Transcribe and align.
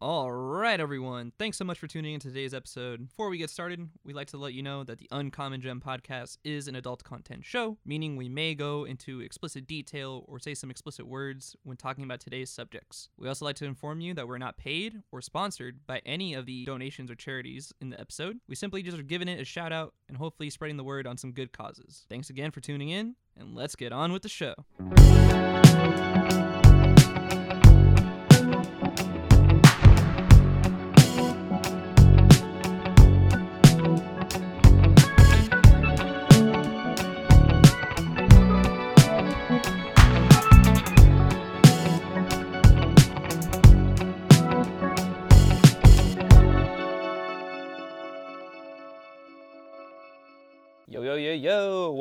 All 0.00 0.30
right, 0.30 0.78
everyone. 0.78 1.32
Thanks 1.40 1.56
so 1.56 1.64
much 1.64 1.80
for 1.80 1.88
tuning 1.88 2.14
in 2.14 2.20
to 2.20 2.28
today's 2.28 2.54
episode. 2.54 3.08
Before 3.08 3.28
we 3.28 3.36
get 3.36 3.50
started, 3.50 3.88
we'd 4.04 4.14
like 4.14 4.28
to 4.28 4.36
let 4.36 4.54
you 4.54 4.62
know 4.62 4.84
that 4.84 4.98
the 4.98 5.08
Uncommon 5.10 5.60
Gem 5.60 5.80
podcast 5.84 6.38
is 6.44 6.68
an 6.68 6.76
adult 6.76 7.02
content 7.02 7.44
show, 7.44 7.78
meaning 7.84 8.14
we 8.14 8.28
may 8.28 8.54
go 8.54 8.84
into 8.84 9.18
explicit 9.18 9.66
detail 9.66 10.24
or 10.28 10.38
say 10.38 10.54
some 10.54 10.70
explicit 10.70 11.08
words 11.08 11.56
when 11.64 11.76
talking 11.76 12.04
about 12.04 12.20
today's 12.20 12.48
subjects. 12.48 13.08
We 13.18 13.26
also 13.26 13.44
like 13.44 13.56
to 13.56 13.64
inform 13.64 14.00
you 14.00 14.14
that 14.14 14.28
we're 14.28 14.38
not 14.38 14.56
paid 14.56 15.02
or 15.10 15.20
sponsored 15.20 15.84
by 15.84 16.00
any 16.06 16.32
of 16.32 16.46
the 16.46 16.64
donations 16.64 17.10
or 17.10 17.16
charities 17.16 17.72
in 17.80 17.90
the 17.90 18.00
episode. 18.00 18.38
We 18.46 18.54
simply 18.54 18.84
just 18.84 19.00
are 19.00 19.02
giving 19.02 19.26
it 19.26 19.40
a 19.40 19.44
shout 19.44 19.72
out 19.72 19.94
and 20.06 20.16
hopefully 20.16 20.48
spreading 20.50 20.76
the 20.76 20.84
word 20.84 21.08
on 21.08 21.16
some 21.16 21.32
good 21.32 21.50
causes. 21.52 22.06
Thanks 22.08 22.30
again 22.30 22.52
for 22.52 22.60
tuning 22.60 22.90
in, 22.90 23.16
and 23.36 23.56
let's 23.56 23.74
get 23.74 23.92
on 23.92 24.12
with 24.12 24.22
the 24.22 24.28
show. 24.28 24.54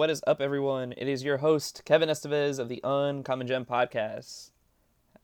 What 0.08 0.12
is 0.14 0.24
up, 0.26 0.40
everyone? 0.40 0.94
It 0.96 1.10
is 1.10 1.26
your 1.26 1.40
host, 1.40 1.82
Kevin 1.84 2.08
Estevez 2.08 2.60
of 2.60 2.70
the 2.70 2.80
Uncommon 2.82 3.46
Gem 3.46 3.66
Podcast. 3.66 4.52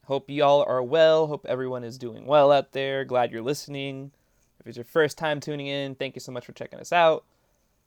Hope 0.07 0.29
y'all 0.29 0.65
are 0.67 0.83
well. 0.83 1.27
Hope 1.27 1.45
everyone 1.47 1.85
is 1.85 1.97
doing 1.97 2.25
well 2.25 2.51
out 2.51 2.73
there. 2.73 3.05
Glad 3.05 3.31
you're 3.31 3.41
listening. 3.41 4.11
If 4.59 4.67
it's 4.67 4.75
your 4.75 4.83
first 4.83 5.17
time 5.17 5.39
tuning 5.39 5.67
in, 5.67 5.95
thank 5.95 6.17
you 6.17 6.19
so 6.19 6.33
much 6.33 6.45
for 6.45 6.51
checking 6.51 6.81
us 6.81 6.91
out. 6.91 7.23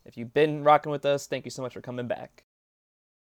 If 0.07 0.17
you've 0.17 0.33
been 0.33 0.65
rocking 0.65 0.91
with 0.91 1.05
us, 1.05 1.27
thank 1.27 1.45
you 1.45 1.51
so 1.51 1.61
much 1.61 1.75
for 1.75 1.83
coming 1.83 2.09
back. 2.09 2.45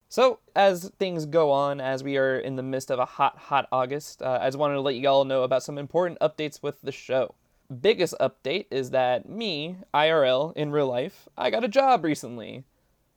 So, 0.10 0.40
as 0.54 0.92
things 1.00 1.26
go 1.26 1.50
on, 1.50 1.80
as 1.80 2.04
we 2.04 2.18
are 2.18 2.38
in 2.38 2.58
the 2.58 2.64
midst 2.64 2.92
of 2.92 3.00
a 3.00 3.06
hot, 3.06 3.38
hot 3.38 3.70
August, 3.72 4.22
uh, 4.22 4.40
I 4.42 4.48
just 4.48 4.58
wanted 4.58 4.74
to 4.74 4.82
let 4.82 4.96
you 4.96 5.08
all 5.08 5.24
know 5.24 5.44
about 5.44 5.64
some 5.64 5.78
important 5.78 6.20
updates 6.20 6.62
with 6.62 6.82
the 6.82 6.92
show 6.92 7.36
biggest 7.72 8.14
update 8.20 8.66
is 8.70 8.90
that 8.90 9.30
me, 9.30 9.78
IRL, 9.94 10.54
in 10.56 10.72
real 10.72 10.88
life, 10.88 11.30
I 11.38 11.50
got 11.50 11.64
a 11.64 11.70
job 11.70 12.04
recently, 12.04 12.66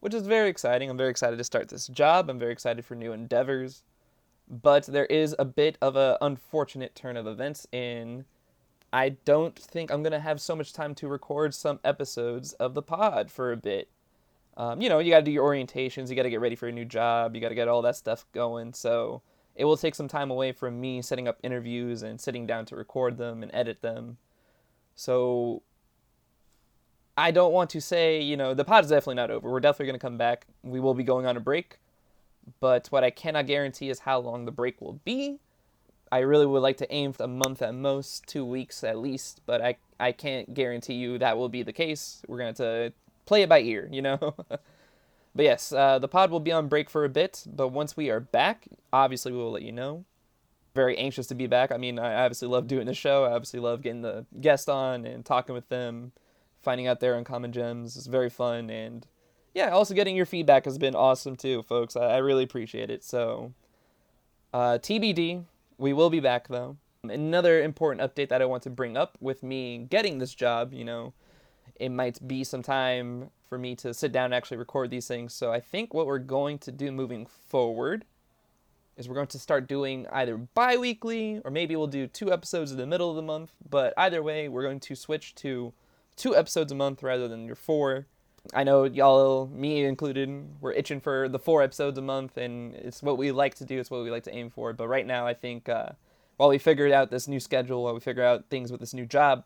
which 0.05 0.13
is 0.13 0.27
very 0.27 0.51
exciting. 0.51 0.91
I'm 0.91 0.99
very 0.99 1.09
excited 1.09 1.39
to 1.39 1.45
start 1.45 1.71
this 1.71 1.87
job. 1.87 2.29
I'm 2.29 2.39
very 2.39 2.53
excited 2.53 2.85
for 2.85 2.95
new 2.95 3.13
endeavors. 3.13 3.85
But 4.47 4.85
there 4.85 5.07
is 5.07 5.35
a 5.39 5.47
bit 5.47 5.79
of 5.81 5.97
an 5.97 6.19
unfortunate 6.21 6.95
turn 6.95 7.17
of 7.17 7.27
events 7.27 7.67
in 7.73 8.27
I 8.93 9.09
don't 9.25 9.59
think 9.59 9.91
I'm 9.91 10.03
going 10.03 10.13
to 10.13 10.21
have 10.21 10.43
so 10.43 10.55
much 10.55 10.75
time 10.75 10.95
to 10.97 11.09
record 11.09 11.55
some 11.55 11.81
episodes 11.83 12.53
of 12.53 12.75
the 12.75 12.83
pod 12.83 13.31
for 13.31 13.51
a 13.51 13.57
bit. 13.57 13.89
Um, 14.59 14.83
you 14.83 14.91
know, 14.91 14.99
you 14.99 15.11
got 15.11 15.21
to 15.21 15.25
do 15.25 15.31
your 15.31 15.49
orientations, 15.49 16.11
you 16.11 16.17
got 16.17 16.25
to 16.25 16.31
get 16.31 16.43
ready 16.43 16.55
for 16.55 16.69
a 16.69 16.73
new 16.73 16.85
job, 16.85 17.35
you 17.35 17.41
got 17.41 17.49
to 17.49 17.55
get 17.55 17.69
all 17.69 17.81
that 17.81 17.97
stuff 17.97 18.27
going. 18.33 18.75
So 18.75 19.23
it 19.57 19.65
will 19.65 19.79
take 19.79 19.95
some 19.95 20.07
time 20.07 20.31
away 20.31 20.53
from 20.53 20.83
me 20.83 21.01
setting 21.01 21.29
up 21.29 21.39
interviews 21.43 22.03
and 22.03 22.21
sitting 22.21 22.47
down 22.47 22.67
to 22.67 22.77
record 22.77 23.17
them 23.17 23.43
and 23.43 23.51
edit 23.55 23.81
them. 23.81 24.19
So 24.95 25.63
I 27.17 27.31
don't 27.31 27.53
want 27.53 27.71
to 27.71 27.81
say, 27.81 28.21
you 28.21 28.37
know, 28.37 28.55
the 28.55 28.65
pod 28.65 28.85
is 28.85 28.91
definitely 28.91 29.17
not 29.17 29.31
over. 29.31 29.51
We're 29.51 29.61
definitely 29.61 29.87
going 29.87 30.01
to 30.01 30.05
come 30.05 30.19
back. 30.19 30.47
We 30.63 30.81
will 30.81 30.95
be 30.95 31.05
going 31.05 31.27
on 31.27 31.37
a 31.37 31.41
break. 31.41 31.79
But 32.61 32.89
what 32.89 33.05
I 33.05 33.11
cannot 33.11 33.47
guarantee 33.47 33.89
is 33.89 34.01
how 34.01 34.19
long 34.19 34.45
the 34.45 34.53
break 34.53 34.81
will 34.81 35.01
be. 35.05 35.39
I 36.13 36.19
really 36.19 36.47
would 36.47 36.61
like 36.61 36.77
to 36.79 36.93
aim 36.93 37.13
for 37.13 37.25
a 37.25 37.29
month 37.29 37.63
at 37.63 37.75
most, 37.75 38.27
two 38.27 38.45
weeks 38.45 38.85
at 38.85 38.99
least, 38.99 39.41
but 39.47 39.63
I, 39.63 39.77
I 39.99 40.13
can't 40.13 40.53
guarantee 40.53 40.95
you 40.95 41.19
that 41.19 41.39
will 41.39 41.49
be 41.49 41.63
the 41.63 41.73
case. 41.73 42.23
We're 42.29 42.39
going 42.39 42.55
to 42.55 42.93
play 43.27 43.43
it 43.43 43.49
by 43.49 43.61
ear, 43.61 43.89
you 43.91 44.03
know? 44.03 44.19
but 44.49 44.61
yes, 45.37 45.73
uh, 45.73 45.99
the 45.99 46.09
pod 46.09 46.31
will 46.31 46.41
be 46.41 46.53
on 46.53 46.69
break 46.69 46.91
for 46.91 47.05
a 47.05 47.09
bit, 47.09 47.45
but 47.47 47.69
once 47.69 47.97
we 47.97 48.11
are 48.11 48.21
back, 48.21 48.69
obviously 48.93 49.33
we 49.33 49.39
will 49.39 49.53
let 49.53 49.63
you 49.63 49.73
know 49.73 50.05
very 50.75 50.97
anxious 50.99 51.27
to 51.29 51.35
be 51.35 51.47
back. 51.47 51.71
I 51.73 51.77
mean, 51.77 51.99
I 51.99 52.25
obviously 52.25 52.49
love 52.49 52.67
doing 52.67 52.87
the 52.87 52.95
show. 52.95 53.25
I 53.25 53.33
obviously 53.33 53.61
love 53.61 53.83
getting 53.83 54.03
the 54.03 54.27
guest 54.41 54.69
on 54.69 55.07
and 55.07 55.25
talking 55.25 55.55
with 55.55 55.69
them, 55.69 56.13
finding 56.65 56.87
out 56.87 57.01
their 57.01 57.15
uncommon 57.15 57.53
gems. 57.53 57.97
is 57.97 58.07
very 58.07 58.31
fun. 58.31 58.71
And 58.71 59.07
yeah, 59.55 59.71
also 59.71 59.95
getting 59.95 60.17
your 60.17 60.27
feedback 60.27 60.65
has 60.65 60.79
been 60.79 60.95
awesome 60.95 61.37
too, 61.37 61.63
folks. 61.63 61.97
I, 61.97 62.15
I 62.15 62.17
really 62.19 62.45
appreciate 62.45 62.91
it. 62.91 63.05
So, 63.05 63.53
uh, 64.53 64.79
TBD, 64.79 65.45
we 65.79 65.93
will 65.93 66.11
be 66.11 66.21
back 66.21 66.49
though. 66.49 66.77
Another 67.03 67.63
important 67.63 68.01
update 68.03 68.31
that 68.31 68.41
I 68.41 68.47
want 68.47 68.63
to 68.63 68.71
bring 68.71 68.97
up 68.97 69.19
with 69.21 69.43
me 69.43 69.87
getting 69.91 70.19
this 70.19 70.35
job, 70.35 70.73
you 70.73 70.85
know, 70.85 71.13
it 71.77 71.91
might 71.91 72.27
be 72.27 72.45
some 72.45 72.63
time 72.63 73.31
for 73.49 73.59
me 73.59 73.77
to 73.77 73.93
sit 73.93 74.11
down 74.11 74.27
and 74.27 74.35
actually 74.35 74.57
record 74.57 74.91
these 74.91 75.07
things. 75.07 75.35
So 75.35 75.53
I 75.53 75.61
think 75.61 75.93
what 75.93 76.07
we're 76.07 76.19
going 76.19 76.59
to 76.61 76.73
do 76.73 76.91
moving 76.91 77.27
forward 77.27 78.05
is 78.97 79.09
we're 79.09 79.15
going 79.15 79.27
to 79.27 79.39
start 79.39 79.67
doing 79.67 80.07
either 80.13 80.37
bi-weekly 80.37 81.41
or 81.45 81.51
maybe 81.51 81.77
we'll 81.77 81.87
do 81.87 82.07
two 82.07 82.33
episodes 82.33 82.71
in 82.71 82.79
the 82.79 82.87
middle 82.87 83.11
of 83.11 83.17
the 83.17 83.23
month 83.23 83.53
but 83.69 83.93
either 83.97 84.23
way 84.23 84.49
we're 84.49 84.63
going 84.63 84.81
to 84.81 84.95
switch 84.95 85.35
to 85.35 85.73
two 86.17 86.37
episodes 86.37 86.73
a 86.73 86.75
month 86.75 87.03
rather 87.03 87.29
than 87.29 87.47
your 87.47 87.55
four 87.55 88.07
i 88.53 88.63
know 88.63 88.85
y'all 88.85 89.47
me 89.49 89.85
included 89.85 90.47
we're 90.61 90.73
itching 90.73 91.01
for 91.01 91.29
the 91.29 91.39
four 91.39 91.63
episodes 91.63 91.99
a 91.99 92.03
month 92.03 92.37
and 92.37 92.75
it's 92.75 93.03
what 93.03 93.17
we 93.17 93.33
like 93.33 93.55
to 93.55 93.65
do 93.65 93.79
it's 93.79 93.91
what 93.91 94.03
we 94.03 94.11
like 94.11 94.25
to 94.25 94.35
aim 94.35 94.51
for 94.51 94.73
but 94.73 94.89
right 94.89 95.07
now 95.07 95.27
i 95.27 95.35
think 95.35 95.69
uh, 95.69 95.89
while 96.37 96.49
we 96.49 96.59
figured 96.59 96.93
out 96.93 97.11
this 97.11 97.29
new 97.29 97.41
schedule 97.41 97.85
while 97.85 97.95
we 97.95 98.01
figure 98.01 98.25
out 98.25 98.45
things 98.51 98.71
with 98.71 98.81
this 98.81 98.95
new 98.95 99.07
job 99.07 99.45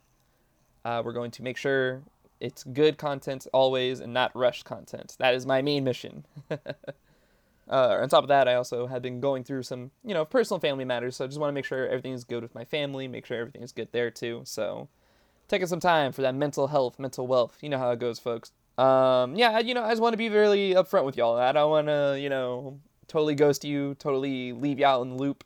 uh, 0.85 1.03
we're 1.05 1.13
going 1.13 1.31
to 1.31 1.43
make 1.43 1.57
sure 1.57 2.03
it's 2.41 2.65
good 2.65 2.99
content 2.99 3.47
always 3.53 4.01
and 4.01 4.13
not 4.13 4.35
rushed 4.35 4.65
content 4.65 5.17
that 5.19 5.35
is 5.35 5.47
my 5.47 5.63
main 5.63 5.85
mission 5.85 6.25
Uh, 7.71 7.99
on 8.01 8.09
top 8.09 8.25
of 8.25 8.29
that, 8.29 8.49
I 8.49 8.55
also 8.55 8.87
have 8.87 9.03
been 9.03 9.21
going 9.21 9.45
through 9.45 9.63
some, 9.63 9.91
you 10.03 10.15
know, 10.15 10.25
personal 10.25 10.59
family 10.59 10.85
matters. 10.85 11.17
So 11.17 11.25
I 11.25 11.29
just 11.29 11.39
want 11.39 11.51
to 11.51 11.55
make 11.55 11.67
sure 11.67 11.87
everything 11.87 12.13
is 12.13 12.25
good 12.25 12.43
with 12.43 12.55
my 12.55 12.65
family, 12.65 13.09
make 13.09 13.27
sure 13.27 13.39
everything 13.39 13.63
is 13.63 13.73
good 13.73 13.89
there 13.93 14.11
too. 14.11 14.43
So 14.45 14.89
taking 15.49 15.67
some 15.67 15.81
time 15.81 16.13
for 16.13 16.23
that 16.23 16.35
mental 16.35 16.69
health, 16.69 16.99
mental 16.99 17.27
wealth. 17.27 17.59
You 17.61 17.69
know 17.69 17.79
how 17.79 17.91
it 17.91 17.99
goes, 17.99 18.19
folks. 18.19 18.53
Um, 18.77 19.35
yeah, 19.35 19.59
you 19.59 19.75
know, 19.75 19.83
I 19.83 19.91
just 19.91 20.03
want 20.03 20.13
to 20.13 20.19
be 20.19 20.29
really 20.29 20.75
upfront 20.75 21.05
with 21.05 21.17
y'all. 21.17 21.37
I 21.37 21.51
don't 21.53 21.71
want 21.71 21.89
to, 21.89 22.17
you 22.21 22.29
know, 22.29 22.79
totally 23.09 23.35
ghost 23.35 23.65
you, 23.65 23.97
totally 23.97 24.53
leave 24.53 24.79
you 24.79 24.87
out 24.87 25.03
in 25.03 25.11
the 25.11 25.17
loop, 25.17 25.43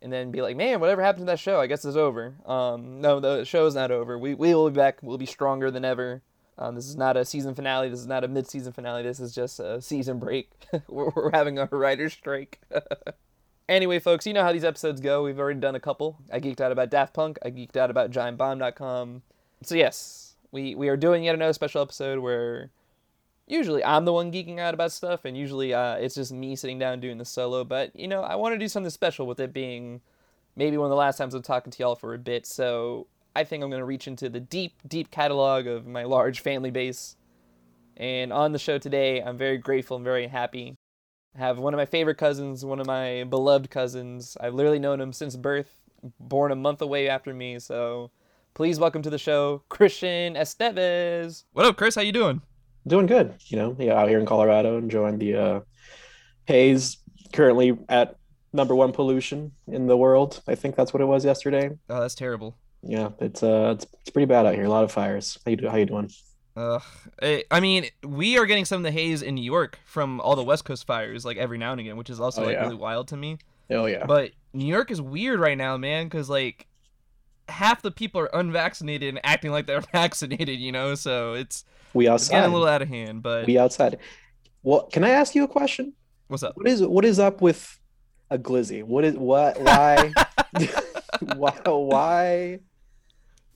and 0.00 0.12
then 0.12 0.30
be 0.30 0.40
like, 0.40 0.56
man, 0.56 0.78
whatever 0.78 1.02
happened 1.02 1.22
to 1.22 1.32
that 1.32 1.40
show? 1.40 1.60
I 1.60 1.66
guess 1.66 1.84
it's 1.84 1.96
over. 1.96 2.34
Um, 2.46 3.00
no, 3.00 3.18
the 3.18 3.44
show's 3.44 3.74
not 3.74 3.90
over. 3.90 4.18
We 4.18 4.34
we 4.34 4.54
will 4.54 4.70
be 4.70 4.76
back. 4.76 4.98
We'll 5.02 5.18
be 5.18 5.26
stronger 5.26 5.70
than 5.70 5.84
ever. 5.84 6.22
Um, 6.56 6.76
this 6.76 6.86
is 6.86 6.96
not 6.96 7.16
a 7.16 7.24
season 7.24 7.54
finale. 7.54 7.88
This 7.88 7.98
is 7.98 8.06
not 8.06 8.22
a 8.22 8.28
mid-season 8.28 8.72
finale. 8.72 9.02
This 9.02 9.18
is 9.18 9.34
just 9.34 9.58
a 9.58 9.82
season 9.82 10.20
break. 10.20 10.50
we're, 10.88 11.10
we're 11.16 11.32
having 11.32 11.58
a 11.58 11.66
writer's 11.66 12.12
strike. 12.12 12.60
anyway, 13.68 13.98
folks, 13.98 14.26
you 14.26 14.32
know 14.32 14.42
how 14.42 14.52
these 14.52 14.64
episodes 14.64 15.00
go. 15.00 15.22
We've 15.22 15.38
already 15.38 15.60
done 15.60 15.74
a 15.74 15.80
couple. 15.80 16.18
I 16.32 16.40
geeked 16.40 16.60
out 16.60 16.72
about 16.72 16.90
Daft 16.90 17.14
Punk. 17.14 17.38
I 17.44 17.50
geeked 17.50 17.76
out 17.76 17.90
about 17.90 18.10
GiantBomb.com. 18.10 19.22
So 19.62 19.74
yes, 19.74 20.36
we 20.50 20.74
we 20.74 20.88
are 20.88 20.96
doing 20.96 21.24
yet 21.24 21.34
another 21.34 21.52
special 21.52 21.82
episode 21.82 22.18
where 22.18 22.70
usually 23.46 23.84
I'm 23.84 24.04
the 24.04 24.12
one 24.12 24.32
geeking 24.32 24.58
out 24.58 24.74
about 24.74 24.92
stuff, 24.92 25.24
and 25.24 25.36
usually 25.36 25.74
uh, 25.74 25.94
it's 25.96 26.14
just 26.14 26.32
me 26.32 26.56
sitting 26.56 26.78
down 26.78 27.00
doing 27.00 27.18
the 27.18 27.24
solo. 27.24 27.64
But 27.64 27.94
you 27.96 28.08
know, 28.08 28.22
I 28.22 28.36
want 28.36 28.54
to 28.54 28.58
do 28.58 28.68
something 28.68 28.90
special 28.90 29.26
with 29.26 29.40
it 29.40 29.52
being 29.52 30.00
maybe 30.56 30.76
one 30.76 30.86
of 30.86 30.90
the 30.90 30.96
last 30.96 31.18
times 31.18 31.34
I'm 31.34 31.42
talking 31.42 31.70
to 31.70 31.82
y'all 31.82 31.96
for 31.96 32.14
a 32.14 32.18
bit. 32.18 32.46
So 32.46 33.06
I 33.34 33.44
think 33.44 33.62
I'm 33.62 33.70
going 33.70 33.80
to 33.80 33.86
reach 33.86 34.06
into 34.06 34.28
the 34.28 34.40
deep, 34.40 34.74
deep 34.86 35.10
catalog 35.10 35.66
of 35.66 35.86
my 35.86 36.04
large 36.04 36.40
family 36.40 36.70
base. 36.70 37.16
And 37.96 38.32
on 38.32 38.52
the 38.52 38.58
show 38.58 38.78
today, 38.78 39.22
I'm 39.22 39.38
very 39.38 39.58
grateful 39.58 39.96
and 39.96 40.04
very 40.04 40.26
happy. 40.26 40.76
I 41.36 41.40
have 41.40 41.58
one 41.58 41.74
of 41.74 41.78
my 41.78 41.86
favorite 41.86 42.16
cousins, 42.16 42.64
one 42.64 42.78
of 42.78 42.86
my 42.86 43.24
beloved 43.24 43.68
cousins. 43.68 44.36
I've 44.40 44.54
literally 44.54 44.78
known 44.78 45.00
him 45.00 45.12
since 45.12 45.34
birth, 45.34 45.80
born 46.20 46.52
a 46.52 46.56
month 46.56 46.80
away 46.80 47.08
after 47.08 47.34
me. 47.34 47.58
So 47.58 48.12
please 48.54 48.78
welcome 48.78 49.02
to 49.02 49.10
the 49.10 49.18
show, 49.18 49.64
Christian 49.68 50.34
Estevez. 50.34 51.42
What 51.52 51.66
up, 51.66 51.76
Chris? 51.76 51.96
How 51.96 52.02
you 52.02 52.12
doing? 52.12 52.40
Doing 52.86 53.06
good. 53.06 53.34
You 53.46 53.56
know, 53.58 53.76
yeah, 53.80 53.94
out 53.94 54.08
here 54.08 54.20
in 54.20 54.26
Colorado, 54.26 54.78
enjoying 54.78 55.18
the 55.18 55.34
uh, 55.34 55.60
haze. 56.46 56.98
Currently 57.32 57.78
at 57.88 58.14
number 58.52 58.76
one 58.76 58.92
pollution 58.92 59.50
in 59.66 59.88
the 59.88 59.96
world. 59.96 60.40
I 60.46 60.54
think 60.54 60.76
that's 60.76 60.94
what 60.94 61.00
it 61.00 61.06
was 61.06 61.24
yesterday. 61.24 61.70
Oh, 61.90 62.00
that's 62.00 62.14
terrible. 62.14 62.56
Yeah, 62.84 63.08
it's 63.18 63.42
uh, 63.42 63.72
it's, 63.74 63.86
it's 64.02 64.10
pretty 64.10 64.26
bad 64.26 64.46
out 64.46 64.54
here. 64.54 64.66
A 64.66 64.68
lot 64.68 64.84
of 64.84 64.92
fires. 64.92 65.36
How 65.44 65.50
you 65.50 65.68
how 65.68 65.78
you 65.78 65.86
doing? 65.86 66.10
Uh, 66.56 66.78
I 67.50 67.58
mean, 67.60 67.86
we 68.04 68.38
are 68.38 68.46
getting 68.46 68.64
some 68.64 68.78
of 68.78 68.82
the 68.84 68.90
haze 68.92 69.22
in 69.22 69.34
New 69.34 69.42
York 69.44 69.78
from 69.84 70.20
all 70.20 70.36
the 70.36 70.44
West 70.44 70.64
Coast 70.64 70.86
fires, 70.86 71.24
like 71.24 71.36
every 71.36 71.58
now 71.58 71.72
and 71.72 71.80
again, 71.80 71.96
which 71.96 72.10
is 72.10 72.20
also 72.20 72.42
Oh, 72.42 72.46
like 72.46 72.54
yeah. 72.54 72.62
really 72.62 72.76
wild 72.76 73.08
to 73.08 73.16
me. 73.16 73.38
Oh 73.70 73.86
yeah. 73.86 74.04
But 74.06 74.32
New 74.52 74.66
York 74.66 74.90
is 74.90 75.00
weird 75.00 75.40
right 75.40 75.58
now, 75.58 75.76
man, 75.76 76.06
because 76.06 76.30
like 76.30 76.66
half 77.48 77.82
the 77.82 77.90
people 77.90 78.20
are 78.20 78.30
unvaccinated 78.34 79.08
and 79.08 79.20
acting 79.24 79.50
like 79.50 79.66
they're 79.66 79.80
vaccinated, 79.92 80.60
you 80.60 80.70
know. 80.70 80.94
So 80.94 81.32
it's, 81.34 81.64
we 81.92 82.08
it's 82.08 82.28
getting 82.28 82.44
outside. 82.44 82.50
a 82.50 82.52
little 82.52 82.68
out 82.68 82.82
of 82.82 82.88
hand. 82.88 83.22
But 83.22 83.46
We 83.46 83.58
outside. 83.58 83.98
Well, 84.62 84.82
can 84.92 85.02
I 85.04 85.10
ask 85.10 85.34
you 85.34 85.44
a 85.44 85.48
question? 85.48 85.92
what's 86.28 86.42
up? 86.42 86.56
What 86.56 86.66
is 86.68 86.82
what 86.82 87.04
is 87.04 87.18
up 87.18 87.40
with 87.42 87.78
a 88.30 88.38
glizzy? 88.38 88.82
What 88.82 89.04
is 89.04 89.14
what 89.16 89.60
why 89.60 90.12
why 91.36 91.50
why 91.64 92.60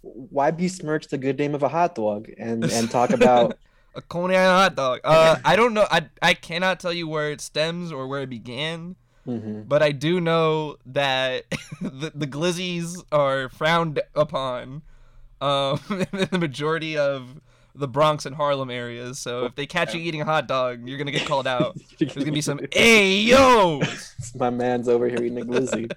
why 0.03 0.50
besmirch 0.50 1.09
the 1.09 1.19
good 1.19 1.39
name 1.39 1.55
of 1.55 1.62
a 1.62 1.69
hot 1.69 1.95
dog 1.95 2.29
and 2.39 2.65
and 2.65 2.91
talk 2.99 3.11
about 3.11 3.59
A 3.95 4.03
Coney 4.03 4.37
Island 4.37 4.53
hot 4.62 4.75
dog. 4.77 5.00
Uh, 5.05 5.37
I 5.45 5.56
don't 5.56 5.75
know. 5.75 5.87
I 5.91 6.06
I 6.23 6.35
cannot 6.35 6.81
tell 6.81 6.93
you 6.93 7.09
where 7.09 7.31
it 7.31 7.41
stems 7.41 7.91
or 7.93 8.06
where 8.06 8.23
it 8.23 8.31
began, 8.31 8.97
Mhm. 9.27 9.69
but 9.69 9.83
I 9.83 9.93
do 9.93 10.21
know 10.21 10.77
that 10.87 11.45
the, 11.81 12.12
the 12.15 12.27
glizzies 12.27 13.03
are 13.12 13.49
frowned 13.49 14.00
upon 14.15 14.83
um, 15.41 15.81
in 15.91 16.29
the 16.31 16.39
majority 16.39 16.97
of 16.97 17.41
the 17.75 17.87
Bronx 17.87 18.27
and 18.27 18.35
Harlem 18.35 18.71
areas. 18.71 19.19
So 19.21 19.44
if 19.44 19.55
they 19.55 19.67
catch 19.67 19.94
you 19.94 20.01
eating 20.01 20.21
a 20.21 20.25
hot 20.25 20.49
dog, 20.49 20.89
you're 20.89 20.99
gonna 20.99 21.12
get 21.12 21.27
called 21.27 21.47
out. 21.47 21.77
There's 21.99 22.12
gonna 22.15 22.33
be 22.33 22.41
some 22.41 22.61
hey 22.73 23.19
yo. 23.21 23.81
my 24.37 24.51
man's 24.51 24.89
over 24.89 25.09
here 25.09 25.23
eating 25.23 25.41
a 25.41 25.44
glizzy. 25.44 25.91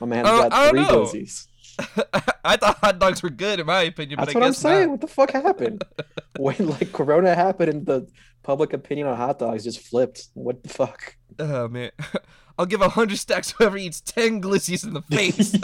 My 0.00 0.06
man's 0.06 0.28
Uh, 0.28 0.48
got 0.48 0.70
three 0.70 0.80
know. 0.82 1.04
glizzies. 1.04 1.46
I 2.44 2.56
thought 2.56 2.78
hot 2.78 2.98
dogs 2.98 3.22
were 3.22 3.30
good 3.30 3.60
in 3.60 3.66
my 3.66 3.82
opinion, 3.82 4.16
but 4.18 4.26
That's 4.26 4.36
I 4.36 4.38
what 4.38 4.46
I'm 4.46 4.52
saying. 4.54 4.80
not. 4.82 4.90
What 4.90 5.00
the 5.00 5.06
fuck 5.06 5.30
happened? 5.32 5.84
when 6.38 6.56
like 6.68 6.92
Corona 6.92 7.34
happened 7.34 7.70
and 7.70 7.86
the 7.86 8.08
public 8.42 8.72
opinion 8.72 9.06
on 9.06 9.16
hot 9.16 9.38
dogs 9.38 9.64
just 9.64 9.80
flipped. 9.80 10.28
What 10.34 10.62
the 10.62 10.68
fuck? 10.68 11.16
Oh 11.38 11.68
man, 11.68 11.90
I'll 12.58 12.66
give 12.66 12.80
a 12.80 12.88
hundred 12.88 13.18
stacks 13.18 13.52
whoever 13.52 13.76
eats 13.76 14.00
ten 14.00 14.40
glizzies 14.40 14.84
in 14.84 14.94
the 14.94 15.02
face. 15.02 15.54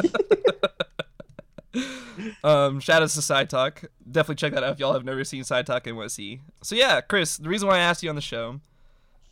um, 2.44 2.80
shout 2.80 3.02
out 3.02 3.08
to 3.08 3.22
Side 3.22 3.50
Talk. 3.50 3.84
Definitely 4.10 4.36
check 4.36 4.52
that 4.54 4.62
out 4.62 4.72
if 4.72 4.78
y'all 4.78 4.92
have 4.92 5.04
never 5.04 5.24
seen 5.24 5.44
Side 5.44 5.66
Talk 5.66 5.86
and 5.86 5.96
want 5.96 6.08
to 6.08 6.14
see. 6.14 6.40
So 6.62 6.74
yeah, 6.74 7.00
Chris, 7.00 7.36
the 7.36 7.48
reason 7.48 7.68
why 7.68 7.76
I 7.76 7.80
asked 7.80 8.02
you 8.02 8.08
on 8.08 8.16
the 8.16 8.22
show, 8.22 8.60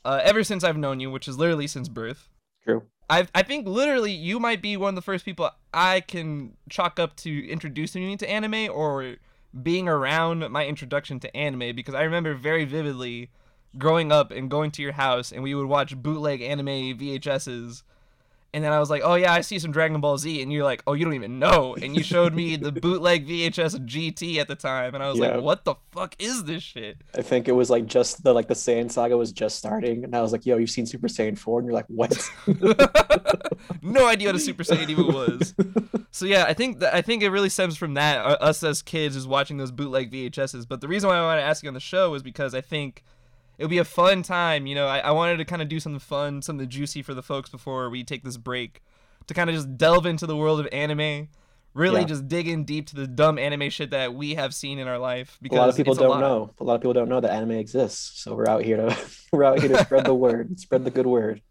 uh, 0.04 0.20
ever 0.22 0.44
since 0.44 0.64
I've 0.64 0.76
known 0.76 1.00
you, 1.00 1.10
which 1.10 1.28
is 1.28 1.38
literally 1.38 1.66
since 1.66 1.88
birth, 1.88 2.28
True. 2.62 2.82
I 3.08 3.26
I 3.34 3.42
think 3.42 3.66
literally 3.66 4.12
you 4.12 4.40
might 4.40 4.62
be 4.62 4.76
one 4.76 4.90
of 4.90 4.94
the 4.94 5.02
first 5.02 5.24
people 5.24 5.50
I 5.72 6.00
can 6.00 6.56
chalk 6.68 6.98
up 6.98 7.16
to 7.18 7.48
introducing 7.48 8.06
me 8.06 8.16
to 8.16 8.28
anime 8.28 8.68
or 8.72 9.16
being 9.62 9.88
around 9.88 10.48
my 10.50 10.66
introduction 10.66 11.20
to 11.20 11.36
anime 11.36 11.76
because 11.76 11.94
I 11.94 12.02
remember 12.02 12.34
very 12.34 12.64
vividly 12.64 13.30
growing 13.78 14.12
up 14.12 14.30
and 14.30 14.50
going 14.50 14.70
to 14.72 14.82
your 14.82 14.92
house 14.92 15.32
and 15.32 15.42
we 15.42 15.54
would 15.54 15.66
watch 15.66 15.96
bootleg 15.96 16.40
anime 16.40 16.66
VHSs 16.66 17.82
and 18.54 18.64
then 18.64 18.72
I 18.72 18.78
was 18.80 18.88
like, 18.88 19.02
"Oh 19.04 19.16
yeah, 19.16 19.32
I 19.34 19.42
see 19.42 19.58
some 19.58 19.70
Dragon 19.72 20.00
Ball 20.00 20.16
Z." 20.16 20.40
And 20.40 20.50
you're 20.52 20.64
like, 20.64 20.82
"Oh, 20.86 20.94
you 20.94 21.04
don't 21.04 21.12
even 21.14 21.38
know." 21.38 21.74
And 21.82 21.94
you 21.96 22.02
showed 22.02 22.32
me 22.32 22.56
the 22.56 22.72
bootleg 22.86 23.26
VHS 23.28 23.84
GT 23.86 24.38
at 24.38 24.48
the 24.48 24.54
time 24.54 24.94
and 24.94 25.02
I 25.04 25.08
was 25.10 25.18
Yeah. 25.18 25.34
like, 25.36 25.42
"What 25.42 25.64
the 25.64 25.74
fuck 25.92 26.14
is 26.18 26.44
this 26.44 26.62
shit?" 26.62 26.98
I 27.14 27.20
think 27.22 27.48
it 27.48 27.52
was 27.52 27.68
like 27.68 27.84
just 27.86 28.22
the 28.24 28.32
like 28.32 28.48
the 28.48 28.54
Saiyan 28.54 28.90
saga 28.90 29.16
was 29.16 29.32
just 29.32 29.56
starting, 29.58 30.04
and 30.04 30.14
I 30.16 30.22
was 30.22 30.32
like, 30.32 30.46
"Yo, 30.46 30.56
you've 30.56 30.70
seen 30.70 30.86
Super 30.86 31.08
Saiyan 31.08 31.36
4? 31.36 31.58
And 31.60 31.66
you're 31.66 31.74
like, 31.74 31.86
"What?" 31.88 32.16
no 33.82 34.06
idea 34.06 34.28
what 34.28 34.36
a 34.36 34.40
Super 34.40 34.62
Saiyan 34.62 34.88
even 34.88 35.06
was. 35.08 35.54
So 36.14 36.26
yeah, 36.26 36.44
I 36.46 36.54
think 36.54 36.78
that 36.78 36.94
I 36.94 37.02
think 37.02 37.24
it 37.24 37.30
really 37.30 37.48
stems 37.48 37.76
from 37.76 37.94
that. 37.94 38.24
uh, 38.24 38.36
Us 38.40 38.62
as 38.62 38.82
kids 38.82 39.16
is 39.16 39.26
watching 39.26 39.56
those 39.56 39.72
bootleg 39.72 40.12
VHSs. 40.12 40.64
But 40.68 40.80
the 40.80 40.86
reason 40.86 41.08
why 41.08 41.16
I 41.16 41.22
want 41.22 41.40
to 41.40 41.42
ask 41.42 41.64
you 41.64 41.68
on 41.68 41.74
the 41.74 41.80
show 41.80 42.14
is 42.14 42.22
because 42.22 42.54
I 42.54 42.60
think 42.60 43.02
it 43.58 43.64
would 43.64 43.70
be 43.70 43.78
a 43.78 43.84
fun 43.84 44.22
time. 44.22 44.66
You 44.66 44.74
know, 44.74 44.86
I, 44.86 44.98
I 44.98 45.10
wanted 45.12 45.36
to 45.38 45.44
kind 45.44 45.62
of 45.62 45.68
do 45.68 45.80
something 45.80 45.98
fun, 46.00 46.42
something 46.42 46.68
juicy 46.68 47.02
for 47.02 47.14
the 47.14 47.22
folks 47.22 47.50
before 47.50 47.90
we 47.90 48.04
take 48.04 48.24
this 48.24 48.36
break 48.36 48.82
to 49.26 49.34
kind 49.34 49.48
of 49.50 49.56
just 49.56 49.76
delve 49.76 50.06
into 50.06 50.26
the 50.26 50.36
world 50.36 50.60
of 50.60 50.68
anime. 50.72 51.28
Really, 51.72 52.02
Yeah. 52.02 52.06
just 52.06 52.28
dig 52.28 52.46
in 52.46 52.64
deep 52.64 52.86
to 52.88 52.94
the 52.94 53.08
dumb 53.08 53.36
anime 53.36 53.68
shit 53.68 53.90
that 53.90 54.14
we 54.14 54.34
have 54.34 54.54
seen 54.54 54.78
in 54.78 54.86
our 54.86 54.98
life. 54.98 55.38
Because 55.42 55.56
a 55.56 55.60
lot 55.60 55.68
of 55.70 55.76
people 55.76 55.94
don't 55.94 56.08
lot. 56.08 56.20
know. 56.20 56.54
A 56.60 56.64
lot 56.64 56.74
of 56.76 56.80
people 56.80 56.92
don't 56.92 57.08
know 57.08 57.20
that 57.20 57.32
anime 57.32 57.52
exists. 57.52 58.20
So 58.20 58.34
we're 58.36 58.48
out 58.48 58.62
here 58.62 58.76
to 58.76 58.96
we're 59.32 59.42
out 59.44 59.58
here 59.58 59.70
to 59.70 59.78
spread 59.78 60.04
the 60.04 60.14
word, 60.14 60.60
spread 60.60 60.84
the 60.84 60.90
good 60.92 61.06
word. 61.06 61.42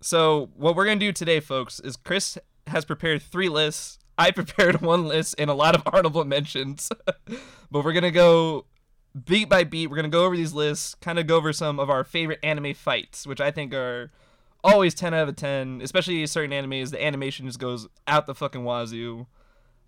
So 0.00 0.50
what 0.56 0.74
we're 0.74 0.86
gonna 0.86 0.98
do 0.98 1.12
today, 1.12 1.38
folks, 1.40 1.78
is 1.78 1.96
Chris 1.96 2.36
has 2.66 2.84
prepared 2.84 3.22
three 3.22 3.48
lists. 3.48 3.98
I 4.18 4.30
prepared 4.40 4.80
one 4.80 5.06
list 5.06 5.34
and 5.38 5.48
a 5.50 5.54
lot 5.54 5.74
of 5.76 5.82
honorable 5.86 6.24
mentions, 6.24 6.88
but 7.70 7.84
we're 7.84 7.92
gonna 7.92 8.10
go 8.10 8.64
beat 9.24 9.48
by 9.48 9.64
beat. 9.64 9.88
We're 9.88 9.96
gonna 9.96 10.08
go 10.08 10.24
over 10.24 10.36
these 10.36 10.52
lists, 10.52 10.94
kind 10.96 11.18
of 11.18 11.26
go 11.26 11.36
over 11.36 11.52
some 11.52 11.78
of 11.80 11.90
our 11.90 12.04
favorite 12.04 12.38
anime 12.42 12.74
fights, 12.74 13.26
which 13.26 13.40
I 13.40 13.50
think 13.50 13.74
are 13.74 14.10
always 14.62 14.94
ten 14.94 15.14
out 15.14 15.28
of 15.28 15.36
ten. 15.36 15.80
Especially 15.82 16.26
certain 16.26 16.50
animes, 16.50 16.90
the 16.90 17.04
animation 17.04 17.46
just 17.46 17.58
goes 17.58 17.88
out 18.06 18.26
the 18.26 18.34
fucking 18.34 18.64
wazoo. 18.64 19.26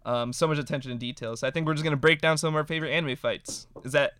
Um, 0.04 0.32
so 0.32 0.48
much 0.48 0.58
attention 0.58 0.90
to 0.90 0.98
detail. 0.98 1.36
So 1.36 1.46
I 1.46 1.50
think 1.50 1.66
we're 1.66 1.74
just 1.74 1.84
gonna 1.84 1.96
break 1.96 2.20
down 2.20 2.38
some 2.38 2.48
of 2.48 2.56
our 2.56 2.64
favorite 2.64 2.90
anime 2.90 3.16
fights. 3.16 3.66
Is 3.84 3.92
that? 3.92 4.12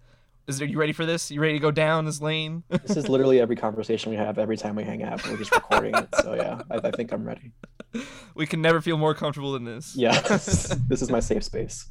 Is 0.49 0.59
there, 0.59 0.67
you 0.67 0.77
ready 0.77 0.93
for 0.93 1.07
this? 1.07 1.31
You 1.31 1.41
ready 1.41 1.53
to 1.53 1.61
go 1.61 1.71
down 1.71 2.05
this 2.05 2.21
lane? 2.21 2.65
This 2.83 2.97
is 2.97 3.09
literally 3.09 3.41
every 3.41 3.55
conversation 3.55 4.11
we 4.11 4.17
have 4.17 4.39
every 4.39 4.57
time 4.57 4.75
we 4.75 4.83
hang 4.83 5.05
out. 5.05 5.25
We're 5.25 5.37
just 5.37 5.55
recording 5.55 5.95
it. 5.95 6.09
So 6.21 6.35
yeah, 6.35 6.63
I, 6.69 6.89
I 6.89 6.91
think 6.91 7.13
I'm 7.13 7.25
ready. 7.25 7.53
we 8.35 8.47
can 8.47 8.61
never 8.61 8.81
feel 8.81 8.97
more 8.97 9.15
comfortable 9.15 9.53
than 9.53 9.65
this. 9.65 9.95
Yeah, 9.95 10.21
this 10.21 11.01
is 11.01 11.11
my 11.11 11.21
safe 11.21 11.45
space. 11.45 11.87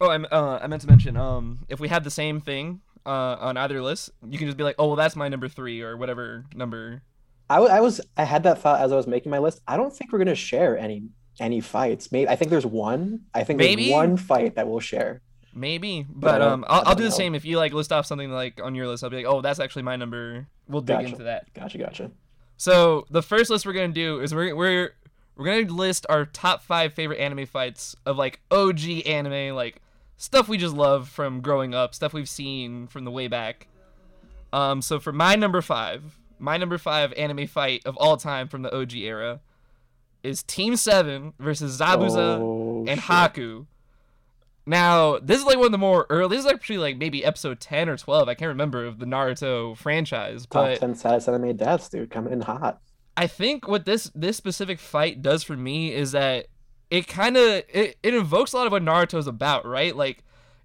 Oh, 0.00 0.08
I, 0.08 0.16
uh, 0.16 0.58
I 0.62 0.66
meant 0.66 0.82
to 0.82 0.88
mention, 0.88 1.16
um, 1.16 1.60
if 1.68 1.80
we 1.80 1.88
had 1.88 2.04
the 2.04 2.10
same 2.10 2.40
thing 2.40 2.80
uh, 3.06 3.36
on 3.40 3.56
either 3.56 3.80
list, 3.82 4.10
you 4.28 4.38
can 4.38 4.46
just 4.48 4.56
be 4.56 4.64
like, 4.64 4.76
oh, 4.78 4.88
well, 4.88 4.96
that's 4.96 5.16
my 5.16 5.28
number 5.28 5.48
three 5.48 5.82
or 5.82 5.96
whatever 5.96 6.44
number. 6.54 7.02
I, 7.50 7.56
w- 7.56 7.72
I 7.72 7.80
was 7.80 8.00
I 8.16 8.24
had 8.24 8.42
that 8.44 8.60
thought 8.60 8.80
as 8.80 8.90
I 8.92 8.96
was 8.96 9.06
making 9.06 9.30
my 9.30 9.38
list. 9.38 9.60
I 9.68 9.76
don't 9.76 9.94
think 9.94 10.12
we're 10.12 10.18
gonna 10.18 10.34
share 10.34 10.78
any 10.78 11.04
any 11.38 11.60
fights. 11.60 12.10
Maybe 12.10 12.28
I 12.28 12.36
think 12.36 12.50
there's 12.50 12.64
one. 12.66 13.20
I 13.34 13.44
think 13.44 13.58
Maybe? 13.58 13.84
there's 13.84 13.92
one 13.94 14.16
fight 14.16 14.54
that 14.56 14.66
we'll 14.66 14.80
share. 14.80 15.20
Maybe, 15.54 16.04
But 16.08 16.38
but 16.38 16.42
um, 16.42 16.64
I'll, 16.68 16.82
I'll 16.86 16.94
do 16.94 17.02
the 17.04 17.10
know. 17.10 17.14
same. 17.14 17.34
If 17.34 17.44
you 17.44 17.58
like 17.58 17.72
list 17.72 17.92
off 17.92 18.06
something 18.06 18.30
like 18.30 18.60
on 18.62 18.74
your 18.74 18.88
list, 18.88 19.04
I'll 19.04 19.10
be 19.10 19.16
like, 19.18 19.26
oh, 19.26 19.40
that's 19.42 19.60
actually 19.60 19.82
my 19.82 19.94
number. 19.96 20.48
We'll 20.66 20.80
dig 20.80 20.96
Gotcha. 20.96 21.08
into 21.08 21.22
that. 21.24 21.52
Gotcha, 21.54 21.78
gotcha. 21.78 22.10
So 22.56 23.04
the 23.10 23.22
first 23.22 23.50
list 23.50 23.66
we're 23.66 23.72
gonna 23.74 23.88
do 23.88 24.20
is 24.20 24.34
we're 24.34 24.56
we're 24.56 24.94
we're 25.36 25.44
gonna 25.62 25.72
list 25.74 26.06
our 26.08 26.24
top 26.24 26.62
five 26.62 26.94
favorite 26.94 27.18
anime 27.20 27.46
fights 27.46 27.94
of 28.06 28.16
like 28.16 28.40
OG 28.50 29.06
anime, 29.06 29.54
like 29.54 29.82
stuff 30.16 30.48
we 30.48 30.56
just 30.58 30.74
love 30.74 31.08
from 31.08 31.40
growing 31.40 31.74
up, 31.74 31.94
stuff 31.94 32.12
we've 32.12 32.28
seen 32.28 32.86
from 32.86 33.04
the 33.04 33.10
way 33.10 33.28
back. 33.28 33.68
Um, 34.52 34.82
so 34.82 35.00
for 35.00 35.12
my 35.12 35.34
number 35.34 35.60
five, 35.60 36.18
my 36.38 36.56
number 36.56 36.78
five 36.78 37.12
anime 37.14 37.46
fight 37.46 37.82
of 37.86 37.96
all 37.96 38.16
time 38.16 38.48
from 38.48 38.62
the 38.62 38.74
OG 38.74 38.94
era 38.94 39.40
is 40.22 40.42
Team 40.42 40.76
Seven 40.76 41.32
versus 41.38 41.78
Zabuza 41.78 42.38
Oh, 42.40 42.84
and 42.88 43.00
shit. 43.00 43.10
Haku. 43.10 43.66
Now, 44.66 45.18
this 45.18 45.38
is 45.40 45.44
like 45.44 45.56
one 45.56 45.66
of 45.66 45.72
the 45.72 45.78
more 45.78 46.06
early. 46.08 46.36
This 46.36 46.46
is 46.46 46.50
actually 46.50 46.78
like 46.78 46.96
maybe 46.96 47.24
episode 47.24 47.60
ten 47.60 47.88
or 47.88 47.96
twelve. 47.98 48.28
I 48.28 48.34
can't 48.34 48.48
remember 48.48 48.86
of 48.86 48.98
the 48.98 49.04
Naruto 49.06 49.76
franchise, 49.76 50.42
Top 50.46 50.64
but 50.64 50.80
ten 50.80 50.94
saddest 50.94 51.28
anime 51.28 51.56
deaths, 51.56 51.88
dude, 51.90 52.10
coming 52.10 52.32
in 52.32 52.40
hot. 52.40 52.80
I 53.16 53.26
think 53.26 53.68
what 53.68 53.84
this 53.84 54.10
this 54.14 54.36
specific 54.36 54.78
fight 54.78 55.20
does 55.20 55.42
for 55.42 55.56
me 55.56 55.92
is 55.92 56.12
that 56.12 56.46
it 56.96 57.08
kind 57.08 57.36
of 57.36 57.42
it, 57.68 57.96
it 58.02 58.14
invokes 58.14 58.52
a 58.52 58.56
lot 58.56 58.66
of 58.66 58.72
what 58.72 58.82
Naruto's 58.82 59.26
about, 59.26 59.66
right? 59.66 59.94
Like 59.96 60.22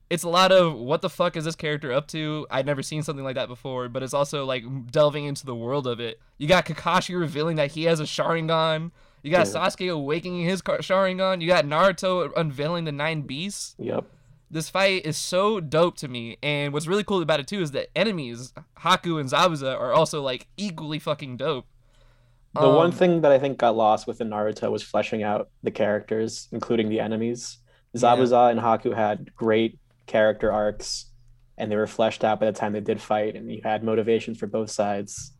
it's 0.09 0.23
a 0.23 0.29
lot 0.29 0.51
of 0.51 0.73
what 0.75 1.01
the 1.01 1.09
fuck 1.09 1.35
is 1.35 1.45
this 1.45 1.55
character 1.55 1.91
up 1.91 2.07
to? 2.07 2.45
I'd 2.51 2.65
never 2.65 2.83
seen 2.83 3.03
something 3.03 3.23
like 3.23 3.35
that 3.35 3.47
before, 3.47 3.89
but 3.89 4.01
it's 4.03 4.13
also 4.13 4.45
like 4.45 4.63
delving 4.91 5.25
into 5.25 5.45
the 5.45 5.55
world 5.55 5.85
of 5.87 5.99
it. 5.99 6.19
You 6.37 6.47
got 6.47 6.65
Kakashi 6.65 7.19
revealing 7.19 7.55
that 7.57 7.71
he 7.71 7.83
has 7.83 7.99
a 7.99 8.03
Sharingan. 8.03 8.91
You 9.23 9.31
got 9.31 9.45
Dude. 9.45 9.55
Sasuke 9.55 9.91
awakening 9.91 10.45
his 10.45 10.61
Sharingan. 10.61 11.41
You 11.41 11.47
got 11.47 11.65
Naruto 11.65 12.31
unveiling 12.37 12.85
the 12.85 12.91
nine 12.91 13.21
beasts 13.23 13.75
Yep. 13.79 14.05
this 14.51 14.69
fight 14.69 15.05
is 15.05 15.17
so 15.17 15.59
dope 15.59 15.97
to 15.97 16.07
me 16.07 16.37
and 16.41 16.73
what's 16.73 16.87
really 16.87 17.03
cool 17.03 17.21
about 17.21 17.39
it 17.39 17.47
too 17.47 17.61
is 17.61 17.71
that 17.71 17.87
enemies 17.95 18.51
haku 18.79 19.19
and 19.19 19.29
zabuza 19.29 19.71
are 19.79 19.93
also 19.93 20.21
like 20.23 20.47
equally 20.57 20.97
fucking 20.99 21.37
dope 21.37 21.65
The 22.55 22.67
one 22.69 22.87
Um, 22.87 22.91
thing 22.91 23.21
that 23.21 23.31
I 23.31 23.37
think 23.39 23.57
got 23.59 23.75
lost 23.75 24.07
within 24.07 24.29
Naruto 24.29 24.71
was 24.71 24.81
fleshing 24.83 25.21
out 25.23 25.49
the 25.61 25.71
characters, 25.71 26.47
including 26.51 26.89
the 26.89 26.99
enemies. 26.99 27.59
Yeah. 27.93 28.01
Zabuza 28.01 28.51
and 28.51 28.59
Haku 28.59 28.95
had 28.95 29.33
great 29.35 29.79
character 30.07 30.51
arcs, 30.51 31.11
and 31.57 31.71
they 31.71 31.75
were 31.75 31.87
fleshed 31.87 32.23
out 32.23 32.39
by 32.39 32.47
the 32.47 32.51
time 32.51 32.73
they 32.73 32.79
did 32.81 32.99
fight, 33.01 33.35
and 33.35 33.51
you 33.51 33.61
had 33.63 33.83
motivations 33.83 34.37
for 34.39 34.47
both 34.47 34.71
sides. 34.71 35.33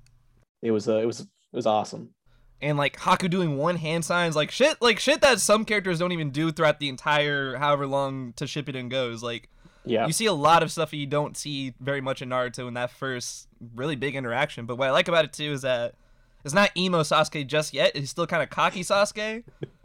It 0.61 0.71
was 0.71 0.87
uh, 0.87 0.97
it 0.97 1.05
was 1.05 1.21
it 1.21 1.27
was 1.53 1.65
awesome. 1.65 2.13
and 2.61 2.77
like 2.77 2.97
haku 2.97 3.29
doing 3.29 3.57
one 3.57 3.77
hand 3.77 4.03
signs 4.03 4.35
like 4.35 4.51
shit 4.51 4.75
like 4.81 4.99
shit 4.99 5.21
that 5.21 5.39
some 5.39 5.63
characters 5.65 5.97
don't 5.97 6.11
even 6.11 6.29
do 6.29 6.51
throughout 6.51 6.77
the 6.79 6.89
entire 6.89 7.55
however 7.55 7.87
long 7.87 8.33
to 8.33 8.45
ship 8.45 8.67
it 8.67 8.75
Shippuden 8.75 8.89
goes 8.89 9.23
like 9.23 9.49
Yeah, 9.85 10.05
you 10.05 10.11
see 10.13 10.25
a 10.25 10.33
lot 10.33 10.61
of 10.61 10.69
stuff 10.69 10.91
that 10.91 10.97
you 10.97 11.07
don't 11.07 11.37
see 11.37 11.73
very 11.79 12.01
much 12.01 12.21
in 12.21 12.29
naruto 12.29 12.67
in 12.67 12.73
that 12.73 12.91
first 12.91 13.47
really 13.73 13.95
big 13.95 14.13
interaction 14.15 14.65
but 14.65 14.75
what 14.77 14.89
i 14.89 14.91
like 14.91 15.07
about 15.07 15.23
it 15.23 15.31
too 15.31 15.53
is 15.53 15.61
that 15.61 15.95
it's 16.45 16.53
not 16.53 16.71
emo 16.77 17.01
Sasuke 17.01 17.45
just 17.45 17.73
yet. 17.73 17.95
He's 17.95 18.09
still 18.09 18.27
kind 18.27 18.41
of 18.43 18.49
cocky 18.49 18.81
Sasuke, 18.81 19.43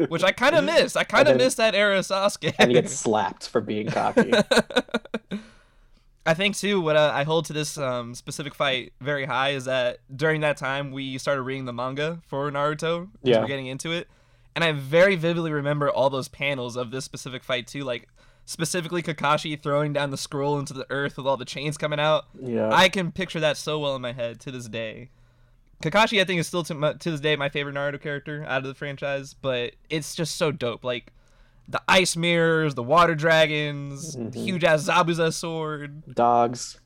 which 0.09 0.23
I 0.23 0.33
kind 0.33 0.55
of 0.55 0.65
miss. 0.73 0.97
I 0.97 1.05
kind 1.05 1.29
of 1.29 1.37
miss 1.37 1.55
that 1.57 1.75
era 1.75 1.99
of 1.99 2.05
Sasuke. 2.07 2.55
and 2.59 2.71
he 2.71 2.75
gets 2.75 2.95
slapped 2.95 3.49
for 3.49 3.61
being 3.61 3.89
cocky. 3.89 4.33
I 6.27 6.33
think 6.33 6.57
too 6.57 6.81
what 6.81 6.97
I 6.97 7.25
hold 7.25 7.45
to 7.47 7.53
this 7.53 7.77
um, 7.77 8.15
specific 8.15 8.55
fight 8.55 8.95
very 9.01 9.27
high 9.27 9.51
is 9.51 9.67
that 9.67 9.99
during 10.15 10.41
that 10.41 10.57
time 10.57 10.91
we 10.91 11.19
started 11.19 11.43
reading 11.43 11.67
the 11.67 11.73
manga 11.73 12.21
for 12.27 12.51
Naruto. 12.51 13.09
Yeah. 13.23 13.41
we're 13.41 13.47
getting 13.47 13.67
into 13.67 13.93
it, 13.93 14.09
and 14.55 14.65
I 14.65 14.73
very 14.73 15.17
vividly 15.17 15.53
remember 15.53 15.91
all 15.91 16.09
those 16.09 16.29
panels 16.29 16.77
of 16.77 16.91
this 16.91 17.05
specific 17.05 17.45
fight 17.45 17.67
too, 17.67 17.83
like 17.85 18.09
specifically 18.47 19.03
Kakashi 19.03 19.61
throwing 19.63 19.93
down 19.93 20.11
the 20.11 20.17
scroll 20.17 20.59
into 20.59 20.73
the 20.73 20.87
earth 20.89 21.19
with 21.19 21.27
all 21.27 21.37
the 21.37 21.45
chains 21.45 21.77
coming 21.77 22.01
out. 22.01 22.25
Yeah, 22.41 22.71
I 22.73 22.89
can 22.89 23.13
picture 23.13 23.41
that 23.41 23.59
so 23.59 23.79
well 23.79 23.95
in 23.95 24.01
my 24.01 24.13
head 24.13 24.41
to 24.41 24.51
this 24.51 24.67
day. 24.67 25.11
Kakashi, 25.91 26.21
I 26.21 26.25
think, 26.25 26.41
is 26.41 26.47
still 26.47 26.63
to, 26.65 26.75
my, 26.75 26.93
to 26.95 27.11
this 27.11 27.21
day 27.21 27.37
my 27.37 27.49
favorite 27.51 27.75
Naruto 27.75 28.01
character 28.01 28.45
out 28.49 28.59
of 28.63 28.65
the 28.65 28.75
franchise, 28.75 29.35
but 29.35 29.73
it's 29.91 30.15
just 30.15 30.37
so 30.37 30.51
dope. 30.51 30.83
Like 30.85 31.13
the 31.69 31.81
ice 31.89 32.17
mirrors, 32.17 32.75
the 32.75 32.83
water 32.83 33.15
dragons, 33.15 34.17
Mhm. 34.17 34.35
huge 34.35 34.65
ass 34.65 34.85
Zabuza 34.89 35.33
sword. 35.33 36.15
Dogs. 36.15 36.81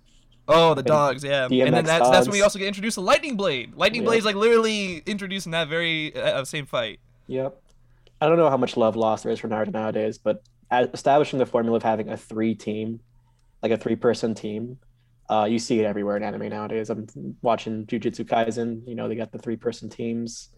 Oh, 0.51 0.73
the 0.75 0.83
dogs, 0.83 1.23
yeah. 1.25 1.45
and 1.45 1.53
then 1.53 1.85
DMX 1.85 1.87
that's 1.87 2.11
that's 2.11 2.27
when 2.27 2.33
we 2.33 2.43
also 2.43 2.59
get 2.59 2.69
introduced 2.69 2.95
to 2.95 3.03
Lightning 3.03 3.37
Blade. 3.37 3.75
Lightning 3.75 4.03
Yeah. 4.03 4.07
Blade's 4.09 4.25
like 4.25 4.35
literally 4.35 5.03
introduced 5.05 5.45
in 5.47 5.53
that 5.53 5.69
very 5.69 6.17
uh, 6.17 6.43
same 6.45 6.65
fight. 6.65 7.01
Yep. 7.27 7.61
I 8.21 8.27
don't 8.27 8.39
know 8.39 8.49
how 8.49 8.57
much 8.57 8.77
love 8.77 8.97
lost 8.97 9.25
there 9.25 9.33
is 9.33 9.39
for 9.41 9.49
Naruto 9.49 9.73
nowadays, 9.73 10.17
but 10.19 10.43
establishing 10.73 11.39
the 11.39 11.47
formula 11.47 11.77
of 11.77 11.83
having 11.83 12.09
a 12.09 12.17
three 12.17 12.55
team, 12.55 13.01
like 13.63 13.73
a 13.73 13.77
three 13.77 13.95
person 13.97 14.35
team, 14.35 14.79
uh, 15.29 15.47
you 15.51 15.59
see 15.59 15.79
it 15.81 15.85
everywhere 15.85 16.17
in 16.17 16.23
anime 16.23 16.49
nowadays. 16.49 16.91
I'm 16.91 17.07
watching 17.43 17.87
Jujutsu 17.87 18.25
Kaisen. 18.25 18.87
You 18.87 18.95
know, 18.95 19.09
they 19.09 19.15
got 19.15 19.33
the 19.33 19.39
three 19.39 19.57
person 19.57 19.89
teams. 19.89 20.51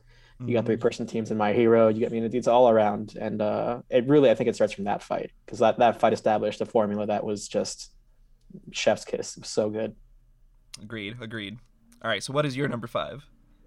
You 0.47 0.55
got 0.55 0.63
Mhm. 0.63 0.67
three 0.67 0.77
person 0.79 1.07
teams 1.07 1.31
in 1.31 1.37
My 1.37 1.53
Hero. 1.53 1.89
You 1.89 2.01
get, 2.01 2.09
I 2.11 2.13
mean, 2.15 2.25
it's 2.33 2.47
all 2.49 2.71
around, 2.71 3.15
and 3.21 3.43
uh, 3.43 3.83
it 3.91 4.07
really, 4.09 4.31
I 4.31 4.35
think, 4.35 4.49
it 4.49 4.55
starts 4.55 4.73
from 4.73 4.85
that 4.85 5.03
fight 5.03 5.33
because 5.45 5.59
that 5.59 5.79
that 5.79 6.01
fight 6.01 6.15
established 6.15 6.61
a 6.63 6.67
formula 6.67 7.07
that 7.07 7.25
was 7.25 7.47
just 7.47 7.93
chef's 8.73 9.05
kiss. 9.05 9.37
It 9.37 9.41
was 9.43 9.51
so 9.51 9.69
good. 9.69 9.95
Agreed, 10.83 11.17
agreed. 11.21 11.59
All 12.03 12.09
right, 12.11 12.23
so 12.23 12.33
what 12.33 12.47
is 12.47 12.57
your 12.57 12.69
number 12.69 12.87
five? 12.87 13.23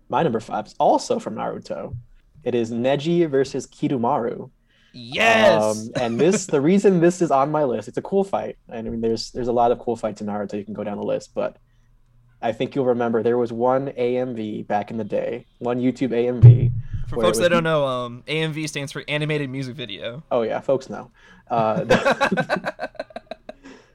My 0.09 0.23
number 0.23 0.39
five 0.39 0.65
is 0.65 0.75
also 0.79 1.19
from 1.19 1.35
Naruto. 1.35 1.95
It 2.43 2.55
is 2.55 2.71
Neji 2.71 3.29
versus 3.29 3.67
Kidomaru. 3.67 4.49
Yes. 4.93 5.63
Um, 5.63 5.91
and 5.95 6.19
this, 6.19 6.45
the 6.45 6.61
reason 6.61 7.01
this 7.01 7.21
is 7.21 7.31
on 7.31 7.51
my 7.51 7.63
list, 7.63 7.87
it's 7.87 7.97
a 7.97 8.01
cool 8.01 8.23
fight. 8.23 8.57
And 8.69 8.87
I 8.87 8.91
mean, 8.91 9.01
there's 9.01 9.31
there's 9.31 9.47
a 9.47 9.53
lot 9.53 9.71
of 9.71 9.79
cool 9.79 9.95
fights 9.95 10.21
in 10.21 10.27
Naruto. 10.27 10.57
You 10.57 10.63
can 10.63 10.75
go 10.75 10.83
down 10.83 10.97
the 10.97 11.03
list, 11.03 11.31
but 11.33 11.57
I 12.41 12.51
think 12.51 12.75
you'll 12.75 12.85
remember 12.85 13.23
there 13.23 13.37
was 13.37 13.51
one 13.51 13.87
AMV 13.87 14.67
back 14.67 14.91
in 14.91 14.97
the 14.97 15.03
day, 15.03 15.47
one 15.59 15.79
YouTube 15.79 16.09
AMV. 16.09 16.71
For 17.09 17.21
folks 17.21 17.39
that 17.39 17.49
don't 17.49 17.63
know, 17.63 17.85
um, 17.85 18.23
AMV 18.27 18.69
stands 18.69 18.91
for 18.91 19.03
animated 19.07 19.49
music 19.49 19.75
video. 19.75 20.23
Oh 20.31 20.43
yeah, 20.43 20.59
folks 20.59 20.89
know. 20.89 21.11
Uh, 21.49 21.83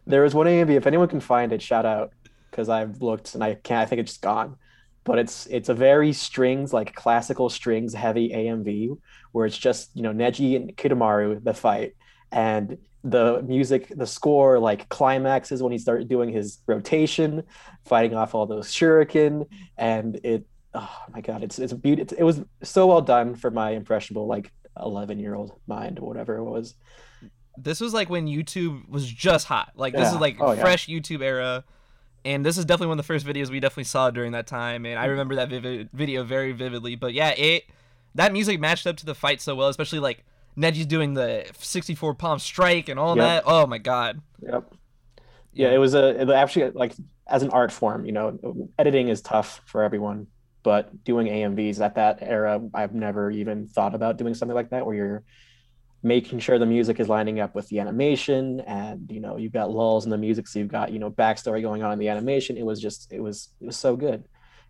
there 0.07 0.23
was 0.23 0.35
one 0.35 0.47
AMV. 0.47 0.71
If 0.71 0.87
anyone 0.87 1.09
can 1.09 1.21
find 1.21 1.53
it, 1.53 1.63
shout 1.63 1.87
out 1.87 2.13
because 2.51 2.69
I've 2.69 3.03
looked 3.03 3.35
and 3.35 3.45
I 3.45 3.55
can't. 3.55 3.83
I 3.83 3.87
think 3.87 4.01
it's 4.01 4.13
just 4.13 4.23
gone. 4.23 4.57
But 5.05 5.21
it's 5.21 5.47
it's 5.47 5.69
a 5.69 5.75
very 5.75 6.13
strings 6.13 6.73
like 6.73 6.95
classical 6.95 7.49
strings 7.49 7.95
heavy 7.95 8.31
AMV 8.31 8.99
where 9.33 9.47
it's 9.47 9.57
just 9.59 9.91
you 9.95 10.03
know 10.03 10.13
Neji 10.13 10.57
and 10.57 10.77
Kidomaru 10.77 11.43
the 11.43 11.55
fight 11.55 11.95
and 12.33 12.79
the 13.05 13.43
music 13.43 13.93
the 13.97 14.07
score 14.07 14.59
like 14.59 14.89
climaxes 14.89 15.63
when 15.63 15.73
he 15.73 15.79
started 15.79 16.09
doing 16.09 16.31
his 16.31 16.59
rotation 16.67 17.45
fighting 17.85 18.15
off 18.17 18.35
all 18.35 18.45
those 18.47 18.69
shuriken 18.73 19.47
and 19.77 20.21
it 20.25 20.45
oh 20.75 20.97
my 21.15 21.21
god 21.21 21.43
it's 21.43 21.59
it's 21.59 21.73
a 21.73 21.77
beauty 21.77 22.05
it 22.19 22.25
was 22.25 22.43
so 22.63 22.87
well 22.89 23.01
done 23.01 23.35
for 23.37 23.51
my 23.51 23.71
impressionable 23.71 24.27
like 24.27 24.53
11 24.81 25.19
year 25.19 25.35
old 25.35 25.53
mind 25.67 25.99
or 26.01 26.07
whatever 26.07 26.37
it 26.37 26.45
was 26.45 26.75
this 27.57 27.81
was 27.81 27.93
like 27.93 28.09
when 28.09 28.27
YouTube 28.27 28.89
was 28.89 29.11
just 29.11 29.47
hot. 29.49 29.73
Like 29.75 29.93
this 29.97 30.13
is 30.13 30.21
like 30.21 30.37
Oh, 30.39 30.53
yeah. 30.53 30.61
fresh 30.61 30.87
YouTube 30.87 31.23
era. 31.23 31.65
And 32.25 32.47
this 32.47 32.57
is 32.57 32.65
definitely 32.65 32.89
one 32.89 32.99
of 33.01 33.05
the 33.05 33.13
first 33.13 33.27
videos 33.27 33.51
we 33.51 33.59
definitely 33.59 33.85
saw 33.85 34.11
during 34.11 34.33
that 34.33 34.47
time. 34.47 34.87
And 34.87 34.97
I 34.99 35.03
Mm-hmm. 35.03 35.11
remember 35.11 35.35
that 35.37 35.49
vivid 35.49 35.89
video 35.93 36.23
very 36.23 36.53
vividly. 36.53 36.95
But 36.95 37.15
yeah, 37.15 37.31
it 37.31 37.65
that 38.19 38.33
music 38.33 38.61
matched 38.61 38.87
up 38.87 38.97
to 38.99 39.07
the 39.07 39.15
fight 39.15 39.41
so 39.41 39.55
well, 39.55 39.69
especially 39.69 40.01
like 40.01 40.25
Neji's 40.57 40.87
doing 40.87 41.15
the 41.15 41.47
64 41.59 42.15
palm 42.15 42.39
strike 42.39 42.89
and 42.89 42.99
all 42.99 43.17
Yep. 43.17 43.25
that. 43.25 43.45
Oh 43.47 43.67
my 43.67 43.79
god. 43.79 44.21
Yep. 44.43 44.75
Yeah, 45.53 45.71
it 45.73 45.79
was 45.79 45.95
a 45.95 46.21
it 46.21 46.29
actually 46.31 46.71
like 46.71 46.93
as 47.27 47.43
an 47.43 47.51
art 47.51 47.73
form, 47.73 48.05
you 48.07 48.13
know, 48.13 48.69
editing 48.79 49.09
is 49.09 49.21
tough 49.21 49.61
for 49.67 49.83
everyone, 49.83 50.27
but 50.63 51.05
doing 51.05 51.27
AMVs 51.27 51.81
at 51.81 51.95
that 51.97 52.19
era, 52.23 52.61
I've 52.75 52.95
never 52.95 53.31
even 53.31 53.67
thought 53.69 53.95
about 53.95 54.17
doing 54.19 54.35
something 54.35 54.55
like 54.55 54.71
that 54.71 54.85
where 54.87 54.95
you're 54.97 55.25
making 56.03 56.39
sure 56.39 56.59
the 56.59 56.67
music 56.67 57.01
is 57.01 57.09
lining 57.09 57.41
up 57.41 57.55
with 57.55 57.69
the 57.69 57.81
animation 57.81 58.61
and 58.61 59.11
you 59.11 59.19
know 59.21 59.37
you've 59.37 59.53
got 59.53 59.69
lulls 59.71 60.05
in 60.05 60.11
the 60.11 60.17
music 60.17 60.47
so 60.47 60.61
you've 60.61 60.69
got 60.69 60.93
you 60.93 60.99
know 61.01 61.11
backstory 61.11 61.61
going 61.61 61.83
on 61.83 61.91
in 61.93 61.99
the 61.99 62.09
animation 62.09 62.57
it 62.57 62.65
was 62.65 62.81
just 62.81 63.13
it 63.13 63.21
was 63.21 63.49
it 63.61 63.67
was 63.67 63.77
so 63.77 63.97
good 63.97 64.23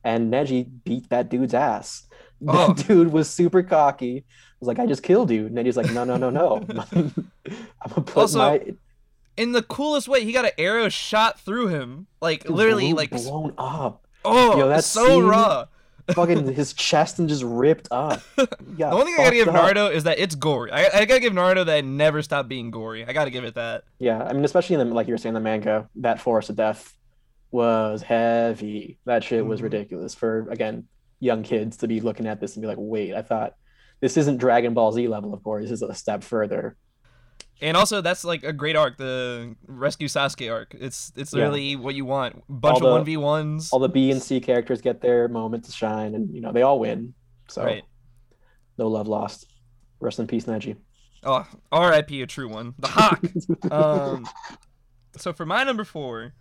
and 0.04 0.32
neji 0.32 0.66
beat 0.84 1.06
that 1.10 1.28
dude's 1.28 1.52
ass 1.52 2.07
that 2.42 2.54
Oh. 2.70 2.74
dude 2.74 3.12
was 3.12 3.28
super 3.30 3.62
cocky 3.62 4.24
was 4.60 4.66
like 4.68 4.78
i 4.78 4.86
just 4.86 5.02
killed 5.02 5.30
you 5.30 5.46
and 5.46 5.56
then 5.56 5.64
he's 5.66 5.76
like 5.76 5.90
no 5.92 6.04
no 6.04 6.16
no 6.16 6.30
no 6.30 6.56
i'm 6.96 7.12
gonna 7.90 8.02
put 8.02 8.16
Also, 8.16 8.38
my 8.38 8.74
In 9.36 9.52
the 9.52 9.62
coolest 9.62 10.08
way, 10.08 10.24
he 10.24 10.32
got 10.32 10.44
an 10.44 10.50
arrow 10.58 10.88
shot 10.88 11.38
through 11.38 11.68
him. 11.68 12.08
Like 12.20 12.42
Dude, 12.42 12.56
literally 12.56 12.92
like 12.92 13.10
blown 13.10 13.54
up. 13.56 14.04
oh, 14.24 14.58
Yo, 14.58 14.68
that 14.68 14.78
it's 14.80 14.88
so 14.88 15.20
raw. 15.20 15.66
Fucking 16.12 16.52
his 16.54 16.72
chest 16.72 17.20
and 17.20 17.28
just 17.28 17.44
ripped 17.44 17.86
up. 17.92 18.20
Yeah, 18.36 18.88
The 18.88 18.96
only 18.96 19.04
thing 19.04 19.14
I 19.20 19.24
gotta 19.24 19.36
give 19.36 19.46
up. 19.48 19.54
Naruto 19.54 19.92
is 19.92 20.02
that 20.04 20.18
it's 20.18 20.34
gory. 20.34 20.72
I, 20.72 20.86
I 20.92 21.04
gotta 21.04 21.20
give 21.20 21.34
Naruto 21.34 21.64
that 21.66 21.78
it 21.78 21.84
never 21.84 22.20
stopped 22.22 22.48
being 22.48 22.72
gory. 22.72 23.04
I 23.06 23.12
gotta 23.12 23.30
give 23.30 23.44
it 23.44 23.54
that. 23.54 23.84
Yeah, 24.00 24.24
I 24.24 24.32
mean, 24.32 24.44
especially 24.44 24.74
in 24.74 24.88
the 24.88 24.92
like 24.94 25.06
you 25.06 25.14
were 25.14 25.18
saying, 25.18 25.34
the 25.34 25.40
manga, 25.40 25.88
that 25.96 26.18
forest 26.20 26.50
of 26.50 26.56
death 26.56 26.96
was 27.52 28.02
heavy. 28.02 28.98
That 29.04 29.22
shit 29.22 29.46
was 29.46 29.60
Mhm. 29.60 29.64
ridiculous 29.64 30.14
for 30.16 30.48
again 30.50 30.88
young 31.20 31.42
kids 31.42 31.78
to 31.78 31.88
be 31.88 32.00
looking 32.00 32.26
at 32.26 32.40
this 32.40 32.54
and 32.56 32.62
be 32.62 32.66
like, 32.68 32.78
wait, 32.80 33.14
I 33.14 33.22
thought 33.22 33.54
this 34.00 34.16
isn't 34.16 34.38
Dragon 34.38 34.74
Ball 34.74 34.92
Z 34.92 35.08
level 35.08 35.34
of 35.34 35.42
course. 35.42 35.64
This 35.64 35.72
is 35.72 35.82
a 35.82 35.94
step 35.94 36.22
further. 36.22 36.76
And 37.60 37.76
also, 37.76 38.00
that's 38.00 38.22
like 38.24 38.44
a 38.44 38.52
great 38.52 38.76
arc, 38.76 38.98
the 38.98 39.56
Rescue 39.66 40.06
Sasuke 40.06 40.52
arc. 40.52 40.76
It's 40.78 41.12
it's 41.16 41.34
Yeah. 41.34 41.42
really 41.42 41.74
what 41.74 41.96
you 41.96 42.04
want. 42.04 42.44
Bunch 42.48 42.80
All 42.80 42.86
of 42.86 42.92
one 42.92 43.04
v 43.04 43.16
ones. 43.16 43.70
All 43.72 43.80
the 43.80 43.88
B 43.88 44.12
and 44.12 44.22
C 44.22 44.38
characters 44.40 44.80
get 44.80 45.00
their 45.00 45.26
moment 45.26 45.64
to 45.64 45.72
shine, 45.72 46.14
and 46.14 46.32
you 46.32 46.40
know 46.40 46.52
they 46.52 46.62
all 46.62 46.78
win. 46.78 47.14
So 47.48 47.64
Right. 47.64 47.82
no 48.78 48.86
love 48.86 49.08
lost. 49.08 49.46
Rest 49.98 50.20
in 50.20 50.28
peace, 50.28 50.44
Neji. 50.44 50.76
Oh, 51.24 51.44
R.I.P. 51.72 52.22
a 52.22 52.26
true 52.28 52.48
one. 52.48 52.74
The 52.78 52.86
Hawk. 52.86 53.20
um, 53.72 54.28
so 55.16 55.32
for 55.32 55.44
my 55.44 55.64
number 55.64 55.82
four, 55.82 56.34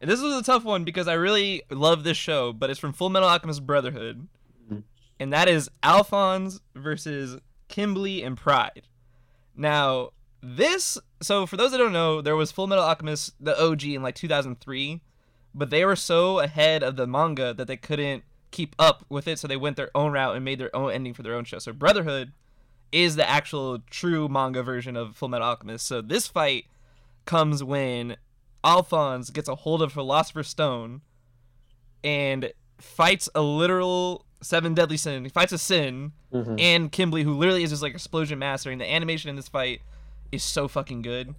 and 0.00 0.10
this 0.10 0.20
was 0.20 0.34
a 0.34 0.42
tough 0.42 0.64
one 0.64 0.84
because 0.84 1.08
I 1.08 1.14
really 1.14 1.62
love 1.70 2.04
this 2.04 2.16
show, 2.16 2.52
but 2.52 2.70
it's 2.70 2.80
from 2.80 2.92
Full 2.92 3.08
Metal 3.10 3.28
Alchemist 3.28 3.64
Brotherhood, 3.66 4.28
Mhm. 4.70 4.82
and 5.20 5.32
that 5.32 5.48
is 5.48 5.70
Alphonse 5.82 6.60
versus 6.74 7.38
Kimblee 7.68 8.24
and 8.24 8.36
Pride. 8.36 8.88
Now, 9.54 10.10
this 10.42 10.98
so 11.22 11.46
for 11.46 11.56
those 11.56 11.70
that 11.72 11.78
don't 11.78 11.92
know, 11.92 12.20
there 12.20 12.36
was 12.36 12.52
Full 12.52 12.66
Metal 12.66 12.84
Alchemist 12.84 13.34
the 13.40 13.58
OG 13.60 13.94
in 13.94 14.02
like 14.02 14.14
2003, 14.14 15.00
but 15.54 15.70
they 15.70 15.84
were 15.84 15.96
so 15.96 16.40
ahead 16.40 16.82
of 16.82 16.96
the 16.96 17.06
manga 17.06 17.54
that 17.54 17.66
they 17.66 17.76
couldn't 17.76 18.22
keep 18.50 18.76
up 18.78 19.04
with 19.08 19.26
it, 19.26 19.38
so 19.38 19.48
they 19.48 19.56
went 19.56 19.76
their 19.76 19.90
own 19.94 20.12
route 20.12 20.36
and 20.36 20.44
made 20.44 20.58
their 20.58 20.74
own 20.76 20.92
ending 20.92 21.14
for 21.14 21.22
their 21.22 21.34
own 21.34 21.44
show. 21.44 21.58
So 21.58 21.72
Brotherhood 21.72 22.32
is 22.92 23.16
the 23.16 23.28
actual 23.28 23.80
true 23.90 24.28
manga 24.28 24.62
version 24.62 24.96
of 24.96 25.16
Full 25.16 25.28
Metal 25.28 25.46
Alchemist. 25.48 25.86
So 25.86 26.00
this 26.00 26.26
fight 26.28 26.66
comes 27.24 27.64
when 27.64 28.16
Alphonse 28.66 29.30
gets 29.30 29.48
a 29.48 29.54
hold 29.54 29.80
of 29.80 29.92
Philosopher's 29.92 30.48
Stone 30.48 31.00
and 32.04 32.52
fights 32.78 33.28
a 33.34 33.40
literal 33.40 34.26
seven 34.42 34.74
deadly 34.74 34.96
sin. 34.96 35.24
He 35.24 35.30
fights 35.30 35.52
a 35.52 35.58
sin 35.58 36.12
Mhm. 36.32 36.60
and 36.60 36.92
Kimblee, 36.92 37.22
who 37.22 37.34
literally 37.36 37.62
is 37.62 37.70
just 37.70 37.82
like 37.82 37.94
explosion 37.94 38.38
master. 38.38 38.70
And 38.70 38.80
the 38.80 38.92
animation 38.92 39.30
in 39.30 39.36
this 39.36 39.48
fight 39.48 39.80
is 40.30 40.42
so 40.42 40.68
fucking 40.68 41.02
good. 41.02 41.34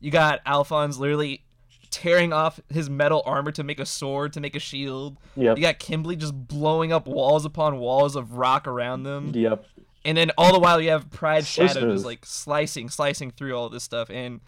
You 0.00 0.10
got 0.10 0.40
Alphonse 0.46 0.98
literally 0.98 1.42
tearing 1.90 2.32
off 2.32 2.60
his 2.68 2.90
metal 2.90 3.22
armor 3.24 3.50
to 3.52 3.64
make 3.64 3.80
a 3.80 3.86
sword, 3.86 4.32
to 4.34 4.40
make 4.40 4.54
a 4.54 4.60
shield. 4.60 5.16
Yep. 5.36 5.56
You 5.56 5.62
got 5.62 5.78
Kimblee 5.78 6.18
just 6.18 6.34
blowing 6.46 6.92
up 6.92 7.06
walls 7.06 7.44
upon 7.44 7.78
walls 7.78 8.14
of 8.16 8.34
rock 8.34 8.66
around 8.68 9.04
them. 9.04 9.32
Yep. 9.34 9.64
And 10.04 10.16
then 10.16 10.30
all 10.38 10.52
the 10.52 10.58
while 10.60 10.80
you 10.80 10.90
have 10.90 11.10
Pride 11.10 11.44
Shadow 11.46 11.90
just 11.92 12.04
like 12.04 12.24
slicing, 12.24 12.88
slicing 12.90 13.30
through 13.32 13.56
all 13.56 13.68
this 13.68 13.82
stuff, 13.82 14.08
and 14.10 14.40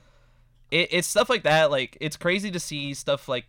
it, 0.70 0.88
it's 0.92 1.08
stuff 1.08 1.28
like 1.28 1.44
that. 1.44 1.70
Like 1.70 1.96
it's 2.00 2.16
crazy 2.16 2.50
to 2.50 2.60
see 2.60 2.94
stuff 2.94 3.28
like 3.28 3.46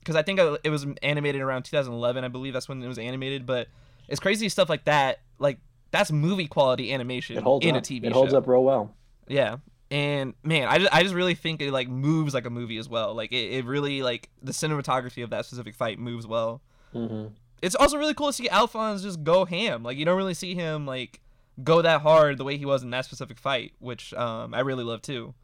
because 0.00 0.16
I 0.16 0.22
think 0.22 0.38
it 0.62 0.70
was 0.70 0.86
animated 1.02 1.42
around 1.42 1.64
2011. 1.64 2.24
I 2.24 2.28
believe 2.28 2.52
that's 2.52 2.68
when 2.68 2.82
it 2.82 2.88
was 2.88 2.98
animated. 2.98 3.46
But 3.46 3.68
it's 4.08 4.20
crazy 4.20 4.48
stuff 4.48 4.68
like 4.68 4.84
that. 4.84 5.20
Like 5.38 5.58
that's 5.90 6.12
movie 6.12 6.46
quality 6.46 6.92
animation 6.92 7.36
in 7.36 7.42
up. 7.42 7.46
a 7.46 7.60
TV 7.60 8.04
it 8.04 8.08
show. 8.08 8.12
holds 8.12 8.34
up 8.34 8.46
real 8.46 8.64
well. 8.64 8.94
Yeah. 9.28 9.56
And 9.90 10.34
man, 10.42 10.66
I 10.68 10.78
just, 10.78 10.94
I 10.94 11.02
just 11.02 11.14
really 11.14 11.36
think 11.36 11.62
it 11.62 11.72
like 11.72 11.88
moves 11.88 12.34
like 12.34 12.44
a 12.44 12.50
movie 12.50 12.78
as 12.78 12.88
well. 12.88 13.14
Like 13.14 13.32
it, 13.32 13.52
it 13.52 13.64
really 13.64 14.02
like 14.02 14.28
the 14.42 14.52
cinematography 14.52 15.22
of 15.22 15.30
that 15.30 15.46
specific 15.46 15.74
fight 15.74 15.98
moves 15.98 16.26
well 16.26 16.60
hmm 16.92 17.26
it's 17.62 17.74
also 17.74 17.96
really 17.96 18.14
cool 18.14 18.28
to 18.28 18.32
see 18.32 18.48
Alphonse 18.48 19.02
just 19.02 19.24
go 19.24 19.44
ham. 19.44 19.82
Like 19.82 19.96
you 19.96 20.04
don't 20.04 20.16
really 20.16 20.34
see 20.34 20.54
him 20.54 20.86
like 20.86 21.20
go 21.62 21.82
that 21.82 22.02
hard 22.02 22.38
the 22.38 22.44
way 22.44 22.56
he 22.56 22.66
was 22.66 22.82
in 22.82 22.90
that 22.90 23.04
specific 23.04 23.38
fight, 23.38 23.72
which 23.78 24.12
um, 24.14 24.54
I 24.54 24.60
really 24.60 24.84
love 24.84 25.02
too. 25.02 25.34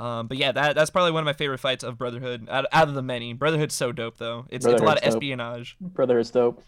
Um, 0.00 0.28
but 0.28 0.38
yeah, 0.38 0.50
that 0.52 0.74
that's 0.74 0.88
probably 0.88 1.12
one 1.12 1.22
of 1.22 1.26
my 1.26 1.34
favorite 1.34 1.58
fights 1.58 1.84
of 1.84 1.98
Brotherhood 1.98 2.48
out, 2.50 2.64
out 2.72 2.88
of 2.88 2.94
the 2.94 3.02
many. 3.02 3.34
Brotherhood's 3.34 3.74
so 3.74 3.92
dope 3.92 4.16
though. 4.16 4.46
It's 4.48 4.64
it's 4.64 4.80
a 4.80 4.84
lot 4.84 4.96
of 4.96 5.02
dope. 5.02 5.14
espionage. 5.14 5.76
Brotherhood's 5.78 6.30
dope. 6.30 6.62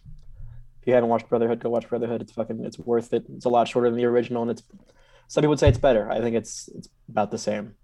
If 0.82 0.86
you 0.86 0.92
haven't 0.92 1.08
watched 1.08 1.30
Brotherhood, 1.30 1.58
go 1.58 1.70
watch 1.70 1.88
Brotherhood. 1.88 2.20
It's 2.20 2.32
fucking 2.32 2.62
it's 2.62 2.78
worth 2.78 3.14
it. 3.14 3.24
It's 3.34 3.46
a 3.46 3.48
lot 3.48 3.68
shorter 3.68 3.88
than 3.88 3.96
the 3.96 4.04
original, 4.04 4.42
and 4.42 4.50
it's 4.50 4.62
some 5.28 5.40
people 5.40 5.50
would 5.50 5.60
say 5.60 5.70
it's 5.70 5.78
better. 5.78 6.10
I 6.10 6.20
think 6.20 6.36
it's 6.36 6.68
it's 6.74 6.90
about 7.08 7.30
the 7.30 7.38
same. 7.38 7.74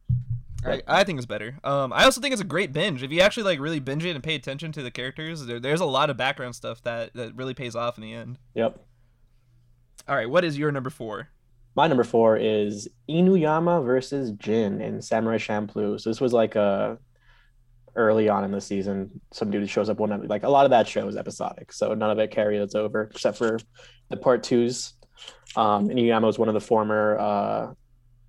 I, 0.67 0.83
I 0.87 1.05
think 1.05 1.19
it's 1.19 1.25
better. 1.25 1.59
Um, 1.65 1.95
I 1.95 2.05
also 2.05 2.21
think 2.21 2.33
it's 2.33 2.43
a 2.43 2.45
great 2.45 2.75
binge. 2.75 3.03
If 3.03 3.11
you 3.11 3.21
actually 3.21 3.45
like 3.45 3.59
really 3.59 3.81
binge 3.81 4.05
it 4.05 4.15
and 4.15 4.23
pay 4.23 4.35
attention 4.35 4.71
to 4.73 4.83
the 4.83 4.91
characters, 4.91 5.47
there, 5.47 5.61
there's 5.61 5.81
a 5.81 5.87
lot 5.87 6.11
of 6.11 6.19
background 6.19 6.57
stuff 6.57 6.83
that 6.83 7.15
that 7.15 7.35
really 7.37 7.55
pays 7.55 7.75
off 7.75 7.97
in 7.97 8.03
the 8.03 8.13
end. 8.13 8.39
Yep. 8.55 8.85
All 10.07 10.17
right, 10.17 10.29
what 10.29 10.45
is 10.45 10.59
your 10.59 10.73
number 10.73 10.91
four? 10.91 11.29
My 11.79 11.87
number 11.87 12.03
four 12.03 12.37
is 12.37 12.89
Inuyama 13.09 13.85
versus 13.85 14.33
Jin 14.33 14.81
in 14.81 15.01
Samurai 15.01 15.39
Champloo. 15.39 16.01
So 16.01 16.11
this 16.11 16.21
was 16.21 16.33
like 16.33 16.57
a 16.57 16.99
early 17.95 18.29
on 18.29 18.43
in 18.43 18.51
the 18.51 18.61
season. 18.61 19.21
Some 19.33 19.53
dude 19.53 19.71
shows 19.71 19.89
up 19.89 20.01
one 20.01 20.11
night. 20.11 20.29
Like 20.29 20.43
a 20.43 20.49
lot 20.49 20.65
of 20.65 20.71
that 20.71 20.89
show 20.89 21.07
is 21.07 21.17
episodic, 21.17 21.73
so 21.73 21.95
none 21.95 22.11
of 22.11 22.19
it 22.19 22.33
carries 22.33 22.75
over 22.75 23.03
except 23.15 23.39
for 23.39 23.61
the 24.09 24.17
part 24.17 24.43
twos. 24.43 24.95
Um, 25.55 25.89
Inuyama 25.89 26.23
was 26.23 26.37
one 26.37 26.49
of 26.49 26.55
the 26.55 26.61
former 26.61 27.17
uh, 27.17 27.75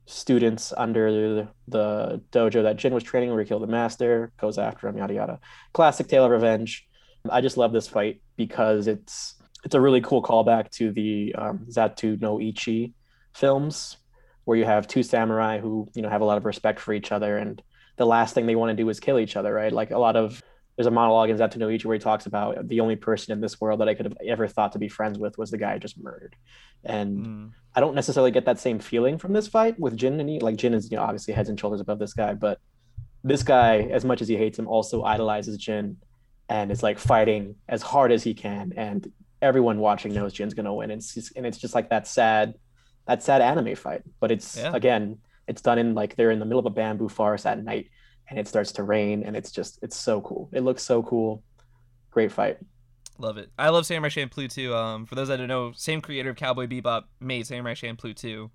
students 0.06 0.72
under 0.78 1.12
the, 1.12 1.48
the 1.70 2.22
dojo 2.32 2.62
that 2.62 2.78
Jin 2.78 2.94
was 2.94 3.04
training, 3.04 3.32
where 3.32 3.42
he 3.42 3.48
killed 3.48 3.64
the 3.64 3.68
master, 3.68 4.32
goes 4.40 4.60
after 4.60 4.88
him, 4.88 4.96
yada 5.00 5.16
yada. 5.16 5.40
Classic 5.74 6.08
tale 6.08 6.26
of 6.26 6.30
revenge. 6.30 6.88
I 7.28 7.42
just 7.42 7.58
love 7.58 7.74
this 7.74 7.88
fight 7.88 8.22
because 8.38 8.86
it's 8.86 9.42
it's 9.64 9.74
a 9.74 9.82
really 9.82 10.02
cool 10.02 10.22
callback 10.22 10.70
to 10.74 10.92
the 10.92 11.34
um, 11.34 11.66
Zatu 11.68 12.22
no 12.22 12.40
Ichi 12.40 12.94
films, 13.40 13.98
where 14.46 14.58
you 14.58 14.66
have 14.66 14.88
two 14.88 15.04
samurai 15.04 15.60
who 15.60 15.90
you 15.96 16.02
know 16.02 16.10
have 16.10 16.22
a 16.22 16.26
lot 16.26 16.38
of 16.38 16.46
respect 16.46 16.80
for 16.80 16.94
each 16.94 17.12
other, 17.12 17.38
and 17.38 17.62
the 17.98 18.06
last 18.06 18.34
thing 18.34 18.46
they 18.46 18.56
want 18.56 18.70
to 18.76 18.84
do 18.84 18.90
is 18.90 19.00
kill 19.00 19.20
each 19.20 19.36
other, 19.36 19.54
right? 19.54 19.72
Like 19.72 19.92
a 19.92 19.98
lot 19.98 20.16
of 20.16 20.42
there's 20.76 20.88
a 20.88 20.92
monologue 20.92 21.30
in 21.30 21.38
Zatu 21.38 21.58
no 21.58 21.70
Ichi 21.70 21.88
where 21.88 21.96
he 21.96 22.00
talks 22.00 22.26
about 22.26 22.68
the 22.68 22.80
only 22.80 22.96
person 22.96 23.34
in 23.34 23.42
this 23.42 23.60
world 23.60 23.82
that 23.82 23.90
I 23.90 23.94
could 23.96 24.06
have 24.06 24.18
ever 24.26 24.48
thought 24.48 24.72
to 24.74 24.80
be 24.80 24.88
friends 24.88 25.20
with 25.20 25.38
was 25.38 25.52
the 25.52 25.58
guy 25.58 25.74
I 25.74 25.78
just 25.78 25.98
murdered, 25.98 26.36
and 26.84 27.26
Mm. 27.26 27.52
I 27.76 27.82
don't 27.82 27.96
necessarily 27.96 28.32
get 28.32 28.46
that 28.46 28.60
same 28.60 28.80
feeling 28.80 29.18
from 29.18 29.32
this 29.34 29.48
fight 29.48 29.80
with 29.80 29.96
Jin 29.96 30.20
and 30.20 30.30
he. 30.30 30.40
Like 30.40 30.56
Jin 30.56 30.74
is 30.74 30.90
you 30.92 30.98
know 30.98 31.04
obviously 31.04 31.34
heads 31.34 31.50
and 31.50 31.60
shoulders 31.60 31.82
above 31.82 32.00
this 32.00 32.14
guy, 32.14 32.34
but 32.34 32.60
this 33.24 33.44
guy, 33.44 33.82
as 33.82 34.06
much 34.06 34.22
as 34.22 34.28
he 34.28 34.38
hates 34.38 34.58
him, 34.58 34.68
also 34.68 35.04
idolizes 35.04 35.58
Jin, 35.58 35.98
and 36.48 36.72
is 36.72 36.82
like 36.82 36.98
fighting 36.98 37.56
as 37.68 37.82
hard 37.82 38.12
as 38.12 38.24
he 38.24 38.34
can. 38.34 38.74
And 38.76 39.12
everyone 39.42 39.80
watching 39.80 40.14
knows 40.14 40.34
Jin's 40.34 40.54
gonna 40.54 40.74
win. 40.74 40.92
And 40.92 41.00
it's 41.00 41.14
just, 41.14 41.34
and 41.36 41.46
it's 41.46 41.58
just 41.58 41.76
like 41.76 41.90
that 41.90 42.08
sad, 42.08 42.56
that 43.10 43.24
sad 43.24 43.42
anime 43.42 43.76
fight. 43.76 44.04
But 44.20 44.32
it's 44.32 44.56
Yeah. 44.58 44.72
again, 44.74 45.18
it's 45.48 45.62
done 45.62 45.80
in 45.80 45.96
like 45.96 46.16
they're 46.16 46.32
in 46.32 46.40
the 46.40 46.46
middle 46.46 46.60
of 46.60 46.66
a 46.66 46.70
bamboo 46.70 47.10
forest 47.10 47.46
at 47.46 47.62
night, 47.64 47.90
and 48.30 48.38
it 48.40 48.48
starts 48.48 48.72
to 48.74 48.84
rain, 48.84 49.24
and 49.24 49.36
it's 49.36 49.52
just 49.52 49.80
it's 49.82 49.96
so 49.98 50.22
cool. 50.22 50.50
It 50.54 50.62
looks 50.62 50.84
so 50.84 51.02
cool. 51.04 51.44
Great 52.12 52.32
fight. 52.32 52.58
Love 53.18 53.38
it. 53.38 53.50
I 53.58 53.70
love 53.70 53.86
Samurai 53.86 54.10
Champloo 54.10 54.48
too. 54.50 54.74
Um, 54.76 55.06
for 55.06 55.16
those 55.16 55.28
that 55.28 55.38
don't 55.38 55.48
know, 55.48 55.74
same 55.76 56.02
creator 56.02 56.30
of 56.30 56.36
Cowboy 56.38 56.68
Bebop 56.68 57.04
made 57.20 57.46
Samurai 57.48 57.74
Champloo 57.74 58.16
too, 58.16 58.52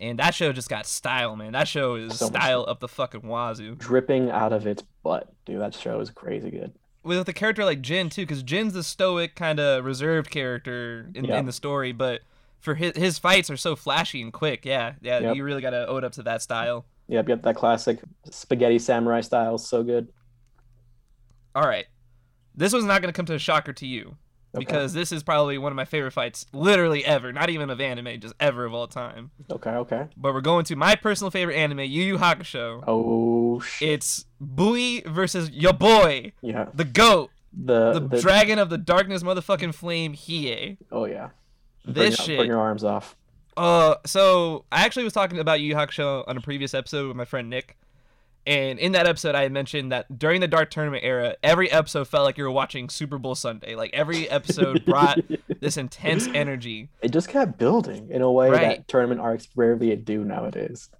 and 0.00 0.18
that 0.18 0.34
show 0.34 0.52
just 0.52 0.68
got 0.68 0.86
style, 0.86 1.36
man. 1.36 1.52
That 1.52 1.68
show 1.68 1.94
is 1.94 2.18
So 2.18 2.26
style 2.26 2.64
up 2.68 2.80
the 2.80 2.88
fucking 2.88 3.22
wazoo. 3.26 3.76
Dripping 3.76 4.30
out 4.30 4.52
of 4.52 4.66
its 4.66 4.82
butt, 5.04 5.32
dude. 5.46 5.60
That 5.60 5.72
show 5.74 6.00
is 6.00 6.10
crazy 6.10 6.50
good. 6.50 6.72
With 7.04 7.28
a 7.28 7.32
character 7.32 7.64
like 7.64 7.80
Jin 7.80 8.10
too, 8.10 8.22
because 8.22 8.42
Jin's 8.42 8.72
the 8.72 8.82
stoic 8.82 9.36
kind 9.36 9.60
of 9.60 9.84
reserved 9.84 10.30
character 10.30 11.10
in, 11.14 11.24
Yeah. 11.26 11.38
in 11.38 11.46
the 11.46 11.52
story, 11.52 11.92
but 11.92 12.22
for 12.64 12.74
his 12.74 12.96
his 12.96 13.18
fights 13.18 13.50
are 13.50 13.56
so 13.56 13.76
flashy 13.76 14.22
and 14.22 14.32
quick. 14.32 14.64
Yeah, 14.64 14.94
yeah, 15.02 15.20
Yep. 15.20 15.36
you 15.36 15.44
really 15.44 15.62
gotta 15.62 15.86
owe 15.86 15.98
it 15.98 16.04
up 16.04 16.12
to 16.12 16.22
that 16.24 16.42
style. 16.42 16.86
Yep, 17.08 17.28
yep. 17.28 17.42
That 17.42 17.54
classic 17.56 17.98
spaghetti 18.30 18.78
samurai 18.78 19.20
style, 19.20 19.58
so 19.58 19.82
good. 19.82 20.08
All 21.54 21.66
right, 21.66 21.86
this 22.54 22.72
was 22.72 22.84
not 22.84 23.00
gonna 23.00 23.12
come 23.12 23.26
to 23.26 23.34
a 23.34 23.38
shocker 23.38 23.72
to 23.74 23.86
you. 23.86 24.16
Okay. 24.56 24.64
Because 24.64 24.92
this 24.92 25.10
is 25.10 25.24
probably 25.24 25.58
one 25.58 25.72
of 25.72 25.76
my 25.76 25.84
favorite 25.84 26.12
fights, 26.12 26.46
literally 26.52 27.04
ever. 27.04 27.32
Not 27.32 27.50
even 27.50 27.70
of 27.70 27.80
anime, 27.80 28.20
just 28.20 28.34
ever 28.38 28.64
of 28.64 28.72
all 28.72 28.86
time. 28.86 29.32
Okay, 29.50 29.70
okay. 29.70 30.06
But 30.16 30.32
we're 30.32 30.42
going 30.42 30.64
to 30.66 30.76
my 30.76 30.94
personal 30.94 31.32
favorite 31.32 31.56
anime, 31.56 31.80
Yu 31.80 32.02
Yu 32.04 32.18
Hakusho. 32.18 32.84
Oh 32.86 33.58
shit. 33.58 33.88
It's 33.88 34.26
Bui 34.40 35.00
versus 35.06 35.50
your 35.50 35.72
boy, 35.72 36.32
Yeah. 36.40 36.68
the 36.72 36.84
goat, 36.84 37.30
The, 37.52 37.94
the, 37.94 38.00
the, 38.08 38.20
dragon 38.20 38.60
of 38.60 38.70
the 38.70 38.78
darkness, 38.78 39.24
motherfucking 39.24 39.74
flame, 39.74 40.14
Hiei. 40.14 40.76
Oh 40.92 41.06
yeah. 41.06 41.30
This 41.84 42.18
your- 42.18 42.26
shit. 42.26 42.38
Bring 42.38 42.50
your 42.50 42.60
arms 42.60 42.84
off. 42.84 43.16
Uh, 43.56 43.94
so 44.04 44.64
I 44.72 44.84
actually 44.84 45.04
was 45.04 45.12
talking 45.12 45.38
about 45.38 45.60
Yu 45.60 45.68
Yu 45.68 45.74
Hakusho 45.76 46.24
on 46.26 46.36
a 46.36 46.40
previous 46.40 46.74
episode 46.74 47.06
with 47.06 47.16
my 47.16 47.24
friend 47.24 47.48
Nick, 47.48 47.76
and 48.46 48.78
in 48.80 48.92
that 48.92 49.06
episode 49.06 49.34
I 49.36 49.42
had 49.42 49.52
mentioned 49.52 49.92
that 49.92 50.18
during 50.18 50.40
the 50.40 50.48
Dark 50.48 50.70
Tournament 50.70 51.04
era, 51.04 51.36
every 51.42 51.70
episode 51.70 52.08
felt 52.08 52.24
like 52.24 52.36
you 52.36 52.42
were 52.44 52.50
watching 52.50 52.88
Super 52.88 53.16
Bowl 53.16 53.34
Sunday. 53.36 53.76
Like 53.76 53.90
every 53.94 54.28
episode 54.28 54.84
brought 54.86 55.20
this 55.60 55.76
intense 55.76 56.26
energy. 56.34 56.88
It 57.00 57.12
just 57.12 57.28
kept 57.28 57.56
building 57.56 58.08
in 58.10 58.22
a 58.22 58.30
way 58.30 58.50
Right. 58.50 58.60
that 58.78 58.88
tournament 58.88 59.20
arcs 59.20 59.48
rarely 59.54 59.94
do 59.96 60.24
nowadays. 60.24 60.90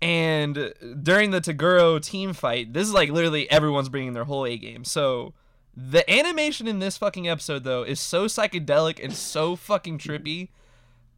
And 0.00 0.72
during 1.02 1.30
the 1.32 1.40
Toguro 1.40 2.00
team 2.02 2.32
fight, 2.32 2.72
this 2.72 2.86
is 2.86 2.94
like 2.94 3.10
literally 3.10 3.50
everyone's 3.50 3.88
bringing 3.88 4.12
their 4.14 4.24
whole 4.24 4.46
A 4.46 4.56
game. 4.56 4.84
So 4.84 5.34
the 5.80 6.08
animation 6.10 6.66
in 6.66 6.80
this 6.80 6.96
fucking 6.98 7.28
episode 7.28 7.62
though 7.62 7.84
is 7.84 8.00
so 8.00 8.26
psychedelic 8.26 9.02
and 9.02 9.12
so 9.12 9.54
fucking 9.54 9.98
trippy. 9.98 10.48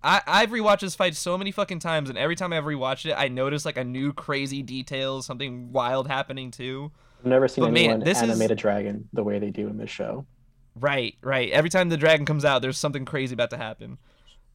I 0.02 0.20
I've 0.26 0.50
rewatched 0.50 0.80
this 0.80 0.94
fight 0.94 1.14
so 1.16 1.38
many 1.38 1.50
fucking 1.50 1.78
times, 1.78 2.10
and 2.10 2.18
every 2.18 2.36
time 2.36 2.52
I've 2.52 2.64
rewatched 2.64 3.06
it, 3.06 3.14
I 3.16 3.28
notice 3.28 3.64
like 3.64 3.78
a 3.78 3.84
new 3.84 4.12
crazy 4.12 4.62
detail, 4.62 5.22
something 5.22 5.72
wild 5.72 6.08
happening 6.08 6.50
too. 6.50 6.90
I've 7.20 7.26
never 7.26 7.48
seen 7.48 7.64
But 7.64 7.72
man, 7.72 7.84
anyone 7.84 8.00
this 8.00 8.18
is- 8.18 8.22
animate 8.24 8.50
a 8.50 8.54
dragon 8.54 9.08
the 9.14 9.24
way 9.24 9.38
they 9.38 9.50
do 9.50 9.66
in 9.68 9.78
this 9.78 9.90
show. 9.90 10.26
Right, 10.74 11.16
right. 11.22 11.50
Every 11.50 11.68
time 11.70 11.88
the 11.88 11.96
dragon 11.96 12.24
comes 12.26 12.44
out, 12.44 12.62
there's 12.62 12.78
something 12.78 13.04
crazy 13.04 13.34
about 13.34 13.50
to 13.50 13.56
happen. 13.56 13.98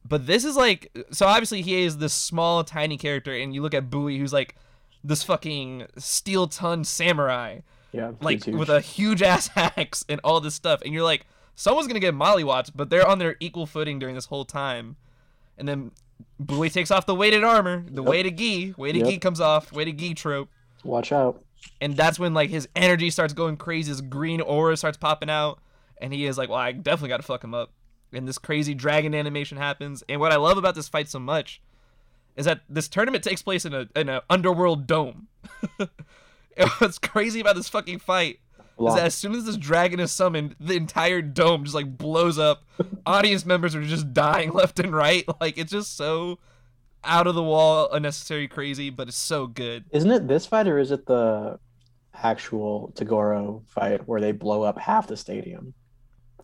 But 0.08 0.26
this 0.26 0.44
is 0.44 0.56
like 0.56 0.96
so 1.10 1.26
obviously 1.26 1.62
he 1.62 1.82
is 1.82 1.98
this 1.98 2.14
small, 2.14 2.62
tiny 2.62 2.96
character, 2.96 3.34
and 3.34 3.52
you 3.54 3.60
look 3.60 3.74
at 3.74 3.90
Bui, 3.90 4.18
who's 4.18 4.32
like 4.32 4.54
this 5.02 5.22
fucking 5.24 5.86
steel 5.98 6.46
ton 6.48 6.84
samurai, 6.84 7.58
Yeah. 7.96 8.12
like 8.20 8.44
huge. 8.44 8.56
with 8.56 8.68
a 8.68 8.80
huge 8.80 9.22
ass 9.32 9.50
axe 9.56 10.04
and 10.08 10.20
all 10.22 10.40
this 10.40 10.54
stuff, 10.54 10.82
and 10.84 10.92
you're 10.92 11.02
like, 11.04 11.26
someone's 11.54 11.86
gonna 11.88 12.00
get 12.00 12.14
mollywatched, 12.14 12.72
but 12.74 12.90
they're 12.90 13.06
on 13.06 13.18
their 13.18 13.36
equal 13.40 13.66
footing 13.66 13.98
during 13.98 14.14
this 14.14 14.26
whole 14.26 14.44
time. 14.44 14.96
And 15.58 15.66
then 15.66 15.90
Bui 16.38 16.68
takes 16.70 16.90
off 16.90 17.06
the 17.06 17.14
weighted 17.14 17.42
armor, 17.44 17.84
the 17.88 18.02
Yep. 18.02 18.08
weighted 18.10 18.36
gi, 18.38 18.74
weighted 18.76 19.02
Yep. 19.02 19.10
gi 19.10 19.18
comes 19.18 19.40
off, 19.40 19.72
weighted 19.72 19.96
gi 19.98 20.14
trope 20.14 20.48
Watch 20.84 21.10
out. 21.12 21.42
and 21.80 21.96
that's 21.96 22.18
when 22.18 22.34
like 22.34 22.50
his 22.50 22.68
energy 22.76 23.10
starts 23.10 23.32
going 23.32 23.56
crazy 23.56 23.88
his 23.90 24.00
green 24.00 24.40
aura 24.40 24.76
starts 24.76 24.96
popping 24.98 25.30
out 25.30 25.58
and 26.00 26.12
he 26.12 26.26
is 26.26 26.36
like 26.38 26.48
well 26.48 26.58
i 26.58 26.70
definitely 26.70 27.08
gotta 27.08 27.22
fuck 27.24 27.42
him 27.42 27.54
up 27.54 27.72
and 28.12 28.28
this 28.28 28.38
crazy 28.38 28.72
dragon 28.74 29.14
animation 29.14 29.56
happens 29.58 30.04
and 30.08 30.20
what 30.20 30.30
i 30.32 30.36
love 30.36 30.58
about 30.58 30.74
this 30.76 30.88
fight 30.88 31.08
so 31.08 31.18
much 31.18 31.60
is 32.36 32.44
that 32.44 32.60
this 32.68 32.86
tournament 32.88 33.24
takes 33.24 33.42
place 33.42 33.64
in 33.64 33.74
a 33.74 33.88
in 33.96 34.08
an 34.08 34.20
underworld 34.30 34.86
dome 34.86 35.26
and 36.56 36.68
what's 36.78 36.98
crazy 36.98 37.40
about 37.40 37.56
this 37.56 37.68
fucking 37.68 37.98
fight 37.98 38.40
is 38.78 38.94
that 38.94 39.06
as 39.06 39.14
soon 39.14 39.34
as 39.34 39.44
this 39.44 39.56
dragon 39.56 40.00
is 40.00 40.12
summoned 40.12 40.54
the 40.60 40.76
entire 40.76 41.22
dome 41.22 41.64
just 41.64 41.74
like 41.74 41.96
blows 41.96 42.38
up 42.38 42.64
audience 43.06 43.46
members 43.46 43.74
are 43.74 43.82
just 43.82 44.12
dying 44.12 44.52
left 44.52 44.78
and 44.78 44.94
right 44.94 45.24
like 45.40 45.56
it's 45.56 45.72
just 45.72 45.96
so 45.96 46.38
out 47.02 47.26
of 47.26 47.34
the 47.34 47.42
wall 47.42 47.88
unnecessary 47.92 48.46
crazy 48.46 48.90
but 48.90 49.08
it's 49.08 49.16
so 49.16 49.46
good 49.46 49.84
Isn't 49.92 50.10
it 50.10 50.28
this 50.28 50.44
fight 50.44 50.68
or 50.68 50.78
is 50.78 50.90
it 50.90 51.06
the 51.06 51.58
actual 52.22 52.92
Toguro 52.94 53.62
fight 53.68 54.06
where 54.06 54.20
they 54.20 54.32
blow 54.32 54.62
up 54.62 54.78
half 54.78 55.06
the 55.06 55.16
stadium? 55.16 55.74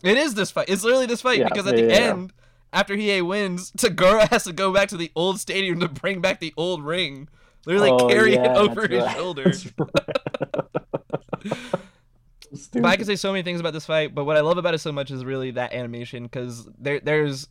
It 0.03 0.17
is 0.17 0.35
this 0.35 0.51
fight. 0.51 0.69
It's 0.69 0.83
literally 0.83 1.05
this 1.05 1.21
fight 1.21 1.39
Yeah, 1.39 1.49
because 1.49 1.67
at 1.67 1.77
yeah, 1.77 1.81
the 1.85 1.87
yeah. 1.91 1.99
end, 2.09 2.33
after 2.71 2.95
Hiei 2.95 3.25
wins, 3.25 3.71
Toguro 3.71 4.27
has 4.31 4.43
to 4.43 4.53
go 4.53 4.73
back 4.73 4.89
to 4.89 4.97
the 4.97 5.11
old 5.15 5.39
stadium 5.39 5.79
to 5.79 5.87
bring 5.87 6.21
back 6.21 6.39
the 6.39 6.53
old 6.57 6.83
ring. 6.83 7.29
Literally 7.65 7.91
Oh, 7.91 8.07
carry 8.07 8.33
yeah, 8.33 8.51
it 8.53 8.57
over 8.57 8.87
that's 8.87 8.93
his 8.93 9.03
right. 9.03 9.15
shoulder. 9.15 9.51
Right. 9.77 11.57
But 12.71 12.85
I 12.85 12.97
can 12.97 13.05
say 13.05 13.15
so 13.15 13.31
many 13.31 13.41
things 13.41 13.59
about 13.59 13.73
this 13.73 13.87
fight, 13.87 14.13
but 14.13 14.25
what 14.25 14.37
I 14.37 14.41
love 14.41 14.59
about 14.59 14.75
it 14.75 14.77
so 14.79 14.91
much 14.91 15.09
is 15.09 15.25
really 15.25 15.49
that 15.51 15.73
animation 15.73 16.23
because 16.23 16.67
there 16.77 16.99
there's 16.99 17.47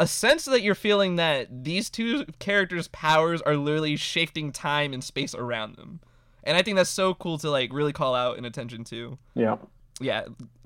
a 0.00 0.08
sense 0.08 0.46
that 0.46 0.62
you're 0.62 0.74
feeling 0.74 1.14
that 1.16 1.62
these 1.62 1.88
two 1.88 2.24
characters' 2.40 2.88
powers 2.88 3.40
are 3.42 3.56
literally 3.56 3.94
shifting 3.94 4.50
time 4.50 4.92
and 4.92 5.04
space 5.04 5.36
around 5.36 5.76
them. 5.76 6.00
And 6.42 6.56
I 6.56 6.62
think 6.62 6.76
that's 6.76 6.90
so 6.90 7.14
cool 7.14 7.38
to 7.38 7.50
like 7.50 7.72
really 7.72 7.92
call 7.92 8.16
out 8.16 8.36
and 8.36 8.44
attention 8.44 8.82
to. 8.84 9.18
yeah. 9.34 9.56
Yeah. 10.00 10.24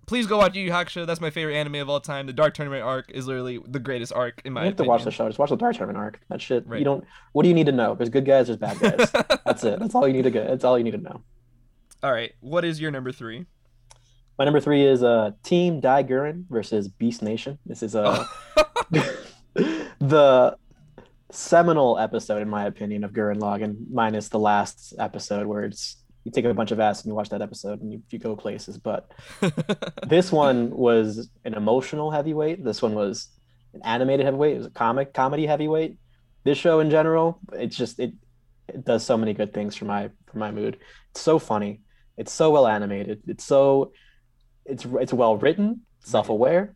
Please 0.09 0.27
go 0.27 0.39
watch 0.39 0.57
Yu 0.57 0.63
Yu 0.65 0.71
Hakusho. 0.71 1.07
That's 1.07 1.21
my 1.21 1.29
favorite 1.29 1.55
anime 1.55 1.75
of 1.77 1.91
all 1.91 2.01
time. 2.01 2.27
The 2.27 2.33
Dark 2.33 2.55
Tournament 2.55 2.83
arc 2.83 3.11
is 3.11 3.27
literally 3.27 3.61
the 3.67 3.79
greatest 3.79 4.11
arc 4.11 4.41
in 4.43 4.55
my 4.55 4.63
You 4.63 4.67
have 4.69 4.77
to 4.77 4.85
watch 4.85 5.05
the 5.05 5.11
show. 5.11 5.29
Just 5.29 5.39
watch 5.39 5.51
the 5.51 5.57
Dark 5.57 5.77
Tournament 5.77 5.99
arc. 5.99 6.21
That 6.31 6.41
shit. 6.41 6.67
Right. 6.67 6.79
You 6.79 6.85
don't. 6.87 7.05
What 7.33 7.43
do 7.43 7.51
you 7.51 7.55
need 7.55 7.67
to 7.67 7.73
know? 7.73 7.95
There's 7.95 8.09
good 8.09 8.25
guys. 8.25 8.47
There's 8.47 8.57
bad 8.57 8.79
guys. 8.81 9.11
That's 9.45 9.63
it. 9.65 9.79
That's 9.79 9.95
all 9.95 10.09
you 10.09 10.15
need 10.15 10.23
to 10.23 10.31
get. 10.31 10.49
That's 10.49 10.65
all 10.65 10.79
you 10.79 10.85
need 10.85 10.93
to 10.93 10.99
know. 10.99 11.21
All 12.03 12.11
right. 12.11 12.33
What 12.41 12.65
is 12.65 12.81
your 12.81 12.91
number 12.91 13.13
three? 13.13 13.45
My 14.39 14.47
number 14.47 14.61
three 14.61 14.83
is 14.83 15.03
uh, 15.03 15.33
Team 15.43 15.79
Dai-Gurren 15.79 16.45
versus 16.49 16.89
Beast 16.89 17.21
Nation. 17.21 17.59
This 17.67 17.83
is 17.83 17.95
uh, 17.95 18.25
the 19.99 20.57
seminal 21.31 21.99
episode, 21.99 22.41
in 22.41 22.49
my 22.49 22.65
opinion, 22.65 23.05
of 23.05 23.13
Gurren 23.13 23.41
Lagann, 23.41 23.77
minus 23.91 24.29
the 24.29 24.39
last 24.39 24.95
episode 24.99 25.47
where 25.47 25.65
it's 25.65 25.97
you 26.29 26.43
take 26.43 26.51
a 26.51 26.55
bunch 26.55 26.71
of 26.71 26.81
ass 26.81 27.03
and 27.03 27.11
you 27.11 27.15
watch 27.15 27.31
that 27.31 27.43
episode 27.43 27.81
and 27.81 27.93
you, 27.93 28.03
you 28.11 28.19
go 28.19 28.37
places. 28.37 28.77
But 28.79 29.11
this 30.07 30.31
one 30.31 30.71
was 30.71 31.31
an 31.45 31.55
emotional 31.55 32.11
heavyweight. 32.11 32.65
This 32.65 32.83
one 32.83 32.95
was 32.95 33.29
an 33.73 33.81
animated 33.85 34.27
heavyweight. 34.27 34.55
It 34.55 34.59
was 34.59 34.67
a 34.67 34.71
comic 34.71 35.15
comedy 35.15 35.47
heavyweight. 35.47 35.97
This 36.45 36.59
show 36.59 36.81
in 36.81 36.91
general, 36.91 37.41
it's 37.53 37.77
just 37.77 37.99
it 37.99 38.13
it 38.69 38.85
does 38.85 39.05
so 39.05 39.17
many 39.17 39.33
good 39.33 39.55
things 39.55 39.75
for 39.75 39.87
my 39.87 40.11
for 40.31 40.39
my 40.39 40.51
mood. 40.51 40.79
It's 41.11 41.21
so 41.21 41.39
funny. 41.39 41.81
It's 42.17 42.33
so 42.33 42.51
well 42.51 42.67
animated. 42.67 43.23
It's 43.27 43.45
so 43.45 43.93
it's 44.65 44.85
it's 44.85 45.13
well 45.13 45.37
written, 45.37 45.83
self 46.01 46.29
aware, 46.29 46.75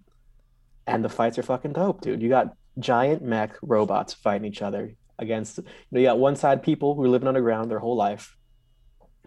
and 0.87 1.05
the 1.05 1.09
fights 1.09 1.38
are 1.38 1.43
fucking 1.43 1.75
dope, 1.75 2.01
dude. 2.01 2.23
You 2.23 2.29
got 2.29 2.55
giant 2.79 3.23
mech 3.23 3.57
robots 3.61 4.15
fighting 4.15 4.47
each 4.47 4.62
other 4.62 4.95
against 5.19 5.59
you 5.59 5.65
know 5.91 6.01
you 6.01 6.07
got 6.07 6.19
one 6.19 6.37
side 6.37 6.62
people 6.62 6.95
who 6.95 7.05
are 7.05 7.09
living 7.09 7.29
underground 7.29 7.71
their 7.71 7.79
whole 7.79 7.97
life, 7.97 8.35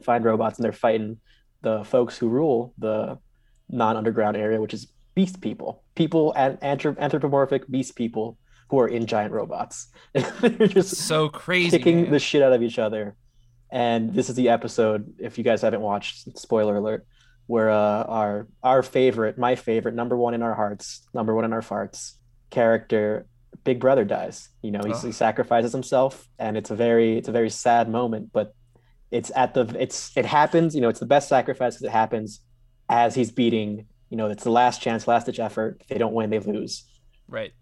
find 0.02 0.24
robots 0.24 0.58
and 0.58 0.66
they're 0.66 0.72
fighting 0.72 1.18
the 1.62 1.84
folks 1.84 2.18
who 2.18 2.30
rule 2.30 2.74
the 2.78 3.18
non-underground 3.70 4.38
area, 4.38 4.62
which 4.62 4.74
is 4.74 4.88
beast 5.16 5.42
people, 5.42 5.84
people 5.96 6.34
and 6.36 6.58
anthropomorphic 6.64 7.70
beast 7.70 7.96
people 7.96 8.38
who 8.70 8.80
are 8.80 8.88
in 8.88 9.06
giant 9.06 9.32
robots. 9.32 9.88
they're 10.14 10.68
just 10.68 10.96
so 10.96 11.30
crazy, 11.30 11.78
kicking 11.78 12.04
man. 12.04 12.12
the 12.12 12.20
shit 12.20 12.42
out 12.42 12.54
of 12.54 12.62
each 12.62 12.80
other. 12.80 13.16
And 13.72 14.14
this 14.14 14.30
is 14.30 14.36
the 14.36 14.50
episode. 14.50 15.16
If 15.20 15.38
you 15.38 15.44
guys 15.44 15.62
haven't 15.62 15.82
watched, 15.82 16.38
spoiler 16.38 16.78
alert, 16.78 17.06
where 17.48 17.70
uh, 17.70 18.04
our 18.04 18.48
our 18.64 18.84
favorite, 18.84 19.38
my 19.38 19.56
favorite, 19.56 19.96
number 19.96 20.16
one 20.16 20.34
in 20.34 20.42
our 20.42 20.54
hearts, 20.54 21.08
number 21.14 21.34
one 21.34 21.46
in 21.46 21.54
our 21.54 21.62
farts, 21.62 22.14
character, 22.50 23.28
Big 23.64 23.80
Brother 23.80 24.06
dies. 24.06 24.50
You 24.62 24.72
know, 24.72 24.82
oh. 24.84 24.98
he 25.00 25.12
sacrifices 25.12 25.72
himself, 25.72 26.28
and 26.40 26.58
it's 26.58 26.72
a 26.72 26.76
very 26.76 27.18
it's 27.18 27.28
a 27.28 27.32
very 27.32 27.50
sad 27.50 27.90
moment. 27.90 28.32
But 28.32 28.54
it's 29.12 29.32
at 29.36 29.54
the 29.54 29.76
it's 29.80 30.16
it 30.16 30.26
happens. 30.26 30.76
You 30.76 30.82
know, 30.82 30.90
it's 30.90 31.00
the 31.00 31.06
best 31.06 31.30
sacrifice 31.30 31.76
because 31.76 31.88
it 31.88 31.92
happens 31.92 32.42
as 32.90 33.16
he's 33.16 33.32
beating. 33.32 33.88
You 34.10 34.18
know, 34.18 34.28
it's 34.28 34.44
the 34.44 34.52
last 34.52 34.82
chance, 34.82 35.08
last 35.08 35.26
ditch 35.26 35.40
effort. 35.40 35.78
If 35.82 35.88
they 35.88 35.98
don't 35.98 36.14
win, 36.14 36.30
they 36.30 36.40
lose. 36.40 36.84
Right. 37.28 37.54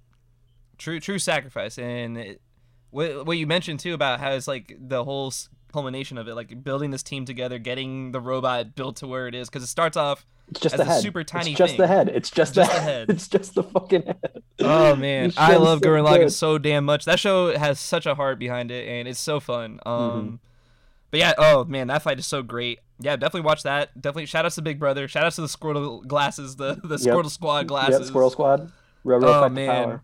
True, 0.77 0.99
true 0.99 1.19
sacrifice, 1.19 1.77
and 1.77 2.17
it, 2.17 2.41
what 2.89 3.25
what 3.25 3.37
you 3.37 3.47
mentioned 3.47 3.79
too 3.79 3.93
about 3.93 4.19
how 4.19 4.31
it's 4.31 4.47
like 4.47 4.75
the 4.79 5.03
whole 5.03 5.31
culmination 5.71 6.17
of 6.17 6.27
it, 6.27 6.35
like 6.35 6.63
building 6.63 6.91
this 6.91 7.03
team 7.03 7.25
together, 7.25 7.59
getting 7.59 8.11
the 8.11 8.19
robot 8.19 8.75
built 8.75 8.97
to 8.97 9.07
where 9.07 9.27
it 9.27 9.35
is, 9.35 9.49
because 9.49 9.63
it 9.63 9.67
starts 9.67 9.97
off 9.97 10.25
it's 10.49 10.59
just 10.59 10.77
the 10.77 10.85
head. 10.85 11.01
super 11.01 11.23
tiny. 11.23 11.51
It's 11.51 11.57
just 11.57 11.71
thing. 11.71 11.81
the 11.81 11.87
head. 11.87 12.09
It's 12.09 12.29
just, 12.29 12.53
just 12.53 12.71
the, 12.71 12.79
head. 12.79 13.09
It's 13.09 13.27
just 13.27 13.55
the 13.55 13.63
fucking 13.63 14.03
head. 14.03 14.43
Oh 14.59 14.95
man, 14.95 15.33
I 15.37 15.55
love 15.55 15.79
so 15.81 15.89
Gurren 15.89 16.05
Lagann 16.07 16.31
so 16.31 16.57
damn 16.57 16.85
much. 16.85 17.05
That 17.05 17.19
show 17.19 17.57
has 17.57 17.79
such 17.79 18.05
a 18.05 18.15
heart 18.15 18.39
behind 18.39 18.71
it, 18.71 18.87
and 18.87 19.07
it's 19.07 19.19
so 19.19 19.39
fun. 19.39 19.79
Um, 19.85 19.99
mm-hmm. 19.99 20.35
But 21.13 21.19
yeah, 21.19 21.33
oh 21.37 21.63
man, 21.65 21.89
that 21.89 22.01
fight 22.01 22.17
is 22.17 22.25
so 22.25 22.41
great. 22.41 22.79
Yeah, 22.99 23.15
definitely 23.17 23.45
watch 23.45 23.61
that. 23.61 23.93
Definitely 24.01 24.25
shout 24.25 24.45
outs 24.45 24.55
to 24.55 24.63
Big 24.63 24.79
Brother. 24.79 25.07
Shout 25.07 25.23
outs 25.23 25.35
to 25.35 25.41
the 25.41 25.47
Squirtle 25.47 26.07
glasses, 26.07 26.55
the 26.55 26.79
the 26.83 26.95
Squirtle 26.95 27.25
yep. 27.25 27.31
Squad 27.31 27.67
glasses. 27.67 27.99
Yep, 27.99 28.07
Squirrel 28.07 28.31
Squad. 28.31 28.71
Oh 29.05 29.47
man. 29.47 29.67
Power. 29.67 30.03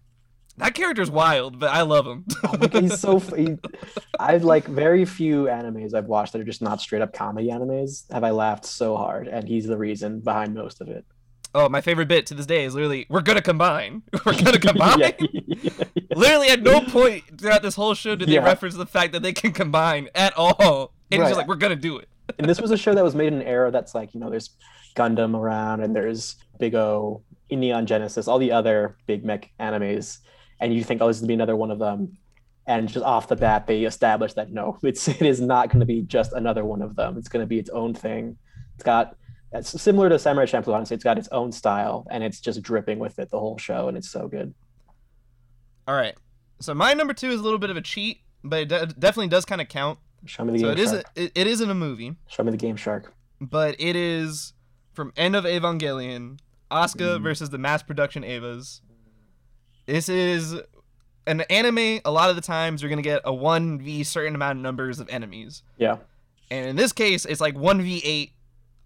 That 0.57 0.75
character's 0.75 1.09
wild, 1.09 1.57
but 1.57 1.71
I 1.71 1.81
love 1.81 2.05
him. 2.05 2.25
oh, 2.43 2.79
he's 2.79 2.99
so. 2.99 3.19
He, 3.35 3.57
I've 4.19 4.43
like 4.43 4.65
very 4.65 5.03
few 5.03 5.45
animes 5.45 5.95
I've 5.95 6.05
watched 6.05 6.33
that 6.33 6.41
are 6.41 6.45
just 6.45 6.61
not 6.61 6.79
straight 6.79 7.01
up 7.01 7.11
comedy 7.11 7.47
animes. 7.47 8.03
Have 8.13 8.23
I 8.23 8.29
laughed 8.29 8.65
so 8.65 8.95
hard, 8.95 9.27
and 9.27 9.47
he's 9.47 9.65
the 9.65 9.77
reason 9.77 10.19
behind 10.19 10.53
most 10.53 10.79
of 10.79 10.89
it. 10.89 11.05
Oh, 11.55 11.67
my 11.69 11.81
favorite 11.81 12.07
bit 12.07 12.27
to 12.27 12.35
this 12.35 12.45
day 12.45 12.65
is 12.65 12.75
literally, 12.75 13.07
"We're 13.09 13.21
gonna 13.21 13.41
combine. 13.41 14.03
We're 14.25 14.39
gonna 14.39 14.59
combine." 14.59 14.99
yeah, 14.99 15.11
yeah, 15.19 15.41
yeah. 15.95 16.01
Literally, 16.15 16.49
at 16.49 16.61
no 16.61 16.81
point 16.81 17.23
throughout 17.39 17.63
this 17.63 17.73
whole 17.73 17.95
show 17.95 18.15
did 18.15 18.29
they 18.29 18.37
reference 18.37 18.75
the 18.75 18.85
fact 18.85 19.13
that 19.13 19.23
they 19.23 19.33
can 19.33 19.53
combine 19.53 20.09
at 20.13 20.37
all. 20.37 20.93
And 21.11 21.19
right. 21.19 21.27
he's 21.27 21.31
just 21.31 21.37
like, 21.37 21.47
"We're 21.47 21.55
gonna 21.55 21.75
do 21.75 21.97
it." 21.97 22.09
and 22.39 22.47
this 22.47 22.61
was 22.61 22.71
a 22.71 22.77
show 22.77 22.93
that 22.93 23.03
was 23.03 23.15
made 23.15 23.27
in 23.27 23.35
an 23.35 23.41
era 23.41 23.71
that's 23.71 23.95
like, 23.95 24.13
you 24.13 24.19
know, 24.19 24.29
there's 24.29 24.51
Gundam 24.95 25.35
around, 25.35 25.81
and 25.81 25.95
there's 25.95 26.35
Big 26.59 26.75
O, 26.75 27.23
Neon 27.49 27.85
Genesis, 27.85 28.27
all 28.27 28.37
the 28.37 28.51
other 28.51 28.97
big 29.07 29.25
mech 29.25 29.51
animes 29.59 30.19
and 30.59 30.73
you 30.73 30.83
think, 30.83 31.01
oh, 31.01 31.07
this 31.07 31.17
is 31.17 31.21
gonna 31.21 31.29
be 31.29 31.33
another 31.33 31.55
one 31.55 31.71
of 31.71 31.79
them. 31.79 32.17
And 32.67 32.87
just 32.87 33.05
off 33.05 33.27
the 33.27 33.35
bat, 33.35 33.65
they 33.65 33.83
establish 33.83 34.33
that 34.33 34.51
no, 34.51 34.77
it's 34.83 35.07
it 35.07 35.21
is 35.21 35.41
not 35.41 35.69
going 35.69 35.79
to 35.79 35.85
be 35.85 36.01
just 36.01 36.33
another 36.33 36.63
one 36.65 36.81
of 36.81 36.95
them. 36.95 37.17
It's 37.17 37.29
going 37.29 37.41
to 37.41 37.47
be 37.47 37.57
its 37.57 37.69
own 37.71 37.93
thing. 37.95 38.37
It's 38.75 38.83
got 38.83 39.15
it's 39.51 39.81
similar 39.81 40.09
to 40.09 40.19
Samurai 40.19 40.45
Champloo. 40.45 40.75
Honestly, 40.75 40.93
it's 40.93 41.03
got 41.03 41.17
its 41.17 41.27
own 41.29 41.51
style, 41.51 42.05
and 42.11 42.23
it's 42.23 42.39
just 42.39 42.61
dripping 42.61 42.99
with 42.99 43.17
it 43.17 43.31
the 43.31 43.39
whole 43.39 43.57
show, 43.57 43.87
and 43.87 43.97
it's 43.97 44.11
so 44.11 44.27
good. 44.27 44.53
All 45.87 45.95
right, 45.95 46.15
so 46.59 46.75
my 46.75 46.93
number 46.93 47.15
two 47.15 47.31
is 47.31 47.39
a 47.39 47.43
little 47.43 47.57
bit 47.57 47.71
of 47.71 47.77
a 47.77 47.81
cheat, 47.81 48.19
but 48.43 48.59
it 48.59 48.67
de- 48.67 48.85
definitely 48.85 49.29
does 49.29 49.45
kind 49.45 49.61
of 49.61 49.67
count. 49.67 49.97
Show 50.25 50.45
me 50.45 50.53
the 50.53 50.59
game. 50.59 50.67
So 50.67 50.71
it 50.71 50.77
shark. 50.77 50.87
is. 50.87 50.93
A, 50.93 51.23
it, 51.23 51.31
it 51.35 51.47
isn't 51.47 51.69
a 51.69 51.75
movie. 51.75 52.15
Show 52.27 52.43
me 52.43 52.51
the 52.51 52.57
Game 52.57 52.75
Shark. 52.75 53.13
But 53.41 53.75
it 53.79 53.95
is 53.95 54.53
from 54.93 55.13
End 55.15 55.35
of 55.35 55.45
Evangelion, 55.45 56.39
Asuka 56.69 57.17
mm. 57.17 57.23
versus 57.23 57.49
the 57.49 57.57
mass 57.57 57.83
production 57.83 58.23
Evas. 58.23 58.81
This 59.85 60.09
is 60.09 60.55
an 61.25 61.41
anime, 61.41 62.01
a 62.05 62.11
lot 62.11 62.29
of 62.29 62.35
the 62.35 62.41
times 62.41 62.81
you're 62.81 62.89
gonna 62.89 63.01
get 63.01 63.21
a 63.23 63.33
one 63.33 63.79
v 63.79 64.03
certain 64.03 64.35
amount 64.35 64.57
of 64.57 64.63
numbers 64.63 64.99
of 64.99 65.07
enemies. 65.09 65.63
Yeah. 65.77 65.97
And 66.51 66.67
in 66.67 66.75
this 66.75 66.91
case, 66.91 67.25
it's 67.25 67.41
like 67.41 67.57
one 67.57 67.81
v 67.81 68.01
eight. 68.03 68.33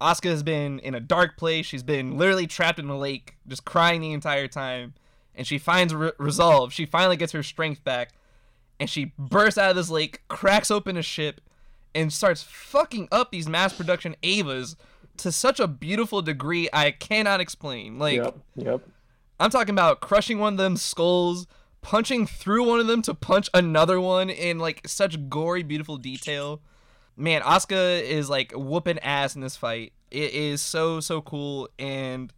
Asuka 0.02 0.30
has 0.30 0.44
been 0.44 0.80
in 0.80 0.96
a 0.96 1.00
dark 1.00 1.38
place. 1.38 1.66
She's 1.66 1.84
been 1.84 2.18
literally 2.18 2.46
trapped 2.46 2.78
in 2.78 2.88
the 2.88 2.96
lake, 2.96 3.38
just 3.48 3.64
crying 3.64 4.02
the 4.02 4.12
entire 4.12 4.48
time. 4.48 4.94
And 5.34 5.48
she 5.48 5.58
finds 5.58 5.96
re- 5.96 6.12
resolve. 6.20 6.74
She 6.74 6.86
finally 6.86 7.18
gets 7.18 7.32
her 7.32 7.42
strength 7.42 7.84
back, 7.84 8.12
and 8.80 8.90
she 8.90 9.14
bursts 9.18 9.58
out 9.58 9.70
of 9.70 9.76
this 9.76 9.90
lake, 9.90 10.22
cracks 10.28 10.72
open 10.72 10.98
a 10.98 11.02
ship, 11.02 11.42
and 11.96 12.12
starts 12.12 12.44
fucking 12.44 13.08
up 13.12 13.32
these 13.32 13.48
mass 13.48 13.74
production 13.74 14.16
Evas 14.24 14.76
to 15.18 15.32
such 15.32 15.60
a 15.60 15.68
beautiful 15.68 16.22
degree 16.22 16.70
I 16.74 16.92
cannot 16.92 17.40
explain. 17.40 18.00
Like, 18.00 18.16
yep, 18.16 18.38
yep. 18.56 18.82
I'm 19.40 19.50
talking 19.50 19.74
about 19.74 20.00
crushing 20.00 20.40
one 20.40 20.54
of 20.54 20.58
them 20.58 20.78
skulls, 20.78 21.48
punching 21.82 22.28
through 22.28 22.68
one 22.68 22.80
of 22.80 22.88
them 22.88 23.02
to 23.04 23.14
punch 23.14 23.50
another 23.54 24.00
one 24.00 24.30
in 24.30 24.60
like 24.60 24.88
such 24.88 25.30
gory, 25.30 25.64
beautiful 25.64 25.98
detail. 25.98 26.62
Man, 27.16 27.42
Asuka 27.42 28.02
is 28.02 28.30
like 28.30 28.54
whooping 28.56 29.00
ass 29.00 29.36
in 29.36 29.42
this 29.42 29.56
fight. 29.56 29.94
It 30.10 30.34
is 30.34 30.62
so 30.62 31.00
so 31.00 31.22
cool 31.22 31.70
and 31.78 32.34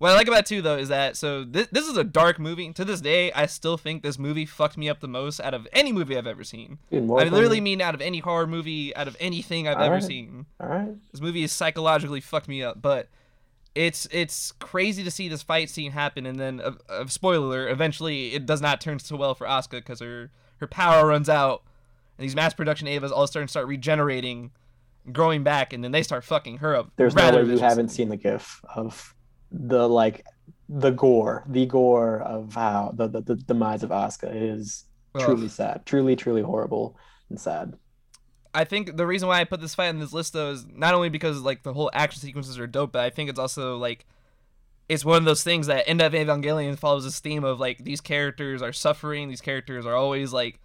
what 0.00 0.12
I 0.12 0.14
like 0.14 0.28
about 0.28 0.40
it 0.40 0.46
too 0.46 0.62
though 0.62 0.78
is 0.78 0.88
that 0.88 1.14
so 1.14 1.44
this 1.44 1.68
this 1.70 1.86
is 1.86 1.98
a 1.98 2.04
dark 2.04 2.38
movie. 2.38 2.72
To 2.72 2.86
this 2.86 3.02
day, 3.02 3.30
I 3.32 3.44
still 3.44 3.76
think 3.76 4.02
this 4.02 4.18
movie 4.18 4.46
fucked 4.46 4.78
me 4.78 4.88
up 4.88 5.00
the 5.00 5.08
most 5.08 5.40
out 5.40 5.52
of 5.52 5.68
any 5.74 5.92
movie 5.92 6.16
I've 6.16 6.26
ever 6.26 6.42
seen. 6.42 6.78
I 6.90 6.96
literally 6.96 7.60
mean 7.60 7.82
out 7.82 7.94
of 7.94 8.00
any 8.00 8.20
horror 8.20 8.46
movie, 8.46 8.96
out 8.96 9.08
of 9.08 9.16
anything 9.20 9.68
I've 9.68 9.76
All 9.76 9.82
ever 9.82 9.94
right. 9.96 10.02
seen. 10.02 10.46
All 10.58 10.68
right. 10.68 10.94
This 11.12 11.20
movie 11.20 11.42
is 11.42 11.52
psychologically 11.52 12.22
fucked 12.22 12.48
me 12.48 12.62
up, 12.62 12.80
but 12.80 13.08
it's 13.74 14.08
it's 14.10 14.52
crazy 14.52 15.04
to 15.04 15.10
see 15.10 15.28
this 15.28 15.42
fight 15.42 15.68
scene 15.68 15.92
happen, 15.92 16.24
and 16.24 16.40
then 16.40 16.60
uh, 16.60 16.72
uh, 16.88 17.06
spoiler, 17.06 17.68
eventually 17.68 18.32
it 18.34 18.46
does 18.46 18.62
not 18.62 18.80
turn 18.80 18.98
so 19.00 19.16
well 19.16 19.34
for 19.34 19.46
Asuka 19.46 19.72
because 19.72 20.00
her 20.00 20.30
her 20.60 20.66
power 20.66 21.06
runs 21.06 21.28
out, 21.28 21.62
and 22.16 22.24
these 22.24 22.34
mass 22.34 22.54
production 22.54 22.88
Evas 22.88 23.12
all 23.12 23.26
start 23.26 23.46
to 23.46 23.50
start 23.50 23.66
regenerating, 23.66 24.50
growing 25.12 25.44
back, 25.44 25.74
and 25.74 25.84
then 25.84 25.92
they 25.92 26.02
start 26.02 26.24
fucking 26.24 26.56
her 26.58 26.74
up. 26.74 26.90
There's 26.96 27.14
no 27.14 27.30
way 27.34 27.44
you 27.44 27.58
haven't 27.58 27.90
seen 27.90 28.08
the 28.08 28.16
GIF 28.16 28.64
of 28.74 29.14
the 29.50 29.88
like 29.88 30.24
the 30.68 30.90
gore, 30.90 31.44
the 31.48 31.66
gore 31.66 32.20
of 32.20 32.54
how 32.54 32.92
the 32.94 33.08
the, 33.08 33.20
the 33.20 33.36
demise 33.36 33.82
of 33.82 33.90
Asuka 33.90 34.30
is 34.32 34.84
truly 35.18 35.48
sad, 35.48 35.84
truly 35.86 36.16
truly 36.16 36.42
horrible 36.42 36.96
and 37.28 37.40
sad. 37.40 37.74
I 38.52 38.64
think 38.64 38.96
the 38.96 39.06
reason 39.06 39.28
why 39.28 39.40
I 39.40 39.44
put 39.44 39.60
this 39.60 39.74
fight 39.74 39.88
on 39.88 40.00
this 40.00 40.12
list 40.12 40.32
though 40.32 40.50
is 40.52 40.66
not 40.66 40.94
only 40.94 41.08
because 41.08 41.40
like 41.40 41.62
the 41.62 41.72
whole 41.72 41.90
action 41.92 42.20
sequences 42.20 42.58
are 42.58 42.66
dope, 42.66 42.92
but 42.92 43.02
I 43.02 43.10
think 43.10 43.30
it's 43.30 43.38
also 43.38 43.76
like 43.76 44.06
it's 44.88 45.04
one 45.04 45.18
of 45.18 45.24
those 45.24 45.44
things 45.44 45.68
that 45.68 45.88
End 45.88 46.02
of 46.02 46.12
Evangelion 46.12 46.76
follows 46.76 47.04
this 47.04 47.20
theme 47.20 47.44
of 47.44 47.60
like 47.60 47.84
these 47.84 48.00
characters 48.00 48.60
are 48.60 48.72
suffering, 48.72 49.28
these 49.28 49.40
characters 49.40 49.86
are 49.86 49.94
always 49.94 50.32
like 50.32 50.60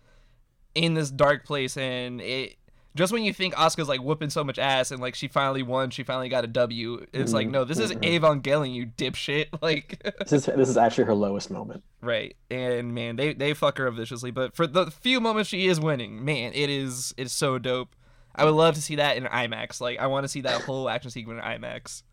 in 0.73 0.95
this 0.95 1.11
dark 1.11 1.45
place, 1.45 1.77
and 1.77 2.21
it 2.21 2.57
just 2.95 3.11
when 3.11 3.23
you 3.23 3.33
think 3.33 3.53
Asuka's 3.55 3.89
like 3.89 4.01
whooping 4.01 4.29
so 4.29 4.43
much 4.43 4.57
ass 4.57 4.91
and 4.91 5.01
like 5.01 5.15
she 5.15 5.27
finally 5.27 5.63
won, 5.63 5.89
she 5.89 6.03
finally 6.03 6.29
got 6.29 6.45
a 6.45 6.47
W. 6.47 7.05
It's 7.11 7.25
mm-hmm. 7.25 7.33
like 7.35 7.47
no, 7.49 7.65
this 7.65 7.77
is 7.77 7.91
mm-hmm. 7.91 8.01
Evangelion, 8.01 8.73
you 8.73 8.87
dipshit. 8.87 9.47
Like 9.65 9.99
this 10.19 10.31
is 10.31 10.45
this 10.45 10.69
is 10.69 10.77
actually 10.77 11.05
her 11.05 11.15
lowest 11.15 11.49
moment. 11.49 11.83
Right, 12.01 12.35
and 12.51 12.93
man, 12.93 13.15
they 13.15 13.33
they 13.33 13.53
fuck 13.55 13.79
her 13.79 13.87
up 13.87 13.95
viciously. 13.95 14.29
But 14.29 14.55
for 14.55 14.67
the 14.67 14.91
few 14.91 15.19
moments 15.19 15.49
she 15.49 15.65
is 15.65 15.79
winning, 15.79 16.23
man, 16.23 16.51
it 16.53 16.69
is 16.69 17.13
it's 17.17 17.33
so 17.33 17.57
dope. 17.57 17.95
I 18.35 18.45
would 18.45 18.53
love 18.53 18.75
to 18.75 18.81
see 18.81 18.95
that 18.97 19.17
in 19.17 19.23
IMAX. 19.23 19.81
Like 19.81 19.99
I 19.99 20.05
want 20.07 20.23
to 20.23 20.27
see 20.27 20.41
that 20.41 20.61
whole 20.61 20.87
action 20.87 21.09
sequence 21.09 21.41
in 21.43 21.61
IMAX. 21.61 22.03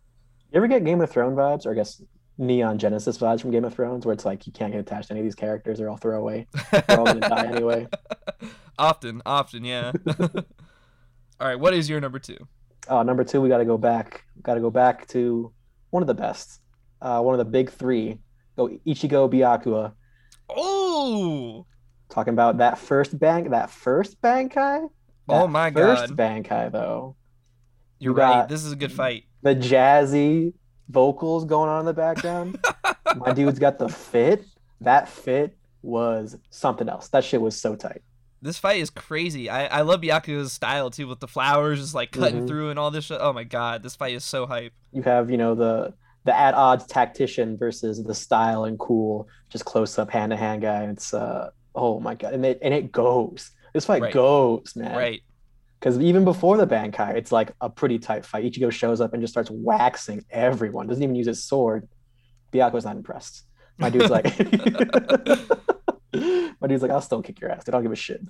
You 0.50 0.56
ever 0.58 0.66
get 0.66 0.84
Game 0.84 1.02
of 1.02 1.10
Thrones 1.10 1.36
vibes, 1.36 1.66
or 1.66 1.72
I 1.72 1.74
guess 1.74 2.00
Neon 2.38 2.78
Genesis 2.78 3.18
vibes 3.18 3.42
from 3.42 3.50
Game 3.50 3.64
of 3.64 3.74
Thrones, 3.74 4.06
where 4.06 4.14
it's 4.14 4.24
like 4.24 4.46
you 4.46 4.52
can't 4.52 4.72
get 4.72 4.80
attached 4.80 5.08
to 5.08 5.14
any 5.14 5.20
of 5.20 5.24
these 5.24 5.34
characters; 5.34 5.78
they're 5.78 5.90
all 5.90 5.98
throwaway. 5.98 6.46
They're 6.70 6.84
all 6.98 7.04
gonna 7.04 7.20
die 7.20 7.46
anyway. 7.46 7.88
Often, 8.78 9.22
often, 9.26 9.64
yeah. 9.64 9.92
All 11.42 11.48
right, 11.48 11.58
what 11.58 11.74
is 11.74 11.90
your 11.90 12.00
number 12.00 12.20
two? 12.20 12.36
Uh, 12.86 13.02
number 13.02 13.24
two, 13.24 13.40
we 13.40 13.48
got 13.48 13.58
to 13.58 13.64
go 13.64 13.76
back. 13.76 14.22
Got 14.42 14.54
to 14.54 14.60
go 14.60 14.70
back 14.70 15.08
to 15.08 15.52
one 15.90 16.00
of 16.00 16.06
the 16.06 16.14
best, 16.14 16.60
uh, 17.00 17.20
one 17.20 17.34
of 17.34 17.38
the 17.38 17.50
big 17.50 17.68
three. 17.68 18.20
Go 18.56 18.68
Ichigo 18.86 19.28
Byakuya. 19.28 19.92
Oh, 20.48 21.66
talking 22.10 22.32
about 22.32 22.58
that 22.58 22.78
first 22.78 23.18
bank, 23.18 23.50
that 23.50 23.70
first 23.70 24.22
Bankai. 24.22 24.88
oh 25.28 25.48
my 25.48 25.72
first 25.72 25.74
god, 25.74 25.98
first 26.10 26.16
Bankai 26.16 26.70
though. 26.70 27.16
You're 27.98 28.12
you 28.12 28.20
right. 28.20 28.48
This 28.48 28.62
is 28.62 28.70
a 28.70 28.76
good 28.76 28.92
fight. 28.92 29.24
The 29.42 29.56
jazzy 29.56 30.52
vocals 30.90 31.44
going 31.44 31.68
on 31.68 31.80
in 31.80 31.86
the 31.86 31.92
background. 31.92 32.64
my 33.16 33.32
dude's 33.32 33.58
got 33.58 33.80
the 33.80 33.88
fit. 33.88 34.44
That 34.80 35.08
fit 35.08 35.58
was 35.82 36.36
something 36.50 36.88
else. 36.88 37.08
That 37.08 37.24
shit 37.24 37.40
was 37.40 37.60
so 37.60 37.74
tight 37.74 38.02
this 38.42 38.58
fight 38.58 38.80
is 38.80 38.90
crazy. 38.90 39.48
I, 39.48 39.66
I 39.66 39.80
love 39.82 40.00
Byakuya's 40.00 40.52
style 40.52 40.90
too, 40.90 41.06
with 41.06 41.20
the 41.20 41.28
flowers 41.28 41.80
just 41.80 41.94
like 41.94 42.10
cutting 42.10 42.38
mm-hmm. 42.38 42.46
through 42.48 42.70
and 42.70 42.78
all 42.78 42.90
this 42.90 43.04
shit. 43.04 43.18
Oh 43.20 43.32
my 43.32 43.44
god, 43.44 43.82
this 43.84 43.94
fight 43.94 44.14
is 44.14 44.24
so 44.24 44.46
hype. 44.46 44.72
You 44.92 45.02
have 45.02 45.30
you 45.30 45.36
know 45.36 45.54
the 45.54 45.94
the 46.24 46.36
at 46.36 46.54
odds 46.54 46.84
tactician 46.86 47.56
versus 47.56 48.02
the 48.02 48.14
style 48.14 48.64
and 48.64 48.78
cool, 48.78 49.28
just 49.48 49.64
close 49.64 49.96
up 49.98 50.10
hand 50.10 50.30
to 50.30 50.36
hand 50.36 50.62
guy. 50.62 50.84
It's 50.84 51.14
uh 51.14 51.50
oh 51.74 52.00
my 52.00 52.16
god, 52.16 52.34
and 52.34 52.44
it 52.44 52.58
and 52.62 52.74
it 52.74 52.90
goes. 52.90 53.52
This 53.72 53.86
fight 53.86 54.02
Right. 54.02 54.12
goes, 54.12 54.74
man. 54.76 54.96
Right. 54.96 55.22
Because 55.78 55.98
even 55.98 56.24
before 56.24 56.56
the 56.56 56.66
Bankai, 56.66 57.16
it's 57.16 57.32
like 57.32 57.52
a 57.60 57.68
pretty 57.68 57.98
tight 57.98 58.24
fight. 58.24 58.44
Ichigo 58.44 58.70
shows 58.70 59.00
up 59.00 59.14
and 59.14 59.22
just 59.22 59.32
starts 59.32 59.50
waxing 59.50 60.24
everyone. 60.30 60.86
Doesn't 60.86 61.02
even 61.02 61.16
use 61.16 61.26
his 61.26 61.42
sword. 61.42 61.88
Byaku's 62.52 62.84
not 62.84 62.96
impressed. 62.96 63.44
My 63.78 63.90
dude's 63.90 64.10
like, 64.10 64.26
my 66.60 66.68
dude's 66.68 66.82
like, 66.82 66.90
I'll 66.90 67.00
still 67.00 67.22
kick 67.22 67.40
your 67.40 67.50
ass. 67.50 67.64
Dude, 67.64 67.74
I 67.74 67.76
don't 67.76 67.84
give 67.84 67.92
a 67.92 67.96
shit. 67.96 68.20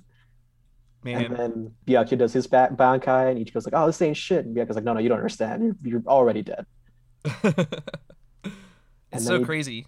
Man. 1.03 1.25
And 1.25 1.35
then 1.35 1.71
Byaku 1.85 2.17
does 2.17 2.31
his 2.31 2.47
back 2.47 2.71
Bankai, 2.71 3.31
and 3.31 3.45
Ichigo's 3.45 3.65
like, 3.65 3.73
oh, 3.75 3.87
this 3.87 4.01
ain't 4.01 4.15
shit. 4.15 4.45
And 4.45 4.55
Byaku's 4.55 4.75
like, 4.75 4.85
no, 4.85 4.93
no, 4.93 4.99
you 4.99 5.09
don't 5.09 5.17
understand. 5.17 5.63
You're, 5.63 5.75
you're 5.83 6.03
already 6.07 6.43
dead. 6.43 6.65
it's 9.11 9.25
so 9.25 9.39
he- 9.39 9.45
crazy. 9.45 9.87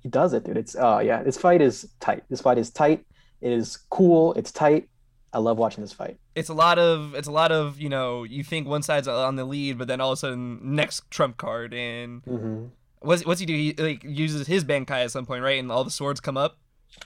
He 0.00 0.08
does 0.10 0.34
it, 0.34 0.44
dude. 0.44 0.58
It's 0.58 0.76
oh 0.78 0.98
yeah, 0.98 1.22
this 1.22 1.38
fight 1.38 1.62
is 1.62 1.88
tight. 1.98 2.24
This 2.28 2.42
fight 2.42 2.58
is 2.58 2.70
tight. 2.70 3.06
It 3.40 3.52
is 3.52 3.78
cool. 3.88 4.34
It's 4.34 4.52
tight. 4.52 4.90
I 5.32 5.38
love 5.38 5.56
watching 5.56 5.82
this 5.82 5.94
fight. 5.94 6.18
It's 6.34 6.50
a 6.50 6.54
lot 6.54 6.78
of 6.78 7.14
it's 7.14 7.26
a 7.26 7.32
lot 7.32 7.50
of, 7.50 7.80
you 7.80 7.88
know, 7.88 8.22
you 8.22 8.44
think 8.44 8.68
one 8.68 8.82
side's 8.82 9.08
on 9.08 9.36
the 9.36 9.46
lead, 9.46 9.78
but 9.78 9.88
then 9.88 10.02
all 10.02 10.10
of 10.12 10.14
a 10.14 10.16
sudden 10.18 10.60
next 10.62 11.10
trump 11.10 11.38
card 11.38 11.72
and 11.72 12.22
hmm 12.24 12.66
what's 13.04 13.24
what's 13.24 13.40
he 13.40 13.46
do? 13.46 13.54
He 13.54 13.74
like 13.74 14.02
uses 14.04 14.46
his 14.46 14.64
Bankai 14.64 15.04
at 15.04 15.10
some 15.10 15.26
point, 15.26 15.42
right? 15.42 15.58
And 15.58 15.70
all 15.70 15.84
the 15.84 15.90
swords 15.90 16.20
come 16.20 16.36
up. 16.36 16.58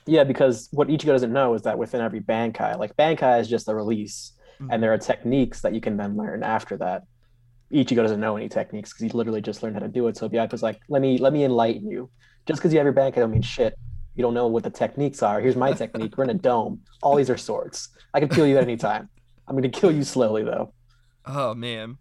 Yeah, 0.07 0.24
because 0.24 0.68
what 0.72 0.88
Ichigo 0.88 1.07
doesn't 1.07 1.33
know 1.33 1.55
is 1.55 1.62
that 1.62 1.79
within 1.79 2.01
every 2.01 2.20
Bankai, 2.20 2.79
like 2.79 2.96
Bankai 2.96 3.40
is 3.40 3.48
just 3.48 3.68
a 3.68 3.74
release, 3.74 4.33
Mhm. 4.61 4.68
and 4.70 4.83
there 4.83 4.92
are 4.92 4.98
techniques 4.98 5.61
that 5.62 5.74
you 5.74 5.81
can 5.81 5.96
then 5.96 6.16
learn 6.16 6.42
after 6.42 6.77
that. 6.79 7.05
Ichigo 7.72 7.96
doesn't 7.96 8.20
know 8.20 8.37
any 8.37 8.48
techniques 8.48 8.92
because 8.92 9.03
he 9.03 9.16
literally 9.16 9.42
just 9.42 9.62
learned 9.62 9.77
how 9.77 9.81
to 9.81 9.88
do 9.88 10.09
it. 10.09 10.16
So 10.16 10.29
Byaku's 10.29 10.62
like, 10.62 10.81
let 10.88 11.03
me 11.03 11.18
let 11.18 11.33
me 11.33 11.44
enlighten 11.44 11.88
you. 11.90 12.09
Just 12.46 12.61
because 12.61 12.72
you 12.72 12.79
have 12.79 12.87
your 12.87 12.94
Bankai 12.94 13.16
don't 13.16 13.31
mean 13.31 13.42
shit. 13.42 13.79
You 14.14 14.22
don't 14.22 14.35
know 14.35 14.46
what 14.48 14.64
the 14.64 14.70
techniques 14.70 15.22
are. 15.22 15.40
Here's 15.40 15.55
my 15.57 15.72
technique. 15.72 16.16
We're 16.16 16.24
in 16.24 16.31
a 16.31 16.35
dome. 16.51 16.81
All 17.03 17.14
these 17.16 17.29
are 17.31 17.37
swords. 17.37 17.90
I 18.14 18.20
can 18.20 18.29
kill 18.31 18.46
you 18.46 18.57
at 18.57 18.62
any 18.62 18.77
time. 18.79 19.09
I'm 19.46 19.55
gonna 19.55 19.68
kill 19.68 19.92
you 19.92 20.03
slowly 20.03 20.42
though. 20.42 20.72
Oh 21.27 21.55
man. 21.55 21.98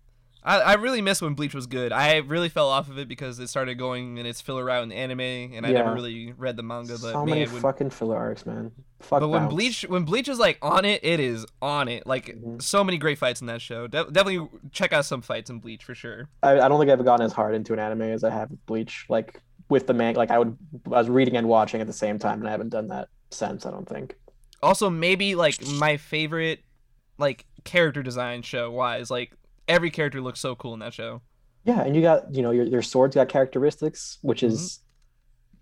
I, 0.48 0.60
I 0.62 0.74
really 0.76 1.02
miss 1.02 1.22
when 1.22 1.34
Bleach 1.34 1.54
was 1.54 1.68
good. 1.68 1.92
I 1.92 2.16
really 2.20 2.48
fell 2.48 2.70
off 2.70 2.90
of 2.90 2.98
it 2.98 3.10
because 3.10 3.38
it 3.38 3.48
started 3.48 3.76
going 3.76 4.18
in 4.18 4.26
its 4.26 4.40
filler 4.40 4.64
route 4.64 4.82
in 4.84 4.94
anime, 4.94 5.20
and 5.20 5.66
I 5.66 5.72
never 5.72 5.94
really 5.94 6.32
read 6.38 6.56
the 6.56 6.64
manga. 6.64 6.94
But 6.94 7.00
so 7.12 7.26
man, 7.26 7.40
many 7.40 7.52
when, 7.52 7.62
fucking 7.62 7.90
filler 7.90 8.16
arcs, 8.16 8.46
man. 8.46 8.72
Fuck 9.02 9.20
but 9.20 9.28
when. 9.28 9.50
Bleach 9.50 9.82
when 9.90 10.06
Bleach 10.06 10.30
is 10.30 10.40
like 10.40 10.58
on 10.62 10.86
it, 10.86 11.04
it 11.04 11.20
is 11.20 11.46
on 11.62 11.90
it. 11.90 12.08
Like 12.08 12.28
Mhm. 12.28 12.62
so 12.62 12.82
many 12.82 12.98
great 12.98 13.18
fights 13.18 13.42
in 13.42 13.48
that 13.48 13.62
show. 13.62 13.88
De- 13.88 14.10
definitely 14.10 14.48
check 14.72 14.94
out 14.94 15.04
some 15.06 15.22
fights 15.22 15.50
in 15.50 15.60
Bleach 15.60 15.84
for 15.84 15.94
sure. 15.94 16.30
I, 16.42 16.62
I 16.62 16.70
don't 16.70 16.80
think 16.80 16.90
I've 16.92 17.04
gotten 17.04 17.26
as 17.26 17.34
hard 17.34 17.54
into 17.54 17.74
an 17.74 17.80
anime 17.80 18.04
as 18.04 18.24
I 18.24 18.30
have 18.30 18.50
with 18.50 18.66
Bleach. 18.68 19.06
Like 19.10 19.42
with 19.68 19.86
the 19.86 19.94
man, 19.94 20.16
like 20.16 20.32
I 20.32 20.40
would, 20.40 20.58
I 20.86 20.90
was 20.92 21.10
reading 21.10 21.36
and 21.36 21.50
watching 21.50 21.82
at 21.82 21.88
the 21.88 21.94
same 21.94 22.18
time, 22.20 22.40
and 22.40 22.48
I 22.48 22.52
haven't 22.52 22.70
done 22.70 22.88
that 22.88 23.10
since. 23.32 23.66
I 23.66 23.72
don't 23.72 23.88
think. 23.88 24.16
Also, 24.64 24.90
maybe 24.90 25.36
like 25.36 25.56
my 25.68 25.98
favorite 25.98 26.62
like 27.18 27.46
character 27.66 28.02
design 28.02 28.44
show 28.44 28.72
wise, 28.72 29.12
like 29.12 29.34
every 29.68 29.90
character 29.92 30.22
looks 30.22 30.40
so 30.40 30.56
cool 30.56 30.74
in 30.74 30.80
that 30.80 30.94
show. 30.94 31.22
Yeah, 31.64 31.82
and 31.82 31.96
you 31.96 32.02
got, 32.02 32.34
you 32.34 32.42
know, 32.42 32.52
your 32.52 32.66
your 32.66 32.82
swords 32.82 33.16
got 33.16 33.28
characteristics, 33.30 34.20
which 34.22 34.42
is 34.44 34.80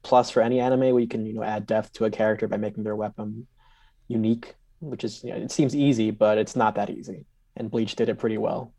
plus 0.04 0.30
for 0.30 0.42
any 0.42 0.60
anime 0.60 0.80
where 0.92 1.00
you 1.00 1.08
can, 1.08 1.26
you 1.26 1.34
know, 1.34 1.44
add 1.44 1.66
depth 1.66 1.94
to 1.94 2.06
a 2.06 2.12
character 2.12 2.48
by 2.48 2.58
making 2.58 2.84
their 2.84 2.96
weapon 2.96 3.48
unique, 4.08 4.54
which 4.80 5.04
is, 5.04 5.24
you 5.24 5.32
know, 5.32 5.38
it 5.38 5.52
seems 5.52 5.76
easy, 5.76 6.12
but 6.12 6.38
it's 6.38 6.56
not 6.56 6.76
that 6.76 6.92
easy. 6.92 7.26
And 7.58 7.72
Bleach 7.72 7.96
did 7.96 8.10
it 8.10 8.20
pretty 8.20 8.38
well. 8.38 8.72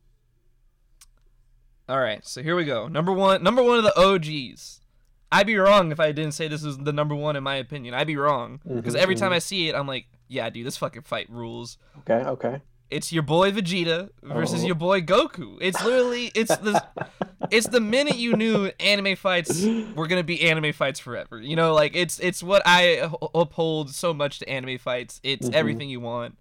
All 1.89 1.99
right, 2.01 2.25
so 2.27 2.43
here 2.43 2.57
we 2.57 2.65
go. 2.65 2.89
Number 2.89 3.13
one, 3.13 3.43
number 3.43 3.63
one 3.63 3.79
of 3.79 3.85
the 3.85 3.99
OGs. 4.01 4.81
I'd 5.31 5.47
be 5.47 5.57
wrong 5.57 5.91
if 5.93 5.99
I 5.99 6.13
didn't 6.13 6.33
say 6.33 6.47
this 6.49 6.65
is 6.65 6.79
the 6.79 6.93
number 6.93 7.15
one 7.15 7.35
in 7.37 7.43
my 7.43 7.57
opinion. 7.57 7.95
I'd 7.95 8.07
be 8.07 8.17
wrong 8.17 8.61
because 8.65 8.95
Mhm, 8.95 8.99
every 8.99 9.15
time 9.17 9.33
mhm. 9.33 9.37
I 9.37 9.39
see 9.41 9.69
it, 9.69 9.75
I'm 9.75 9.87
like, 9.89 10.07
yeah, 10.29 10.49
dude, 10.51 10.67
this 10.67 10.77
fucking 10.77 11.03
fight 11.03 11.29
rules. 11.29 11.79
Okay, 12.01 12.25
okay. 12.25 12.61
It's 12.91 13.13
your 13.13 13.23
boy 13.25 13.51
Vegeta 13.51 14.11
versus 14.23 14.63
Oh. 14.63 14.67
your 14.67 14.75
boy 14.77 15.01
Goku. 15.03 15.59
It's 15.61 15.83
literally 15.85 16.31
it's 16.35 16.57
the 16.57 16.85
it's 17.51 17.69
the 17.69 17.81
minute 17.81 18.17
you 18.17 18.35
knew 18.37 18.71
anime 18.79 19.17
fights 19.17 19.65
were 19.95 20.07
gonna 20.07 20.23
be 20.23 20.49
anime 20.49 20.73
fights 20.73 21.01
forever. 21.01 21.41
You 21.41 21.57
know, 21.57 21.75
like 21.75 21.97
it's 21.97 22.19
it's 22.21 22.43
what 22.43 22.63
I 22.65 23.11
uphold 23.35 23.91
so 23.91 24.15
much 24.15 24.39
to 24.41 24.49
anime 24.49 24.79
fights. 24.79 25.21
It's 25.25 25.49
Mhm. 25.49 25.55
everything 25.55 25.89
you 25.91 26.01
want. 26.01 26.37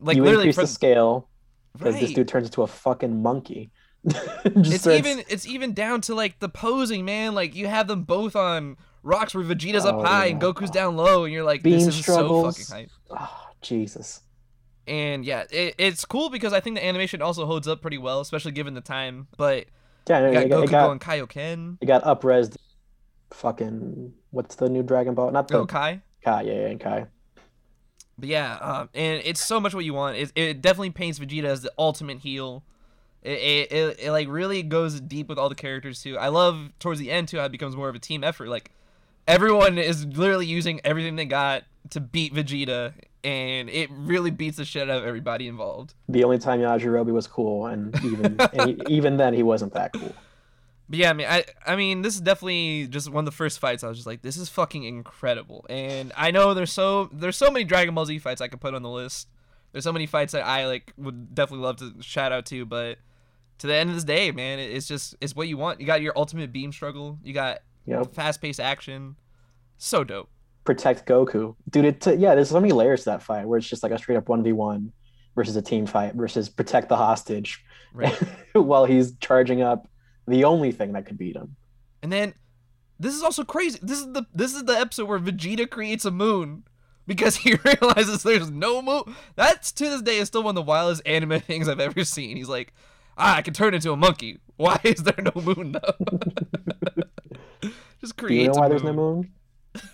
Like 0.00 0.16
you 0.16 0.22
literally 0.22 0.44
increase 0.44 0.54
from 0.54 0.64
the 0.64 0.68
scale 0.68 1.28
because 1.76 1.98
this 1.98 2.12
dude 2.12 2.28
turns 2.28 2.46
into 2.46 2.62
a 2.62 2.66
fucking 2.68 3.20
monkey. 3.22 3.70
It's 4.44 4.82
starts- 4.82 4.86
even 4.86 5.24
it's 5.28 5.46
even 5.46 5.74
down 5.74 6.00
to 6.02 6.14
like 6.14 6.38
the 6.38 6.48
posing, 6.48 7.04
man. 7.04 7.34
Like 7.34 7.56
you 7.56 7.66
have 7.66 7.88
them 7.88 8.04
both 8.04 8.36
on 8.36 8.76
rocks 9.02 9.34
where 9.34 9.42
Vegeta's 9.44 9.84
up 9.84 9.96
Oh, 9.96 10.04
high 10.04 10.26
and. 10.26 10.40
Goku's 10.40 10.70
down 10.70 10.96
low, 10.96 11.24
and 11.24 11.32
you're 11.32 11.42
like, 11.44 11.62
Beam 11.64 11.72
this 11.74 11.86
is 11.88 11.96
struggles. 11.96 12.56
so 12.56 12.62
fucking 12.74 12.88
hype. 12.88 12.90
Oh, 13.10 13.46
Jesus. 13.62 14.20
And 14.88 15.24
yeah, 15.24 15.44
it, 15.50 15.74
it's 15.78 16.04
cool 16.04 16.30
because 16.30 16.52
I 16.52 16.60
think 16.60 16.76
the 16.76 16.84
animation 16.84 17.20
also 17.22 17.44
holds 17.46 17.68
up 17.68 17.82
pretty 17.82 17.98
well, 17.98 18.20
especially 18.20 18.52
given 18.52 18.74
the 18.74 18.80
time. 18.80 19.28
But 19.36 19.66
Yeah, 20.08 20.20
you 20.20 20.26
it 20.38 20.48
got 20.48 20.58
Goku 20.60 20.64
it 20.64 20.70
got, 20.70 20.86
going 20.86 20.98
Kaioken. 20.98 21.78
it 21.80 21.86
got 21.86 22.02
up-resed. 22.04 22.56
Fucking 23.30 24.14
what's 24.30 24.54
the 24.56 24.68
new 24.70 24.82
Dragon 24.82 25.14
Ball? 25.14 25.30
Not 25.30 25.48
the 25.48 25.58
Oh, 25.58 25.66
Kai. 25.66 26.00
Kai, 26.24 26.42
yeah, 26.42 26.52
yeah, 26.52 26.66
and 26.68 26.80
Kai. 26.80 27.06
But 28.18 28.28
yeah, 28.28 28.56
um, 28.56 28.88
and 28.94 29.22
it's 29.24 29.44
so 29.44 29.60
much 29.60 29.74
what 29.74 29.84
you 29.84 29.94
want. 29.94 30.16
It, 30.16 30.32
it 30.34 30.62
definitely 30.62 30.90
paints 30.90 31.18
Vegeta 31.18 31.44
as 31.44 31.60
the 31.62 31.70
ultimate 31.78 32.18
heel. 32.20 32.64
It, 33.22 33.38
it, 33.38 33.72
it, 33.72 34.00
it 34.04 34.10
like 34.12 34.28
really 34.28 34.62
goes 34.62 35.00
deep 35.00 35.28
with 35.28 35.38
all 35.38 35.48
the 35.48 35.54
characters 35.54 36.02
too. 36.02 36.16
I 36.18 36.28
love 36.28 36.72
towards 36.78 36.98
the 37.00 37.10
end 37.10 37.28
too 37.28 37.38
how 37.38 37.44
it 37.44 37.52
becomes 37.52 37.76
more 37.76 37.88
of 37.88 37.94
a 37.94 37.98
team 37.98 38.24
effort. 38.24 38.48
Like 38.48 38.70
everyone 39.26 39.76
is 39.78 40.06
literally 40.06 40.46
using 40.46 40.80
everything 40.84 41.16
they 41.16 41.26
got 41.26 41.64
to 41.90 42.00
beat 42.00 42.34
Vegeta, 42.34 42.94
and 43.24 43.68
it 43.68 43.90
really 43.92 44.30
beats 44.30 44.56
the 44.56 44.64
shit 44.64 44.88
out 44.88 44.98
of 44.98 45.04
everybody 45.04 45.48
involved. 45.48 45.94
The 46.08 46.24
only 46.24 46.38
time 46.38 46.60
Yajirobe 46.60 47.12
was 47.12 47.26
cool, 47.26 47.66
and 47.66 47.94
even 48.04 48.36
and 48.52 48.70
he, 48.70 48.82
even 48.88 49.16
then 49.16 49.34
he 49.34 49.42
wasn't 49.42 49.74
that 49.74 49.92
cool. 49.92 50.14
But 50.88 50.98
yeah, 50.98 51.10
I 51.10 51.12
mean, 51.12 51.26
I 51.28 51.44
I 51.66 51.76
mean, 51.76 52.02
this 52.02 52.14
is 52.14 52.20
definitely 52.20 52.86
just 52.88 53.10
one 53.10 53.22
of 53.22 53.26
the 53.26 53.36
first 53.36 53.58
fights. 53.58 53.84
I 53.84 53.88
was 53.88 53.98
just 53.98 54.06
like, 54.06 54.22
this 54.22 54.36
is 54.36 54.48
fucking 54.48 54.84
incredible. 54.84 55.66
And 55.68 56.12
I 56.16 56.30
know 56.30 56.54
there's 56.54 56.72
so 56.72 57.10
there's 57.12 57.36
so 57.36 57.50
many 57.50 57.64
Dragon 57.64 57.94
Ball 57.94 58.06
Z 58.06 58.18
fights 58.20 58.40
I 58.40 58.48
could 58.48 58.60
put 58.60 58.74
on 58.74 58.82
the 58.82 58.90
list. 58.90 59.28
There's 59.72 59.84
so 59.84 59.92
many 59.92 60.06
fights 60.06 60.32
that 60.32 60.46
I 60.46 60.66
like 60.66 60.92
would 60.96 61.34
definitely 61.34 61.64
love 61.64 61.76
to 61.76 61.94
shout 62.00 62.32
out 62.32 62.46
to, 62.46 62.64
but 62.64 62.98
to 63.58 63.66
the 63.66 63.74
end 63.74 63.90
of 63.90 63.96
this 63.96 64.04
day, 64.04 64.30
man, 64.30 64.58
it's 64.58 64.86
just 64.86 65.14
it's 65.20 65.36
what 65.36 65.48
you 65.48 65.56
want. 65.56 65.80
You 65.80 65.86
got 65.86 66.00
your 66.00 66.14
ultimate 66.16 66.52
beam 66.52 66.72
struggle. 66.72 67.18
You 67.22 67.34
got 67.34 67.58
know, 67.96 68.04
fast 68.04 68.40
paced 68.40 68.60
action. 68.60 69.16
So 69.76 70.04
dope. 70.04 70.30
Protect 70.64 71.06
Goku, 71.06 71.54
dude. 71.70 71.84
It 71.84 72.00
t- 72.00 72.14
yeah, 72.14 72.34
there's 72.34 72.50
so 72.50 72.60
many 72.60 72.72
layers 72.72 73.04
to 73.04 73.10
that 73.10 73.22
fight 73.22 73.46
where 73.46 73.58
it's 73.58 73.68
just 73.68 73.82
like 73.82 73.92
a 73.92 73.98
straight 73.98 74.16
up 74.16 74.28
one 74.28 74.42
v 74.42 74.52
one 74.52 74.92
versus 75.34 75.56
a 75.56 75.62
team 75.62 75.86
fight 75.86 76.14
versus 76.14 76.48
protect 76.48 76.88
the 76.88 76.96
hostage 76.96 77.64
Right. 77.94 78.12
while 78.52 78.84
he's 78.84 79.16
charging 79.16 79.62
up 79.62 79.88
the 80.26 80.44
only 80.44 80.72
thing 80.72 80.92
that 80.92 81.06
could 81.06 81.16
beat 81.18 81.36
him. 81.36 81.56
And 82.02 82.12
then 82.12 82.34
this 82.98 83.14
is 83.14 83.22
also 83.22 83.44
crazy. 83.44 83.78
This 83.82 84.00
is 84.00 84.12
the 84.12 84.24
this 84.34 84.54
is 84.54 84.64
the 84.64 84.78
episode 84.78 85.08
where 85.08 85.18
Vegeta 85.18 85.68
creates 85.68 86.04
a 86.04 86.10
moon 86.10 86.64
because 87.06 87.36
he 87.44 87.54
realizes 87.64 88.22
there's 88.22 88.50
no 88.50 88.82
moon. 88.82 89.16
That's 89.36 89.72
to 89.72 89.84
this 89.84 90.02
day 90.02 90.18
is 90.18 90.28
still 90.28 90.42
one 90.42 90.50
of 90.50 90.56
the 90.56 90.68
wildest 90.68 91.02
anime 91.06 91.40
things 91.40 91.68
I've 91.68 91.80
ever 91.80 92.04
seen. 92.04 92.36
He's 92.36 92.48
like, 92.48 92.74
ah, 93.16 93.36
I 93.36 93.42
can 93.42 93.54
turn 93.54 93.74
into 93.74 93.92
a 93.92 93.96
monkey. 93.96 94.38
Why 94.56 94.78
is 94.84 95.02
there 95.02 95.14
no 95.18 95.40
moon 95.40 95.72
though? 95.72 97.70
Just 98.00 98.16
create. 98.16 98.36
Do 98.38 98.42
you 98.42 98.48
know 98.48 98.60
why 98.60 98.66
a 98.66 98.68
there's 98.68 98.84
no 98.84 98.92
moon. 98.92 99.30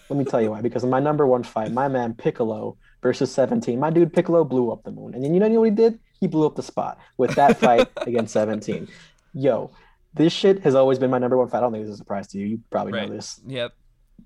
Let 0.09 0.17
me 0.19 0.25
tell 0.25 0.41
you 0.41 0.51
why. 0.51 0.61
Because 0.61 0.85
in 0.85 0.91
my 0.91 1.01
number 1.01 1.27
one 1.27 1.43
fight, 1.43 1.73
my 1.73 1.89
man 1.89 2.15
Piccolo 2.15 2.77
versus 3.03 3.33
17, 3.33 3.79
my 3.79 3.91
dude 3.91 4.13
Piccolo 4.13 4.45
blew 4.45 4.71
up 4.71 4.83
the 4.85 4.91
moon. 4.91 5.15
And 5.15 5.25
then 5.25 5.35
you 5.35 5.41
know 5.41 5.49
what 5.61 5.65
he 5.65 5.71
did? 5.71 5.99
He 6.21 6.27
blew 6.27 6.47
up 6.47 6.57
the 6.57 6.63
spot 6.63 6.99
with 7.19 7.35
that 7.37 7.59
fight 7.59 7.89
against 8.07 8.33
17. 8.33 8.89
Yo, 9.35 9.71
this 10.15 10.33
shit 10.33 10.63
has 10.63 10.75
always 10.75 10.99
been 10.99 11.11
my 11.11 11.19
number 11.19 11.37
one 11.37 11.49
fight. 11.49 11.59
I 11.59 11.61
don't 11.63 11.73
think 11.73 11.85
this 11.85 11.91
is 11.93 11.97
a 11.97 11.99
surprise 11.99 12.29
to 12.29 12.39
you. 12.39 12.47
You 12.47 12.61
probably 12.71 12.93
Right. 12.93 13.09
know 13.09 13.15
this. 13.15 13.41
Yep. 13.47 13.73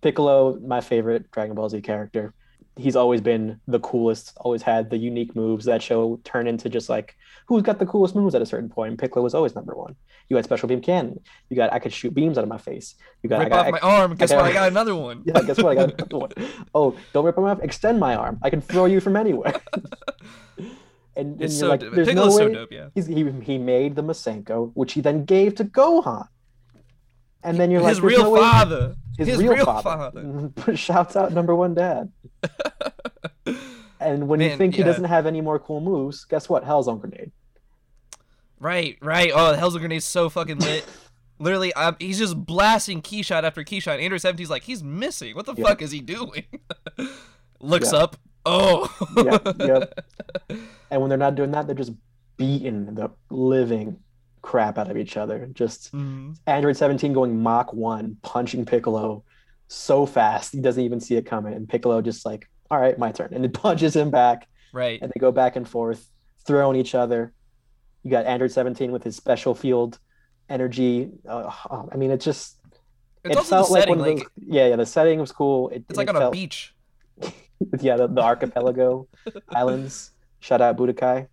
Piccolo, 0.02 0.58
my 0.60 0.80
favorite 0.80 1.30
Dragon 1.30 1.54
Ball 1.54 1.68
Z 1.68 1.80
character. 1.80 2.34
He's 2.76 2.94
always 2.94 3.20
been 3.20 3.60
the 3.66 3.80
coolest, 3.80 4.34
always 4.36 4.62
had 4.62 4.90
the 4.90 4.96
unique 4.98 5.34
moves 5.34 5.64
that 5.64 5.82
show 5.82 6.20
turn 6.24 6.46
into 6.46 6.68
just 6.68 6.88
like 6.88 7.16
who's 7.48 7.62
got 7.62 7.78
the 7.78 7.86
coolest 7.86 8.14
moves 8.14 8.34
at 8.34 8.42
a 8.42 8.46
certain 8.46 8.68
point. 8.68 9.00
Piccolo 9.00 9.22
was 9.24 9.34
always 9.34 9.54
number 9.54 9.74
one. 9.74 9.96
You 10.28 10.36
had 10.36 10.44
special 10.44 10.68
beam 10.68 10.80
cannon. 10.82 11.18
You 11.48 11.56
got 11.56 11.72
I 11.72 11.78
could 11.78 11.92
shoot 11.92 12.12
beams 12.14 12.36
out 12.38 12.44
of 12.44 12.48
my 12.50 12.58
face. 12.58 12.94
You 13.22 13.30
got 13.30 13.40
I 13.40 13.44
Rip 13.44 13.52
got 13.52 13.66
off 13.66 13.72
my 13.72 13.78
arm. 13.80 14.14
Guess 14.16 14.30
got- 14.30 14.36
what? 14.42 14.44
I 14.44 14.52
got 14.52 14.68
another 14.68 14.94
one. 14.94 15.22
yeah, 15.24 15.40
guess 15.42 15.56
what? 15.58 15.72
I 15.72 15.74
got 15.74 15.94
another 15.98 16.18
one. 16.18 16.30
Oh, 16.74 16.94
don't 17.12 17.24
rip 17.24 17.36
my 17.38 17.48
arm. 17.48 17.60
Extend 17.62 17.98
my 17.98 18.14
arm. 18.14 18.38
I 18.42 18.50
can 18.50 18.60
throw 18.60 18.84
you 18.84 19.00
from 19.00 19.16
anywhere. 19.16 19.54
and, 20.58 20.70
and 21.16 21.42
It's 21.42 21.54
you're 21.54 21.60
so 21.60 21.68
like, 21.68 21.80
dope. 21.80 21.94
there's 21.94 22.06
no 22.08 22.12
Piccolo's 22.28 22.36
so 22.36 22.48
dope. 22.52 22.70
Yeah. 22.72 22.88
He's, 22.94 23.06
he 23.06 23.30
he 23.42 23.56
made 23.58 23.96
the 23.96 24.02
Masenko, 24.02 24.70
which 24.74 24.92
he 24.92 25.00
then 25.00 25.24
gave 25.24 25.54
to 25.56 25.64
Gohan. 25.64 26.28
And 27.42 27.56
then 27.58 27.70
you're 27.70 27.80
like, 27.80 27.90
His 27.90 28.00
there's 28.00 28.12
real 28.12 28.22
no 28.24 28.30
way- 28.30 28.40
father. 28.40 28.96
his, 29.16 29.28
His 29.28 29.38
real, 29.38 29.54
real 29.54 29.64
father. 29.64 30.10
father. 30.12 30.76
Shouts 30.86 31.16
out 31.16 31.32
number 31.32 31.54
one 31.54 31.72
dad. 31.74 32.12
And 34.00 34.28
when 34.28 34.40
you 34.40 34.48
Man, 34.50 34.58
think 34.58 34.74
he 34.76 34.82
doesn't 34.82 35.04
have 35.04 35.26
any 35.26 35.40
more 35.40 35.58
cool 35.58 35.80
moves, 35.80 36.24
guess 36.24 36.48
what? 36.48 36.64
Hell's 36.64 36.88
on 36.88 36.98
grenade. 36.98 37.32
Right, 38.60 38.96
right. 39.00 39.30
Oh, 39.34 39.52
the 39.52 39.56
Hell's 39.56 39.76
Grenade's 39.76 40.04
so 40.04 40.28
fucking 40.28 40.58
lit. 40.58 40.84
Literally, 41.38 41.72
um, 41.74 41.96
he's 42.00 42.18
just 42.18 42.36
blasting 42.36 43.00
key 43.00 43.22
shot 43.22 43.44
after 43.44 43.62
key 43.62 43.78
shot. 43.78 44.00
Android 44.00 44.20
17's 44.20 44.50
like, 44.50 44.64
he's 44.64 44.82
missing. 44.82 45.36
What 45.36 45.46
the 45.46 45.54
Yeah. 45.56 45.66
fuck 45.68 45.82
is 45.82 45.92
he 45.92 46.00
doing? 46.00 46.44
Looks 47.60 47.92
Yeah. 47.92 47.98
up. 48.00 48.16
Oh. 48.44 48.92
Yep, 49.16 49.56
yep. 49.60 50.06
And 50.90 51.02
when 51.02 51.10
they're 51.10 51.18
not 51.18 51.34
doing 51.34 51.50
that, 51.50 51.66
they're 51.66 51.76
just 51.76 51.92
beating 52.38 52.94
the 52.94 53.10
living 53.30 53.98
crap 54.40 54.78
out 54.78 54.90
of 54.90 54.96
each 54.96 55.16
other. 55.18 55.46
Just 55.52 55.92
Mhm. 55.92 56.34
Android 56.46 56.76
17 56.78 57.12
going 57.12 57.40
Mach 57.42 57.72
1, 57.74 58.16
punching 58.22 58.64
Piccolo 58.64 59.22
so 59.68 60.06
fast 60.06 60.52
he 60.52 60.60
doesn't 60.60 60.82
even 60.82 60.98
see 60.98 61.16
it 61.16 61.26
coming. 61.26 61.52
And 61.52 61.68
Piccolo 61.68 62.00
just 62.00 62.24
like, 62.24 62.48
all 62.70 62.78
right, 62.80 62.98
my 62.98 63.12
turn. 63.12 63.32
And 63.32 63.44
it 63.44 63.52
punches 63.64 63.94
him 63.96 64.10
back. 64.10 64.48
Right. 64.72 65.00
And 65.00 65.10
they 65.14 65.18
go 65.20 65.32
back 65.32 65.56
and 65.56 65.68
forth, 65.68 66.10
throwing 66.46 66.76
each 66.78 66.94
other. 66.94 67.32
You 68.02 68.10
got 68.10 68.26
Android 68.26 68.52
17 68.52 68.92
with 68.92 69.02
his 69.04 69.16
special 69.16 69.54
field 69.54 69.98
energy. 70.48 71.10
Uh, 71.28 71.50
I 71.92 71.96
mean, 71.96 72.10
it 72.10 72.20
just 72.20 72.58
It's 73.24 73.34
it 73.34 73.36
also 73.36 73.50
felt 73.56 73.66
the 73.66 73.72
like 73.72 73.80
setting. 73.82 73.98
one 73.98 74.00
of 74.00 74.06
Like, 74.06 74.18
those. 74.24 74.28
Yeah, 74.36 74.68
yeah. 74.68 74.76
The 74.76 74.86
setting 74.86 75.18
was 75.20 75.32
cool. 75.32 75.68
It, 75.70 75.84
it's 75.88 75.96
like 75.96 76.08
it 76.08 76.16
on 76.16 76.22
a 76.22 76.30
beach. 76.30 76.74
Yeah, 77.80 77.96
the, 77.96 78.06
the 78.06 78.20
archipelago 78.22 79.08
islands. 79.48 80.12
Shout 80.38 80.60
out 80.60 80.76
Budokai. 80.76 81.26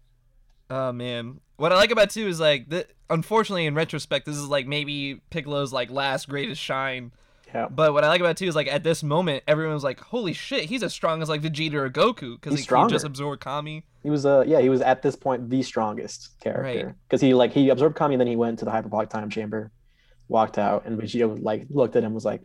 Oh 0.69 0.91
man, 0.91 1.39
what 1.57 1.71
I 1.71 1.75
like 1.75 1.91
about 1.91 2.05
it, 2.05 2.09
too 2.09 2.27
is 2.27 2.39
like, 2.39 2.69
the, 2.69 2.87
unfortunately, 3.09 3.67
in 3.67 3.75
retrospect, 3.75 4.25
this 4.25 4.35
is 4.35 4.47
like 4.47 4.65
maybe 4.65 5.21
Piccolo's 5.29 5.71
like 5.71 5.91
last 5.91 6.27
greatest 6.27 6.59
shine. 6.59 7.11
Yeah. 7.55 7.67
But 7.69 7.93
what 7.93 8.03
I 8.03 8.09
like 8.09 8.19
about 8.19 8.31
it 8.31 8.37
too 8.37 8.47
is 8.47 8.55
like 8.55 8.67
at 8.67 8.83
this 8.83 9.01
moment, 9.01 9.45
everyone 9.47 9.73
was 9.73 9.83
like, 9.83 10.01
"Holy 10.01 10.33
shit, 10.33 10.65
he's 10.65 10.83
as 10.83 10.91
strong 10.91 11.21
as 11.21 11.29
like 11.29 11.41
Vegeta 11.41 11.75
or 11.75 11.89
Goku 11.89 12.39
because 12.39 12.59
he 12.59 12.65
can 12.65 12.89
just 12.89 13.05
absorb 13.05 13.39
Kami." 13.39 13.85
He 14.03 14.09
was 14.09 14.25
uh 14.25 14.43
yeah, 14.45 14.59
he 14.59 14.67
was 14.67 14.81
at 14.81 15.01
this 15.01 15.15
point 15.15 15.49
the 15.49 15.63
strongest 15.63 16.37
character. 16.41 16.87
Right. 16.87 16.95
Because 17.07 17.21
he 17.21 17.33
like 17.33 17.53
he 17.53 17.69
absorbed 17.69 17.95
Kami 17.95 18.15
and 18.15 18.19
then 18.19 18.27
he 18.27 18.35
went 18.35 18.59
to 18.59 18.65
the 18.65 18.71
hyperbolic 18.71 19.09
time 19.09 19.29
chamber, 19.29 19.71
walked 20.27 20.57
out, 20.57 20.85
and 20.85 20.99
Vegeta 20.99 21.41
like 21.41 21.65
looked 21.69 21.95
at 21.95 22.03
him 22.03 22.13
was 22.13 22.25
like, 22.25 22.41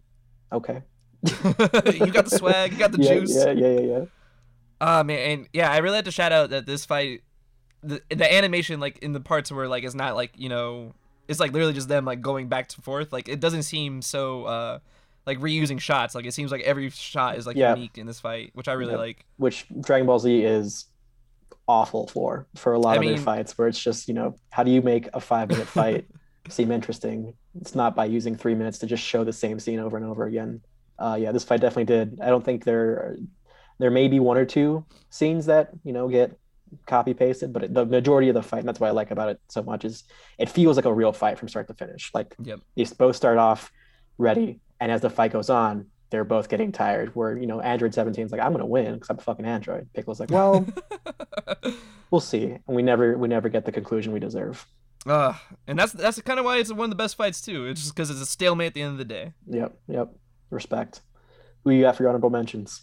Okay. 0.52 0.82
you 1.22 2.06
got 2.12 2.26
the 2.26 2.36
swag, 2.38 2.72
you 2.72 2.78
got 2.78 2.92
the 2.92 2.98
yeah, 3.02 3.14
juice. 3.14 3.34
Yeah, 3.34 3.50
yeah, 3.50 3.68
yeah, 3.68 3.80
yeah. 3.80 4.04
Ah 4.80 5.02
man, 5.02 5.18
and 5.18 5.48
yeah, 5.52 5.72
I 5.72 5.78
really 5.78 5.96
had 5.96 6.04
to 6.04 6.12
shout 6.12 6.30
out 6.30 6.50
that 6.50 6.66
this 6.66 6.84
fight, 6.84 7.22
the 7.82 8.00
the 8.10 8.32
animation 8.32 8.78
like 8.78 8.98
in 8.98 9.12
the 9.12 9.20
parts 9.20 9.50
where 9.50 9.66
like 9.66 9.82
it's 9.82 9.96
not 9.96 10.14
like 10.14 10.30
you 10.36 10.48
know 10.48 10.94
it's 11.26 11.40
like 11.40 11.52
literally 11.52 11.72
just 11.72 11.88
them 11.88 12.04
like 12.04 12.20
going 12.20 12.48
back 12.48 12.68
to 12.68 12.80
forth. 12.80 13.12
Like 13.12 13.28
it 13.28 13.40
doesn't 13.40 13.64
seem 13.64 14.02
so 14.02 14.44
uh 14.44 14.78
like 15.26 15.38
reusing 15.38 15.80
shots. 15.80 16.14
Like 16.14 16.24
it 16.26 16.32
seems 16.34 16.50
like 16.50 16.62
every 16.62 16.90
shot 16.90 17.36
is 17.36 17.46
like 17.46 17.56
Yeah. 17.56 17.74
unique 17.74 17.98
in 17.98 18.06
this 18.06 18.20
fight, 18.20 18.50
which 18.54 18.68
I 18.68 18.72
really 18.72 18.92
Yep. 18.92 19.00
like. 19.00 19.24
Which 19.36 19.66
Dragon 19.80 20.06
Ball 20.06 20.18
Z 20.18 20.42
is 20.44 20.86
awful 21.68 22.08
for 22.08 22.46
for 22.56 22.72
a 22.72 22.78
lot 22.78 22.92
I 22.92 22.94
of 22.96 23.00
mean- 23.02 23.14
their 23.14 23.22
fights 23.24 23.56
where 23.56 23.68
it's 23.68 23.78
just, 23.78 24.08
you 24.08 24.14
know, 24.14 24.34
how 24.50 24.62
do 24.62 24.70
you 24.70 24.82
make 24.82 25.08
a 25.14 25.20
five 25.20 25.48
minute 25.48 25.66
fight 25.80 26.06
seem 26.48 26.70
interesting? 26.72 27.34
It's 27.60 27.74
not 27.74 27.94
by 27.94 28.06
using 28.06 28.36
three 28.36 28.54
minutes 28.54 28.78
to 28.78 28.86
just 28.86 29.02
show 29.02 29.24
the 29.24 29.32
same 29.32 29.58
scene 29.60 29.78
over 29.78 29.96
and 29.96 30.06
over 30.06 30.24
again. 30.26 30.62
Uh 30.98 31.16
yeah, 31.20 31.32
this 31.32 31.44
fight 31.44 31.60
definitely 31.60 31.84
did. 31.84 32.18
I 32.20 32.28
don't 32.28 32.44
think 32.44 32.64
there 32.64 33.16
there 33.78 33.90
may 33.90 34.08
be 34.08 34.20
one 34.20 34.36
or 34.36 34.44
two 34.44 34.84
scenes 35.10 35.46
that, 35.46 35.70
you 35.84 35.92
know, 35.92 36.08
get 36.08 36.38
copy 36.86 37.14
pasted, 37.14 37.52
but 37.52 37.72
the 37.72 37.84
majority 37.86 38.28
of 38.28 38.34
the 38.34 38.42
fight, 38.42 38.58
and 38.60 38.68
that's 38.68 38.78
what 38.78 38.88
I 38.88 38.90
like 38.90 39.10
about 39.10 39.30
it 39.30 39.40
so 39.48 39.62
much, 39.62 39.84
is 39.84 40.04
it 40.38 40.48
feels 40.48 40.76
like 40.76 40.84
a 40.84 40.92
real 40.92 41.12
fight 41.12 41.38
from 41.38 41.48
start 41.48 41.66
to 41.68 41.74
finish. 41.74 42.10
Like 42.14 42.34
Yep. 42.42 42.60
they 42.76 42.84
both 42.98 43.16
start 43.16 43.38
off 43.38 43.72
ready, 44.18 44.60
and 44.80 44.90
as 44.90 45.00
the 45.00 45.10
fight 45.10 45.32
goes 45.32 45.50
on, 45.50 45.86
they're 46.10 46.24
both 46.24 46.48
getting 46.48 46.72
tired. 46.72 47.14
Where 47.14 47.36
you 47.36 47.46
know, 47.46 47.60
Android 47.60 47.94
17 47.94 48.24
is 48.26 48.32
like, 48.32 48.40
"I'm 48.40 48.52
gonna 48.52 48.66
win 48.66 48.94
because 48.94 49.10
I'm 49.10 49.18
a 49.18 49.22
fucking 49.22 49.44
Android." 49.44 49.88
Pickle's 49.94 50.20
like, 50.20 50.30
"Well, 50.30 50.66
we'll 52.10 52.20
see," 52.20 52.44
and 52.44 52.76
we 52.76 52.82
never 52.82 53.16
we 53.16 53.28
never 53.28 53.48
get 53.48 53.64
the 53.64 53.72
conclusion 53.72 54.12
we 54.12 54.20
deserve. 54.20 54.66
uh, 55.06 55.34
and 55.66 55.78
that's 55.78 55.92
that's 55.92 56.20
kind 56.22 56.38
of 56.38 56.44
why 56.44 56.58
it's 56.58 56.72
one 56.72 56.84
of 56.84 56.90
the 56.90 56.96
best 56.96 57.16
fights 57.16 57.40
too. 57.40 57.66
It's 57.66 57.82
just 57.82 57.94
because 57.94 58.10
it's 58.10 58.20
a 58.20 58.26
stalemate 58.26 58.68
at 58.68 58.74
the 58.74 58.82
end 58.82 58.92
of 58.92 58.98
the 58.98 59.04
day. 59.04 59.32
Yep, 59.46 59.78
yep. 59.88 60.08
Respect. 60.50 61.00
Who 61.64 61.70
you 61.70 61.82
got 61.82 61.96
for 61.96 62.02
your 62.02 62.10
honorable 62.10 62.30
mentions? 62.30 62.82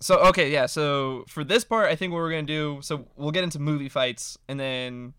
So 0.00 0.18
okay, 0.26 0.52
yeah. 0.52 0.66
So 0.66 1.24
for 1.28 1.42
this 1.42 1.64
part, 1.64 1.88
I 1.88 1.96
think 1.96 2.12
what 2.12 2.18
we're 2.18 2.30
gonna 2.30 2.42
do. 2.42 2.80
So 2.82 3.06
we'll 3.16 3.30
get 3.30 3.44
into 3.44 3.58
movie 3.58 3.88
fights, 3.88 4.36
and 4.48 4.60
then. 4.60 5.14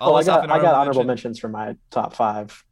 I'll 0.00 0.10
oh, 0.10 0.14
I 0.14 0.22
got 0.22 0.48
I 0.50 0.58
got 0.60 0.74
honorable 0.74 1.00
mention. 1.02 1.06
mentions 1.06 1.38
for 1.40 1.48
my 1.48 1.74
top 1.90 2.14
five. 2.14 2.64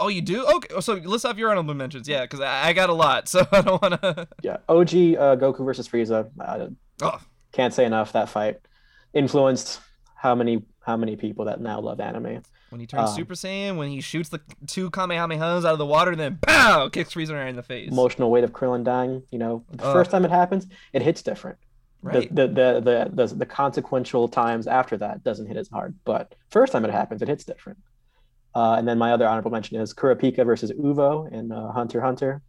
Oh, 0.00 0.08
you 0.08 0.22
do? 0.22 0.44
Okay. 0.46 0.80
So 0.80 0.94
list 0.94 1.24
off 1.26 1.36
your 1.36 1.50
honorable 1.50 1.74
mentions, 1.74 2.08
yeah, 2.08 2.22
because 2.22 2.40
I, 2.40 2.68
I 2.68 2.72
got 2.72 2.88
a 2.90 2.94
lot, 2.94 3.28
so 3.32 3.46
I 3.52 3.60
don't 3.60 3.80
want 3.82 4.00
to. 4.02 4.26
Yeah, 4.42 4.56
OG 4.68 4.88
uh, 4.88 5.36
Goku 5.36 5.64
versus 5.64 5.88
Frieza. 5.88 6.30
I 6.40 6.68
Oh, 7.02 7.18
can't 7.52 7.72
say 7.74 7.84
enough. 7.84 8.12
That 8.12 8.28
fight 8.28 8.60
influenced 9.14 9.80
how 10.16 10.34
many 10.34 10.62
how 10.80 10.96
many 10.96 11.16
people 11.16 11.44
that 11.46 11.60
now 11.60 11.80
love 11.80 12.00
anime. 12.00 12.42
when 12.70 12.80
he 12.80 12.86
turns 12.86 13.10
Um, 13.10 13.16
Super 13.16 13.34
Saiyan, 13.34 13.76
when 13.76 13.88
he 13.90 14.00
shoots 14.00 14.28
the 14.30 14.40
two 14.66 14.90
Kamehamehas 14.90 15.58
out 15.64 15.72
of 15.72 15.78
the 15.78 15.86
water, 15.86 16.16
then 16.16 16.38
pow, 16.40 16.88
kicks 16.88 17.14
Frieza 17.14 17.34
right 17.34 17.48
in 17.48 17.56
the 17.56 17.62
face. 17.62 17.90
Emotional 17.90 18.30
weight 18.30 18.44
of 18.44 18.52
Krillin 18.52 18.82
dying. 18.84 19.22
You 19.30 19.38
know, 19.38 19.64
the 19.70 19.84
Ugh. 19.84 19.92
first 19.92 20.10
time 20.10 20.24
it 20.24 20.30
happens, 20.30 20.66
it 20.92 21.02
hits 21.02 21.22
different. 21.22 21.58
right. 22.02 22.34
The, 22.34 22.46
the, 22.48 22.80
the, 22.80 23.10
the, 23.28 23.34
the 23.34 23.46
consequential 23.46 24.26
times 24.28 24.66
after 24.66 24.96
that 24.98 25.22
doesn't 25.22 25.46
hit 25.46 25.56
as 25.58 25.68
hard, 25.68 25.94
but 26.04 26.34
first 26.50 26.72
time 26.72 26.84
it 26.86 26.90
happens, 26.90 27.20
it 27.22 27.28
hits 27.28 27.44
different. 27.44 27.78
Uh, 28.54 28.74
and 28.74 28.86
then 28.86 28.98
my 28.98 29.12
other 29.12 29.26
honorable 29.26 29.50
mention 29.50 29.80
is 29.80 29.94
Kurapika 29.94 30.44
versus 30.44 30.72
Uvo 30.72 31.30
in 31.32 31.52
uh, 31.52 31.72
Hunter 31.72 32.00
Hunter. 32.00 32.42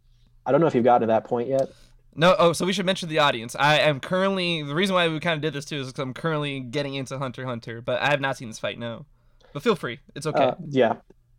I 0.44 0.52
don't 0.52 0.60
know 0.60 0.66
if 0.66 0.74
you've 0.74 0.84
gotten 0.84 1.02
to 1.02 1.12
that 1.12 1.24
point 1.24 1.48
yet. 1.48 1.70
No, 2.14 2.34
oh, 2.38 2.52
so 2.52 2.66
we 2.66 2.72
should 2.72 2.84
mention 2.84 3.08
the 3.08 3.20
audience. 3.20 3.56
I 3.58 3.78
am 3.78 3.98
currently 3.98 4.62
the 4.62 4.74
reason 4.74 4.94
why 4.94 5.08
we 5.08 5.18
kind 5.20 5.34
of 5.34 5.40
did 5.40 5.54
this 5.54 5.64
too 5.64 5.76
is 5.76 5.86
because 5.86 6.02
I'm 6.02 6.12
currently 6.12 6.60
getting 6.60 6.94
into 6.94 7.18
Hunter 7.18 7.46
Hunter, 7.46 7.80
but 7.80 8.02
I 8.02 8.10
have 8.10 8.20
not 8.20 8.36
seen 8.36 8.48
this 8.48 8.58
fight. 8.58 8.78
No, 8.78 9.06
but 9.52 9.62
feel 9.62 9.76
free. 9.76 10.00
It's 10.14 10.26
okay. 10.26 10.44
Uh, 10.44 10.54
yeah. 10.68 10.96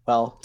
Well, 0.08 0.42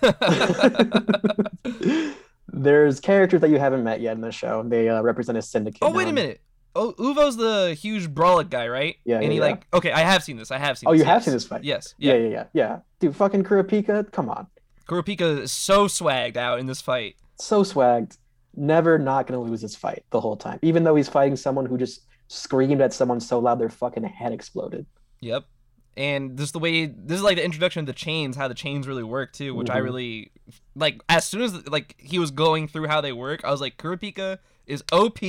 there's 2.48 3.00
characters 3.00 3.40
that 3.40 3.50
you 3.50 3.58
haven't 3.58 3.82
met 3.82 4.00
yet 4.00 4.14
in 4.14 4.20
the 4.20 4.30
show. 4.30 4.62
They 4.62 4.88
uh, 4.88 5.02
represent 5.02 5.38
a 5.38 5.42
syndicate. 5.42 5.80
oh 5.82 5.90
wait 5.90 6.06
a 6.06 6.12
minute. 6.12 6.40
Oh, 6.76 6.92
Uvo's 6.98 7.36
the 7.36 7.74
huge 7.74 8.08
Brawlic 8.12 8.50
guy, 8.50 8.66
right? 8.68 8.96
Yeah, 9.04 9.16
And 9.16 9.24
yeah, 9.24 9.30
he 9.30 9.36
yeah. 9.36 9.42
like 9.44 9.66
okay, 9.72 9.92
I 9.92 10.00
have 10.00 10.22
seen 10.24 10.36
this. 10.36 10.50
I 10.50 10.58
have 10.58 10.76
seen. 10.78 10.88
Oh, 10.88 10.92
this, 10.92 10.98
you 11.00 11.04
have 11.04 11.22
seen 11.22 11.34
this 11.34 11.46
fight? 11.46 11.62
Yes. 11.64 11.94
Yeah, 11.98 12.14
Yeah. 12.14 12.18
yeah, 12.20 12.28
yeah, 12.28 12.44
yeah. 12.52 12.78
Dude, 13.00 13.14
fucking 13.16 13.44
Kurapika, 13.44 14.10
come 14.12 14.28
on. 14.28 14.46
Kurapika 14.88 15.40
is 15.42 15.52
so 15.52 15.86
swagged 15.86 16.36
out 16.36 16.58
in 16.58 16.66
this 16.66 16.80
fight. 16.80 17.16
so 17.38 17.62
swagged, 17.62 18.18
never 18.56 18.98
not 18.98 19.26
gonna 19.26 19.40
lose 19.40 19.60
this 19.62 19.74
fight 19.76 20.04
the 20.10 20.20
whole 20.20 20.36
time, 20.36 20.58
even 20.62 20.84
though 20.84 20.94
he's 20.96 21.08
fighting 21.08 21.36
someone 21.36 21.66
who 21.66 21.78
just 21.78 22.00
screamed 22.28 22.80
at 22.80 22.92
someone 22.92 23.20
so 23.20 23.38
loud 23.38 23.58
their 23.60 23.68
fucking 23.68 24.02
head 24.04 24.32
exploded. 24.32 24.84
Yep. 25.20 25.44
And 25.96 26.36
just 26.36 26.52
the 26.52 26.58
way 26.58 26.86
this 26.86 27.18
is 27.18 27.22
like 27.22 27.36
the 27.36 27.44
introduction 27.44 27.80
of 27.80 27.86
the 27.86 27.92
chains, 27.92 28.36
how 28.36 28.48
the 28.48 28.54
chains 28.54 28.88
really 28.88 29.04
work 29.04 29.32
too, 29.32 29.54
which 29.54 29.70
I 29.70 29.80
Mhm. 29.80 29.84
really 29.84 30.30
like. 30.74 31.00
As 31.08 31.24
soon 31.24 31.42
as 31.42 31.66
like 31.68 31.94
he 31.98 32.18
was 32.18 32.30
going 32.30 32.66
through 32.68 32.88
how 32.88 33.00
they 33.00 33.12
work, 33.12 33.44
I 33.44 33.50
was 33.50 33.60
like, 33.60 33.76
Kurapika 33.76 34.38
is 34.66 34.82
OP, 34.92 35.20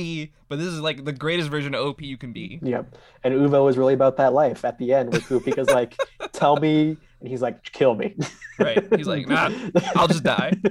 but 0.48 0.58
this 0.58 0.66
is 0.68 0.80
like 0.80 1.04
the 1.04 1.12
greatest 1.12 1.50
version 1.50 1.74
of 1.74 1.86
OP 1.86 2.02
you 2.02 2.16
can 2.16 2.32
be. 2.32 2.58
Yep. 2.62 2.96
And 3.22 3.34
Uvo 3.34 3.68
is 3.70 3.76
really 3.78 3.94
about 3.94 4.16
that 4.16 4.32
life 4.32 4.64
at 4.64 4.78
the 4.78 4.92
end, 4.94 5.12
where 5.12 5.20
Kurapika's 5.20 5.68
like, 5.68 5.94
"Tell 6.32 6.56
me," 6.56 6.96
and 7.20 7.28
he's 7.28 7.42
like, 7.42 7.62
"Kill 7.72 7.94
me." 7.94 8.16
Right. 8.58 8.82
He's 8.96 9.06
like, 9.06 9.28
"Nah, 9.28 9.50
I'll 9.94 10.08
just 10.08 10.22
die." 10.24 10.52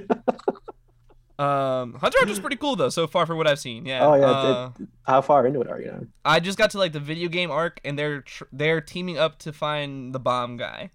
Um, 1.37 1.95
Hunter 1.95 2.17
Hunter's 2.19 2.39
pretty 2.39 2.55
cool 2.55 2.75
though, 2.75 2.89
so 2.89 3.07
far 3.07 3.25
for 3.25 3.35
what 3.35 3.45
I've 3.47 3.59
seen. 3.59 3.85
Yeah. 3.85 4.05
Oh, 4.05 4.15
yeah, 4.15 4.25
Uh, 4.25 4.71
How 5.03 5.21
far 5.21 5.45
into 5.45 5.59
it 5.61 5.69
are 5.69 5.81
you? 5.81 5.91
Now? 5.91 6.01
I 6.23 6.39
just 6.39 6.57
got 6.57 6.71
to 6.71 6.77
like 6.77 6.93
the 6.93 6.99
video 6.99 7.27
game 7.27 7.51
arc, 7.51 7.81
and 7.83 7.99
they're 7.99 8.21
tr- 8.21 8.45
they're 8.53 8.79
teaming 8.81 9.17
up 9.17 9.39
to 9.39 9.51
find 9.51 10.13
the 10.13 10.19
bomb 10.19 10.55
guy. 10.57 10.91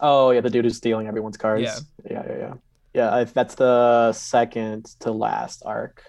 Oh 0.00 0.30
yeah, 0.30 0.40
the 0.40 0.50
dude 0.50 0.64
who's 0.64 0.76
stealing 0.76 1.06
everyone's 1.06 1.36
cars. 1.36 1.62
Yeah. 1.62 1.76
yeah, 2.10 2.22
yeah, 2.28 2.38
yeah. 2.38 2.54
Yeah, 2.94 3.14
I, 3.14 3.24
that's 3.24 3.54
the 3.54 4.12
second 4.12 4.84
to 5.00 5.10
last 5.12 5.62
arc, 5.64 6.02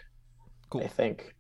Cool. 0.70 0.82
I 0.82 0.88
think. 0.88 1.34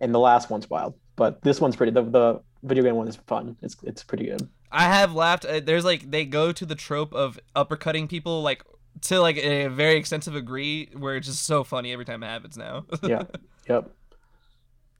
And 0.00 0.12
the 0.12 0.18
last 0.18 0.50
one's 0.50 0.68
wild, 0.68 0.94
but 1.14 1.40
this 1.42 1.60
one's 1.60 1.76
pretty. 1.76 1.92
The, 1.92 2.02
the 2.02 2.40
video 2.64 2.82
game 2.82 2.96
one 2.96 3.06
is 3.06 3.16
fun. 3.28 3.56
It's 3.62 3.76
it's 3.84 4.02
pretty 4.02 4.26
good. 4.26 4.48
I 4.72 4.84
have 4.84 5.14
laughed. 5.14 5.44
uh, 5.44 5.60
There's 5.60 5.84
like 5.84 6.10
they 6.10 6.24
go 6.24 6.50
to 6.50 6.66
the 6.66 6.74
trope 6.74 7.14
of 7.14 7.38
uppercutting 7.54 8.08
people 8.08 8.42
like 8.42 8.64
to 9.02 9.20
like 9.20 9.36
a 9.36 9.66
very 9.68 9.96
extensive 9.96 10.34
degree 10.34 10.88
where 10.96 11.16
it's 11.16 11.26
just 11.26 11.44
so 11.44 11.64
funny 11.64 11.92
every 11.92 12.04
time 12.04 12.22
it 12.22 12.26
happens 12.26 12.56
now. 12.56 12.84
Yeah. 13.02 13.24
yep. 13.68 13.90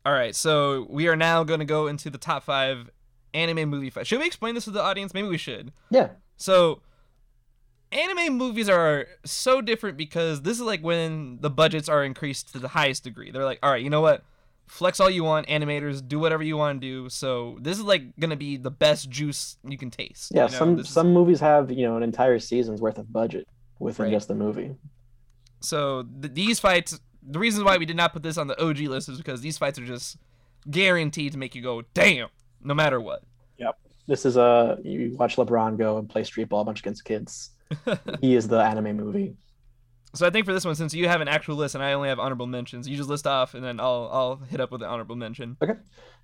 All 0.06 0.12
right, 0.12 0.34
so 0.34 0.86
we 0.90 1.08
are 1.08 1.16
now 1.16 1.44
going 1.44 1.60
to 1.60 1.64
go 1.64 1.86
into 1.86 2.10
the 2.10 2.18
top 2.18 2.42
five 2.42 2.90
anime 3.32 3.68
movie 3.70 3.88
fights. 3.90 4.08
Should 4.08 4.20
we 4.20 4.26
explain 4.26 4.54
this 4.54 4.64
to 4.64 4.70
the 4.70 4.82
audience? 4.82 5.14
Maybe 5.14 5.28
we 5.28 5.38
should. 5.38 5.72
Yeah. 5.90 6.10
So, 6.36 6.82
anime 7.90 8.36
movies 8.36 8.68
are 8.68 9.06
so 9.24 9.60
different 9.60 9.96
because 9.96 10.42
this 10.42 10.58
is 10.58 10.62
like 10.62 10.82
when 10.82 11.38
the 11.40 11.48
budgets 11.50 11.88
are 11.88 12.04
increased 12.04 12.52
to 12.52 12.58
the 12.58 12.68
highest 12.68 13.04
degree. 13.04 13.30
They're 13.30 13.44
like, 13.44 13.60
all 13.62 13.70
right, 13.70 13.82
you 13.82 13.90
know 13.90 14.00
what? 14.02 14.22
Flex 14.66 14.98
all 15.00 15.10
you 15.10 15.24
want, 15.24 15.46
animators, 15.46 16.06
do 16.06 16.18
whatever 16.18 16.42
you 16.42 16.56
want 16.56 16.80
to 16.80 16.86
do. 16.86 17.08
So 17.08 17.58
this 17.60 17.78
is 17.78 17.84
like 17.84 18.16
gonna 18.18 18.36
be 18.36 18.56
the 18.56 18.70
best 18.70 19.10
juice 19.10 19.56
you 19.62 19.76
can 19.78 19.90
taste. 19.90 20.32
Yeah, 20.34 20.46
you 20.46 20.52
know? 20.52 20.58
some 20.58 20.76
This 20.76 20.86
is- 20.88 20.92
some 20.92 21.12
movies 21.12 21.40
have 21.40 21.70
you 21.70 21.86
know 21.86 21.96
an 21.96 22.02
entire 22.02 22.38
season's 22.38 22.80
worth 22.80 22.98
of 22.98 23.12
budget 23.12 23.46
within 23.84 24.06
Right. 24.06 24.12
just 24.12 24.28
the 24.28 24.34
movie. 24.34 24.74
So 25.60 26.04
th- 26.20 26.34
these 26.34 26.58
fights, 26.58 26.98
the 27.22 27.38
reasons 27.38 27.64
why 27.64 27.76
we 27.76 27.86
did 27.86 27.96
not 27.96 28.12
put 28.12 28.22
this 28.22 28.36
on 28.38 28.46
the 28.48 28.60
OG 28.60 28.88
list 28.88 29.08
is 29.08 29.18
because 29.18 29.40
these 29.40 29.58
fights 29.58 29.78
are 29.78 29.86
just 29.86 30.16
guaranteed 30.70 31.32
to 31.32 31.38
make 31.38 31.54
you 31.54 31.62
go, 31.62 31.82
damn, 31.94 32.28
no 32.62 32.74
matter 32.74 33.00
what. 33.00 33.22
Yep. 33.58 33.78
This 34.06 34.26
is 34.26 34.36
a 34.36 34.78
you 34.82 35.14
watch 35.18 35.36
LeBron 35.36 35.78
go 35.78 35.98
and 35.98 36.08
play 36.08 36.24
street 36.24 36.48
ball 36.48 36.60
a 36.62 36.64
bunch 36.64 36.80
against 36.80 37.04
kids. 37.04 37.50
he 38.20 38.34
is 38.34 38.48
the 38.48 38.58
anime 38.60 38.96
movie. 38.96 39.36
So 40.14 40.26
I 40.26 40.30
think 40.30 40.46
for 40.46 40.52
this 40.52 40.64
one, 40.64 40.74
since 40.76 40.94
you 40.94 41.08
have 41.08 41.20
an 41.20 41.28
actual 41.28 41.56
list 41.56 41.74
and 41.74 41.82
I 41.82 41.92
only 41.94 42.08
have 42.08 42.20
honorable 42.20 42.46
mentions, 42.46 42.88
you 42.88 42.96
just 42.96 43.08
list 43.08 43.26
off 43.26 43.54
and 43.54 43.64
then 43.64 43.80
I'll 43.80 44.08
I'll 44.12 44.36
hit 44.36 44.60
up 44.60 44.70
with 44.70 44.80
the 44.80 44.86
honorable 44.86 45.16
mention. 45.16 45.56
Okay. 45.62 45.74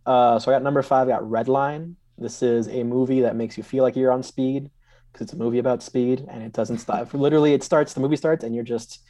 Uh, 0.07 0.39
so 0.39 0.51
I 0.51 0.55
got 0.55 0.63
number 0.63 0.83
five. 0.83 1.09
I 1.09 1.13
got 1.13 1.23
Redline. 1.23 1.95
This 2.17 2.43
is 2.43 2.69
a 2.69 2.83
movie 2.85 3.21
that 3.23 3.35
makes 3.37 3.57
you 3.57 3.63
feel 3.65 3.83
like 3.83 3.97
you're 3.97 4.13
on 4.13 4.23
speed 4.23 4.71
because 5.13 5.27
it's 5.27 5.33
a 5.33 5.37
movie 5.37 5.59
about 5.59 5.83
speed 5.83 6.27
and 6.29 6.43
it 6.43 6.53
doesn't 6.53 6.79
stop. 6.79 7.13
Literally, 7.15 7.55
it 7.55 7.63
starts. 7.63 7.95
The 7.95 8.01
movie 8.01 8.17
starts 8.17 8.45
and 8.45 8.55
you're 8.55 8.65
just 8.65 9.01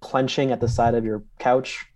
clenching 0.00 0.52
at 0.52 0.60
the 0.60 0.68
side 0.68 0.94
of 0.94 1.04
your 1.04 1.24
couch. 1.38 1.86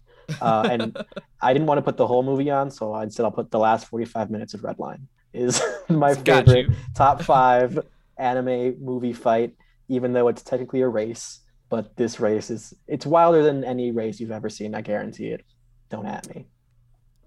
Uh, 0.40 0.68
and 0.70 0.96
I 1.40 1.52
didn't 1.52 1.66
want 1.66 1.78
to 1.78 1.82
put 1.82 1.96
the 1.96 2.06
whole 2.06 2.22
movie 2.22 2.50
on, 2.50 2.70
so 2.70 2.92
I 2.92 3.08
said 3.08 3.24
I'll 3.24 3.30
put 3.30 3.50
the 3.50 3.58
last 3.58 3.86
45 3.86 4.30
minutes 4.30 4.54
of 4.54 4.60
Redline. 4.62 5.02
Is 5.32 5.62
my 5.88 6.14
Got 6.14 6.46
favorite 6.46 6.76
top 6.94 7.22
five 7.22 7.78
anime 8.16 8.82
movie 8.82 9.12
fight, 9.12 9.54
even 9.88 10.12
though 10.12 10.28
it's 10.28 10.42
technically 10.42 10.80
a 10.80 10.88
race. 10.88 11.40
But 11.70 11.96
this 11.96 12.18
race 12.18 12.48
is 12.48 12.72
it's 12.86 13.04
wilder 13.04 13.42
than 13.42 13.62
any 13.62 13.90
race 13.90 14.20
you've 14.20 14.30
ever 14.30 14.48
seen. 14.48 14.74
I 14.74 14.80
guarantee 14.80 15.28
it. 15.28 15.44
Don't 15.90 16.06
at 16.06 16.34
me. 16.34 16.46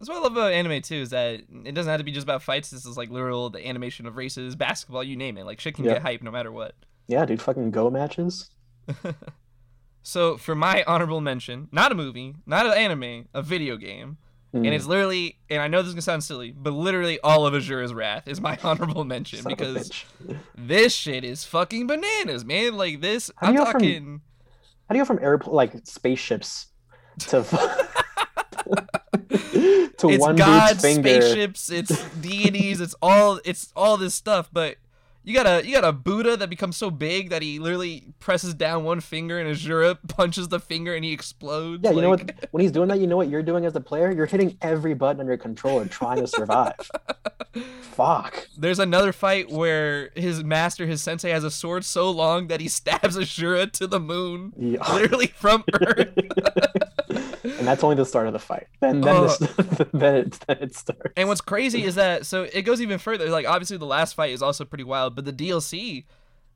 That's 0.02 0.10
what 0.10 0.18
I 0.18 0.22
love 0.22 0.32
about 0.32 0.52
anime 0.52 0.82
too, 0.82 0.96
is 0.96 1.12
that 1.12 1.42
it 1.64 1.76
doesn't 1.76 1.90
have 1.92 2.00
to 2.00 2.04
be 2.04 2.12
just 2.12 2.24
about 2.24 2.42
fights. 2.42 2.72
This 2.72 2.88
is 2.88 2.98
like 2.98 3.12
literal 3.12 3.52
the 3.52 3.64
animation 3.68 4.08
of 4.08 4.18
races, 4.18 4.56
basketball, 4.56 5.04
you 5.04 5.16
name 5.16 5.38
it. 5.38 5.46
Like 5.46 5.60
shit 5.60 5.76
can 5.76 5.86
Yeah. 5.86 5.94
get 5.94 6.02
hype 6.02 6.24
no 6.24 6.32
matter 6.32 6.52
what. 6.52 6.74
Yeah, 7.08 7.24
dude, 7.26 7.40
fucking 7.42 7.70
go 7.70 7.90
matches. 7.92 8.50
So 10.04 10.36
for 10.38 10.56
my 10.56 10.84
honorable 10.88 11.22
mention, 11.22 11.68
not 11.72 11.92
a 11.92 11.96
movie, 11.96 12.34
not 12.48 12.66
an 12.66 12.74
anime, 12.74 13.28
a 13.36 13.44
video 13.44 13.78
game. 13.78 14.18
Mm, 14.52 14.66
And 14.66 14.74
it's 14.74 14.88
literally, 14.88 15.38
and 15.48 15.62
I 15.62 15.68
know 15.68 15.82
this 15.84 15.90
is 15.90 15.94
gonna 15.94 16.02
sound 16.02 16.24
silly, 16.24 16.52
but 16.52 16.72
literally 16.74 17.20
all 17.24 17.46
of 17.46 17.54
Asura's 17.54 17.94
Wrath 17.94 18.28
is 18.28 18.42
my 18.42 18.58
honorable 18.64 19.04
mention 19.06 19.44
son 19.44 19.52
because 19.56 20.04
this 20.58 20.94
shit 20.96 21.24
is 21.24 21.44
fucking 21.46 21.86
bananas, 21.86 22.44
man. 22.44 22.78
Like 22.78 23.02
this, 23.02 23.30
How 23.38 23.48
do 23.48 23.50
I'm 23.52 23.54
you 23.54 23.60
go 23.66 23.72
from- 23.72 23.82
talking. 23.82 24.22
How 24.90 24.94
do 24.94 24.98
you 24.98 25.02
go 25.04 25.06
from 25.06 25.18
airpl- 25.20 25.54
like 25.54 25.74
spaceships 25.86 26.66
to 27.28 27.44
to 29.30 30.10
it's 30.10 30.20
one 30.22 30.36
gods, 30.36 30.82
finger? 30.82 31.22
spaceships, 31.22 31.70
it's 31.70 32.04
deities, 32.16 32.82
it's 32.82 32.96
all 33.02 33.40
it's 33.46 33.72
all 33.76 33.98
this 33.98 34.16
stuff. 34.16 34.50
But 34.52 34.78
you 35.24 35.34
got 35.36 35.46
a 35.46 35.66
you 35.68 35.74
got 35.74 35.84
a 35.84 35.92
Buddha 35.92 36.36
that 36.38 36.50
becomes 36.50 36.78
so 36.78 36.90
big 36.90 37.30
that 37.30 37.42
he 37.42 37.60
literally 37.60 38.14
presses 38.20 38.54
down 38.54 38.84
one 38.84 39.00
finger 39.02 39.40
and 39.40 39.50
Asura 39.50 39.96
punches 40.08 40.48
the 40.48 40.60
finger 40.60 40.96
and 40.96 41.06
he 41.06 41.12
explodes. 41.14 41.84
Yeah, 41.84 41.92
you 41.92 42.02
know 42.02 42.10
what? 42.10 42.48
When 42.52 42.62
he's 42.62 42.72
doing 42.72 42.88
that, 42.90 43.00
you 43.00 43.08
know 43.08 43.18
what 43.18 43.30
you're 43.30 43.44
doing 43.44 43.66
as 43.66 43.74
the 43.74 43.82
player? 43.82 44.12
You're 44.12 44.26
hitting 44.26 44.58
every 44.62 44.94
button 44.96 45.20
on 45.22 45.28
your 45.28 45.38
controller 45.38 45.86
trying 45.86 46.20
to 46.20 46.28
survive. 46.28 46.74
Fuck. 47.82 48.48
There's 48.58 48.80
another 48.80 49.12
fight 49.12 49.52
where 49.52 50.10
his 50.16 50.44
master, 50.44 50.86
his 50.88 51.02
sensei, 51.02 51.30
has 51.32 51.44
a 51.44 51.52
sword 51.52 51.84
so 51.84 52.10
long 52.10 52.48
that 52.48 52.62
he 52.62 52.68
stabs 52.70 53.18
Ashura 53.18 53.70
to 53.74 53.86
the 53.88 54.00
moon, 54.00 54.54
Yeah. 54.58 54.92
literally 54.94 55.28
from 55.28 55.66
Earth. 55.74 56.18
And 57.62 57.68
that's 57.68 57.84
only 57.84 57.96
the 57.96 58.06
start 58.06 58.28
of 58.28 58.34
the 58.34 58.40
fight. 58.40 58.68
Then 58.82 59.02
then, 59.02 59.16
Oh. 59.16 59.28
this, 59.28 59.38
then, 59.94 60.16
it, 60.16 60.40
then 60.48 60.58
it 60.62 60.76
starts. 60.76 61.14
and 61.16 61.30
what's 61.30 61.42
crazy 61.42 61.84
is 61.84 61.96
that 61.96 62.26
so 62.26 62.44
it 62.52 62.64
goes 62.64 62.82
even 62.82 62.98
further. 63.00 63.30
Like 63.30 63.46
obviously 63.48 63.78
the 63.78 63.86
last 63.86 64.16
fight 64.16 64.32
is 64.32 64.42
also 64.42 64.66
pretty 64.66 64.84
wild, 64.84 65.16
but 65.16 65.26
the 65.26 65.34
DLC 65.34 66.04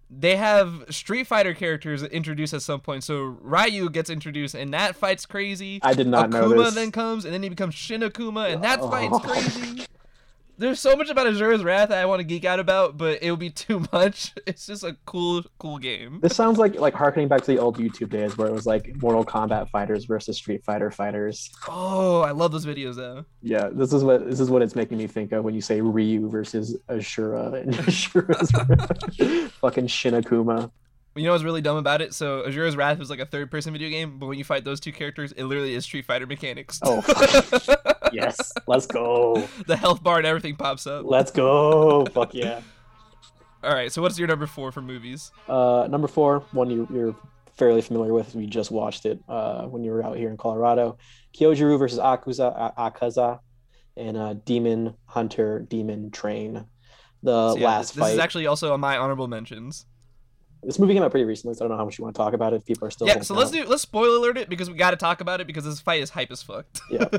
they 0.09 0.35
have 0.35 0.85
Street 0.91 1.25
Fighter 1.25 1.53
characters 1.55 2.03
introduced 2.03 2.53
at 2.53 2.61
some 2.61 2.79
point. 2.79 3.03
So 3.03 3.37
Ryu 3.41 3.89
gets 3.89 4.09
introduced, 4.11 4.53
and 4.53 4.71
that 4.73 4.95
fight's 4.95 5.25
crazy. 5.25 5.79
I 5.81 5.93
did 5.95 6.05
not 6.07 6.29
know 6.29 6.49
Akuma 6.51 6.65
this. 6.65 6.75
then 6.75 6.91
comes, 6.91 7.25
and 7.25 7.33
then 7.33 7.41
he 7.41 7.49
becomes 7.49 7.73
Shin 7.73 8.01
Akuma, 8.01 8.53
and 8.53 8.63
that 8.63 8.79
Oh. 8.81 8.89
fight's 8.91 9.19
crazy. 9.25 9.85
There's 10.57 10.79
so 10.79 10.95
much 10.95 11.09
about 11.09 11.27
Asura's 11.27 11.63
Wrath 11.63 11.89
that 11.89 11.97
I 11.97 12.05
want 12.05 12.19
to 12.19 12.23
geek 12.23 12.45
out 12.45 12.59
about, 12.59 12.97
but 12.97 13.21
it 13.21 13.29
would 13.31 13.39
be 13.39 13.49
too 13.65 13.85
much. 13.91 14.33
It's 14.47 14.65
just 14.65 14.83
a 14.83 14.95
cool, 15.05 15.43
cool 15.59 15.77
game. 15.77 16.19
This 16.21 16.35
sounds 16.35 16.57
like 16.57 16.75
like 16.75 16.93
harkening 16.93 17.27
back 17.27 17.41
to 17.41 17.47
the 17.47 17.57
old 17.59 17.77
YouTube 17.77 18.09
days 18.09 18.37
where 18.37 18.47
it 18.47 18.53
was 18.53 18.65
like 18.65 18.95
Mortal 19.01 19.25
Kombat 19.25 19.69
fighters 19.69 20.05
versus 20.05 20.37
Street 20.37 20.63
Fighter 20.63 20.91
fighters. 20.91 21.51
Oh, 21.67 22.21
I 22.21 22.31
love 22.31 22.51
those 22.51 22.65
videos 22.65 22.95
though. 22.95 23.25
Yeah, 23.41 23.69
this 23.71 23.93
is 23.93 24.03
what 24.03 24.29
this 24.29 24.39
is 24.39 24.49
what 24.49 24.61
it's 24.61 24.75
making 24.75 24.97
me 24.97 25.07
think 25.07 25.31
of 25.31 25.43
when 25.43 25.53
you 25.53 25.61
say 25.61 25.81
Ryu 25.81 26.29
versus 26.29 26.77
Ashura 26.89 27.61
and 27.61 27.73
Ashura's 27.73 29.51
fucking 29.61 29.87
Shin 29.87 30.13
Akuma. 30.13 30.71
You 31.17 31.23
know 31.23 31.31
what's 31.31 31.45
really 31.45 31.61
dumb 31.61 31.77
about 31.77 32.01
it? 32.01 32.13
So 32.13 32.43
Asura's 32.43 32.75
Wrath 32.75 32.99
was 32.99 33.09
like 33.09 33.19
a 33.19 33.25
third-person 33.25 33.71
video 33.71 33.89
game, 33.89 34.19
but 34.19 34.25
when 34.25 34.37
you 34.37 34.43
fight 34.43 34.65
those 34.65 34.81
two 34.81 34.91
characters, 34.91 35.31
it 35.31 35.45
literally 35.45 35.73
is 35.73 35.85
Street 35.85 36.05
Fighter 36.05 36.27
mechanics. 36.27 36.77
Oh, 36.83 37.01
yes, 38.15 38.51
let's 38.67 38.85
go, 38.87 39.47
the 39.67 39.75
health 39.75 40.01
bar 40.03 40.17
and 40.17 40.25
everything 40.27 40.55
pops 40.55 40.87
up. 40.87 41.05
let's 41.05 41.31
go. 41.31 42.05
Fuck 42.07 42.33
yeah. 42.33 42.61
All 43.63 43.73
right, 43.73 43.91
so 43.91 44.01
what's 44.01 44.17
your 44.19 44.27
number 44.27 44.45
four 44.45 44.71
for 44.71 44.81
movies? 44.81 45.31
Uh, 45.47 45.87
number 45.89 46.07
four, 46.07 46.43
one 46.51 46.69
you, 46.69 46.87
you're 46.93 47.15
fairly 47.57 47.81
familiar 47.81 48.13
with. 48.13 48.35
We 48.35 48.45
just 48.45 48.69
watched 48.69 49.05
it 49.07 49.19
uh, 49.27 49.63
when 49.65 49.83
you 49.83 49.91
were 49.91 50.03
out 50.05 50.17
here 50.17 50.29
in 50.29 50.37
Colorado. 50.37 50.97
Kyojuro 51.35 51.79
versus 51.79 51.97
Akuza, 51.97 52.75
Akaza, 52.77 53.39
and 53.97 54.17
uh, 54.17 54.33
Demon 54.45 54.93
Hunter, 55.05 55.65
Demon 55.67 56.11
Train. 56.11 56.65
The 57.23 57.53
So, 57.53 57.57
yeah, 57.57 57.65
last 57.65 57.87
this, 57.87 57.95
this 57.95 58.01
fight. 58.03 58.13
is 58.13 58.19
actually 58.19 58.45
also 58.45 58.71
on 58.73 58.79
my 58.81 58.97
honorable 58.97 59.27
mentions. 59.27 59.87
This 60.65 60.79
movie 60.79 60.93
came 60.93 61.03
out 61.03 61.11
pretty 61.11 61.25
recently, 61.25 61.53
so 61.53 61.63
I 61.63 61.67
don't 61.67 61.75
know 61.75 61.77
how 61.77 61.85
much 61.85 61.97
you 61.97 62.03
want 62.03 62.15
to 62.15 62.17
talk 62.17 62.33
about 62.33 62.53
it. 62.53 62.57
If 62.57 62.65
people 62.65 62.87
are 62.87 62.91
still 62.91 63.07
yeah, 63.07 63.21
so 63.21 63.35
let's 63.35 63.51
out. 63.51 63.53
do 63.53 63.65
let's 63.65 63.81
spoiler 63.81 64.17
alert 64.17 64.37
it 64.37 64.49
because 64.49 64.69
we 64.69 64.75
got 64.75 64.91
to 64.91 64.97
talk 64.97 65.21
about 65.21 65.41
it 65.41 65.47
because 65.47 65.63
this 65.63 65.79
fight 65.79 66.01
is 66.01 66.09
hype 66.09 66.31
as 66.31 66.41
fuck. 66.41 66.65
Yeah. 66.89 67.07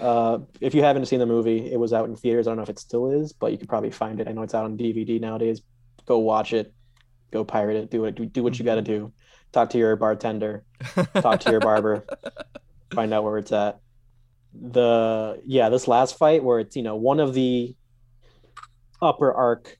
Uh, 0.00 0.40
if 0.60 0.74
you 0.74 0.82
haven't 0.82 1.06
seen 1.06 1.18
the 1.18 1.24
movie, 1.24 1.72
it 1.72 1.78
was 1.78 1.94
out 1.94 2.06
in 2.06 2.14
theaters. 2.14 2.46
I 2.46 2.50
don't 2.50 2.58
know 2.58 2.62
if 2.62 2.68
it 2.68 2.78
still 2.78 3.10
is, 3.10 3.32
but 3.32 3.52
you 3.52 3.58
can 3.58 3.66
probably 3.66 3.90
find 3.90 4.20
it. 4.20 4.28
I 4.28 4.32
know 4.32 4.42
it's 4.42 4.52
out 4.52 4.64
on 4.64 4.76
DVD 4.76 5.18
nowadays. 5.18 5.62
Go 6.04 6.18
watch 6.18 6.52
it. 6.52 6.74
Go 7.30 7.42
pirate 7.42 7.76
it. 7.76 7.90
Do 7.90 8.04
it. 8.04 8.14
Do, 8.16 8.26
do 8.26 8.42
what 8.42 8.58
you 8.58 8.66
got 8.66 8.74
to 8.74 8.82
do. 8.82 9.12
Talk 9.52 9.70
to 9.70 9.78
your 9.78 9.96
bartender. 9.96 10.64
Talk 11.14 11.40
to 11.40 11.50
your 11.52 11.60
barber. 11.60 12.04
Find 12.94 13.14
out 13.14 13.24
where 13.24 13.38
it's 13.38 13.52
at. 13.52 13.80
The 14.52 15.40
yeah, 15.46 15.70
this 15.70 15.88
last 15.88 16.18
fight 16.18 16.44
where 16.44 16.58
it's 16.58 16.76
you 16.76 16.82
know 16.82 16.96
one 16.96 17.20
of 17.20 17.32
the 17.32 17.74
upper 19.00 19.32
arc 19.32 19.78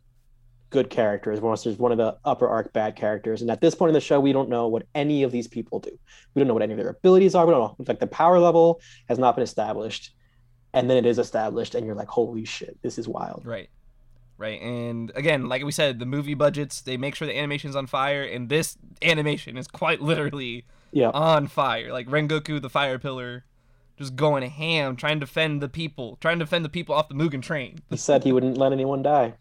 good 0.74 0.90
characters 0.90 1.38
versus 1.38 1.78
one 1.78 1.92
of 1.92 1.98
the 1.98 2.16
upper 2.24 2.48
arc 2.48 2.72
bad 2.72 2.96
characters, 2.96 3.40
and 3.42 3.50
at 3.50 3.60
this 3.60 3.76
point 3.76 3.90
in 3.90 3.94
the 3.94 4.00
show, 4.00 4.18
we 4.18 4.32
don't 4.32 4.48
know 4.48 4.66
what 4.66 4.86
any 4.92 5.22
of 5.22 5.30
these 5.30 5.46
people 5.46 5.78
do. 5.78 5.96
We 6.34 6.40
don't 6.40 6.48
know 6.48 6.52
what 6.54 6.64
any 6.64 6.72
of 6.72 6.78
their 6.78 6.88
abilities 6.88 7.36
are. 7.36 7.46
We 7.46 7.52
don't 7.52 7.60
know. 7.60 7.84
Like 7.86 8.00
the 8.00 8.08
power 8.08 8.40
level 8.40 8.80
has 9.08 9.16
not 9.16 9.36
been 9.36 9.44
established, 9.44 10.12
and 10.72 10.90
then 10.90 10.96
it 10.96 11.06
is 11.06 11.20
established, 11.20 11.76
and 11.76 11.86
you're 11.86 11.94
like, 11.94 12.08
holy 12.08 12.44
shit, 12.44 12.76
this 12.82 12.98
is 12.98 13.06
wild. 13.06 13.42
Right. 13.46 13.70
Right. 14.36 14.60
And 14.60 15.12
again, 15.14 15.48
like 15.48 15.62
we 15.62 15.70
said, 15.70 16.00
the 16.00 16.06
movie 16.06 16.34
budgets, 16.34 16.80
they 16.80 16.96
make 16.96 17.14
sure 17.14 17.28
the 17.28 17.38
animation's 17.38 17.76
on 17.76 17.86
fire, 17.86 18.24
and 18.24 18.48
this 18.48 18.76
animation 19.00 19.56
is 19.56 19.68
quite 19.68 20.00
literally 20.02 20.64
Yeah. 20.90 21.10
on 21.10 21.46
fire. 21.46 21.92
Like 21.92 22.08
Rengoku, 22.08 22.60
the 22.60 22.68
fire 22.68 22.98
pillar, 22.98 23.44
just 23.96 24.16
going 24.16 24.42
ham, 24.50 24.96
trying 24.96 25.20
to 25.20 25.26
defend 25.26 25.62
the 25.62 25.68
people, 25.68 26.18
trying 26.20 26.40
to 26.40 26.44
defend 26.44 26.64
the 26.64 26.68
people 26.68 26.96
off 26.96 27.08
the 27.08 27.14
Mugen 27.14 27.42
train. 27.42 27.78
He 27.90 27.96
said 27.96 28.24
he 28.24 28.32
wouldn't 28.32 28.58
let 28.58 28.72
anyone 28.72 29.04
die. 29.04 29.34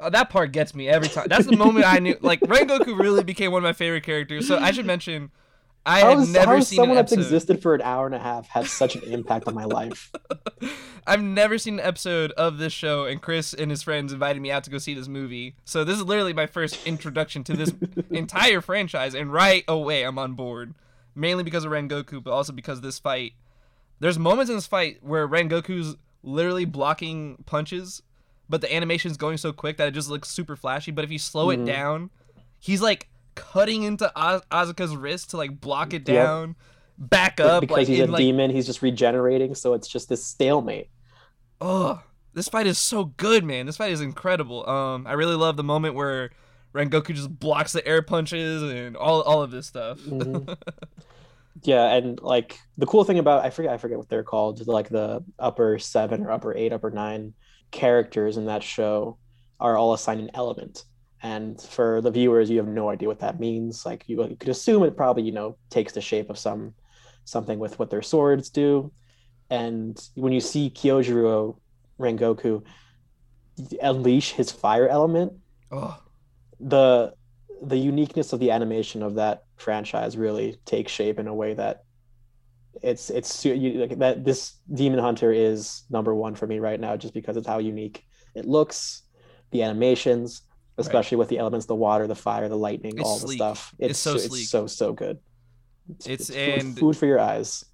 Oh, 0.00 0.10
that 0.10 0.30
part 0.30 0.52
gets 0.52 0.74
me 0.74 0.88
every 0.88 1.08
time. 1.08 1.26
That's 1.28 1.46
the 1.46 1.56
moment 1.56 1.84
I 1.86 1.98
knew. 1.98 2.16
Like 2.20 2.40
Rengoku 2.40 2.98
really 2.98 3.22
became 3.22 3.52
one 3.52 3.62
of 3.62 3.64
my 3.64 3.72
favorite 3.72 4.02
characters. 4.02 4.48
So 4.48 4.58
I 4.58 4.70
should 4.70 4.86
mention, 4.86 5.30
I 5.84 6.00
How 6.00 6.10
had 6.10 6.18
is, 6.20 6.32
never 6.32 6.60
seen 6.60 6.76
someone 6.76 6.96
an 6.96 7.02
that's 7.02 7.12
existed 7.12 7.62
for 7.62 7.74
an 7.74 7.82
hour 7.82 8.06
and 8.06 8.14
a 8.14 8.18
half 8.18 8.48
have 8.48 8.68
such 8.68 8.96
an 8.96 9.02
impact 9.04 9.46
on 9.46 9.54
my 9.54 9.64
life? 9.64 10.12
I've 11.06 11.22
never 11.22 11.58
seen 11.58 11.74
an 11.74 11.86
episode 11.86 12.32
of 12.32 12.58
this 12.58 12.72
show, 12.72 13.04
and 13.04 13.20
Chris 13.20 13.54
and 13.54 13.70
his 13.70 13.82
friends 13.82 14.12
invited 14.12 14.40
me 14.40 14.50
out 14.50 14.64
to 14.64 14.70
go 14.70 14.78
see 14.78 14.94
this 14.94 15.08
movie. 15.08 15.54
So 15.64 15.82
this 15.84 15.96
is 15.96 16.04
literally 16.04 16.34
my 16.34 16.46
first 16.46 16.86
introduction 16.86 17.44
to 17.44 17.54
this 17.54 17.72
entire 18.10 18.60
franchise, 18.60 19.14
and 19.14 19.32
right 19.32 19.64
away 19.66 20.02
I'm 20.02 20.18
on 20.18 20.34
board. 20.34 20.74
Mainly 21.14 21.42
because 21.42 21.64
of 21.64 21.72
Rengoku, 21.72 22.22
but 22.22 22.30
also 22.32 22.52
because 22.52 22.78
of 22.78 22.84
this 22.84 22.98
fight. 22.98 23.32
There's 23.98 24.18
moments 24.18 24.48
in 24.48 24.56
this 24.56 24.66
fight 24.66 24.98
where 25.02 25.26
Rengoku's 25.26 25.96
literally 26.22 26.64
blocking 26.64 27.42
punches, 27.46 28.02
but 28.50 28.60
the 28.60 28.74
animation's 28.74 29.16
going 29.16 29.38
so 29.38 29.52
quick 29.52 29.78
that 29.78 29.88
it 29.88 29.92
just 29.92 30.10
looks 30.10 30.28
super 30.28 30.56
flashy. 30.56 30.90
But 30.90 31.04
if 31.04 31.10
you 31.10 31.18
slow 31.18 31.46
Mhm. 31.46 31.54
it 31.62 31.64
down, 31.66 32.10
he's 32.58 32.82
like 32.82 33.08
cutting 33.36 33.84
into 33.84 34.10
Az- 34.16 34.42
Asuka's 34.50 34.94
wrist 34.96 35.30
to 35.30 35.36
like 35.38 35.60
block 35.60 35.94
it 35.94 36.06
Yep. 36.06 36.24
down, 36.26 36.56
back 36.98 37.40
up, 37.40 37.60
because 37.62 37.76
like 37.78 37.86
he's 37.86 38.00
a 38.00 38.06
like, 38.06 38.18
demon, 38.18 38.50
he's 38.50 38.66
just 38.66 38.82
regenerating, 38.82 39.54
so 39.54 39.72
it's 39.72 39.88
just 39.88 40.08
this 40.10 40.22
stalemate. 40.24 40.90
Oh, 41.60 42.02
this 42.34 42.48
fight 42.48 42.66
is 42.66 42.78
so 42.78 43.04
good, 43.04 43.44
man. 43.44 43.66
This 43.66 43.76
fight 43.76 43.92
is 43.92 44.00
incredible. 44.00 44.68
Um, 44.68 45.06
I 45.06 45.12
really 45.12 45.36
love 45.36 45.56
the 45.56 45.64
moment 45.64 45.94
where 45.94 46.30
Rengoku 46.74 47.14
just 47.14 47.38
blocks 47.38 47.72
the 47.72 47.86
air 47.86 48.02
punches 48.02 48.62
and 48.62 48.96
all 48.96 49.22
all 49.22 49.42
of 49.42 49.50
this 49.50 49.66
stuff. 49.68 49.98
Mhm. 50.00 50.56
yeah, 51.62 51.94
and 51.94 52.20
like 52.22 52.58
the 52.78 52.86
cool 52.86 53.04
thing 53.04 53.18
about 53.18 53.44
I 53.44 53.50
forget 53.50 53.72
I 53.72 53.76
forget 53.78 53.98
what 53.98 54.08
they're 54.08 54.22
called, 54.24 54.66
like 54.66 54.88
the 54.88 55.22
upper 55.38 55.78
seven 55.78 56.24
or 56.24 56.30
upper 56.30 56.54
eight, 56.54 56.72
upper 56.72 56.90
nine 56.90 57.34
characters 57.70 58.36
in 58.36 58.46
that 58.46 58.62
show 58.62 59.18
are 59.58 59.76
all 59.76 59.92
assigned 59.92 60.20
an 60.20 60.30
element. 60.34 60.84
And 61.22 61.60
for 61.60 62.00
the 62.00 62.10
viewers, 62.10 62.48
you 62.48 62.58
have 62.58 62.68
no 62.68 62.88
idea 62.88 63.08
what 63.08 63.20
that 63.20 63.40
means. 63.40 63.84
Like 63.84 64.04
you, 64.06 64.22
you 64.26 64.36
could 64.36 64.48
assume 64.48 64.82
it 64.84 64.96
probably, 64.96 65.22
you 65.22 65.32
know, 65.32 65.56
takes 65.68 65.92
the 65.92 66.00
shape 66.00 66.30
of 66.30 66.38
some 66.38 66.74
something 67.24 67.58
with 67.58 67.78
what 67.78 67.90
their 67.90 68.02
swords 68.02 68.48
do. 68.48 68.90
And 69.50 70.00
when 70.14 70.32
you 70.32 70.40
see 70.40 70.70
Kyojuro 70.70 71.56
Rengoku 71.98 72.64
unleash 73.82 74.32
his 74.32 74.50
fire 74.50 74.88
element, 74.88 75.32
oh, 75.70 75.98
the 76.58 77.14
the 77.62 77.76
uniqueness 77.76 78.32
of 78.32 78.40
the 78.40 78.50
animation 78.50 79.02
of 79.02 79.16
that 79.16 79.44
franchise 79.56 80.16
really 80.16 80.56
takes 80.64 80.90
shape 80.90 81.18
in 81.18 81.26
a 81.26 81.34
way 81.34 81.52
that 81.52 81.84
it's 82.82 83.10
it's 83.10 83.44
you, 83.44 83.72
like, 83.80 83.98
that 83.98 84.24
this 84.24 84.54
Demon 84.72 84.98
Hunter 84.98 85.32
is 85.32 85.82
number 85.90 86.14
one 86.14 86.34
for 86.34 86.46
me 86.46 86.58
right 86.58 86.78
now 86.78 86.96
just 86.96 87.14
because 87.14 87.36
of 87.36 87.46
how 87.46 87.58
unique 87.58 88.04
it 88.34 88.44
looks, 88.44 89.02
the 89.50 89.62
animations, 89.62 90.42
especially 90.78 91.16
with 91.16 91.28
the 91.28 91.38
elements, 91.38 91.66
the 91.66 91.74
water, 91.74 92.06
the 92.06 92.14
fire, 92.14 92.48
the 92.48 92.56
lightning, 92.56 92.94
It's 92.96 93.02
all 93.04 93.18
the 93.18 93.34
stuff. 93.34 93.74
It's 93.78 93.90
It's, 93.92 93.98
so 93.98 94.16
so 94.16 94.28
sleek. 94.28 94.46
So 94.46 94.66
so 94.66 94.92
good. 94.92 95.18
It's- 96.06 96.28
food, 96.28 96.36
and- 96.36 96.78
food 96.78 96.96
for 96.96 97.06
your 97.06 97.18
eyes. 97.18 97.64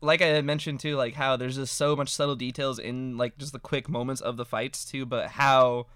like 0.00 0.20
I 0.22 0.40
mentioned 0.42 0.80
too, 0.80 0.96
like 0.96 1.14
how 1.14 1.36
there's 1.36 1.56
just 1.56 1.74
so 1.76 1.96
much 1.96 2.10
subtle 2.10 2.36
details 2.36 2.78
in 2.78 3.16
like 3.16 3.38
just 3.38 3.52
the 3.52 3.58
quick 3.58 3.88
moments 3.88 4.20
of 4.20 4.36
the 4.36 4.44
fights 4.44 4.84
too, 4.84 5.06
but 5.06 5.28
how 5.30 5.86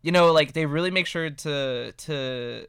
you 0.00 0.10
know, 0.12 0.32
like 0.32 0.52
they 0.52 0.66
really 0.66 0.90
make 0.90 1.06
sure 1.06 1.28
to 1.30 1.92
to 1.92 2.66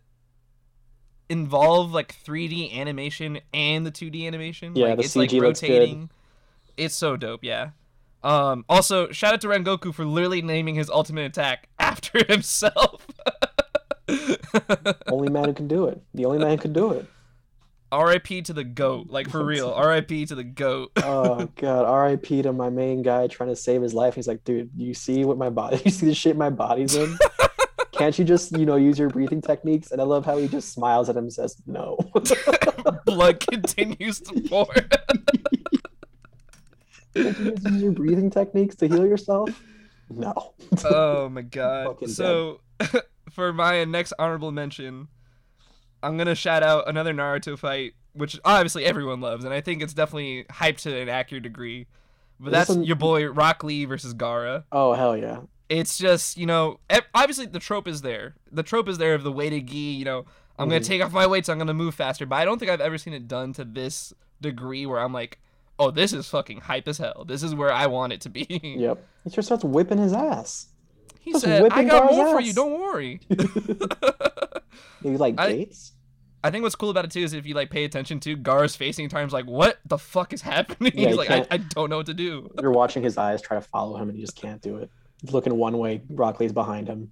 involve 1.34 1.91
like 1.91 2.15
3D 2.23 2.73
animation 2.79 3.39
and 3.53 3.86
the 3.86 3.91
2D 3.91 4.25
animation. 4.27 4.75
Yeah, 4.75 4.89
like, 4.89 4.97
the 4.97 5.03
it's 5.03 5.15
like 5.15 5.29
CG 5.31 5.41
looks 5.41 5.59
good. 5.59 5.69
rotating. 5.69 6.09
It's 6.77 6.95
so 6.95 7.17
dope, 7.17 7.43
yeah. 7.43 7.71
Um 8.23 8.63
also 8.69 9.11
shout 9.11 9.34
out 9.34 9.41
to 9.41 9.47
Rengoku 9.47 9.93
for 9.93 10.05
literally 10.05 10.41
naming 10.41 10.75
his 10.75 10.89
ultimate 10.89 11.25
attack 11.25 11.67
after 11.79 12.23
himself. 12.23 13.05
Only 15.07 15.29
man 15.29 15.45
who 15.45 15.53
can 15.53 15.67
do 15.67 15.88
it. 15.88 16.01
The 16.13 16.25
only 16.25 16.38
man 16.39 16.51
who 16.51 16.57
can 16.57 16.73
do 16.73 16.91
it. 16.91 17.05
R.I.P. 17.91 18.41
to 18.43 18.53
the 18.53 18.63
goat, 18.63 19.09
like 19.09 19.29
for 19.29 19.45
real. 19.45 19.69
R.I.P. 19.75 20.25
to 20.25 20.36
the 20.36 20.43
goat. 20.43 20.91
Oh 20.97 21.47
god, 21.55 21.86
R.I.P. 21.86 22.41
to 22.41 22.51
my 22.51 22.69
main 22.69 23.01
guy 23.01 23.27
trying 23.27 23.49
to 23.49 23.55
save 23.55 23.81
his 23.81 23.93
life. 23.93 24.15
He's 24.15 24.27
like, 24.27 24.43
dude, 24.43 24.71
you 24.75 24.93
see 24.93 25.25
what 25.25 25.38
my 25.38 25.49
body? 25.49 25.81
You 25.86 25.91
see 25.91 26.07
the 26.07 26.15
shape 26.15 26.36
my 26.36 26.49
body's 26.49 26.95
in? 26.95 27.17
Can't 28.03 28.19
you 28.19 28.25
just, 28.25 28.51
you 28.51 28.65
know, 28.65 28.75
use 28.75 28.99
your 28.99 29.07
breathing 29.07 29.39
techniques? 29.39 29.91
And 29.91 30.01
I 30.01 30.03
love 30.03 30.25
how 30.25 30.37
he 30.37 30.49
just 30.49 30.73
smiles 30.73 31.07
at 31.07 31.15
him 31.15 31.23
and 31.23 31.31
says, 31.31 31.55
no. 31.65 31.97
Blood 33.05 33.39
continues 33.39 34.19
to 34.19 34.41
pour. 34.41 34.65
Can't 37.15 37.39
you 37.39 37.51
just 37.51 37.63
use 37.63 37.81
your 37.81 37.93
breathing 37.93 38.29
techniques 38.29 38.75
to 38.75 38.89
heal 38.89 39.05
yourself? 39.05 39.49
No. 40.09 40.33
oh 40.83 41.29
my 41.29 41.41
god. 41.43 42.09
So 42.09 42.59
for 43.31 43.53
my 43.53 43.85
next 43.85 44.11
honorable 44.19 44.51
mention, 44.51 45.07
I'm 46.03 46.17
gonna 46.17 46.35
shout 46.35 46.61
out 46.61 46.89
another 46.89 47.13
Naruto 47.13 47.57
fight, 47.57 47.93
which 48.11 48.37
obviously 48.43 48.83
everyone 48.83 49.21
loves, 49.21 49.45
and 49.45 49.53
I 49.53 49.61
think 49.61 49.81
it's 49.81 49.93
definitely 49.93 50.43
hyped 50.51 50.79
to 50.79 50.93
an 50.99 51.07
accurate 51.07 51.43
degree. 51.43 51.87
But 52.37 52.51
that's 52.51 52.75
your 52.75 52.97
boy 52.97 53.27
Rock 53.29 53.63
Lee 53.63 53.85
versus 53.85 54.13
Gaara. 54.13 54.65
Oh 54.73 54.91
hell 54.91 55.15
yeah. 55.15 55.39
It's 55.80 55.97
just 55.97 56.38
you 56.38 56.45
know, 56.45 56.80
obviously 57.15 57.45
the 57.47 57.59
trope 57.59 57.88
is 57.88 58.01
there. 58.01 58.36
The 58.51 58.63
trope 58.63 58.88
is 58.88 58.97
there 58.97 59.15
of 59.15 59.24
the 59.24 59.32
weighted 59.32 59.67
gi. 59.67 59.78
You 59.78 60.05
know, 60.05 60.26
I'm 60.59 60.69
gonna 60.69 60.82
Mhm. 60.82 60.86
take 60.86 61.01
off 61.03 61.11
my 61.13 61.26
weights. 61.28 61.49
I'm 61.49 61.57
gonna 61.57 61.74
move 61.74 61.95
faster. 61.95 62.26
But 62.26 62.36
I 62.36 62.45
don't 62.45 62.59
think 62.59 62.69
I've 62.71 62.82
ever 62.82 62.97
seen 62.97 63.13
it 63.13 63.28
done 63.28 63.53
to 63.53 63.63
this 63.65 64.13
degree 64.41 64.86
where 64.86 64.99
I'm 64.99 65.13
like, 65.13 65.39
oh, 65.80 65.89
this 65.89 66.13
is 66.13 66.28
fucking 66.30 66.61
hype 66.61 66.88
as 66.88 66.97
hell. 66.99 67.26
This 67.28 67.41
is 67.43 67.55
where 67.55 67.71
I 67.71 67.88
want 67.88 68.13
it 68.13 68.21
to 68.21 68.30
be. 68.30 68.45
Yep. 68.80 69.03
He 69.24 69.30
just 69.32 69.47
starts 69.47 69.63
whipping 69.63 69.97
his 69.97 70.13
ass. 70.13 70.67
He 71.19 71.32
Just 71.32 71.45
said, 71.45 71.61
"I 71.61 71.63
whipping 71.63 71.88
got 71.88 72.11
more 72.11 72.32
for 72.36 72.41
you. 72.41 72.53
Don't 72.53 72.80
worry." 72.80 73.19
You 75.03 75.17
like 75.17 75.36
I- 75.39 75.47
dates? 75.49 75.91
I 76.45 76.51
think 76.51 76.63
what's 76.63 76.76
cool 76.76 76.89
about 76.89 77.05
it 77.05 77.11
too 77.11 77.21
is 77.21 77.32
if 77.32 77.45
you 77.45 77.53
like 77.55 77.69
pay 77.69 77.86
attention 77.86 78.19
to 78.21 78.36
Gar's 78.36 78.76
facing 78.76 79.07
times, 79.07 79.32
like, 79.32 79.45
what 79.45 79.80
the 79.86 79.97
fuck 79.97 80.34
is 80.34 80.41
happening? 80.41 80.91
Yeah, 80.93 81.07
He's 81.09 81.17
like, 81.17 81.30
I, 81.30 81.45
I 81.51 81.57
don't 81.57 81.89
know 81.89 81.95
what 81.97 82.07
to 82.07 82.13
do. 82.13 82.49
You're 82.61 82.71
watching 82.71 83.01
his 83.01 83.17
eyes 83.17 83.41
try 83.41 83.55
to 83.57 83.61
follow 83.61 83.95
him 83.95 84.09
and 84.09 84.17
he 84.17 84.21
just 84.21 84.36
can't 84.36 84.61
do 84.61 84.76
it. 84.78 84.89
He's 85.24 85.34
looking 85.34 85.55
one 85.55 85.78
way, 85.80 86.03
Lee's 86.39 86.51
behind 86.53 86.88
him. 86.88 87.11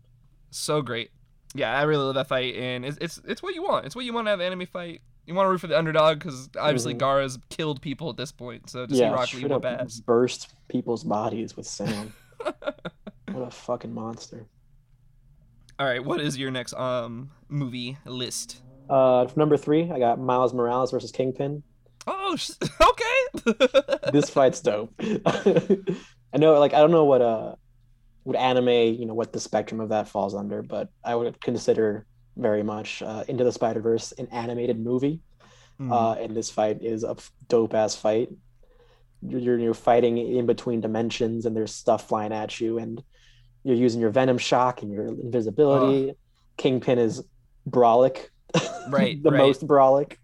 So 0.51 0.82
great. 0.82 1.09
Yeah, 1.55 1.76
I 1.78 1.84
really 1.84 2.03
love 2.03 2.16
that 2.16 2.28
fight, 2.28 2.55
and 2.55 2.86
it's 2.86 2.97
it's, 3.01 3.20
it's 3.26 3.41
what 3.41 3.55
you 3.55 3.64
want. 3.64 3.86
It's 3.86 3.95
what 3.95 4.05
you 4.05 4.14
want 4.14 4.28
to 4.28 4.32
have 4.32 4.39
an 4.39 4.45
anime 4.45 4.68
fight. 4.68 5.01
You 5.26 5.34
want 5.34 5.47
to 5.47 5.49
root 5.51 5.62
for 5.62 5.68
the 5.68 5.78
underdog 5.78 6.20
because 6.20 6.49
obviously 6.59 6.93
Mhm. 6.93 6.99
Gaara's 6.99 7.39
killed 7.49 7.82
people 7.82 8.09
at 8.09 8.18
this 8.18 8.32
point. 8.32 8.70
So 8.70 8.86
to 8.86 8.93
see 8.93 8.99
yeah, 9.01 9.12
Rock 9.12 9.34
Lee 9.34 9.45
burst 10.05 10.53
people's 10.68 11.03
bodies 11.03 11.55
with 11.55 11.66
sand. 11.68 12.12
what 12.43 13.41
a 13.41 13.49
fucking 13.51 13.93
monster. 13.93 14.45
All 15.80 15.86
right, 15.86 16.03
what 16.03 16.20
is 16.22 16.38
your 16.38 16.51
next 16.51 16.74
um 16.74 17.32
movie 17.49 17.97
list? 18.05 18.62
Uh, 18.89 19.28
number 19.36 19.57
three, 19.57 19.89
I 19.89 19.99
got 19.99 20.20
Miles 20.20 20.53
Morales 20.53 20.91
versus 20.91 21.12
Kingpin. 21.12 21.64
Oh, 22.07 22.36
sh- 22.36 22.51
okay. 22.82 23.57
This 24.12 24.30
fight's 24.30 24.59
dope. 24.59 24.93
I 24.99 26.38
know, 26.38 26.59
like, 26.59 26.74
I 26.74 26.80
don't 26.80 26.91
know 26.91 27.05
what 27.05 27.22
uh, 27.22 27.55
what 28.24 28.36
anime, 28.36 28.69
you 28.69 29.05
know, 29.05 29.13
what 29.13 29.34
the 29.34 29.39
spectrum 29.39 29.80
of 29.80 29.89
that 29.89 30.07
falls 30.07 30.36
under, 30.36 30.61
but 30.61 30.89
I 31.03 31.15
would 31.15 31.41
consider 31.41 32.05
very 32.38 32.63
much 32.63 33.01
uh, 33.01 33.24
Into 33.28 33.43
the 33.43 33.51
Spider 33.51 33.82
Verse 33.82 34.11
an 34.13 34.28
animated 34.32 34.80
movie. 34.80 35.22
Hmm. 35.78 35.91
uh, 35.91 36.13
and 36.13 36.36
this 36.36 36.51
fight 36.51 36.84
is 36.84 37.03
a 37.03 37.15
dope 37.47 37.74
ass 37.74 37.95
fight. 37.95 38.30
You're, 39.22 39.39
you're 39.39 39.59
you're 39.59 39.74
fighting 39.74 40.17
in 40.17 40.45
between 40.45 40.82
dimensions, 40.82 41.45
and 41.45 41.55
there's 41.55 41.74
stuff 41.74 42.07
flying 42.07 42.32
at 42.32 42.59
you, 42.59 42.78
and 42.78 43.01
you're 43.63 43.76
using 43.76 44.01
your 44.01 44.09
venom 44.11 44.38
shock 44.38 44.82
and 44.82 44.91
your 44.91 45.07
invisibility. 45.07 46.13
Kingpin 46.57 46.99
is 46.99 47.24
brolic, 47.69 48.28
Right, 48.89 49.22
the 49.22 49.32
right. 49.32 49.38
most 49.38 49.65
brolic. 49.65 50.17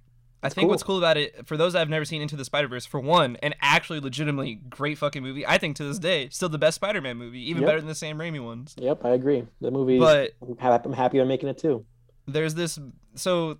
I 0.44 0.50
think 0.50 0.70
what's 0.70 0.84
cool. 0.84 0.96
cool 0.96 0.98
about 1.00 1.18
it, 1.18 1.48
for 1.48 1.58
those 1.58 1.74
that 1.74 1.80
have 1.80 1.90
never 1.90 2.06
seen 2.06 2.22
Into 2.22 2.36
the 2.36 2.46
Spider 2.46 2.68
Verse, 2.68 2.86
for 2.86 3.00
one, 3.00 3.38
an 3.38 3.56
actually 3.62 4.00
legitimately 4.00 4.56
great 4.70 4.98
fucking 4.98 5.24
movie. 5.24 5.46
I 5.48 5.58
think 5.58 5.76
to 5.78 5.84
this 5.84 5.98
day, 6.00 6.30
still 6.30 6.50
the 6.50 6.60
best 6.60 6.76
Spider-Man 6.76 7.18
movie, 7.18 7.42
even 7.50 7.64
Yep. 7.64 7.68
better 7.68 7.80
than 7.80 7.88
the 7.88 7.96
Sam 7.96 8.18
Raimi 8.20 8.44
ones. 8.44 8.76
Yep, 8.78 9.04
I 9.04 9.10
agree. 9.10 9.46
The 9.62 9.72
movie, 9.72 9.98
But 10.00 10.34
I'm 10.62 10.94
happy 10.94 11.20
I'm 11.20 11.28
making 11.28 11.50
it 11.50 11.58
too. 11.58 11.86
there's 12.28 12.54
this, 12.56 12.78
so 13.16 13.58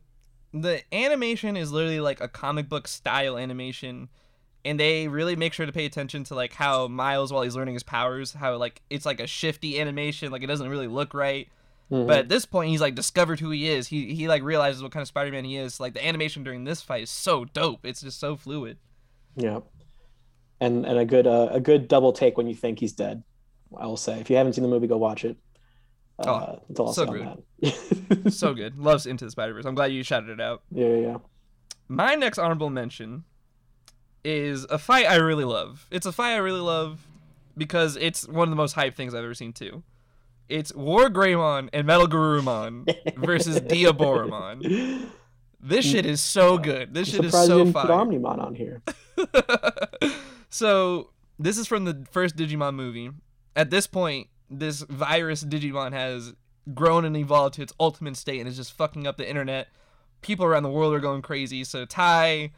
the 0.54 0.82
animation 0.94 1.58
is 1.58 1.72
literally 1.72 2.00
like 2.00 2.22
a 2.22 2.28
comic 2.28 2.70
book 2.70 2.88
style 2.88 3.38
animation, 3.38 4.10
and 4.64 4.80
they 4.80 5.08
really 5.08 5.36
make 5.36 5.54
sure 5.54 5.66
to 5.66 5.72
pay 5.72 5.86
attention 5.86 6.24
to 6.26 6.36
like 6.36 6.54
how 6.54 6.88
Miles, 6.88 7.34
while 7.34 7.42
he's 7.42 7.56
learning 7.56 7.74
his 7.74 7.84
powers, 7.84 8.34
how 8.34 8.56
like 8.58 8.82
it's 8.90 9.06
like 9.06 9.20
a 9.20 9.28
shifty 9.28 9.80
animation, 9.80 10.32
like 10.32 10.44
it 10.44 10.48
doesn't 10.48 10.70
really 10.70 10.88
look 10.88 11.14
right. 11.14 11.48
Mhm. 11.92 12.06
But 12.08 12.18
at 12.20 12.30
this 12.30 12.46
point, 12.46 12.70
he's 12.70 12.82
like 12.82 12.96
discovered 12.96 13.40
who 13.40 13.50
he 13.50 13.70
is. 13.70 13.88
He 13.88 14.14
he 14.14 14.28
like 14.28 14.44
realizes 14.44 14.84
what 14.84 14.92
kind 14.92 15.02
of 15.02 15.08
Spider-Man 15.08 15.46
he 15.46 15.56
is. 15.58 15.80
Like 15.80 15.94
the 15.94 16.06
animation 16.06 16.44
during 16.44 16.64
this 16.66 16.82
fight 16.82 17.04
is 17.04 17.10
so 17.10 17.46
dope. 17.46 17.86
It's 17.86 18.02
just 18.02 18.20
so 18.20 18.36
fluid. 18.36 18.78
yeah, 19.38 19.60
and 20.60 20.86
and 20.86 20.98
a 21.00 21.06
good 21.06 21.26
uh, 21.28 21.48
a 21.52 21.60
good 21.62 21.88
double 21.88 22.12
take 22.12 22.36
when 22.38 22.48
you 22.48 22.56
think 22.56 22.80
he's 22.80 22.92
dead. 22.94 23.24
I 23.78 23.86
will 23.86 23.96
say, 23.98 24.20
if 24.20 24.30
you 24.30 24.36
haven't 24.36 24.54
seen 24.54 24.64
the 24.64 24.70
movie, 24.70 24.88
go 24.88 24.98
watch 24.98 25.24
it. 25.26 25.38
Uh, 26.20 26.24
Oh, 26.26 26.62
all 26.80 26.88
I'll 26.88 26.94
so 26.94 27.06
good. 27.06 28.34
so 28.34 28.54
good. 28.62 28.78
Loves 28.78 29.06
Into 29.06 29.24
the 29.26 29.32
Spider 29.32 29.54
Verse. 29.54 29.66
I'm 29.66 29.76
glad 29.76 29.92
you 29.94 30.04
shouted 30.04 30.30
it 30.30 30.42
out. 30.42 30.64
yeah, 30.72 30.88
yeah, 30.88 30.96
yeah. 30.98 31.18
My 31.88 32.16
next 32.16 32.38
honorable 32.38 32.70
mention 32.70 33.24
is 34.24 34.66
a 34.66 34.78
fight 34.78 35.06
I 35.06 35.16
really 35.16 35.46
love. 35.46 35.88
It's 35.92 36.06
a 36.06 36.12
fight 36.12 36.34
I 36.34 36.38
really 36.38 36.60
love 36.60 37.06
because 37.56 37.96
it's 37.98 38.28
one 38.28 38.48
of 38.48 38.50
the 38.50 38.56
most 38.58 38.74
hype 38.74 38.96
things 38.96 39.14
I've 39.14 39.24
ever 39.24 39.34
seen 39.34 39.54
too. 39.54 39.84
It's 40.50 40.74
War 40.74 41.10
Greymon 41.10 41.70
and 41.74 41.88
Metal 41.88 42.08
Garurumon 42.08 43.18
versus 43.18 43.60
Diaboromon. 43.62 45.10
This 45.60 45.86
shit 45.86 46.06
is 46.06 46.22
so 46.22 46.58
good. 46.58 46.94
This 46.94 47.10
I'm 47.10 47.16
shit 47.16 47.26
is 47.26 47.32
surprised 47.32 47.50
you 47.50 47.56
so 47.56 47.64
didn't 47.64 47.74
put 47.74 47.88
fire. 47.88 47.98
Omnimon 47.98 48.40
on 48.40 48.56
here. 48.56 48.82
so 50.50 51.10
this 51.40 51.58
is 51.58 51.68
from 51.68 51.86
the 51.86 52.06
first 52.12 52.36
Digimon 52.36 52.76
movie. 52.76 53.10
At 53.56 53.70
this 53.70 53.88
point, 53.88 54.28
this 54.50 54.82
virus 54.82 55.44
Digimon 55.44 55.92
has 55.94 56.34
grown 56.74 57.06
and 57.06 57.18
evolved 57.18 57.56
to 57.56 57.62
its 57.62 57.74
ultimate 57.80 58.16
state 58.18 58.40
and 58.40 58.48
is 58.48 58.56
just 58.58 58.74
fucking 58.74 59.08
up 59.08 59.18
the 59.18 59.28
internet. 59.28 59.68
People 60.22 60.46
around 60.46 60.64
the 60.64 60.70
world 60.70 60.94
are 60.94 61.00
going 61.00 61.22
crazy. 61.22 61.64
So 61.64 61.86
Tai 61.86 62.52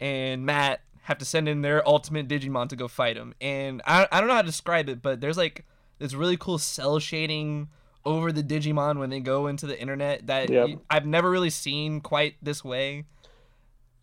and 0.00 0.44
Matt 0.44 0.80
have 1.02 1.18
to 1.18 1.24
send 1.24 1.48
in 1.48 1.62
their 1.62 1.86
ultimate 1.86 2.28
Digimon 2.28 2.68
to 2.68 2.76
go 2.76 2.88
fight 2.88 3.16
him. 3.16 3.34
And 3.40 3.82
I, 3.86 4.06
I 4.12 4.20
don't 4.20 4.28
know 4.28 4.34
how 4.34 4.42
to 4.42 4.46
describe 4.46 4.88
it, 4.88 5.02
but 5.02 5.20
there's 5.20 5.36
like 5.36 5.64
this 5.98 6.14
really 6.14 6.36
cool 6.36 6.58
cell 6.58 6.98
shading 6.98 7.68
over 8.04 8.32
the 8.32 8.42
Digimon 8.42 8.98
when 8.98 9.10
they 9.10 9.20
go 9.20 9.46
into 9.46 9.66
the 9.66 9.80
internet 9.80 10.26
that 10.26 10.50
Yep. 10.50 10.80
I've 10.90 11.06
never 11.06 11.30
really 11.30 11.50
seen 11.50 12.00
quite 12.00 12.34
this 12.42 12.62
way. 12.64 13.04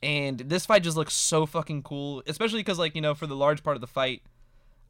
And 0.04 0.40
this 0.40 0.66
fight 0.66 0.82
just 0.84 0.98
looks 0.98 1.14
so 1.14 1.46
fucking 1.46 1.84
cool, 1.84 2.24
especially 2.26 2.60
because 2.60 2.80
like 2.80 2.96
you 2.96 3.02
know 3.02 3.14
for 3.14 3.28
the 3.28 3.36
large 3.36 3.62
part 3.64 3.78
of 3.78 3.82
the 3.82 3.88
fight, 3.88 4.24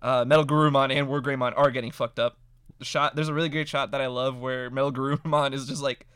uh, 0.01 0.23
Metal 0.25 0.45
Garurumon 0.45 0.95
and 0.95 1.07
War 1.09 1.21
Greymon 1.21 1.53
are 1.57 1.69
getting 1.71 1.91
fucked 1.91 2.17
up. 2.19 2.37
The 2.79 2.85
shot 2.85 3.15
there's 3.15 3.27
a 3.27 3.33
really 3.33 3.49
great 3.49 3.67
shot 3.67 3.91
that 3.91 3.99
I 3.99 4.07
love 4.07 4.39
where 4.39 4.69
Metal 4.69 4.91
Garurumon 4.93 5.53
is 5.55 5.67
just 5.67 5.83
like 5.83 6.07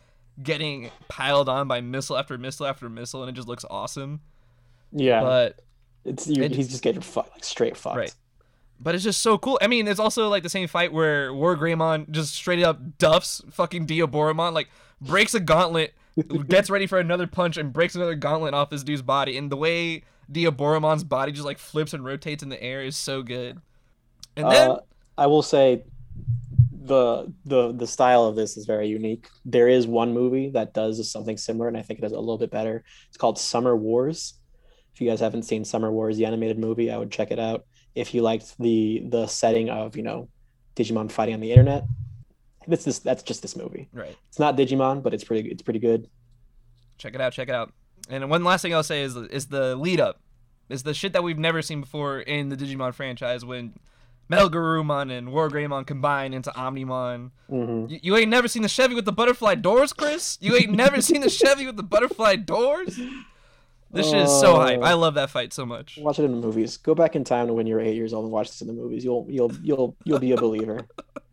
getting 0.41 0.89
piled 1.09 1.49
on 1.49 1.67
by 1.67 1.81
missile 1.81 2.17
after 2.17 2.37
missile 2.37 2.65
after 2.67 2.89
missile, 2.89 3.21
and 3.21 3.29
it 3.29 3.33
just 3.33 3.47
looks 3.49 3.65
awesome. 3.69 4.21
Yeah, 4.93 5.21
But 5.21 5.59
it's 6.05 6.27
you, 6.27 6.41
it- 6.43 6.55
he's 6.55 6.69
just 6.69 6.81
getting 6.83 7.01
fucked, 7.01 7.33
like 7.33 7.43
straight 7.43 7.75
fucked. 7.75 7.97
Right. 7.97 8.15
But 8.85 8.93
it's 8.93 9.03
just 9.03 9.23
so 9.23 9.39
cool. 9.39 9.57
I 9.63 9.67
mean, 9.67 9.87
it's 9.87 9.99
also 9.99 10.29
like 10.29 10.43
the 10.43 10.49
same 10.49 10.67
fight 10.67 10.93
where 10.93 11.33
War 11.33 11.57
Greymon 11.57 12.11
just 12.11 12.35
straight 12.35 12.63
up 12.63 12.99
duffs 12.99 13.41
fucking 13.49 13.87
Diaboromon, 13.87 14.53
like 14.53 14.69
breaks 15.01 15.33
a 15.33 15.39
gauntlet, 15.39 15.95
gets 16.47 16.69
ready 16.69 16.85
for 16.85 16.99
another 16.99 17.25
punch, 17.25 17.57
and 17.57 17.73
breaks 17.73 17.95
another 17.95 18.13
gauntlet 18.13 18.53
off 18.53 18.69
this 18.69 18.83
dude's 18.83 19.01
body. 19.01 19.37
And 19.37 19.51
the 19.51 19.57
way 19.57 20.03
Diaboromon's 20.31 21.03
body 21.03 21.31
just 21.31 21.45
like 21.45 21.57
flips 21.57 21.95
and 21.95 22.05
rotates 22.05 22.43
in 22.43 22.49
the 22.49 22.61
air 22.61 22.83
is 22.83 22.95
so 22.95 23.23
good. 23.23 23.59
And 24.37 24.51
then 24.51 24.71
Uh, 24.71 24.79
I 25.17 25.27
will 25.27 25.41
say 25.41 25.83
the 26.71 27.33
the 27.45 27.71
the 27.71 27.87
style 27.87 28.25
of 28.25 28.35
this 28.35 28.57
is 28.57 28.65
very 28.65 28.87
unique. 28.87 29.27
There 29.45 29.67
is 29.67 29.87
one 29.87 30.13
movie 30.13 30.49
that 30.51 30.73
does 30.73 31.11
something 31.11 31.37
similar, 31.37 31.67
and 31.67 31.77
I 31.77 31.81
think 31.81 31.99
it 31.99 32.03
does 32.03 32.11
a 32.11 32.19
little 32.19 32.37
bit 32.37 32.51
better. 32.51 32.83
It's 33.07 33.17
called 33.17 33.39
Summer 33.39 33.75
Wars. 33.75 34.35
If 34.93 35.01
you 35.01 35.09
guys 35.09 35.19
haven't 35.19 35.43
seen 35.43 35.65
Summer 35.65 35.91
Wars, 35.91 36.17
the 36.17 36.25
animated 36.25 36.59
movie, 36.59 36.91
I 36.91 36.97
would 36.97 37.11
check 37.11 37.31
it 37.31 37.39
out. 37.39 37.65
If 37.95 38.13
you 38.13 38.21
liked 38.21 38.57
the 38.59 39.03
the 39.09 39.27
setting 39.27 39.69
of 39.69 39.95
you 39.95 40.03
know 40.03 40.27
Digimon 40.75 41.09
fighting 41.11 41.33
on 41.33 41.39
the 41.39 41.51
internet, 41.51 41.85
this 42.67 42.83
this 42.83 42.99
that's 42.99 43.23
just 43.23 43.41
this 43.41 43.55
movie. 43.55 43.87
Right. 43.93 44.15
It's 44.29 44.39
not 44.39 44.57
Digimon, 44.57 45.01
but 45.01 45.13
it's 45.13 45.23
pretty 45.23 45.49
it's 45.49 45.61
pretty 45.63 45.79
good. 45.79 46.07
Check 46.97 47.15
it 47.15 47.21
out. 47.21 47.33
Check 47.33 47.49
it 47.49 47.55
out. 47.55 47.73
And 48.09 48.29
one 48.29 48.43
last 48.43 48.61
thing 48.61 48.73
I'll 48.73 48.83
say 48.83 49.01
is 49.01 49.15
is 49.15 49.47
the 49.47 49.75
lead 49.75 49.99
up, 49.99 50.19
is 50.69 50.83
the 50.83 50.93
shit 50.93 51.13
that 51.13 51.23
we've 51.23 51.39
never 51.39 51.61
seen 51.61 51.81
before 51.81 52.19
in 52.19 52.49
the 52.49 52.57
Digimon 52.57 52.93
franchise 52.93 53.43
when 53.45 53.73
Metal 54.27 54.49
Garurumon 54.49 55.15
and 55.15 55.31
War 55.31 55.49
Greymon 55.49 55.85
combine 55.85 56.33
into 56.33 56.49
Omnimon. 56.51 57.31
hmm 57.47 57.85
You, 57.89 57.99
you 58.01 58.17
ain't 58.17 58.29
never 58.29 58.47
seen 58.47 58.63
the 58.63 58.67
Chevy 58.69 58.95
with 58.95 59.05
the 59.05 59.11
butterfly 59.11 59.55
doors, 59.55 59.93
Chris? 59.93 60.37
You 60.41 60.55
ain't 60.55 60.71
never 60.71 60.99
seen 61.01 61.21
the 61.21 61.29
Chevy 61.29 61.65
with 61.65 61.77
the 61.77 61.83
butterfly 61.83 62.37
doors? 62.37 62.99
This 63.95 64.09
shit 64.09 64.23
is 64.23 64.39
so 64.39 64.55
hype. 64.57 64.81
I 64.81 64.91
oh. 64.91 64.97
love 64.97 65.13
that 65.13 65.29
fight 65.29 65.53
so 65.53 65.65
much. 65.65 65.97
Watch 66.01 66.19
it 66.19 66.23
in 66.25 66.31
the 66.31 66.37
movies. 66.37 66.75
Go 66.77 66.93
back 66.93 67.15
in 67.15 67.23
time 67.23 67.47
to 67.47 67.53
when 67.53 67.65
you 67.65 67.75
were 67.75 67.81
eight 67.81 67.95
years 67.95 68.13
old 68.13 68.25
and 68.25 68.31
watch 68.31 68.49
this 68.49 68.61
in 68.61 68.67
the 68.67 68.73
movies. 68.73 69.05
You'll 69.05 69.25
you'll 69.29 69.51
you'll 69.63 69.95
you'll 70.03 70.19
be 70.19 70.33
a 70.33 70.37
believer. 70.37 70.81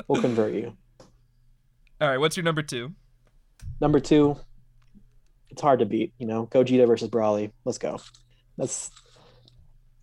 We'll 0.07 0.21
convert 0.21 0.55
you. 0.55 0.77
All 2.01 2.09
right, 2.09 2.19
what's 2.19 2.37
your 2.37 2.45
number 2.45 2.63
two? 2.63 2.93
Number 3.81 4.01
two, 4.01 4.37
it's 5.51 5.61
hard 5.61 5.81
to 5.81 5.87
beat. 5.87 6.13
You 6.19 6.27
know, 6.27 6.47
Gogeta 6.47 6.87
versus 6.87 7.09
Broly. 7.09 7.53
Let's 7.65 7.79
go. 7.79 8.01
That's 8.57 8.91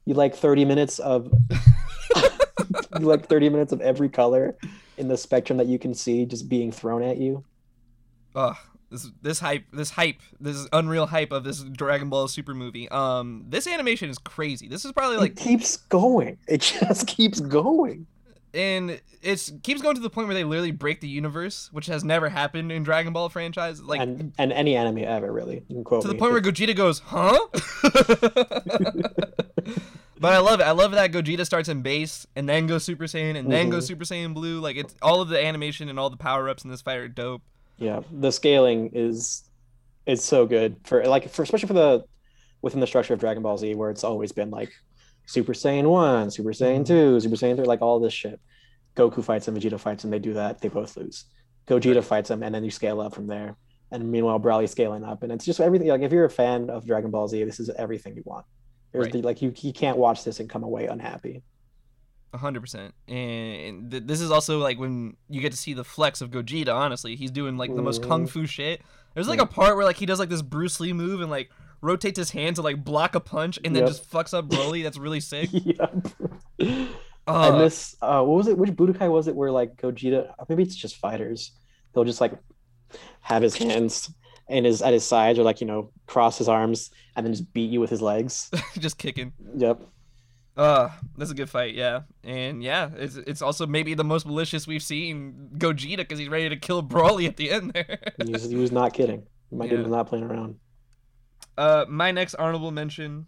you 0.05 0.13
like 0.13 0.35
thirty 0.35 0.65
minutes 0.65 0.99
of 0.99 1.31
you 2.99 3.05
like 3.05 3.27
thirty 3.27 3.49
minutes 3.49 3.71
of 3.71 3.79
every 3.81 4.09
color 4.09 4.57
in 4.97 5.07
the 5.07 5.17
spectrum 5.17 5.57
that 5.57 5.67
you 5.67 5.79
can 5.79 5.93
see 5.93 6.25
just 6.25 6.49
being 6.49 6.71
thrown 6.71 7.03
at 7.03 7.17
you. 7.17 7.43
Ugh, 8.35 8.57
this 8.91 9.07
this 9.21 9.39
hype, 9.39 9.65
this 9.71 9.91
hype, 9.91 10.19
this 10.39 10.67
unreal 10.73 11.05
hype 11.07 11.31
of 11.31 11.43
this 11.43 11.61
Dragon 11.63 12.09
Ball 12.09 12.27
Super 12.27 12.53
movie. 12.53 12.89
Um, 12.89 13.45
this 13.47 13.67
animation 13.67 14.09
is 14.09 14.17
crazy. 14.17 14.67
This 14.67 14.85
is 14.85 14.91
probably 14.91 15.17
It 15.17 15.21
like, 15.21 15.35
keeps 15.35 15.77
going. 15.77 16.37
It 16.47 16.61
just 16.61 17.05
keeps 17.07 17.39
going. 17.39 18.07
and 18.53 18.99
it's 19.21 19.51
keeps 19.63 19.81
going 19.81 19.95
to 19.95 20.01
the 20.01 20.09
point 20.09 20.27
where 20.27 20.33
they 20.33 20.43
literally 20.43 20.71
break 20.71 21.01
the 21.01 21.07
universe, 21.07 21.69
which 21.71 21.85
has 21.87 22.03
never 22.03 22.29
happened 22.29 22.71
in 22.71 22.81
Dragon 22.83 23.13
Ball 23.13 23.29
franchise. 23.29 23.81
Like 23.81 24.01
and 24.01 24.33
and 24.39 24.51
any 24.53 24.75
anime 24.75 24.99
ever 24.99 25.31
really. 25.31 25.63
You 25.67 25.75
can 25.75 25.83
quote 25.83 26.01
to 26.03 26.07
the 26.07 26.15
point 26.15 26.31
where 26.31 26.41
Gogeta 26.41 26.75
goes, 26.75 26.99
huh? 26.99 27.37
but 30.19 30.33
I 30.33 30.39
love 30.39 30.59
it. 30.59 30.63
I 30.63 30.71
love 30.71 30.91
that 30.91 31.11
Gogeta 31.11 31.45
starts 31.45 31.69
in 31.69 31.81
base 31.81 32.25
and 32.35 32.47
then 32.49 32.67
goes 32.67 32.83
Super 32.83 33.05
Saiyan 33.05 33.37
and 33.37 33.51
then 33.51 33.69
goes 33.69 33.85
Mhm. 33.85 33.87
Super 33.87 34.03
Saiyan 34.05 34.33
Blue. 34.33 34.59
Like 34.59 34.75
it's 34.77 34.95
all 35.01 35.21
of 35.21 35.29
the 35.29 35.43
animation 35.43 35.89
and 35.89 35.99
all 35.99 36.09
the 36.09 36.17
power 36.17 36.49
ups 36.49 36.63
in 36.63 36.69
this 36.71 36.81
fight 36.81 36.97
are 36.97 37.07
dope. 37.07 37.41
Yeah, 37.79 38.01
the 38.11 38.31
scaling 38.31 38.91
is 38.93 39.43
is 40.05 40.23
so 40.23 40.45
good 40.45 40.77
for 40.83 41.03
like 41.05 41.29
for 41.29 41.43
especially 41.43 41.67
for 41.67 41.73
the 41.73 42.03
within 42.61 42.79
the 42.79 42.87
structure 42.87 43.13
of 43.13 43.19
Dragon 43.19 43.41
Ball 43.43 43.57
Z 43.57 43.75
where 43.75 43.89
it's 43.89 44.03
always 44.03 44.31
been 44.31 44.49
like 44.49 44.71
Super 45.25 45.53
Saiyan 45.53 45.85
1, 45.85 46.31
Super 46.31 46.49
Saiyan 46.49 46.83
mm-hmm. 46.83 46.83
2, 46.83 47.19
Super 47.21 47.35
Saiyan 47.35 47.55
3, 47.55 47.65
like 47.65 47.81
all 47.81 47.99
this 47.99 48.13
shit. 48.13 48.39
Goku 48.95 49.23
fights 49.23 49.47
him, 49.47 49.55
Vegeta 49.55 49.79
fights 49.79 50.03
him, 50.03 50.09
they 50.09 50.19
do 50.19 50.33
that, 50.33 50.59
they 50.59 50.67
both 50.67 50.97
lose. 50.97 51.25
Gogeta 51.67 52.03
fights 52.03 52.31
him 52.31 52.43
and 52.43 52.53
then 52.53 52.63
you 52.63 52.71
scale 52.71 52.99
up 52.99 53.13
from 53.13 53.27
there. 53.27 53.55
And 53.91 54.11
meanwhile 54.11 54.39
Broly's 54.39 54.71
scaling 54.71 55.03
up 55.03 55.23
and 55.23 55.31
it's 55.31 55.45
just 55.45 55.59
everything 55.59 55.87
like 55.87 56.01
if 56.01 56.11
you're 56.11 56.25
a 56.25 56.29
fan 56.29 56.69
of 56.69 56.85
Dragon 56.85 57.11
Ball 57.11 57.27
Z, 57.27 57.43
this 57.43 57.59
is 57.59 57.69
everything 57.69 58.15
you 58.15 58.23
want. 58.25 58.45
There's 58.91 59.05
Right. 59.05 59.13
the, 59.13 59.21
like 59.21 59.41
you 59.41 59.53
you 59.57 59.71
can't 59.71 59.97
watch 59.97 60.23
this 60.23 60.39
and 60.39 60.49
come 60.49 60.63
away 60.63 60.87
unhappy. 60.87 61.43
A 62.31 62.37
hundred 62.37 62.61
percent, 62.61 62.93
and 63.07 63.89
th- 63.89 64.03
this 64.05 64.21
is 64.21 64.29
also 64.29 64.59
like 64.59 64.77
when 64.77 65.17
you 65.29 65.41
get 65.41 65.51
to 65.51 65.57
see 65.57 65.73
the 65.73 65.83
flex 65.83 66.21
of 66.21 66.29
Gogeta. 66.29 66.73
Honestly, 66.73 67.15
he's 67.15 67.31
doing 67.31 67.57
like 67.57 67.75
the 67.75 67.81
most 67.81 68.03
kung 68.03 68.25
Mhm. 68.25 68.29
fu 68.29 68.45
shit. 68.45 68.81
There's 69.15 69.27
like 69.27 69.39
a 69.41 69.47
part 69.47 69.75
where 69.75 69.83
like 69.85 69.97
he 69.97 70.05
does 70.05 70.19
like 70.19 70.29
this 70.29 70.43
Bruce 70.43 70.79
Lee 70.79 70.93
move 70.93 71.21
and 71.21 71.31
like 71.31 71.49
rotates 71.81 72.17
his 72.19 72.29
hand 72.31 72.57
to 72.57 72.61
like 72.61 72.83
block 72.83 73.15
a 73.15 73.19
punch 73.19 73.57
and 73.65 73.75
then 73.75 73.81
Yep. 73.83 73.89
just 73.89 74.11
fucks 74.11 74.33
up 74.37 74.47
Broly. 74.47 74.83
That's 74.83 74.97
really 74.99 75.19
sick. 75.19 75.49
yep. 75.53 76.05
Uh, 77.27 77.53
I 77.53 77.57
miss 77.57 77.95
uh 78.01 78.21
what 78.23 78.37
was 78.37 78.47
it? 78.47 78.57
Which 78.57 78.71
Budokai 78.71 79.09
was 79.11 79.27
it 79.27 79.35
where 79.35 79.51
like 79.51 79.75
Gogeta 79.77 80.31
maybe 80.49 80.63
it's 80.63 80.75
just 80.75 80.97
fighters. 80.97 81.51
They'll 81.93 82.03
just 82.05 82.21
like 82.21 82.33
have 83.21 83.41
his 83.41 83.55
hands 83.55 84.11
and 84.47 84.65
his 84.65 84.81
at 84.81 84.93
his 84.93 85.05
sides 85.05 85.39
or 85.39 85.43
like, 85.43 85.61
you 85.61 85.67
know, 85.67 85.91
cross 86.07 86.37
his 86.37 86.47
arms 86.49 86.91
and 87.15 87.25
then 87.25 87.33
just 87.33 87.51
beat 87.53 87.71
you 87.71 87.79
with 87.79 87.89
his 87.89 88.01
legs. 88.01 88.51
just 88.79 88.97
kicking. 88.97 89.33
Yep. 89.57 89.81
Uh, 90.59 90.89
that's 91.17 91.31
a 91.31 91.33
good 91.33 91.49
fight, 91.49 91.73
yeah. 91.73 92.01
And 92.23 92.61
yeah, 92.61 92.89
it's 92.97 93.15
it's 93.15 93.41
also 93.41 93.65
maybe 93.65 93.93
the 93.93 94.03
most 94.03 94.25
malicious 94.25 94.67
we've 94.67 94.83
seen 94.83 95.51
Gogeta 95.57 95.97
because 95.97 96.19
he's 96.19 96.27
ready 96.27 96.49
to 96.49 96.57
kill 96.57 96.83
Broly 96.83 97.27
at 97.27 97.37
the 97.37 97.49
end 97.49 97.71
there. 97.73 97.99
He 98.25 98.31
was, 98.33 98.43
he 98.49 98.55
was 98.57 98.71
not 98.71 98.93
kidding. 98.93 99.23
My 99.51 99.65
dude 99.67 99.79
Yeah. 99.79 99.83
was 99.83 99.91
not 99.91 100.07
playing 100.07 100.25
around. 100.25 100.55
Uh, 101.57 101.85
my 101.87 102.11
next 102.11 102.35
honorable 102.35 102.71
mention. 102.71 103.27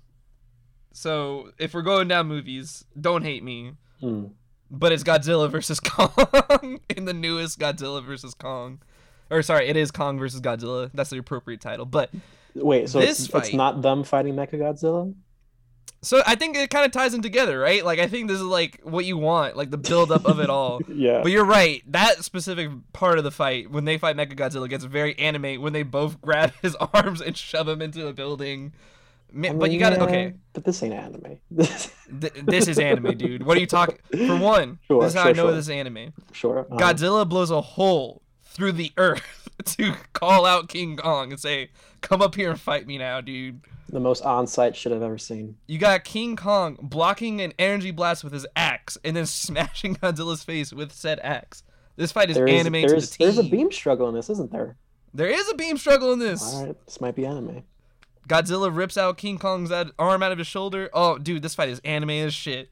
So 0.93 1.51
if 1.57 1.73
we're 1.73 1.83
going 1.83 2.09
down 2.09 2.27
movies, 2.27 2.83
don't 2.99 3.23
hate 3.23 3.43
me, 3.45 3.73
Hmm. 4.01 4.25
but 4.69 4.91
it's 4.91 5.03
Godzilla 5.03 5.49
versus 5.49 5.79
Kong 5.91 6.79
in 6.89 7.05
the 7.05 7.13
newest 7.13 7.59
Godzilla 7.59 8.03
versus 8.03 8.33
Kong, 8.33 8.81
or 9.29 9.41
sorry, 9.41 9.69
it 9.69 9.77
is 9.77 9.89
Kong 9.91 10.19
versus 10.19 10.41
Godzilla. 10.41 10.91
That's 10.93 11.09
the 11.11 11.17
appropriate 11.17 11.61
title. 11.61 11.85
But 11.85 12.09
Wait, 12.55 12.89
so 12.89 12.99
it's, 12.99 13.27
fight- 13.27 13.45
it's 13.45 13.53
not 13.53 13.81
them 13.81 14.03
fighting 14.03 14.35
Mechagodzilla? 14.35 15.13
So 16.03 16.21
I 16.25 16.35
think 16.35 16.57
it 16.57 16.69
kind 16.69 16.85
of 16.85 16.91
ties 16.91 17.11
them 17.11 17.21
together, 17.21 17.59
right? 17.59 17.85
Like 17.85 17.99
I 17.99 18.07
think 18.07 18.27
this 18.27 18.37
is 18.37 18.43
like 18.43 18.79
what 18.83 19.05
you 19.05 19.17
want, 19.17 19.55
like 19.55 19.69
the 19.71 19.77
buildup 19.77 20.25
of 20.25 20.39
it 20.39 20.49
all. 20.49 20.81
Yeah. 20.91 21.21
But 21.23 21.31
you're 21.31 21.45
right. 21.45 21.81
That 21.91 22.23
specific 22.23 22.69
part 22.93 23.17
of 23.17 23.23
the 23.23 23.31
fight, 23.31 23.71
when 23.71 23.85
they 23.85 23.97
fight 23.97 24.15
Mechagodzilla, 24.17 24.67
gets 24.69 24.83
very 24.83 25.17
anime 25.17 25.61
when 25.61 25.73
they 25.73 25.83
both 25.83 26.19
grab 26.21 26.51
his 26.61 26.75
arms 26.75 27.21
and 27.21 27.35
shove 27.37 27.67
him 27.67 27.81
into 27.81 28.07
a 28.07 28.13
building. 28.13 28.73
Ma- 29.31 29.49
I 29.49 29.53
but 29.53 29.71
you 29.71 29.79
gotta 29.79 29.95
yeah, 29.95 30.03
okay. 30.03 30.33
But 30.53 30.65
this 30.65 30.83
ain't 30.83 30.93
anime. 30.93 31.37
Th- 31.57 32.33
this 32.45 32.67
is 32.67 32.77
anime, 32.79 33.17
dude. 33.17 33.43
What 33.43 33.57
are 33.57 33.61
you 33.61 33.67
talking? 33.67 33.97
For 34.27 34.35
one, 34.37 34.79
Sure, 34.87 35.01
this 35.01 35.11
is 35.11 35.15
how 35.15 35.23
sure, 35.23 35.29
I 35.29 35.33
know 35.33 35.45
sure. 35.45 35.51
this 35.53 35.65
is 35.65 35.69
anime. 35.69 36.13
sure. 36.33 36.59
uh-huh. 36.69 36.77
Godzilla 36.77 37.27
blows 37.27 37.49
a 37.51 37.61
hole 37.61 38.21
through 38.43 38.73
the 38.73 38.91
earth 38.97 39.40
to 39.77 39.95
call 40.13 40.45
out 40.45 40.69
King 40.69 40.97
Kong 40.97 41.31
and 41.31 41.39
say, 41.39 41.69
"Come 42.01 42.21
up 42.21 42.35
here 42.35 42.51
and 42.51 42.59
fight 42.59 42.87
me 42.87 42.97
now, 42.97 43.21
dude." 43.21 43.61
The 43.89 43.99
most 43.99 44.23
on-site 44.23 44.75
shit 44.75 44.93
I've 44.93 45.01
ever 45.01 45.17
seen. 45.17 45.57
You 45.67 45.77
got 45.77 46.05
King 46.05 46.37
Kong 46.37 46.77
blocking 46.81 47.41
an 47.41 47.53
energy 47.59 47.91
blast 47.91 48.23
with 48.23 48.31
his 48.31 48.47
axe 48.55 48.97
and 49.03 49.15
then 49.17 49.25
smashing 49.27 49.95
Godzilla's 49.95 50.43
face 50.43 50.71
with 50.71 50.93
said 50.93 51.19
axe. 51.23 51.63
This 51.97 52.11
fight 52.11 52.29
is 52.29 52.37
There 52.37 52.47
is 52.47 52.59
anime 52.59 52.81
to 52.81 52.87
there's 52.87 53.09
the 53.09 53.17
T. 53.17 53.23
there's 53.25 53.37
a 53.37 53.43
beam 53.43 53.71
struggle 53.71 54.07
in 54.07 54.15
this, 54.15 54.29
isn't 54.29 54.51
there? 54.51 54.77
There 55.13 55.27
is 55.27 55.49
a 55.49 55.55
beam 55.55 55.77
struggle 55.77 56.13
in 56.13 56.19
this. 56.19 56.41
All 56.41 56.67
right, 56.67 56.85
this 56.85 57.01
might 57.01 57.15
be 57.15 57.25
anime. 57.25 57.63
Godzilla 58.29 58.73
rips 58.73 58.97
out 58.97 59.17
King 59.17 59.37
Kong's 59.37 59.71
arm 59.71 60.23
out 60.23 60.31
of 60.31 60.37
his 60.37 60.47
shoulder. 60.47 60.89
Oh, 60.93 61.17
dude, 61.17 61.41
this 61.41 61.55
fight 61.55 61.69
is 61.69 61.81
anime 61.83 62.11
as 62.11 62.33
shit. 62.33 62.71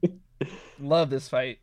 Love 0.80 1.10
this 1.10 1.28
fight. 1.28 1.58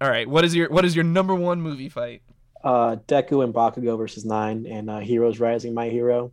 All 0.00 0.10
right, 0.10 0.28
what 0.28 0.44
is 0.44 0.54
your 0.54 0.68
what 0.70 0.84
is 0.84 0.94
your 0.94 1.04
number 1.04 1.34
one 1.34 1.60
movie 1.60 1.88
fight? 1.88 2.22
Uh, 2.64 2.96
Deku 3.06 3.44
and 3.44 3.52
Bakugo 3.52 3.96
versus 3.98 4.24
Nine 4.24 4.66
and 4.66 4.88
uh, 4.88 4.98
Heroes 4.98 5.40
Rising 5.40 5.74
My 5.74 5.88
Hero. 5.88 6.32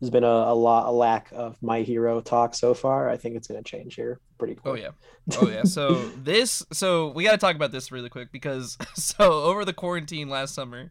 There's 0.00 0.10
been 0.10 0.24
a, 0.24 0.26
a 0.26 0.54
lot 0.54 0.86
a 0.86 0.90
lack 0.90 1.30
of 1.32 1.56
My 1.62 1.82
Hero 1.82 2.20
talk 2.20 2.54
so 2.54 2.74
far. 2.74 3.08
I 3.08 3.16
think 3.16 3.36
it's 3.36 3.48
going 3.48 3.62
to 3.62 3.68
change 3.68 3.94
here 3.94 4.20
pretty 4.38 4.54
quick. 4.54 4.72
Oh 4.72 4.76
yeah. 4.76 4.90
Oh 5.40 5.48
yeah. 5.48 5.64
So 5.64 5.94
this 6.22 6.64
so 6.72 7.08
we 7.08 7.24
got 7.24 7.32
to 7.32 7.38
talk 7.38 7.56
about 7.56 7.72
this 7.72 7.90
really 7.90 8.08
quick 8.08 8.30
because 8.32 8.76
so 8.94 9.44
over 9.44 9.64
the 9.64 9.72
quarantine 9.72 10.28
last 10.28 10.54
summer, 10.54 10.90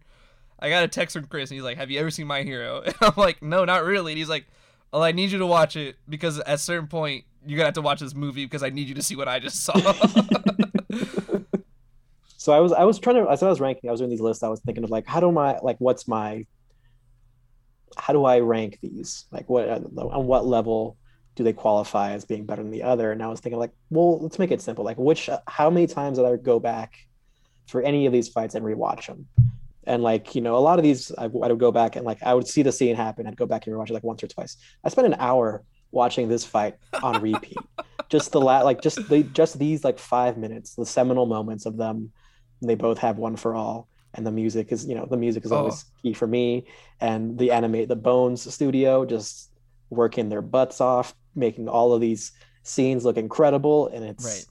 I 0.59 0.69
got 0.69 0.84
a 0.84 0.88
text 0.88 1.15
from 1.15 1.25
Chris 1.25 1.49
and 1.51 1.55
he's 1.55 1.63
like, 1.63 1.77
"Have 1.77 1.91
you 1.91 1.99
ever 1.99 2.09
seen 2.11 2.27
My 2.27 2.43
Hero?" 2.43 2.81
And 2.86 2.95
I'm 3.01 3.13
like, 3.15 3.41
"No, 3.41 3.65
not 3.65 3.84
really." 3.84 4.13
And 4.13 4.17
he's 4.17 4.29
like, 4.29 4.45
"Well, 4.91 5.03
I 5.03 5.11
need 5.11 5.31
you 5.31 5.39
to 5.39 5.45
watch 5.45 5.75
it 5.75 5.97
because 6.07 6.39
at 6.39 6.47
a 6.47 6.57
certain 6.57 6.88
point 6.88 7.25
you're 7.45 7.57
gonna 7.57 7.67
have 7.67 7.75
to 7.75 7.81
watch 7.81 7.99
this 7.99 8.15
movie 8.15 8.45
because 8.45 8.63
I 8.63 8.69
need 8.69 8.88
you 8.88 8.95
to 8.95 9.03
see 9.03 9.15
what 9.15 9.27
I 9.27 9.39
just 9.39 9.63
saw." 9.63 9.73
So 12.43 12.51
I 12.51 12.59
was 12.59 12.73
I 12.73 12.83
was 12.83 12.99
trying 12.99 13.15
to 13.23 13.31
as 13.31 13.41
I 13.41 13.47
was 13.47 13.61
ranking, 13.61 13.89
I 13.89 13.91
was 13.91 14.01
doing 14.01 14.09
these 14.09 14.19
lists. 14.19 14.43
I 14.43 14.49
was 14.49 14.59
thinking 14.59 14.83
of 14.83 14.89
like 14.89 15.07
how 15.07 15.21
do 15.21 15.31
my 15.31 15.57
like 15.59 15.77
what's 15.79 16.09
my 16.09 16.45
how 17.95 18.11
do 18.11 18.25
I 18.25 18.39
rank 18.39 18.79
these? 18.81 19.27
Like 19.31 19.49
what 19.49 19.69
uh, 19.69 19.79
on 19.97 20.27
what 20.27 20.45
level 20.45 20.97
do 21.35 21.45
they 21.45 21.53
qualify 21.53 22.11
as 22.11 22.25
being 22.25 22.45
better 22.45 22.61
than 22.61 22.69
the 22.69 22.83
other? 22.83 23.13
And 23.13 23.23
I 23.23 23.27
was 23.27 23.39
thinking 23.39 23.59
like, 23.59 23.71
well, 23.89 24.19
let's 24.19 24.39
make 24.39 24.51
it 24.51 24.61
simple. 24.61 24.83
Like 24.83 24.97
which 24.97 25.29
uh, 25.29 25.39
how 25.47 25.69
many 25.69 25.87
times 25.87 26.17
did 26.17 26.25
I 26.25 26.35
go 26.35 26.59
back 26.59 26.95
for 27.67 27.81
any 27.81 28.07
of 28.07 28.11
these 28.11 28.27
fights 28.27 28.55
and 28.55 28.65
rewatch 28.65 29.07
them? 29.07 29.25
And 29.85 30.03
like 30.03 30.35
you 30.35 30.41
know, 30.41 30.57
a 30.57 30.59
lot 30.67 30.79
of 30.79 30.83
these 30.83 31.13
I, 31.17 31.23
I 31.23 31.27
would 31.27 31.59
go 31.59 31.71
back 31.71 31.95
and 31.95 32.05
like 32.05 32.21
I 32.23 32.33
would 32.33 32.49
see 32.49 32.61
the 32.61 32.73
scene 32.73 32.97
happen. 32.97 33.25
I'd 33.25 33.37
go 33.37 33.45
back 33.45 33.67
and 33.67 33.73
rewatch 33.73 33.89
it 33.89 33.93
like 33.93 34.03
once 34.03 34.21
or 34.21 34.27
twice. 34.27 34.57
I 34.83 34.89
spent 34.89 35.07
an 35.07 35.15
hour 35.17 35.63
watching 35.91 36.27
this 36.27 36.43
fight 36.43 36.75
on 37.01 37.21
repeat. 37.21 37.55
just 38.09 38.33
the 38.33 38.41
la- 38.41 38.63
like 38.63 38.81
just 38.81 39.07
the 39.07 39.23
just 39.23 39.57
these 39.57 39.85
like 39.85 39.97
five 39.97 40.37
minutes, 40.37 40.75
the 40.75 40.85
seminal 40.85 41.25
moments 41.25 41.65
of 41.65 41.77
them. 41.77 42.11
They 42.64 42.76
both 42.76 42.97
have 42.99 43.18
one 43.18 43.36
for 43.36 43.53
all, 43.55 43.88
and 44.14 44.26
the 44.26 44.32
music 44.32 44.72
is 44.72 44.86
you 44.86 44.95
know 44.95 45.05
the 45.05 45.18
music 45.18 45.45
is 45.45 45.51
Oh. 45.51 45.57
always 45.57 45.86
key 46.01 46.14
for 46.14 46.28
me. 46.28 46.66
And 47.01 47.38
the 47.38 47.51
animate 47.51 47.89
the 47.89 47.95
Bones 47.95 48.51
studio 48.53 49.05
just 49.05 49.49
working 49.89 50.30
their 50.30 50.41
butts 50.41 50.82
off, 50.82 51.14
making 51.36 51.68
all 51.70 51.93
of 51.93 52.01
these 52.01 52.32
scenes 52.64 53.03
look 53.05 53.18
incredible, 53.18 53.88
and 53.89 54.03
it's 54.05 54.26
right. 54.26 54.45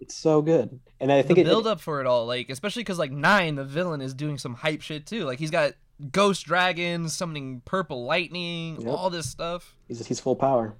It's 0.00 0.14
so 0.14 0.40
good, 0.40 0.80
and 0.98 1.12
I 1.12 1.20
think 1.20 1.34
the 1.36 1.42
it, 1.42 1.44
build 1.44 1.66
up 1.66 1.78
for 1.80 2.00
it 2.00 2.06
all, 2.06 2.24
like 2.26 2.48
especially 2.48 2.80
because 2.80 2.98
like 2.98 3.10
nine, 3.12 3.56
the 3.56 3.64
villain 3.64 4.00
is 4.00 4.14
doing 4.14 4.38
some 4.38 4.54
hype 4.54 4.80
shit 4.80 5.04
too. 5.06 5.24
Like 5.26 5.38
he's 5.38 5.50
got 5.50 5.72
ghost 6.10 6.46
dragons 6.46 7.12
summoning 7.14 7.60
purple 7.66 8.04
lightning, 8.06 8.80
Yep. 8.80 8.88
all 8.96 9.10
this 9.10 9.28
stuff. 9.28 9.76
he's 9.88 10.06
he's 10.06 10.18
full 10.20 10.36
power. 10.36 10.74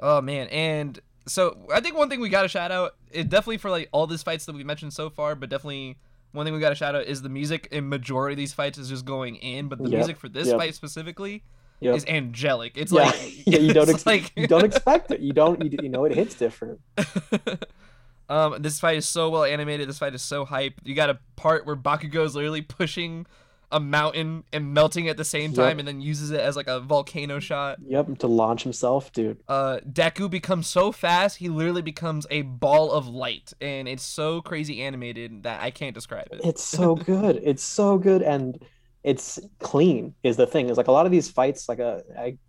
Oh 0.00 0.20
man, 0.20 0.48
and 0.48 0.98
so 1.28 1.56
I 1.72 1.78
think 1.80 1.96
one 1.96 2.10
thing 2.10 2.18
we 2.18 2.28
gotta 2.28 2.48
shout 2.48 2.72
out, 2.72 2.96
it 3.12 3.28
definitely 3.28 3.58
for 3.58 3.70
like 3.70 3.88
all 3.92 4.08
these 4.08 4.24
fights 4.24 4.44
that 4.46 4.56
we 4.56 4.64
mentioned 4.64 4.92
so 4.92 5.08
far, 5.08 5.36
but 5.36 5.48
definitely 5.50 5.96
one 6.34 6.44
thing 6.44 6.52
we 6.52 6.60
gotta 6.60 6.74
shout 6.74 6.94
out 6.94 7.06
is 7.06 7.22
the 7.22 7.28
music 7.28 7.68
in 7.70 7.88
majority 7.88 8.34
of 8.34 8.36
these 8.38 8.52
fights 8.52 8.76
is 8.76 8.88
just 8.88 9.04
going 9.04 9.36
in, 9.36 9.68
but 9.68 9.78
the 9.78 9.88
Yep, 9.88 9.98
music 9.98 10.16
for 10.18 10.28
this 10.28 10.48
yep. 10.48 10.58
fight 10.58 10.74
specifically 10.74 11.42
Yep. 11.80 11.96
is 11.96 12.04
angelic. 12.06 12.76
It's 12.76 12.92
yeah, 12.92 13.02
like 13.04 13.16
yeah, 13.46 13.58
you 13.58 13.72
don't 13.72 13.88
ex- 13.90 14.04
like 14.04 14.32
you 14.36 14.46
don't 14.46 14.64
expect 14.64 15.10
it. 15.10 15.20
You 15.20 15.32
don't 15.32 15.62
you, 15.62 15.78
you 15.82 15.88
know 15.88 16.04
it 16.04 16.14
hits 16.14 16.34
different. 16.34 16.80
um, 18.28 18.60
this 18.62 18.80
fight 18.80 18.96
is 18.96 19.06
so 19.06 19.30
well 19.30 19.44
animated. 19.44 19.88
This 19.88 19.98
fight 19.98 20.14
is 20.14 20.22
so 20.22 20.44
hype. 20.44 20.74
You 20.84 20.94
got 20.94 21.10
a 21.10 21.18
part 21.36 21.66
where 21.66 21.76
Bakugo 21.76 22.24
is 22.24 22.34
literally 22.34 22.62
pushing 22.62 23.26
a 23.74 23.80
mountain 23.80 24.44
and 24.52 24.72
melting 24.72 25.08
at 25.08 25.16
the 25.16 25.24
same 25.24 25.50
Yep. 25.50 25.56
time, 25.58 25.78
and 25.78 25.86
then 25.86 26.00
uses 26.00 26.30
it 26.30 26.40
as 26.40 26.56
like 26.56 26.68
a 26.68 26.80
volcano 26.80 27.40
shot. 27.40 27.78
Yep, 27.86 28.18
to 28.20 28.26
launch 28.26 28.62
himself, 28.62 29.12
dude. 29.12 29.40
Uh, 29.48 29.80
Deku 29.86 30.30
becomes 30.30 30.66
so 30.66 30.92
fast, 30.92 31.36
he 31.38 31.48
literally 31.48 31.82
becomes 31.82 32.26
a 32.30 32.42
ball 32.42 32.92
of 32.92 33.08
light, 33.08 33.52
and 33.60 33.86
it's 33.88 34.04
so 34.04 34.40
crazy 34.40 34.82
animated 34.82 35.42
that 35.42 35.60
I 35.60 35.70
can't 35.70 35.94
describe 35.94 36.28
it. 36.32 36.40
It's 36.44 36.62
so 36.64 36.94
good. 37.12 37.40
It's 37.44 37.62
so 37.62 37.98
good, 37.98 38.22
and 38.22 38.58
it's 39.02 39.38
clean. 39.58 40.14
Is 40.22 40.36
the 40.36 40.46
thing 40.46 40.70
is 40.70 40.76
like 40.78 40.88
a 40.88 40.92
lot 40.92 41.04
of 41.04 41.12
these 41.12 41.30
fights, 41.30 41.68
like 41.68 41.78
a 41.80 42.02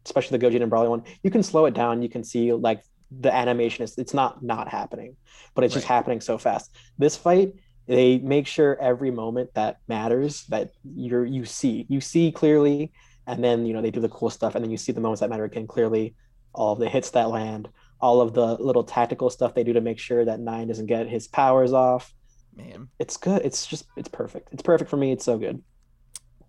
especially 0.06 0.38
the 0.38 0.46
Gogeta 0.48 0.62
and 0.64 0.72
Broly 0.72 0.90
one, 0.90 1.04
you 1.24 1.32
can 1.32 1.44
slow 1.44 1.66
it 1.66 1.74
down. 1.74 2.02
You 2.02 2.10
can 2.10 2.24
see 2.24 2.54
like 2.54 2.82
the 3.12 3.34
animation 3.34 3.84
is 3.84 3.98
it's 3.98 4.14
not 4.14 4.42
not 4.44 4.68
happening, 4.70 5.16
but 5.54 5.64
it's 5.64 5.74
just 5.74 5.86
happening 5.88 6.22
so 6.22 6.38
fast. 6.38 6.72
This 6.98 7.16
fight, 7.18 7.54
they 7.88 8.18
make 8.20 8.48
sure 8.48 8.78
every 8.82 9.12
moment 9.12 9.54
that 9.56 9.80
matters 9.88 10.46
that 10.48 10.72
you're 10.84 11.26
you 11.26 11.46
see 11.46 11.86
you 11.90 12.02
see 12.02 12.32
clearly, 12.32 12.92
and 13.28 13.44
then 13.44 13.66
you 13.66 13.74
know 13.74 13.82
they 13.82 13.92
do 13.92 14.00
the 14.02 14.10
cool 14.10 14.30
stuff, 14.30 14.56
and 14.56 14.64
then 14.64 14.72
you 14.72 14.78
see 14.78 14.92
the 14.92 15.02
moments 15.02 15.22
that 15.22 15.30
matter 15.30 15.46
again 15.46 15.68
clearly. 15.68 16.16
All 16.54 16.74
of 16.74 16.80
the 16.80 16.90
hits 16.90 17.10
that 17.12 17.30
land, 17.30 17.70
all 18.00 18.22
of 18.22 18.34
the 18.34 18.56
little 18.56 18.84
tactical 18.86 19.30
stuff 19.30 19.54
they 19.54 19.64
do 19.64 19.74
to 19.74 19.82
make 19.82 20.00
sure 20.00 20.24
that 20.26 20.40
Nine 20.40 20.68
doesn't 20.70 20.86
get 20.86 21.08
his 21.08 21.28
powers 21.28 21.74
off 21.74 22.14
Man, 22.56 22.90
it's 23.00 23.18
good. 23.18 23.42
It's 23.44 23.66
just 23.68 23.86
it's 23.98 24.08
perfect. 24.08 24.50
It's 24.54 24.64
perfect 24.64 24.90
for 24.90 24.98
me. 24.98 25.12
It's 25.12 25.26
so 25.26 25.38
good. 25.38 25.62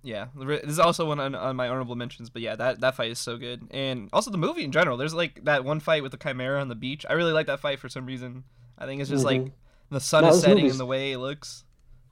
yeah, 0.03 0.27
this 0.37 0.63
is 0.65 0.79
also 0.79 1.05
one 1.07 1.19
on, 1.19 1.35
on 1.35 1.57
my 1.57 1.69
honorable 1.69 1.97
mentions, 1.97 2.31
but 2.31 2.41
yeah, 2.43 2.55
that 2.55 2.81
that 2.81 2.95
fight 2.95 3.11
is 3.11 3.19
so 3.19 3.37
good, 3.37 3.67
and 3.73 4.09
also 4.13 4.31
the 4.31 4.39
movie 4.39 4.63
in 4.63 4.71
general. 4.71 4.97
There's 4.97 5.15
like 5.15 5.45
that 5.45 5.65
one 5.65 5.81
fight 5.81 6.03
with 6.05 6.13
the 6.13 6.19
Chimera 6.19 6.61
on 6.61 6.69
the 6.69 6.77
beach. 6.77 7.05
I 7.11 7.15
really 7.15 7.33
like 7.33 7.49
that 7.49 7.59
fight 7.61 7.81
for 7.81 7.89
some 7.89 8.07
reason. 8.07 8.45
I 8.79 8.87
think 8.87 9.01
it's 9.01 9.11
just 9.11 9.25
like 9.25 9.47
Mhm. 9.47 9.53
The 9.91 10.01
sun 10.01 10.25
No, 10.25 10.31
is 10.31 10.41
setting 10.41 10.57
movie's- 10.57 10.73
and 10.73 10.81
the 10.81 10.87
way 10.87 11.13
it 11.13 11.19
looks. 11.19 11.65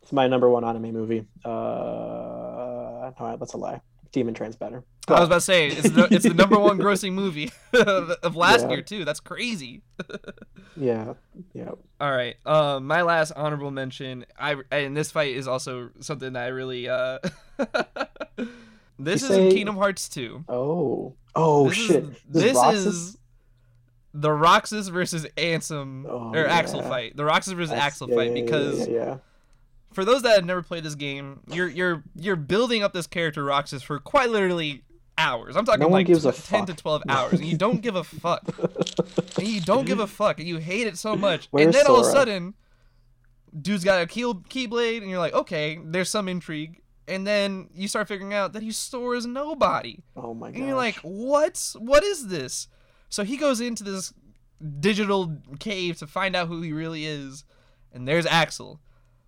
It's 0.02 0.12
my 0.12 0.26
number 0.28 0.48
one 0.50 0.64
anime 0.64 0.92
movie. 0.92 1.26
Uh, 1.44 3.10
no, 3.18 3.36
that's 3.38 3.54
a 3.54 3.56
lie. 3.56 3.80
Demon 4.12 4.34
Train's 4.34 4.54
better. 4.56 4.84
I 5.08 5.12
was 5.20 5.24
about 5.28 5.34
to 5.36 5.40
say 5.40 5.66
it's 5.68 5.90
the, 5.90 6.08
it's 6.10 6.24
the 6.24 6.34
number 6.34 6.58
one 6.58 6.78
grossing 6.84 7.12
movie 7.14 7.50
of 7.72 8.36
last 8.36 8.62
Yeah. 8.62 8.68
year 8.70 8.82
too. 8.82 9.04
That's 9.04 9.20
crazy. 9.20 9.82
yeah, 10.76 11.14
yeah. 11.52 11.70
All 12.00 12.10
right. 12.12 12.36
Um, 12.46 12.86
my 12.86 13.02
last 13.02 13.32
honorable 13.34 13.70
mention. 13.70 14.24
I 14.38 14.56
and 14.70 14.96
this 14.96 15.10
fight 15.10 15.34
is 15.34 15.48
also 15.48 15.90
something 16.00 16.32
that 16.34 16.44
I 16.44 16.48
really. 16.48 16.88
Uh, 16.88 17.18
this 18.98 19.22
You 19.22 19.28
is 19.28 19.30
in 19.30 19.50
say- 19.50 19.50
Kingdom 19.56 19.76
Hearts 19.76 20.08
2. 20.10 20.44
Oh, 20.48 21.14
oh 21.34 21.68
this 21.68 21.76
shit. 21.76 22.04
Is, 22.04 22.16
This 22.28 22.60
this 22.60 22.86
is 22.86 23.18
the 24.16 24.30
Roxas 24.30 24.88
versus 24.88 25.26
Ansem 25.36 26.06
Oh, 26.08 26.32
or 26.32 26.46
Axel 26.46 26.82
fight. 26.82 27.16
The 27.16 27.24
Roxas 27.24 27.52
versus 27.54 27.70
That's- 27.70 27.86
Axel 27.86 28.08
yeah, 28.08 28.14
fight 28.16 28.30
yeah, 28.30 28.36
yeah, 28.36 28.42
because 28.44 28.88
yeah, 28.88 28.94
yeah. 28.94 29.16
for 29.92 30.04
those 30.04 30.22
that 30.22 30.36
have 30.36 30.44
never 30.44 30.62
played 30.62 30.84
this 30.84 30.94
game, 30.94 31.40
you're 31.50 31.68
you're 31.68 32.02
you're 32.14 32.36
building 32.36 32.82
up 32.82 32.92
this 32.92 33.06
character 33.08 33.44
Roxas 33.44 33.82
for 33.82 33.98
quite 33.98 34.30
literally 34.30 34.84
hours. 35.18 35.56
I'm 35.56 35.64
talking 35.64 35.80
No 35.80 35.88
like 35.88 36.06
gives 36.06 36.24
a 36.26 36.32
10 36.32 36.66
to 36.66 36.74
12 36.74 37.02
hours 37.08 37.34
and 37.34 37.44
you 37.44 37.56
don't 37.56 37.80
give 37.80 37.94
a 37.96 38.02
fuck. 38.22 38.42
and 39.38 39.46
you 39.46 39.60
don't 39.60 39.84
give 39.86 40.00
a 40.00 40.06
fuck 40.08 40.38
and 40.40 40.48
you 40.48 40.58
hate 40.58 40.86
it 40.88 40.96
so 40.98 41.14
much. 41.16 41.42
and 41.44 41.48
Where's 41.52 41.74
then 41.74 41.86
all 41.86 42.00
of 42.00 42.06
a 42.06 42.10
sudden 42.10 42.54
dude's 43.60 43.84
got 43.84 44.02
a 44.02 44.06
key 44.06 44.22
keyblade 44.22 44.98
and 45.02 45.10
you're 45.10 45.18
like, 45.20 45.34
"Okay, 45.34 45.78
there's 45.84 46.08
some 46.10 46.28
intrigue." 46.28 46.80
And 47.06 47.26
then 47.26 47.68
you 47.74 47.86
start 47.86 48.08
figuring 48.08 48.32
out 48.32 48.54
that 48.54 48.62
he 48.62 48.72
Sora's 48.72 49.26
nobody. 49.26 49.98
oh 50.16 50.32
my 50.34 50.48
god. 50.50 50.56
And 50.56 50.66
you're 50.66 50.76
like, 50.76 50.96
"What? 51.02 51.74
What 51.78 52.02
is 52.02 52.28
this?" 52.28 52.66
So 53.14 53.22
he 53.22 53.36
goes 53.36 53.60
into 53.60 53.84
this 53.84 54.12
digital 54.80 55.36
cave 55.60 55.98
to 55.98 56.06
find 56.06 56.34
out 56.34 56.48
who 56.48 56.62
he 56.62 56.72
really 56.72 57.06
is. 57.06 57.44
And 57.92 58.08
there's 58.08 58.26
Axel. 58.26 58.80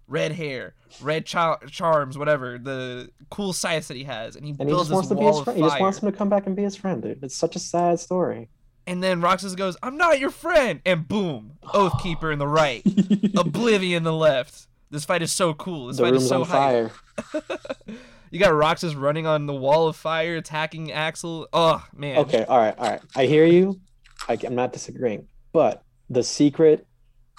Red 0.08 0.32
hair, 0.32 0.74
red 1.00 1.26
char- 1.26 1.58
charms, 1.68 2.16
whatever, 2.16 2.58
the 2.58 3.10
cool 3.28 3.52
scythes 3.52 3.88
that 3.88 3.96
he 3.96 4.04
has, 4.04 4.36
and 4.36 4.44
he 4.44 4.52
and 4.52 4.60
he 4.60 4.66
builds 4.66 4.88
just 4.88 4.94
wants 4.94 5.08
this 5.08 5.18
wall 5.18 5.28
his 5.30 5.38
of 5.38 5.44
friend. 5.44 5.58
He 5.58 5.64
just 5.64 5.80
wants 5.80 5.98
him 6.00 6.12
to 6.12 6.16
come 6.16 6.28
back 6.28 6.46
and 6.46 6.54
be 6.54 6.62
his 6.62 6.76
friend, 6.76 7.02
dude. 7.02 7.24
It's 7.24 7.34
such 7.34 7.56
a 7.56 7.58
sad 7.58 7.98
story. 7.98 8.48
And 8.86 9.02
then 9.02 9.20
Roxas 9.20 9.56
goes, 9.56 9.76
"I'm 9.82 9.96
not 9.96 10.20
your 10.20 10.30
friend," 10.30 10.80
and 10.86 11.08
boom, 11.08 11.54
Oathkeeper 11.64 12.32
in 12.32 12.38
the 12.38 12.46
right, 12.46 12.84
Oblivion 13.36 13.96
in 13.96 14.02
the 14.04 14.12
left. 14.12 14.68
This 14.92 15.04
fight 15.04 15.22
is 15.22 15.32
so 15.32 15.54
cool. 15.54 15.88
This 15.88 15.96
the 15.96 16.04
fight 16.04 16.12
room's 16.12 16.22
is 16.22 16.28
so 16.28 16.42
on 16.42 16.46
hype. 16.46 16.90
fire. 17.32 17.50
You 18.30 18.38
got 18.40 18.50
Roxas 18.54 18.94
running 18.94 19.26
on 19.26 19.46
the 19.46 19.54
wall 19.54 19.88
of 19.88 19.96
fire, 19.96 20.36
attacking 20.36 20.92
Axel. 20.92 21.48
Oh 21.52 21.84
man. 21.94 22.18
Okay, 22.18 22.44
all 22.44 22.58
right, 22.58 22.74
all 22.78 22.90
right. 22.90 23.00
I 23.14 23.26
hear 23.26 23.44
you. 23.46 23.80
I, 24.28 24.36
I'm 24.44 24.54
not 24.54 24.72
disagreeing, 24.72 25.28
but 25.52 25.82
the 26.10 26.22
secret 26.22 26.86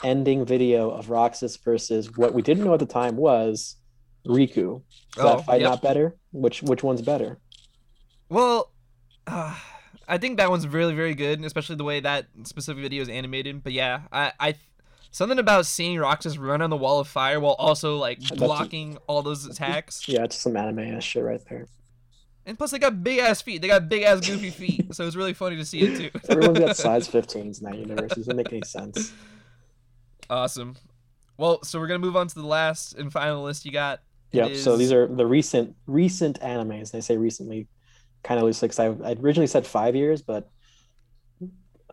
ending 0.04 0.46
video 0.46 0.90
of 0.90 1.10
Roxas 1.10 1.58
versus 1.58 2.16
what 2.18 2.34
we 2.34 2.42
didn't 2.42 2.64
know 2.64 2.74
at 2.74 2.80
the 2.80 2.86
time 2.86 3.16
was 3.18 3.76
Riku. 4.26 4.78
Is 4.78 4.84
Oh, 5.18 5.38
that 5.38 5.46
fight 5.46 5.62
yep. 5.62 5.70
not 5.72 5.82
better? 5.82 6.16
Which 6.32 6.62
which 6.64 6.84
one's 6.84 7.02
better? 7.02 7.40
Well, 8.30 8.72
uh, 9.26 9.56
I 10.08 10.18
think 10.18 10.38
that 10.38 10.50
one's 10.50 10.68
really, 10.68 10.94
very 10.96 11.16
good, 11.16 11.44
especially 11.44 11.76
the 11.76 11.84
way 11.84 12.00
that 12.02 12.28
specific 12.44 12.82
video 12.82 13.02
is 13.02 13.10
animated. 13.10 13.64
But 13.64 13.74
yeah, 13.74 14.02
I, 14.12 14.32
I, 14.40 14.56
something 15.18 15.40
about 15.40 15.66
seeing 15.66 15.98
Roxas 15.98 16.38
run 16.38 16.62
on 16.62 16.70
the 16.70 16.78
wall 16.78 17.00
of 17.00 17.08
fire 17.08 17.40
while 17.40 17.56
also 17.58 17.98
like 17.98 18.20
blocking 18.36 19.00
all 19.08 19.24
those 19.24 19.46
attacks. 19.48 20.08
Yeah, 20.08 20.24
it's 20.24 20.36
some 20.36 20.56
anime 20.56 20.80
ass 20.80 21.04
shit 21.04 21.24
right 21.24 21.42
there. 21.50 21.66
And 22.46 22.56
plus, 22.58 22.70
they 22.70 22.78
got 22.80 23.04
big 23.04 23.18
ass 23.20 23.42
feet. 23.42 23.62
They 23.62 23.68
got 23.68 23.90
big 23.90 24.04
ass 24.04 24.26
goofy 24.26 24.50
feet, 24.52 24.94
so 24.94 25.08
it's 25.08 25.16
really 25.16 25.34
funny 25.34 25.58
to 25.58 25.66
see 25.66 25.80
it 25.82 25.98
too. 25.98 26.20
Everyone's 26.30 26.60
got 26.60 26.78
size 26.78 27.08
15s 27.10 27.60
in 27.60 27.66
that 27.66 27.78
universe. 27.78 28.12
It 28.12 28.18
doesn't 28.18 28.38
make 28.38 28.54
any 28.54 28.62
sense. 28.62 29.12
awesome. 30.30 30.76
Well, 31.38 31.64
so 31.64 31.80
we're 31.80 31.88
gonna 31.88 32.00
move 32.00 32.16
on 32.16 32.28
to 32.28 32.36
the 32.36 32.46
last 32.46 32.94
and 32.94 33.12
final 33.12 33.44
list 33.44 33.66
you 33.66 33.72
got. 33.72 34.02
Yep. 34.34 34.56
So 34.56 34.78
these 34.78 34.92
are 34.92 35.08
the 35.08 35.26
recent 35.26 35.76
recent 35.88 36.40
animes. 36.42 36.94
And 36.94 36.98
I 36.98 37.00
say 37.00 37.18
recently, 37.18 37.68
kind 38.24 38.40
of 38.40 38.46
loosely 38.46 38.68
because 38.68 38.80
I, 38.80 39.10
I 39.10 39.14
originally 39.14 39.48
said 39.48 39.66
five 39.66 39.96
years, 39.96 40.22
but 40.22 40.50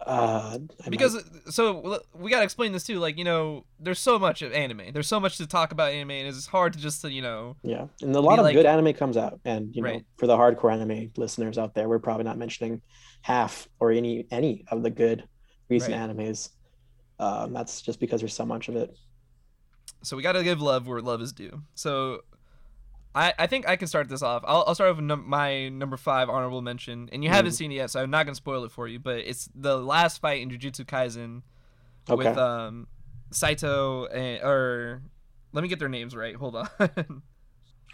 uh, 0.00 0.54
I 0.54 0.58
might- 0.58 0.90
because 0.90 1.22
so 1.48 2.00
we 2.14 2.30
gotta 2.30 2.44
explain 2.44 2.72
this 2.72 2.84
too. 2.84 2.98
Like 2.98 3.16
you 3.16 3.24
know, 3.24 3.64
there's 3.78 3.98
so 4.00 4.18
much 4.18 4.42
of 4.42 4.52
anime. 4.52 4.92
There's 4.92 5.06
so 5.06 5.20
much 5.20 5.36
to 5.38 5.46
talk 5.46 5.72
about 5.72 5.92
anime, 5.92 6.10
and 6.12 6.28
it's 6.28 6.46
hard 6.46 6.72
to 6.74 6.78
just 6.78 7.00
to, 7.02 7.10
you 7.12 7.22
know. 7.22 7.56
Yeah, 7.62 7.86
and 8.02 8.14
a 8.14 8.20
lot 8.20 8.38
of 8.38 8.44
like- 8.44 8.54
good 8.54 8.66
anime 8.66 8.92
comes 8.94 9.16
out, 9.16 9.40
and 9.44 9.74
you 9.74 9.82
know, 9.82 9.90
Right. 9.90 10.04
for 10.16 10.26
the 10.26 10.36
hardcore 10.36 10.72
anime 10.72 11.12
listeners 11.16 11.58
out 11.58 11.74
there, 11.74 11.88
we're 11.88 11.98
probably 12.00 12.24
not 12.24 12.38
mentioning 12.38 12.82
half 13.22 13.68
or 13.80 13.92
any 13.92 14.26
any 14.30 14.64
of 14.70 14.82
the 14.82 14.90
good 14.90 15.24
recent 15.68 15.94
Right. 15.94 16.10
animes. 16.16 16.50
Um, 17.18 17.52
that's 17.52 17.80
just 17.80 18.00
because 18.00 18.20
there's 18.20 18.34
so 18.34 18.44
much 18.44 18.68
of 18.68 18.76
it. 18.76 18.94
So 20.02 20.16
we 20.16 20.22
got 20.22 20.32
to 20.32 20.42
give 20.42 20.60
love 20.60 20.86
where 20.86 21.00
love 21.00 21.22
is 21.22 21.32
due. 21.32 21.62
So 21.74 22.22
I, 23.14 23.32
I 23.38 23.46
think 23.46 23.68
I 23.68 23.76
can 23.76 23.86
start 23.86 24.08
this 24.08 24.22
off. 24.22 24.42
I'll, 24.46 24.64
I'll 24.66 24.74
start 24.74 24.96
with 24.96 25.04
num- 25.04 25.28
my 25.28 25.68
number 25.68 25.96
five 25.96 26.28
honorable 26.28 26.62
mention, 26.62 27.08
and 27.12 27.22
you 27.22 27.30
haven't 27.30 27.52
Mhm. 27.52 27.56
seen 27.56 27.72
it 27.72 27.76
yet, 27.76 27.90
so 27.90 28.02
I'm 28.02 28.10
not 28.10 28.26
gonna 28.26 28.34
spoil 28.34 28.64
it 28.64 28.72
for 28.72 28.88
you. 28.88 28.98
But 28.98 29.18
it's 29.18 29.48
the 29.54 29.76
last 29.78 30.20
fight 30.20 30.42
in 30.42 30.50
Jujutsu 30.50 30.84
Kaisen 30.84 31.42
Okay, 32.10 32.28
with 32.28 32.36
um 32.38 32.88
Saito 33.30 34.06
and 34.06 34.42
or 34.42 35.02
let 35.52 35.62
me 35.62 35.68
get 35.68 35.78
their 35.78 35.88
names 35.88 36.16
right. 36.16 36.34
Hold 36.34 36.56
on. 36.56 36.68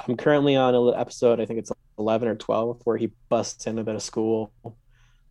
I'm 0.09 0.17
currently 0.17 0.57
on 0.57 0.75
an 0.75 0.95
episode. 0.99 1.41
I 1.41 1.45
think 1.45 1.59
it's 1.59 1.71
11 1.99 2.27
or 2.27 2.35
12, 2.35 2.81
where 2.85 2.97
he 2.97 3.11
busts 3.29 3.67
in 3.67 3.79
a 3.79 4.01
school. 4.01 4.51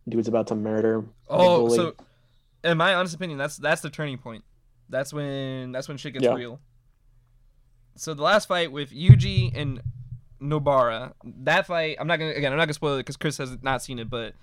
Dude's 0.08 0.28
about 0.28 0.46
to 0.48 0.54
murder. 0.54 1.04
oh, 1.28 1.68
so 1.68 1.94
in 2.62 2.78
my 2.78 2.94
honest 2.94 3.14
opinion, 3.14 3.38
that's 3.38 3.56
that's 3.56 3.80
the 3.82 3.90
turning 3.90 4.18
point. 4.18 4.44
That's 4.88 5.12
when 5.12 5.72
that's 5.72 5.88
when 5.88 5.96
shit 5.96 6.12
gets 6.12 6.24
Yeah. 6.24 6.34
real. 6.34 6.60
So 7.96 8.14
the 8.14 8.22
last 8.22 8.48
fight 8.48 8.72
with 8.72 8.90
Yuji 8.90 9.50
and 9.54 9.82
Nobara, 10.40 11.12
that 11.24 11.66
fight, 11.66 11.96
I'm 12.00 12.06
not 12.06 12.18
gonna 12.18 12.32
again, 12.32 12.52
I'm 12.52 12.58
not 12.58 12.64
gonna 12.64 12.74
spoil 12.74 12.94
it 12.94 13.00
because 13.00 13.16
Chris 13.16 13.38
has 13.38 13.58
not 13.62 13.82
seen 13.82 13.98
it, 13.98 14.08
but 14.08 14.34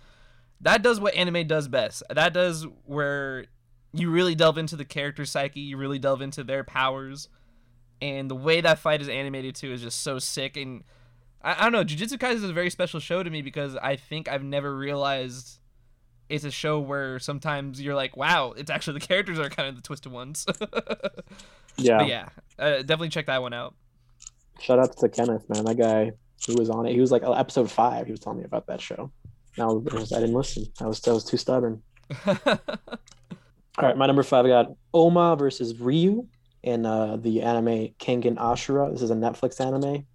that 0.61 0.81
does 0.81 0.99
what 0.99 1.15
anime 1.15 1.47
does 1.47 1.67
best. 1.67 2.03
That 2.09 2.33
does 2.33 2.65
where 2.85 3.45
you 3.93 4.11
really 4.11 4.35
delve 4.35 4.57
into 4.57 4.75
the 4.75 4.85
character 4.85 5.25
psyche, 5.25 5.59
you 5.59 5.77
really 5.77 5.99
delve 5.99 6.21
into 6.21 6.43
their 6.43 6.63
powers, 6.63 7.29
and 8.01 8.29
the 8.29 8.35
way 8.35 8.61
that 8.61 8.79
fight 8.79 9.01
is 9.01 9.09
animated 9.09 9.55
too 9.55 9.71
is 9.71 9.81
just 9.81 10.01
so 10.01 10.19
sick. 10.19 10.57
And 10.57 10.83
I, 11.41 11.53
I 11.53 11.63
don't 11.63 11.71
know, 11.71 11.83
Jujutsu 11.83 12.17
Kaisen 12.17 12.35
is 12.35 12.43
a 12.43 12.53
very 12.53 12.69
special 12.69 12.99
show 12.99 13.23
to 13.23 13.29
me 13.29 13.41
because 13.41 13.75
I 13.75 13.95
think 13.95 14.27
I've 14.27 14.43
never 14.43 14.75
realized 14.75 15.59
it's 16.29 16.43
a 16.43 16.51
show 16.51 16.79
where 16.79 17.19
sometimes 17.19 17.81
you're 17.81 17.95
like, 17.95 18.17
wow, 18.17 18.53
it's 18.57 18.69
actually 18.69 18.99
the 18.99 19.05
characters 19.07 19.39
are 19.39 19.49
kind 19.49 19.69
of 19.69 19.75
the 19.75 19.81
twisted 19.81 20.11
ones. 20.11 20.45
Yeah. 21.77 21.97
But 21.97 22.07
yeah, 22.07 22.29
uh, 22.57 22.77
definitely 22.77 23.09
check 23.09 23.27
that 23.27 23.41
one 23.41 23.53
out. 23.53 23.75
Shout 24.59 24.79
out 24.79 24.97
to 24.97 25.09
Kenneth, 25.09 25.47
man. 25.47 25.65
That 25.65 25.77
guy 25.77 26.11
who 26.45 26.55
was 26.55 26.69
on 26.69 26.85
it. 26.85 26.93
He 26.93 26.99
was 26.99 27.11
like 27.11 27.23
episode 27.23 27.69
five. 27.69 28.07
He 28.07 28.11
was 28.11 28.19
telling 28.19 28.39
me 28.39 28.45
about 28.45 28.65
that 28.67 28.81
show. 28.81 29.11
Now 29.57 29.83
I 29.87 30.03
didn't 30.03 30.33
listen. 30.33 30.65
I 30.81 30.87
was 30.87 31.07
I 31.07 31.11
was 31.11 31.23
too 31.23 31.37
stubborn. 31.37 31.81
All 32.27 32.35
right, 33.79 33.97
my 33.97 34.07
number 34.07 34.23
five. 34.23 34.45
I 34.45 34.49
got 34.49 34.71
Oma 34.93 35.35
versus 35.35 35.79
Ryu 35.79 36.27
in 36.63 36.85
uh, 36.85 37.17
the 37.17 37.43
anime 37.43 37.89
Kengan 37.99 38.37
Ashura. 38.37 38.91
This 38.91 39.03
is 39.03 39.11
a 39.11 39.15
Netflix 39.15 39.61
anime. 39.61 40.05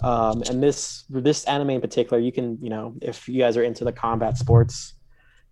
Um, 0.00 0.42
and 0.48 0.62
this 0.62 1.04
this 1.08 1.44
anime 1.44 1.70
in 1.70 1.80
particular, 1.80 2.22
you 2.22 2.30
can 2.30 2.58
you 2.60 2.70
know 2.70 2.94
if 3.02 3.28
you 3.28 3.40
guys 3.40 3.56
are 3.56 3.64
into 3.64 3.84
the 3.84 3.92
combat 3.92 4.36
sports 4.38 4.94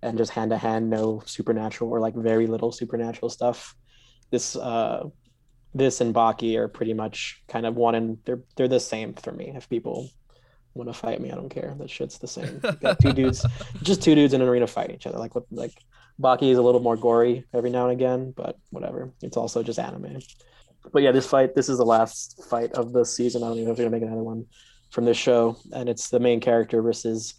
and 0.03 0.18
just 0.18 0.32
hand 0.32 0.50
to 0.50 0.59
hand, 0.59 0.90
no 0.90 1.22
supernatural 1.26 1.90
or 1.90 2.00
like 2.00 2.14
very 2.14 2.46
little 2.46 2.72
supernatural 2.72 3.28
stuff. 3.28 3.74
This 4.30 4.57
uh, 4.57 5.05
this 5.74 6.00
and 6.00 6.14
Baki 6.14 6.57
are 6.57 6.68
pretty 6.68 6.94
much 6.94 7.42
kind 7.48 7.66
of 7.66 7.76
one 7.76 7.94
and 7.94 8.18
they're 8.24 8.40
they're 8.57 8.68
the 8.68 8.80
same 8.80 9.14
for 9.14 9.32
me. 9.32 9.53
If 9.55 9.68
people 9.68 10.11
want 10.74 10.88
to 10.88 10.94
fight 10.94 11.20
me, 11.20 11.30
I 11.30 11.34
don't 11.34 11.48
care. 11.48 11.74
That 11.78 11.90
shit's 11.90 12.18
the 12.18 12.28
same. 12.28 12.61
Got 12.80 12.98
two 12.98 13.12
dudes, 13.12 13.46
just 13.82 14.03
two 14.03 14.14
dudes 14.14 14.34
in 14.34 14.40
an 14.40 14.48
arena 14.48 14.66
fighting 14.66 14.96
each 14.96 15.07
other. 15.07 15.18
Like 15.18 15.34
what 15.34 15.44
like 15.50 15.74
Baki 16.20 16.50
is 16.50 16.59
a 16.59 16.62
little 16.62 16.80
more 16.80 16.96
gory 16.96 17.44
every 17.55 17.70
now 17.70 17.84
and 17.88 17.92
again, 17.92 18.32
but 18.36 18.59
whatever. 18.70 19.12
It's 19.22 19.36
also 19.36 19.62
just 19.62 19.78
anime. 19.78 20.18
But 20.92 21.03
yeah, 21.03 21.12
this 21.12 21.26
fight, 21.26 21.55
this 21.55 21.68
is 21.68 21.78
the 21.78 21.84
last 21.84 22.44
fight 22.50 22.72
of 22.72 22.92
the 22.92 23.05
season. 23.05 23.42
I 23.42 23.46
don't 23.46 23.57
even 23.57 23.66
know 23.66 23.70
if 23.70 23.76
they're 23.76 23.86
gonna 23.86 23.96
make 23.96 24.07
another 24.07 24.22
one 24.22 24.46
from 24.90 25.05
this 25.05 25.16
show. 25.16 25.57
And 25.72 25.88
it's 25.88 26.11
the 26.11 26.20
main 26.20 26.40
character 26.40 26.82
versus 26.82 27.34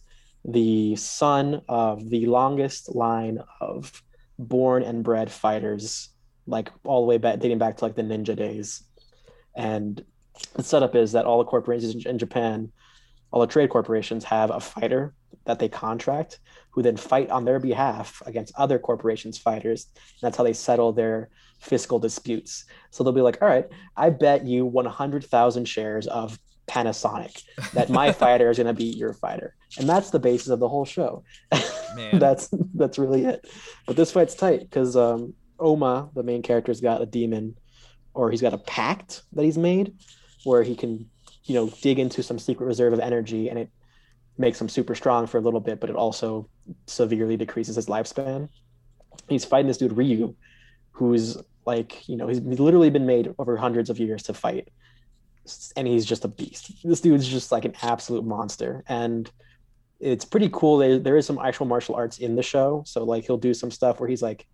the 0.45 0.95
son 0.95 1.61
of 1.69 2.09
the 2.09 2.25
longest 2.25 2.93
line 2.93 3.39
of 3.61 4.03
born 4.37 4.83
and 4.83 5.03
bred 5.03 5.31
fighters, 5.31 6.09
like 6.47 6.69
all 6.83 7.01
the 7.01 7.07
way 7.07 7.17
back 7.17 7.39
dating 7.39 7.57
back 7.57 7.77
to 7.77 7.85
like 7.85 7.95
the 7.95 8.01
ninja 8.01 8.35
days. 8.35 8.83
And 9.55 10.03
the 10.55 10.63
setup 10.63 10.95
is 10.95 11.13
that 11.13 11.25
all 11.25 11.37
the 11.37 11.45
corporations 11.45 12.05
in 12.05 12.17
Japan, 12.17 12.71
all 13.31 13.41
the 13.41 13.47
trade 13.47 13.69
corporations 13.69 14.23
have 14.25 14.51
a 14.51 14.59
fighter 14.59 15.13
that 15.45 15.59
they 15.59 15.69
contract 15.69 16.39
who 16.71 16.81
then 16.81 16.97
fight 16.97 17.29
on 17.29 17.45
their 17.45 17.59
behalf 17.59 18.21
against 18.25 18.53
other 18.57 18.79
corporations 18.79 19.37
fighters 19.37 19.87
and 19.95 20.21
that's 20.21 20.37
how 20.37 20.43
they 20.43 20.53
settle 20.53 20.91
their 20.91 21.29
fiscal 21.59 21.99
disputes 21.99 22.65
so 22.91 23.03
they'll 23.03 23.13
be 23.13 23.21
like 23.21 23.41
all 23.41 23.47
right 23.47 23.67
i 23.97 24.09
bet 24.09 24.45
you 24.45 24.65
100000 24.65 25.65
shares 25.65 26.07
of 26.07 26.37
panasonic 26.67 27.43
that 27.73 27.89
my 27.89 28.11
fighter 28.23 28.49
is 28.49 28.57
going 28.57 28.67
to 28.67 28.73
beat 28.73 28.97
your 28.97 29.13
fighter. 29.13 29.55
And 29.77 29.87
that's 29.87 30.11
the 30.11 30.19
basis 30.19 30.49
of 30.49 30.59
the 30.59 30.69
whole 30.69 30.85
show. 30.85 31.23
Man. 31.95 32.19
that's 32.19 32.49
that's 32.75 32.97
really 32.97 33.25
it. 33.25 33.49
But 33.85 33.95
this 33.95 34.11
fight's 34.11 34.35
tight 34.35 34.61
because 34.61 34.95
um 34.95 35.33
oma 35.59 36.09
the 36.13 36.23
main 36.23 36.41
character's 36.41 36.81
got 36.81 37.01
a 37.01 37.05
demon 37.05 37.55
or 38.13 38.31
he's 38.31 38.41
got 38.41 38.53
a 38.53 38.57
pact 38.57 39.23
that 39.33 39.43
he's 39.43 39.57
made 39.57 39.93
where 40.43 40.63
he 40.63 40.75
can 40.75 41.09
you 41.45 41.55
know 41.55 41.69
dig 41.81 41.99
into 41.99 42.23
some 42.23 42.39
secret 42.39 42.65
reserve 42.65 42.93
of 42.93 42.99
energy 42.99 43.49
and 43.49 43.59
it 43.59 43.69
makes 44.37 44.59
him 44.59 44.67
super 44.67 44.95
strong 44.95 45.27
for 45.27 45.37
a 45.37 45.41
little 45.41 45.59
bit 45.59 45.79
but 45.79 45.89
it 45.89 45.95
also 45.95 46.49
severely 46.87 47.37
decreases 47.37 47.75
his 47.75 47.87
lifespan. 47.87 48.49
He's 49.29 49.45
fighting 49.45 49.67
this 49.67 49.77
dude 49.77 49.97
ryu 49.97 50.35
who's 50.91 51.37
like 51.65 52.07
you 52.07 52.17
know 52.17 52.27
he's 52.27 52.41
literally 52.41 52.89
been 52.89 53.05
made 53.05 53.33
over 53.39 53.57
hundreds 53.57 53.89
of 53.89 53.99
years 53.99 54.23
to 54.23 54.33
fight 54.33 54.69
and 55.75 55.87
he's 55.87 56.05
just 56.05 56.25
a 56.25 56.27
beast 56.27 56.71
this 56.83 57.01
dude's 57.01 57.27
just 57.27 57.51
like 57.51 57.65
an 57.65 57.73
absolute 57.81 58.25
monster 58.25 58.83
and 58.87 59.31
it's 59.99 60.25
pretty 60.25 60.49
cool 60.51 60.77
there, 60.77 60.99
there 60.99 61.17
is 61.17 61.25
some 61.25 61.39
actual 61.39 61.65
martial 61.65 61.95
arts 61.95 62.17
in 62.19 62.35
the 62.35 62.43
show 62.43 62.83
so 62.85 63.03
like 63.03 63.25
he'll 63.25 63.37
do 63.37 63.53
some 63.53 63.71
stuff 63.71 63.99
where 63.99 64.09
he's 64.09 64.21
like 64.21 64.45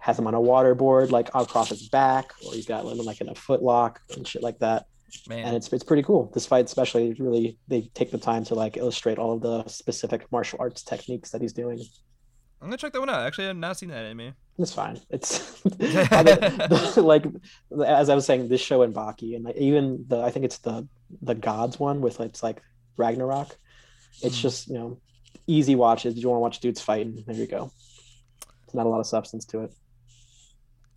has 0.00 0.18
him 0.18 0.26
on 0.26 0.34
a 0.34 0.40
waterboard, 0.40 1.10
like 1.10 1.28
across 1.34 1.68
his 1.68 1.88
back 1.90 2.32
or 2.44 2.54
he's 2.54 2.66
got 2.66 2.86
him 2.86 2.98
like 2.98 3.20
in 3.20 3.28
a 3.28 3.34
footlock 3.34 3.96
and 4.16 4.26
shit 4.26 4.42
like 4.42 4.58
that 4.58 4.86
Man. 5.28 5.44
and 5.44 5.56
it's 5.56 5.72
it's 5.72 5.84
pretty 5.84 6.02
cool. 6.02 6.30
This 6.32 6.46
fight, 6.46 6.64
especially, 6.64 7.14
really 7.14 7.58
they 7.68 7.90
take 7.94 8.10
the 8.10 8.18
time 8.18 8.44
to 8.44 8.54
like 8.54 8.76
illustrate 8.76 9.18
all 9.18 9.32
of 9.32 9.40
the 9.40 9.66
specific 9.66 10.30
martial 10.30 10.58
arts 10.60 10.82
techniques 10.82 11.30
that 11.30 11.40
he's 11.40 11.52
doing. 11.52 11.80
I'm 12.60 12.66
gonna 12.68 12.76
check 12.76 12.92
that 12.92 13.00
one 13.00 13.08
out. 13.08 13.26
Actually, 13.26 13.48
I've 13.48 13.56
not 13.56 13.78
seen 13.78 13.88
that 13.88 14.04
anime. 14.04 14.34
It's 14.58 14.72
fine. 14.74 15.00
It's 15.08 15.64
like 16.96 17.24
as 17.86 18.08
I 18.10 18.14
was 18.14 18.26
saying, 18.26 18.48
this 18.48 18.60
show 18.60 18.82
and 18.82 18.94
Baki, 18.94 19.34
and 19.36 19.44
like, 19.44 19.56
even 19.56 20.04
the 20.08 20.20
I 20.20 20.30
think 20.30 20.44
it's 20.44 20.58
the 20.58 20.86
the 21.22 21.34
gods 21.34 21.78
one 21.80 22.00
with 22.00 22.20
it's 22.20 22.42
like 22.42 22.62
Ragnarok. 22.96 23.56
It's 24.22 24.36
Mm. 24.36 24.40
just 24.42 24.68
you 24.68 24.74
know 24.74 24.98
easy 25.46 25.74
watches. 25.74 26.16
You 26.16 26.28
want 26.28 26.36
to 26.36 26.42
watch 26.42 26.60
dudes 26.60 26.80
fighting? 26.80 27.24
There 27.26 27.34
you 27.36 27.46
go. 27.46 27.70
It's 28.64 28.74
not 28.74 28.86
a 28.86 28.88
lot 28.88 29.00
of 29.00 29.06
substance 29.06 29.44
to 29.46 29.60
it. 29.62 29.72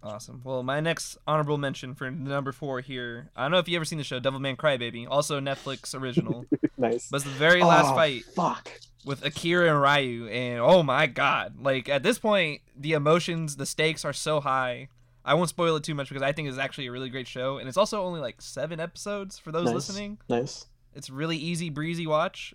Awesome. 0.04 0.42
Well, 0.44 0.64
my 0.64 0.82
next 0.82 1.18
honorable 1.26 1.58
mention 1.58 1.96
for 1.96 2.12
number 2.12 2.52
four 2.52 2.82
here. 2.82 3.30
I 3.38 3.44
don't 3.44 3.52
know 3.52 3.60
if 3.60 3.70
you 3.70 3.78
ever 3.78 3.86
seen 3.86 3.98
the 4.00 4.04
show 4.04 4.20
Devilman 4.20 4.58
Crybaby, 4.58 5.08
also 5.10 5.40
Netflix 5.40 5.98
original. 5.98 6.46
nice. 6.78 7.08
but 7.10 7.18
it's 7.18 7.24
the 7.24 7.32
very 7.32 7.64
last 7.64 7.92
Oh, 7.92 7.96
fight 7.96 8.24
Fuck. 8.36 8.70
With 9.06 9.26
Akira 9.26 9.70
and 9.70 9.82
Ryu, 9.82 10.28
and 10.28 10.60
oh 10.60 10.84
my 10.84 11.08
god! 11.08 11.56
Like 11.62 11.90
at 11.90 12.04
this 12.04 12.20
point, 12.20 12.62
the 12.78 12.94
emotions, 12.94 13.56
the 13.58 13.66
stakes 13.66 14.06
are 14.06 14.14
so 14.14 14.40
high. 14.40 14.88
I 15.26 15.36
won't 15.36 15.50
spoil 15.50 15.76
it 15.78 15.84
too 15.84 15.96
much 15.96 16.10
because 16.10 16.22
I 16.24 16.32
think 16.34 16.50
it's 16.50 16.58
actually 16.58 16.88
a 16.88 16.92
really 16.92 17.10
great 17.10 17.28
show, 17.28 17.58
and 17.58 17.68
it's 17.68 17.78
also 17.78 18.04
only 18.04 18.20
like 18.20 18.42
seven 18.42 18.80
episodes 18.80 19.38
for 19.40 19.52
those 19.52 19.66
Nice. 19.66 19.74
listening. 19.76 20.18
Nice. 20.30 20.66
It's 20.96 21.10
really 21.10 21.38
easy 21.38 21.70
breezy 21.70 22.06
watch, 22.06 22.54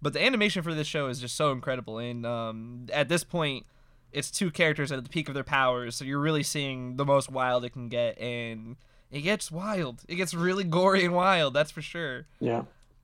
but 0.00 0.12
the 0.12 0.22
animation 0.24 0.62
for 0.62 0.74
this 0.74 0.86
show 0.86 1.08
is 1.08 1.20
just 1.20 1.34
so 1.36 1.52
incredible. 1.52 1.98
And 1.98 2.24
um, 2.26 2.86
at 2.92 3.08
this 3.08 3.24
point, 3.24 3.66
it's 4.12 4.30
two 4.30 4.50
characters 4.50 4.92
at 4.92 5.02
the 5.02 5.08
peak 5.08 5.28
of 5.28 5.34
their 5.34 5.42
powers, 5.44 5.96
so 5.96 6.04
you're 6.04 6.20
really 6.20 6.42
seeing 6.42 6.96
the 6.96 7.04
most 7.04 7.30
wild 7.30 7.64
it 7.64 7.70
can 7.70 7.88
get, 7.88 8.18
and 8.20 8.76
it 9.10 9.22
gets 9.22 9.50
wild. 9.50 10.02
It 10.06 10.16
gets 10.16 10.34
really 10.34 10.64
gory 10.64 11.04
and 11.04 11.14
wild. 11.14 11.54
That's 11.54 11.70
for 11.70 11.82
sure. 11.82 12.26
Yeah. 12.40 12.62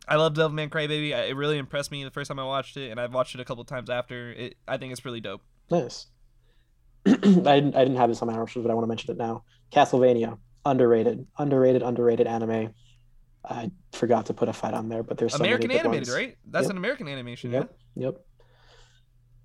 I 0.09 0.17
love 0.17 0.35
Devilman 0.35 0.69
Crybaby. 0.71 1.11
It 1.11 1.37
really 1.37 1.59
impressed 1.59 1.91
me 1.91 2.03
the 2.05 2.11
first 2.11 2.29
time 2.29 2.39
I 2.39 2.45
watched 2.45 2.77
it, 2.77 2.91
and 2.91 2.99
I've 3.01 3.13
watched 3.15 3.35
it 3.35 3.41
a 3.41 3.45
couple 3.45 3.65
times 3.65 3.91
after. 3.91 4.31
It, 4.33 4.57
I 4.67 4.77
think 4.79 4.93
it's 4.93 5.05
really 5.05 5.21
dope. 5.21 5.43
Nice. 5.71 6.07
I 7.07 7.13
didn't 7.13 7.75
I 7.77 7.85
didn't 7.85 7.97
have 7.97 8.09
this 8.09 8.23
on 8.23 8.29
my 8.29 8.35
articles, 8.35 8.65
but 8.65 8.71
I 8.71 8.75
want 8.75 8.85
to 8.85 8.89
mention 8.89 9.11
it 9.13 9.19
now. 9.19 9.45
Castlevania, 9.73 10.39
underrated, 10.65 11.27
underrated, 11.39 11.83
underrated 11.83 12.27
anime. 12.27 12.75
I 13.49 13.71
forgot 13.93 14.27
to 14.27 14.35
put 14.35 14.49
a 14.49 14.53
fight 14.53 14.75
on 14.75 14.89
there, 14.89 15.03
but 15.03 15.17
there's 15.19 15.33
so 15.33 15.39
many 15.39 15.53
American 15.53 15.71
animated, 15.71 16.09
ones. 16.09 16.15
right? 16.15 16.37
That's 16.51 16.65
Yep. 16.65 16.71
an 16.73 16.77
American 16.79 17.09
animation, 17.09 17.51
Yep. 17.53 17.77
Yep. 17.97 18.15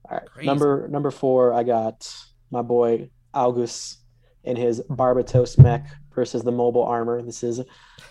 All 0.10 0.18
right. 0.18 0.26
Crazy. 0.28 0.46
Number 0.48 0.88
number 0.90 1.12
four, 1.12 1.54
I 1.54 1.64
got 1.64 2.12
my 2.52 2.62
boy 2.62 3.10
Augus 3.34 3.98
in 4.44 4.56
his 4.58 4.82
Barbatos 4.90 5.58
mech 5.58 5.86
versus 6.14 6.44
the 6.44 6.52
mobile 6.52 6.84
armor. 6.84 7.22
This 7.22 7.44
is 7.44 7.62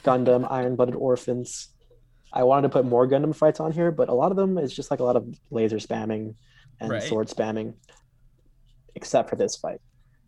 Gundam 0.04 0.46
Iron 0.50 0.76
Blooded 0.76 0.94
Orphans. 0.94 1.68
I 2.32 2.44
wanted 2.44 2.62
to 2.62 2.68
put 2.70 2.86
more 2.86 3.06
Gundam 3.06 3.34
fights 3.34 3.60
on 3.60 3.72
here, 3.72 3.90
but 3.90 4.08
a 4.08 4.14
lot 4.14 4.30
of 4.30 4.36
them 4.36 4.58
is 4.58 4.74
just 4.74 4.90
like 4.90 5.00
a 5.00 5.04
lot 5.04 5.16
of 5.16 5.26
laser 5.50 5.76
spamming 5.76 6.34
and 6.80 6.90
Right. 6.90 7.02
sword 7.02 7.28
spamming, 7.28 7.74
except 8.94 9.28
for 9.30 9.36
this 9.36 9.56
fight. 9.56 9.80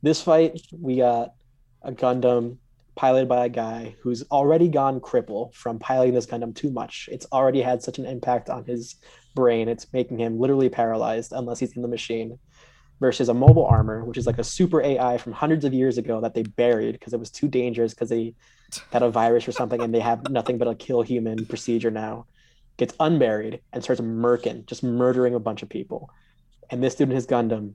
This 0.03 0.21
fight, 0.21 0.61
we 0.79 0.97
got 0.97 1.35
a 1.83 1.93
Gundam 1.93 2.59
piloted 2.95 3.29
by 3.29 3.47
a 3.47 3.49
guy 3.49 3.97
who's 4.03 4.23
already 4.31 4.69
gone 4.69 5.01
cripple 5.01 5.53
from 5.55 5.79
piloting 5.79 6.15
this 6.15 6.27
Gundam 6.27 6.55
too 6.55 6.71
much. 6.71 7.09
It's 7.11 7.27
already 7.33 7.61
had 7.63 7.83
such 7.83 7.99
an 7.99 8.07
impact 8.07 8.51
on 8.51 8.65
his 8.65 8.97
brain, 9.35 9.69
it's 9.69 9.93
making 9.93 10.19
him 10.19 10.39
literally 10.39 10.69
paralyzed 10.69 11.33
unless 11.33 11.59
he's 11.59 11.75
in 11.75 11.83
the 11.83 11.89
machine. 11.89 12.39
Versus 13.01 13.29
a 13.29 13.35
mobile 13.35 13.67
armor, 13.67 14.05
which 14.05 14.17
is 14.17 14.27
like 14.27 14.39
a 14.39 14.45
super 14.45 14.81
AI 14.81 15.19
from 15.19 15.33
hundreds 15.33 15.65
of 15.65 15.75
years 15.75 15.99
ago 15.99 16.21
that 16.21 16.35
they 16.35 16.43
buried 16.43 16.93
because 16.93 17.13
it 17.13 17.21
was 17.21 17.31
too 17.31 17.49
dangerous 17.49 17.93
because 17.93 18.09
they 18.09 18.35
had 18.93 19.03
a 19.03 19.11
virus 19.11 19.47
or 19.49 19.53
something 19.53 19.81
and 19.83 19.95
they 19.95 20.01
have 20.01 20.31
nothing 20.31 20.59
but 20.59 20.69
a 20.69 20.75
kill 20.75 21.03
human 21.03 21.45
procedure 21.47 21.91
now. 21.91 22.27
Gets 22.77 22.95
unburied 22.99 23.61
and 23.73 23.83
starts 23.83 24.01
murking, 24.01 24.67
just 24.67 24.83
murdering 24.83 25.35
a 25.35 25.41
bunch 25.41 25.63
of 25.63 25.69
people. 25.69 26.11
And 26.71 26.83
this 26.83 26.95
dude 26.95 27.09
and 27.09 27.15
his 27.15 27.27
Gundam 27.27 27.75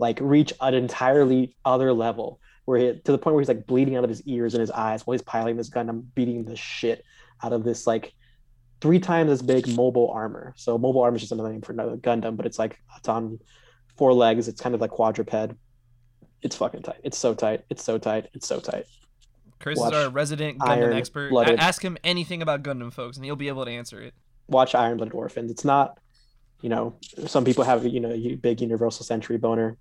like 0.00 0.18
reach 0.20 0.52
an 0.60 0.74
entirely 0.74 1.54
other 1.64 1.92
level 1.92 2.40
where 2.64 2.78
he, 2.78 3.00
to 3.00 3.12
the 3.12 3.18
point 3.18 3.34
where 3.34 3.42
he's 3.42 3.48
like 3.48 3.66
bleeding 3.66 3.96
out 3.96 4.04
of 4.04 4.10
his 4.10 4.22
ears 4.22 4.54
and 4.54 4.60
his 4.60 4.70
eyes 4.70 5.06
while 5.06 5.12
he's 5.12 5.22
piloting 5.22 5.56
this 5.56 5.70
Gundam, 5.70 6.04
beating 6.14 6.44
the 6.44 6.56
shit 6.56 7.04
out 7.42 7.52
of 7.52 7.64
this 7.64 7.86
like 7.86 8.14
three 8.80 8.98
times 8.98 9.30
as 9.30 9.42
big 9.42 9.68
mobile 9.76 10.10
armor. 10.10 10.54
So 10.56 10.78
mobile 10.78 11.02
armor 11.02 11.16
is 11.16 11.22
just 11.22 11.32
another 11.32 11.52
name 11.52 11.60
for 11.60 11.72
another 11.72 11.96
Gundam, 11.96 12.36
but 12.36 12.46
it's 12.46 12.58
like 12.58 12.80
it's 12.96 13.08
on 13.08 13.38
four 14.00 14.14
legs. 14.14 14.48
It's 14.48 14.62
kind 14.62 14.74
of 14.74 14.80
like 14.80 14.90
quadruped. 14.90 15.54
It's 16.40 16.56
fucking 16.56 16.82
tight. 16.82 17.00
It's 17.04 17.18
so 17.18 17.34
tight. 17.34 17.64
It's 17.68 17.84
so 17.84 17.98
tight. 17.98 18.28
It's 18.32 18.48
so 18.48 18.58
tight. 18.58 18.86
Chris 19.60 19.78
Watch 19.78 19.92
is 19.92 20.04
our 20.04 20.10
resident 20.10 20.58
Gundam 20.58 20.68
Iron 20.68 20.92
expert. 20.94 21.28
Blooded. 21.28 21.60
ask 21.60 21.84
him 21.84 21.98
anything 22.02 22.40
about 22.40 22.62
Gundam, 22.62 22.90
folks, 22.90 23.18
and 23.18 23.26
he'll 23.26 23.36
be 23.36 23.48
able 23.48 23.66
to 23.66 23.70
answer 23.70 24.00
it. 24.00 24.14
Watch 24.48 24.74
Iron 24.74 24.96
Blooded 24.96 25.12
Orphans. 25.12 25.50
It's 25.50 25.66
not, 25.66 25.98
you 26.62 26.70
know, 26.70 26.94
some 27.26 27.44
people 27.44 27.62
have 27.62 27.86
you 27.86 28.00
know 28.00 28.16
big 28.40 28.62
Universal 28.62 29.04
Century 29.04 29.36
boner. 29.36 29.76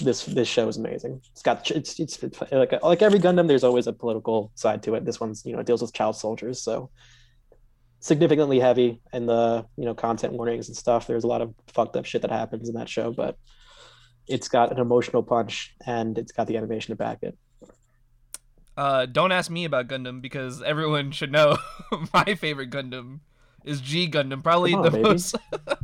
This 0.00 0.24
this 0.24 0.48
show 0.48 0.66
is 0.66 0.76
amazing. 0.76 1.22
It's 1.30 1.42
got 1.42 1.70
it's 1.70 2.00
it's, 2.00 2.20
it's 2.20 2.40
like 2.50 2.72
like 2.82 3.02
every 3.02 3.20
Gundam. 3.20 3.46
There's 3.46 3.62
always 3.62 3.86
a 3.86 3.92
political 3.92 4.50
side 4.56 4.82
to 4.82 4.96
it. 4.96 5.04
This 5.04 5.20
one's 5.20 5.46
you 5.46 5.52
know 5.52 5.60
it 5.60 5.66
deals 5.66 5.80
with 5.80 5.92
child 5.92 6.16
soldiers. 6.16 6.60
So 6.60 6.90
significantly 8.00 8.60
heavy 8.60 9.00
in 9.12 9.26
the 9.26 9.66
you 9.76 9.84
know 9.84 9.94
content 9.94 10.32
warnings 10.32 10.68
and 10.68 10.76
stuff. 10.76 11.06
There's 11.06 11.24
a 11.24 11.28
lot 11.28 11.42
of 11.42 11.54
fucked 11.68 11.96
up 11.96 12.04
shit 12.04 12.22
that 12.22 12.30
happens 12.30 12.68
in 12.68 12.74
that 12.76 12.88
show, 12.88 13.12
but 13.12 13.36
it's 14.26 14.48
got 14.48 14.72
an 14.72 14.78
emotional 14.78 15.22
punch 15.22 15.74
and 15.86 16.18
it's 16.18 16.32
got 16.32 16.46
the 16.46 16.56
animation 16.56 16.92
to 16.92 16.96
back 16.96 17.18
it. 17.22 17.36
Uh, 18.76 19.06
don't 19.06 19.32
ask 19.32 19.50
me 19.50 19.64
about 19.64 19.88
Gundam 19.88 20.22
because 20.22 20.62
everyone 20.62 21.10
should 21.10 21.32
know 21.32 21.56
my 22.14 22.36
favorite 22.36 22.70
Gundam 22.70 23.20
is 23.64 23.80
G 23.80 24.08
Gundam. 24.08 24.42
Probably 24.42 24.72
on, 24.72 24.82
the 24.82 24.90
baby. 24.90 25.02
most. 25.02 25.34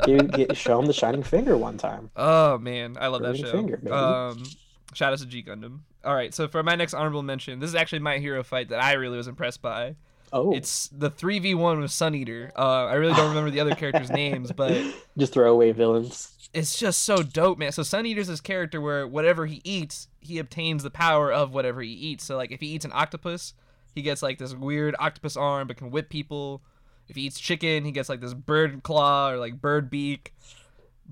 You 0.06 0.46
show 0.54 0.78
him 0.78 0.86
the 0.86 0.92
shining 0.92 1.24
finger 1.24 1.56
one 1.56 1.76
time. 1.76 2.10
oh 2.14 2.58
man, 2.58 2.96
I 3.00 3.08
love 3.08 3.22
that 3.22 3.36
show. 3.36 3.50
finger, 3.50 3.78
baby. 3.78 3.90
um, 3.90 4.44
shout 4.92 5.12
out 5.12 5.18
to 5.18 5.26
G 5.26 5.42
Gundam. 5.42 5.80
All 6.04 6.14
right, 6.14 6.32
so 6.32 6.46
for 6.46 6.62
my 6.62 6.76
next 6.76 6.94
honorable 6.94 7.22
mention, 7.22 7.58
this 7.58 7.68
is 7.68 7.74
actually 7.74 8.00
my 8.00 8.18
hero 8.18 8.44
fight 8.44 8.68
that 8.68 8.82
I 8.82 8.92
really 8.92 9.16
was 9.16 9.26
impressed 9.26 9.60
by. 9.62 9.96
Oh, 10.36 10.52
It's 10.52 10.88
the 10.88 11.10
three 11.10 11.38
v 11.38 11.54
one 11.54 11.80
with 11.80 11.92
Sun 11.92 12.14
Eater. 12.16 12.50
Uh, 12.56 12.86
I 12.86 12.94
really 12.94 13.14
don't 13.14 13.28
remember 13.28 13.50
the 13.50 13.60
other 13.60 13.74
characters' 13.76 14.10
names, 14.22 14.50
but 14.50 14.76
just 15.16 15.32
throwaway 15.32 15.70
villains. 15.70 16.32
it's 16.52 16.76
just 16.76 17.02
so 17.02 17.22
dope, 17.22 17.56
man. 17.56 17.70
So 17.70 17.84
Sun 17.84 18.04
Eater's 18.04 18.26
this 18.26 18.40
character 18.40 18.80
where 18.80 19.06
whatever 19.06 19.46
he 19.46 19.60
eats, 19.62 20.08
he 20.20 20.38
obtains 20.38 20.82
the 20.82 20.90
power 20.90 21.32
of 21.32 21.54
whatever 21.54 21.80
he 21.82 21.92
eats. 21.92 22.24
So 22.24 22.36
like 22.36 22.50
if 22.50 22.60
he 22.60 22.66
eats 22.66 22.84
an 22.84 22.90
octopus, 22.92 23.54
he 23.94 24.02
gets 24.02 24.22
like 24.22 24.38
this 24.38 24.54
weird 24.54 24.96
octopus 24.98 25.36
arm 25.36 25.68
but 25.68 25.76
can 25.76 25.90
whip 25.92 26.10
people. 26.10 26.62
If 27.08 27.14
he 27.16 27.22
eats 27.22 27.38
chicken, 27.38 27.84
he 27.84 27.92
gets 27.92 28.08
like 28.08 28.20
this 28.20 28.34
bird 28.34 28.82
claw 28.82 29.30
or 29.30 29.36
like 29.36 29.60
bird 29.60 29.88
beak. 29.88 30.34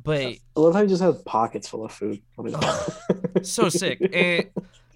But 0.03 0.23
I 0.23 0.39
love 0.57 0.75
how 0.75 0.83
he 0.83 0.89
just 0.89 1.03
has 1.03 1.21
pockets 1.23 1.69
full 1.69 1.85
of 1.85 1.93
food. 1.93 2.23
on 2.39 2.47
his 2.47 2.57
back. 2.57 3.45
so 3.45 3.69
sick. 3.69 4.01
And 4.13 4.47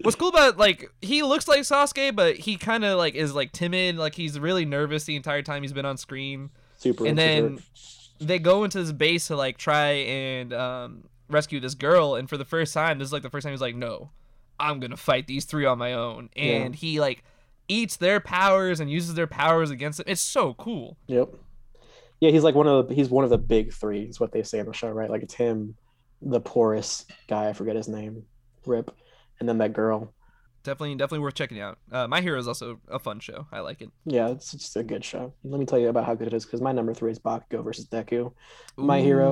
what's 0.01 0.15
cool 0.15 0.29
about 0.29 0.57
like 0.57 0.91
he 1.01 1.23
looks 1.23 1.47
like 1.47 1.61
Sasuke, 1.61 2.15
but 2.15 2.37
he 2.37 2.57
kind 2.57 2.83
of 2.85 2.97
like 2.97 3.15
is 3.15 3.33
like 3.33 3.51
timid, 3.51 3.97
like 3.97 4.15
he's 4.15 4.39
really 4.39 4.65
nervous 4.65 5.05
the 5.05 5.15
entire 5.15 5.41
time 5.41 5.61
he's 5.61 5.73
been 5.73 5.85
on 5.85 5.97
screen. 5.97 6.49
Super. 6.77 7.07
and 7.07 7.19
introvert. 7.19 7.63
then 8.19 8.27
they 8.27 8.39
go 8.39 8.63
into 8.63 8.79
this 8.79 8.91
base 8.91 9.27
to 9.27 9.35
like 9.35 9.57
try 9.57 9.89
and 9.89 10.53
um, 10.53 11.03
rescue 11.27 11.59
this 11.59 11.73
girl 11.73 12.15
and 12.15 12.29
for 12.29 12.37
the 12.37 12.45
first 12.45 12.73
time 12.73 12.99
this 12.99 13.07
is 13.07 13.11
like 13.11 13.23
the 13.23 13.29
first 13.31 13.43
time 13.43 13.51
he's 13.51 13.61
like 13.61 13.75
no 13.75 14.11
i'm 14.59 14.79
gonna 14.79 14.95
fight 14.95 15.25
these 15.27 15.45
three 15.45 15.65
on 15.65 15.77
my 15.79 15.93
own 15.93 16.29
and 16.35 16.75
he 16.75 16.99
like 16.99 17.23
eats 17.67 17.97
their 17.97 18.19
powers 18.19 18.79
and 18.79 18.91
uses 18.91 19.15
their 19.15 19.27
powers 19.27 19.71
against 19.71 19.97
them 19.97 20.05
it's 20.07 20.21
so 20.21 20.53
cool 20.53 20.97
Yep. 21.07 21.29
Yeah, 22.19 22.31
he's 22.31 22.43
like 22.43 22.55
one 22.55 22.67
of 22.67 22.87
the 22.87 22.95
he's 22.95 23.09
one 23.09 23.23
of 23.23 23.29
the 23.29 23.37
big 23.37 23.71
three, 23.73 24.03
is 24.03 24.19
what 24.19 24.31
they 24.31 24.41
say 24.41 24.57
in 24.59 24.65
the 24.65 24.73
show, 24.73 24.89
right? 24.89 25.09
Like 25.09 25.21
it's 25.21 25.35
him, 25.35 25.75
the 26.21 26.39
porous 26.41 27.05
guy, 27.27 27.49
I 27.49 27.53
forget 27.53 27.75
his 27.75 27.87
name, 27.87 28.23
Rip, 28.65 28.89
and 29.39 29.47
then 29.47 29.57
that 29.59 29.73
girl. 29.73 30.13
definitely 30.63 30.95
definitely 30.95 31.19
worth 31.19 31.35
checking 31.35 31.59
out 31.61 31.77
uh, 31.91 32.07
my 32.07 32.19
hero 32.21 32.37
is 32.39 32.47
also 32.47 32.79
a 32.89 32.99
fun 32.99 33.19
show 33.19 33.45
i 33.51 33.59
like 33.59 33.81
it 33.81 33.89
Yeah, 34.05 34.29
it's 34.29 34.51
just 34.51 34.75
a 34.75 34.83
good 34.83 35.03
show. 35.05 35.33
Let 35.43 35.59
me 35.59 35.65
tell 35.65 35.79
you 35.79 35.89
about 35.89 36.05
how 36.05 36.15
good 36.15 36.27
it 36.27 36.33
is, 36.33 36.45
because 36.45 36.61
my 36.61 36.71
number 36.73 36.93
three 36.93 37.11
is 37.11 37.19
Bakugo 37.19 37.63
versus 37.63 37.87
Deku. 37.87 38.33
My 38.75 38.99
hero. 39.01 39.29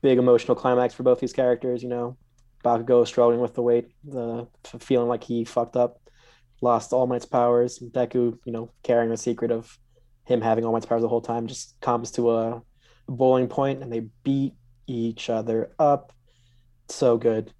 Big 0.00 0.18
emotional 0.18 0.54
climax 0.54 0.94
for 0.94 1.02
both 1.02 1.18
these 1.20 1.32
characters, 1.32 1.82
you 1.82 1.88
know. 1.88 2.16
Bakugo 2.64 3.06
struggling 3.06 3.40
with 3.40 3.54
the 3.54 3.62
weight, 3.62 3.88
the 4.04 4.46
feeling 4.80 5.08
like 5.08 5.24
he 5.24 5.44
fucked 5.44 5.76
up, 5.76 6.00
lost 6.60 6.92
All 6.92 7.06
Might's 7.06 7.24
powers. 7.26 7.78
Deku, 7.78 8.38
you 8.44 8.52
know, 8.52 8.70
carrying 8.82 9.10
the 9.10 9.16
secret 9.16 9.50
of 9.50 9.78
him 10.24 10.40
having 10.40 10.64
All 10.64 10.72
Might's 10.72 10.86
powers 10.86 11.02
the 11.02 11.08
whole 11.08 11.20
time, 11.22 11.46
just 11.46 11.80
comes 11.80 12.10
to 12.12 12.30
a 12.30 12.62
boiling 13.08 13.48
point, 13.48 13.82
and 13.82 13.92
they 13.92 14.06
beat 14.24 14.54
each 14.86 15.30
other 15.30 15.72
up. 15.78 16.12
So 16.88 17.16
good. 17.18 17.52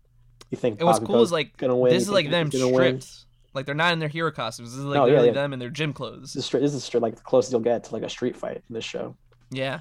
You 0.50 0.58
think 0.58 0.80
and 0.80 0.86
what's 0.86 0.98
cool 1.00 1.22
is 1.22 1.32
like 1.32 1.56
gonna 1.56 1.76
win? 1.76 1.92
this 1.92 2.02
is 2.04 2.10
like 2.10 2.30
them 2.30 2.48
gonna 2.48 2.68
win? 2.68 3.00
stripped 3.00 3.24
like 3.54 3.66
they're 3.66 3.74
not 3.74 3.92
in 3.92 3.98
their 3.98 4.08
hero 4.08 4.30
costumes 4.30 4.70
this 4.70 4.78
is 4.78 4.84
like 4.84 4.98
Oh, 4.98 5.04
yeah, 5.04 5.10
literally 5.12 5.28
yeah. 5.28 5.34
them 5.34 5.52
in 5.52 5.58
their 5.58 5.70
gym 5.70 5.92
clothes 5.92 6.32
This 6.34 6.36
is, 6.36 6.46
straight- 6.46 6.60
this 6.62 6.74
is 6.74 6.94
like 6.94 7.16
the 7.16 7.22
closest 7.22 7.52
you'll 7.52 7.60
get 7.60 7.84
to 7.84 7.92
like 7.92 8.02
a 8.02 8.08
street 8.08 8.36
fight 8.36 8.62
in 8.68 8.74
this 8.74 8.84
show. 8.84 9.16
Yeah. 9.50 9.80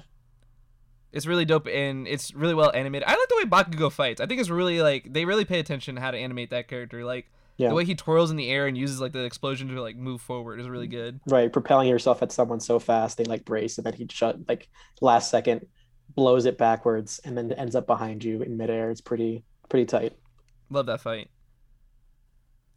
It's 1.12 1.26
really 1.26 1.44
dope 1.46 1.66
and 1.66 2.06
it's 2.06 2.34
really 2.34 2.54
well 2.54 2.70
animated. 2.74 3.08
I 3.08 3.12
like 3.12 3.28
the 3.28 3.36
way 3.36 3.44
Bakugo 3.44 3.90
fights. 3.90 4.20
I 4.20 4.26
think 4.26 4.40
it's 4.40 4.50
really 4.50 4.82
like 4.82 5.10
they 5.12 5.24
really 5.24 5.44
pay 5.46 5.58
attention 5.58 5.94
to 5.94 6.00
how 6.00 6.10
to 6.10 6.18
animate 6.18 6.50
that 6.50 6.68
character. 6.68 7.04
Like 7.04 7.30
Yeah. 7.56 7.68
the 7.68 7.74
way 7.74 7.84
he 7.86 7.94
twirls 7.94 8.30
in 8.30 8.36
the 8.36 8.50
air 8.50 8.66
and 8.66 8.76
uses 8.76 9.00
like 9.00 9.12
the 9.12 9.24
explosion 9.24 9.68
to 9.68 9.80
like 9.80 9.96
move 9.96 10.20
forward 10.20 10.60
is 10.60 10.68
really 10.68 10.86
good. 10.86 11.20
Right, 11.26 11.50
propelling 11.52 11.88
yourself 11.88 12.22
at 12.22 12.30
someone 12.32 12.60
so 12.60 12.78
fast 12.78 13.16
they 13.16 13.24
like 13.24 13.44
brace 13.46 13.78
and 13.78 13.86
then 13.86 13.94
he 13.94 14.06
shut 14.10 14.38
like 14.48 14.68
last 15.00 15.30
second 15.30 15.66
blows 16.14 16.46
it 16.46 16.58
backwards 16.58 17.20
and 17.24 17.36
then 17.38 17.52
ends 17.52 17.74
up 17.74 17.86
behind 17.86 18.22
you 18.24 18.42
in 18.42 18.56
midair. 18.56 18.90
It's 18.90 19.00
pretty 19.00 19.44
pretty 19.70 19.86
tight. 19.86 20.12
Love 20.70 20.86
that 20.86 21.00
fight. 21.00 21.30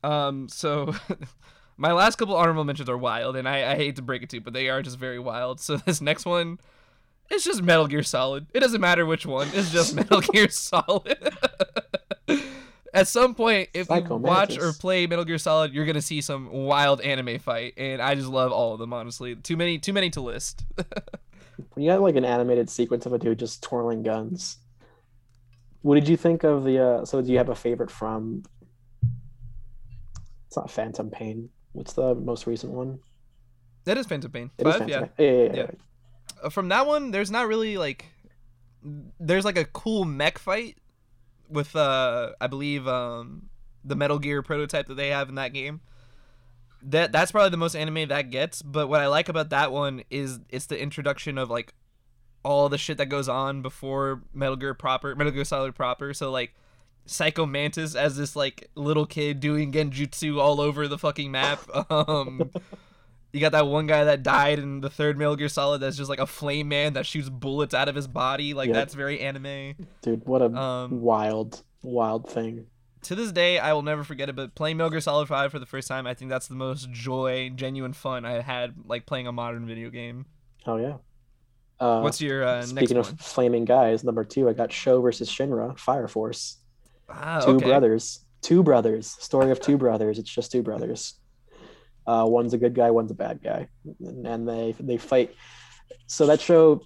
Um 0.04 0.50
so 0.50 0.94
my 1.78 1.92
last 1.94 2.18
couple 2.18 2.36
honorable 2.36 2.64
mentions 2.64 2.90
are 2.90 2.98
wild 2.98 3.36
and 3.36 3.48
I, 3.48 3.72
I 3.72 3.76
hate 3.76 3.96
to 3.98 4.02
break 4.02 4.24
it 4.24 4.30
to 4.30 4.38
you, 4.38 4.42
but 4.42 4.54
they 4.54 4.70
are 4.70 4.82
just 4.82 4.98
very 4.98 5.20
wild. 5.20 5.60
So 5.60 5.78
this 5.86 6.02
next 6.02 6.26
one 6.26 6.60
it's 7.32 7.46
just 7.46 7.64
Metal 7.64 7.88
Gear 7.88 8.04
Solid. 8.04 8.48
It 8.54 8.60
doesn't 8.60 8.82
matter 8.82 9.06
which 9.06 9.26
one. 9.26 9.48
It's 9.54 9.72
just 9.72 9.96
Metal 9.96 10.20
Gear 10.20 10.50
Solid. 10.50 11.18
At 12.94 13.08
some 13.08 13.36
point, 13.36 13.70
if 13.74 13.90
you 13.90 14.04
watch 14.04 14.58
or 14.58 14.74
play 14.74 15.08
Metal 15.08 15.24
Gear 15.24 15.38
Solid, 15.38 15.74
you're 15.74 15.86
gonna 15.86 16.02
see 16.02 16.20
some 16.20 16.50
wild 16.52 17.00
anime 17.00 17.40
fight, 17.40 17.74
and 17.78 18.02
I 18.02 18.16
just 18.16 18.28
love 18.28 18.52
all 18.52 18.74
of 18.74 18.80
them. 18.80 18.92
Honestly, 18.92 19.36
too 19.36 19.56
many, 19.56 19.80
too 19.80 19.94
many 19.94 20.10
to 20.10 20.22
list. 20.22 20.66
When 21.74 21.86
you 21.86 21.92
have 21.92 22.02
like 22.02 22.18
an 22.18 22.26
animated 22.26 22.70
sequence 22.70 23.06
of 23.06 23.14
a 23.14 23.18
dude 23.18 23.40
just 23.40 23.64
twirling 23.64 24.04
guns. 24.04 24.58
What 25.82 25.96
did 25.96 26.08
you 26.08 26.18
think 26.18 26.44
of 26.44 26.64
the 26.64 26.80
uh 26.80 27.06
so 27.06 27.22
do 27.22 27.32
you 27.32 27.38
have 27.38 27.50
a 27.50 27.56
favorite 27.56 27.92
from 27.92 28.44
it's 30.52 30.58
not 30.58 30.70
Phantom 30.70 31.10
Pain. 31.10 31.50
What's 31.72 31.94
the 31.94 32.14
most 32.14 32.46
recent 32.46 32.74
one? 32.74 33.00
that 33.86 33.98
is 33.98 34.06
Phantom 34.06 34.30
Pain. 34.30 34.52
It 34.58 34.68
is 34.68 34.76
Five, 34.76 34.90
yeah. 34.90 35.00
Phantom 35.00 35.16
Pain. 35.18 35.26
Yeah, 35.26 35.44
yeah, 35.44 35.44
yeah. 35.44 35.56
Yeah. 35.56 36.44
Uh, 36.44 36.50
From 36.50 36.68
that 36.70 36.86
one, 36.86 37.12
there's 37.12 37.32
not 37.32 37.48
really 37.48 37.78
like, 37.78 38.06
there's 39.20 39.46
like 39.46 39.58
a 39.58 39.66
cool 39.66 40.04
mech 40.06 40.38
fight 40.38 40.78
with 41.50 41.76
uh, 41.76 42.32
I 42.40 42.48
believe 42.48 42.88
um, 42.88 43.50
the 43.84 43.96
Metal 43.96 44.20
Gear 44.20 44.42
prototype 44.42 44.88
that 44.88 44.96
they 44.96 45.08
have 45.10 45.30
in 45.30 45.36
that 45.36 45.54
game. 45.54 45.82
That 46.84 47.12
that's 47.12 47.32
probably 47.32 47.52
the 47.52 47.58
most 47.58 47.76
anime 47.76 48.08
that 48.10 48.30
gets. 48.32 48.62
But 48.62 48.90
what 48.90 49.02
I 49.02 49.08
like 49.08 49.30
about 49.30 49.52
that 49.52 49.72
one 49.72 50.04
is 50.10 50.40
it's 50.50 50.66
the 50.66 50.82
introduction 50.82 51.38
of 51.38 51.50
like 51.50 51.74
all 52.44 52.70
the 52.70 52.78
shit 52.78 52.98
that 52.98 53.08
goes 53.08 53.30
on 53.30 53.62
before 53.62 54.22
Metal 54.34 54.56
Gear 54.56 54.74
proper, 54.74 55.16
Metal 55.16 55.32
Gear 55.34 55.46
Solid 55.46 55.76
proper. 55.76 56.14
So 56.14 56.32
like 56.32 56.54
Psycho 57.06 57.46
Mantis 57.46 57.96
as 57.96 58.16
this 58.18 58.36
like 58.36 58.70
little 58.76 59.06
kid 59.06 59.40
doing 59.40 59.72
genjutsu 59.72 60.40
all 60.40 60.62
over 60.62 60.88
the 60.88 60.98
fucking 60.98 61.32
map. 61.32 61.62
Um, 61.90 62.50
you 63.34 63.40
got 63.40 63.54
that 63.54 63.66
one 63.68 63.88
guy 63.88 64.04
that 64.04 64.24
died 64.24 64.60
in 64.60 64.82
the 64.82 64.90
third 64.90 65.18
Metal 65.18 65.36
Gear 65.38 65.48
Solid 65.50 65.80
that's 65.80 65.96
just 65.96 66.10
like 66.10 66.20
a 66.20 66.28
flame 66.28 66.68
man 66.68 66.94
that 66.94 67.06
shoots 67.06 67.30
bullets 67.30 67.74
out 67.74 67.88
of 67.88 67.96
his 67.96 68.08
body. 68.08 68.54
Like 68.54 68.68
Yep. 68.68 68.76
that's 68.76 68.94
very 68.94 69.20
anime. 69.22 69.76
Dude, 70.02 70.26
what 70.28 70.42
a 70.42 70.46
Um, 70.54 71.02
wild, 71.02 71.64
wild 71.82 72.30
thing. 72.30 72.66
to 73.04 73.16
this 73.16 73.32
day, 73.32 73.58
I 73.58 73.72
will 73.74 73.82
never 73.84 74.04
forget 74.04 74.28
it. 74.30 74.36
But 74.36 74.54
playing 74.54 74.78
Metal 74.78 74.90
Gear 74.92 75.00
Solid 75.02 75.28
Five 75.28 75.52
for 75.52 75.60
the 75.60 75.66
first 75.66 75.88
time, 75.88 76.06
I 76.06 76.14
think 76.14 76.30
that's 76.30 76.48
the 76.48 76.56
most 76.56 76.92
joy, 76.92 77.50
genuine 77.56 77.94
fun 77.94 78.26
I 78.26 78.42
had 78.42 78.74
like 78.86 79.06
playing 79.06 79.28
a 79.28 79.32
modern 79.32 79.66
video 79.66 79.90
game. 79.90 80.26
Oh 80.68 80.76
yeah. 80.76 80.98
Uh, 81.82 82.00
What's 82.02 82.22
your 82.22 82.44
uh, 82.44 82.58
next 82.58 82.70
speaking 82.70 82.98
of 82.98 83.08
flaming 83.20 83.66
guys, 83.66 84.04
number 84.04 84.24
two, 84.24 84.48
I 84.48 84.54
got 84.54 84.72
Sho 84.72 85.02
versus 85.02 85.32
Shinra, 85.32 85.78
Fire 85.80 86.08
Force. 86.08 86.58
Ah, 87.10 87.42
two 87.44 87.54
okay. 87.54 87.66
brothers. 87.66 88.24
Two 88.44 88.62
brothers. 88.62 89.08
Story 89.08 89.50
of 89.50 89.60
two 89.60 89.78
brothers. 89.78 90.20
It's 90.20 90.30
just 90.30 90.52
two 90.52 90.62
brothers. 90.62 91.16
Uh, 92.06 92.26
one's 92.28 92.54
a 92.54 92.58
good 92.60 92.76
guy 92.76 92.92
one's 92.92 93.10
a 93.10 93.16
bad 93.16 93.42
guy. 93.44 93.68
And, 94.00 94.28
and 94.28 94.48
they 94.48 94.76
they 94.80 94.98
fight. 94.98 95.34
So 96.06 96.28
that 96.28 96.40
show 96.40 96.84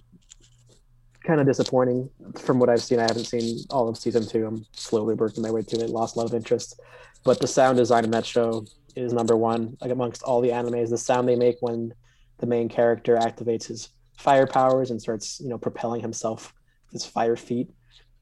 kind 1.24 1.40
of 1.40 1.46
disappointing 1.46 2.08
from 2.38 2.58
what 2.58 2.70
i've 2.70 2.82
seen. 2.82 2.98
I 2.98 3.02
haven't 3.02 3.24
seen 3.24 3.58
all 3.68 3.88
of 3.88 3.98
season 3.98 4.26
two. 4.26 4.46
I'm 4.46 4.64
slowly 4.72 5.14
working 5.14 5.42
my 5.42 5.50
way 5.50 5.62
to 5.62 5.80
it. 5.84 5.90
Lost 5.90 6.16
a 6.16 6.20
lot 6.20 6.28
of 6.28 6.34
interest. 6.34 6.80
But 7.22 7.38
the 7.40 7.46
sound 7.46 7.76
design 7.76 8.04
in 8.04 8.10
that 8.12 8.24
show 8.24 8.64
is 8.94 9.12
number 9.12 9.36
one. 9.36 9.76
Like 9.82 9.90
amongst 9.90 10.22
all 10.22 10.40
the 10.40 10.50
animes 10.50 10.88
the 10.88 10.96
sound 10.96 11.28
they 11.28 11.36
make 11.36 11.56
when 11.60 11.92
the 12.38 12.46
main 12.46 12.68
character 12.70 13.16
activates 13.16 13.66
his 13.66 13.90
fire 14.16 14.46
powers 14.46 14.90
and 14.90 15.00
starts 15.00 15.40
you 15.40 15.48
know 15.48 15.58
propelling 15.58 16.00
himself 16.00 16.52
with 16.86 16.92
his 17.02 17.06
fire 17.06 17.36
feet 17.36 17.70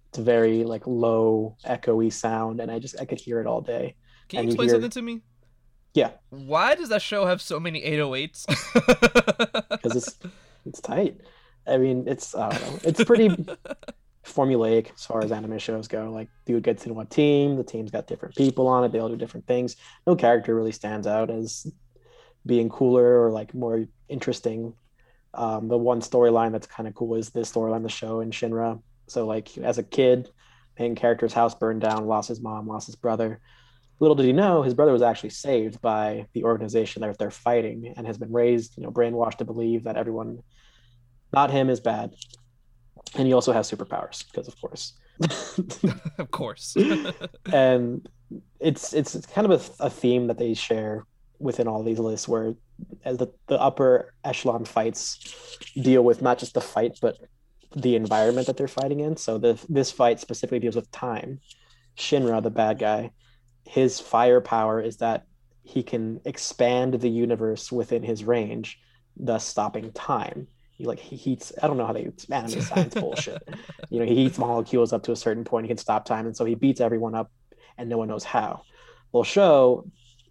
it's 0.09 0.18
a 0.18 0.22
very 0.22 0.64
like 0.64 0.86
low 0.86 1.57
echoey 1.66 2.12
sound 2.12 2.61
and 2.61 2.70
i 2.70 2.78
just 2.78 3.01
i 3.01 3.05
could 3.05 3.20
hear 3.20 3.40
it 3.40 3.47
all 3.47 3.61
day 3.61 3.95
Can 4.28 4.36
you 4.36 4.40
and 4.40 4.49
you 4.49 4.53
explain 4.53 4.68
hear- 4.68 4.74
something 4.76 4.90
to 4.90 5.03
me? 5.03 5.22
Yeah. 5.95 6.11
Why 6.30 6.74
does 6.74 6.88
that 6.88 7.03
show 7.03 7.24
have 7.24 7.40
so 7.40 7.61
many 7.61 7.80
808s? 7.82 8.47
because 9.70 9.95
it's 9.97 10.18
it's 10.66 10.80
tight 10.80 11.20
i 11.68 11.76
mean 11.76 12.05
it's 12.09 12.34
i 12.34 12.49
don't 12.51 12.62
know 12.62 12.78
it's 12.82 13.05
pretty 13.05 13.28
formulaic 14.24 14.92
as 14.95 15.05
far 15.07 15.22
as 15.22 15.30
anime 15.30 15.59
shows 15.59 15.86
go 15.86 16.11
like 16.11 16.28
dude 16.47 16.62
gets 16.62 16.86
in 16.86 16.95
one 16.95 17.07
team 17.07 17.57
the 17.57 17.62
team's 17.62 17.90
got 17.90 18.07
different 18.07 18.34
people 18.34 18.66
on 18.66 18.82
it 18.84 18.90
they 18.90 18.99
all 18.99 19.09
do 19.09 19.16
different 19.16 19.47
things 19.47 19.76
no 20.07 20.16
character 20.16 20.55
really 20.55 20.72
stands 20.72 21.07
out 21.07 21.30
as 21.30 21.66
being 22.47 22.68
cooler 22.68 23.22
or 23.24 23.30
like 23.30 23.55
more 23.55 23.84
interesting 24.09 24.72
um, 25.37 25.68
the 25.68 25.78
one 25.78 26.01
storyline 26.01 26.53
that's 26.53 26.66
kind 26.66 26.89
of 26.89 26.95
cool 26.95 27.14
is 27.16 27.30
this 27.30 27.53
storyline 27.53 27.82
the 27.82 27.89
Sho 27.89 28.20
in 28.20 28.30
shinra 28.30 28.80
so 29.07 29.26
like 29.26 29.57
as 29.59 29.78
a 29.78 29.82
kid 29.82 30.30
main 30.78 30.95
character's 30.95 31.32
house 31.32 31.55
burned 31.55 31.80
down 31.80 32.07
lost 32.07 32.28
his 32.28 32.41
mom 32.41 32.66
lost 32.66 32.87
his 32.87 32.97
brother 32.97 33.41
Little 34.01 34.16
did 34.16 34.26
he 34.26 34.32
know, 34.32 34.62
his 34.62 34.74
brother 34.74 34.93
was 34.93 35.03
actually 35.03 35.30
saved 35.30 35.80
by 35.80 36.26
the 36.32 36.45
organization 36.45 37.03
that 37.03 37.16
they're 37.16 37.30
fighting 37.30 37.95
and 37.97 38.07
has 38.07 38.18
been 38.18 38.32
raised, 38.32 38.76
you 38.76 38.82
know, 38.82 38.91
brainwashed 38.91 39.39
to 39.39 39.45
believe 39.45 39.85
that 39.85 39.97
everyone, 39.97 40.43
not 41.32 41.51
him, 41.51 41.70
is 41.70 41.78
bad. 41.78 42.14
And 43.14 43.26
he 43.26 43.32
also 43.32 43.53
has 43.53 43.70
superpowers 43.70 44.26
because, 44.26 44.49
of 44.49 44.61
course. 44.61 44.95
of 46.18 46.30
course. 46.32 46.76
and 47.53 48.09
it's 48.59 48.93
it's 48.93 49.14
kind 49.26 49.51
of 49.51 49.70
a, 49.80 49.85
a 49.85 49.91
theme 49.91 50.26
that 50.26 50.39
they 50.39 50.55
share 50.55 51.07
within 51.39 51.68
all 51.68 51.85
these 51.85 52.01
lists 52.01 52.26
where 52.26 52.55
the, 53.05 53.33
the 53.47 53.61
upper 53.61 54.14
echelon 54.25 54.64
fights 54.64 55.59
deal 55.75 56.03
with 56.03 56.22
not 56.22 56.39
just 56.39 56.55
the 56.55 56.61
fight 56.61 56.99
but 57.01 57.16
the 57.77 57.97
environment 57.97 58.47
that 58.47 58.57
they're 58.57 58.68
fighting 58.68 59.01
in. 59.01 59.16
So 59.16 59.37
the, 59.37 59.61
this 59.68 59.91
fight 59.91 60.20
specifically 60.20 60.61
deals 60.61 60.77
with 60.77 60.91
time. 60.93 61.41
Shinra 61.97 62.43
the 62.43 62.51
bad 62.51 62.79
guy 62.79 63.11
his 63.64 64.01
firepower 64.01 64.81
is 64.81 64.99
that 64.99 65.27
he 65.62 65.83
can 65.83 66.20
expand 66.25 66.95
the 66.95 67.09
universe 67.09 67.72
within 67.72 68.03
his 68.03 68.25
range 68.25 68.79
thus 69.16 69.45
stopping 69.45 69.93
time. 69.93 70.49
He 70.72 70.85
like 70.85 70.99
he 70.99 71.16
heats 71.16 71.53
i 71.62 71.66
don't 71.66 71.77
know 71.77 71.87
how 71.87 71.93
they 71.93 72.11
anime 72.31 72.61
science 72.61 72.95
bullshit. 72.95 73.43
You 73.91 74.01
know 74.01 74.07
he 74.07 74.16
heats 74.16 74.39
molecules 74.39 74.93
up 74.93 75.05
to 75.05 75.12
a 75.12 75.16
certain 75.16 75.45
point 75.45 75.64
he 75.64 75.68
can 75.68 75.77
stop 75.77 76.05
time 76.05 76.27
and 76.27 76.37
so 76.37 76.45
he 76.45 76.57
beats 76.57 76.81
everyone 76.81 77.14
up 77.14 77.31
and 77.79 77.89
no 77.89 77.99
one 77.99 78.09
knows 78.09 78.25
how. 78.25 78.62
Well 79.12 79.25
Sho 79.25 79.87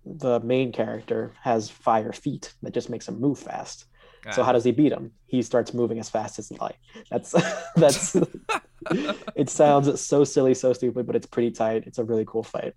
the 0.06 0.40
main 0.42 0.72
character 0.72 1.34
has 1.42 1.70
fire 1.70 2.14
feet 2.14 2.54
that 2.62 2.74
just 2.74 2.90
makes 2.90 3.08
him 3.08 3.20
move 3.20 3.40
fast. 3.40 3.86
Got 4.24 4.36
so 4.36 4.42
it. 4.42 4.46
how 4.46 4.52
does 4.54 4.64
he 4.64 4.72
beat 4.72 4.92
him? 4.92 5.12
He 5.26 5.42
starts 5.42 5.74
moving 5.74 6.00
as 6.00 6.10
fast 6.10 6.40
as 6.40 6.52
light. 6.52 6.78
That's 7.10 7.32
that's 7.76 8.16
it 9.36 9.50
sounds 9.50 10.02
so 10.02 10.24
silly, 10.24 10.54
so 10.54 10.74
stupid, 10.74 11.06
but 11.06 11.16
it's 11.16 11.28
pretty 11.28 11.52
tight. 11.52 11.84
It's 11.86 11.98
a 11.98 12.04
really 12.04 12.26
cool 12.26 12.44
fight. 12.44 12.74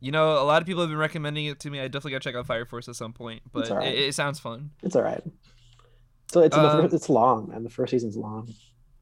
You 0.00 0.12
know, 0.12 0.32
a 0.32 0.44
lot 0.44 0.60
of 0.60 0.66
people 0.66 0.82
have 0.82 0.90
been 0.90 0.98
recommending 0.98 1.46
it 1.46 1.60
to 1.60 1.70
me. 1.70 1.80
I 1.80 1.88
definitely 1.88 2.12
gotta 2.12 2.24
check 2.24 2.34
out 2.34 2.46
Fire 2.46 2.66
Force 2.66 2.88
at 2.88 2.96
some 2.96 3.12
point, 3.12 3.42
but 3.52 3.70
right. 3.70 3.88
it, 3.88 3.98
it, 4.00 4.14
sounds 4.14 4.38
fun. 4.38 4.70
It's 4.82 4.96
all 4.96 5.02
right. 5.02 5.22
So 6.30 6.40
it's 6.40 6.54
uh, 6.54 6.82
first, 6.82 6.94
it's 6.94 7.08
long, 7.08 7.50
and 7.54 7.64
the 7.64 7.70
first 7.70 7.92
season's 7.92 8.16
long. 8.16 8.52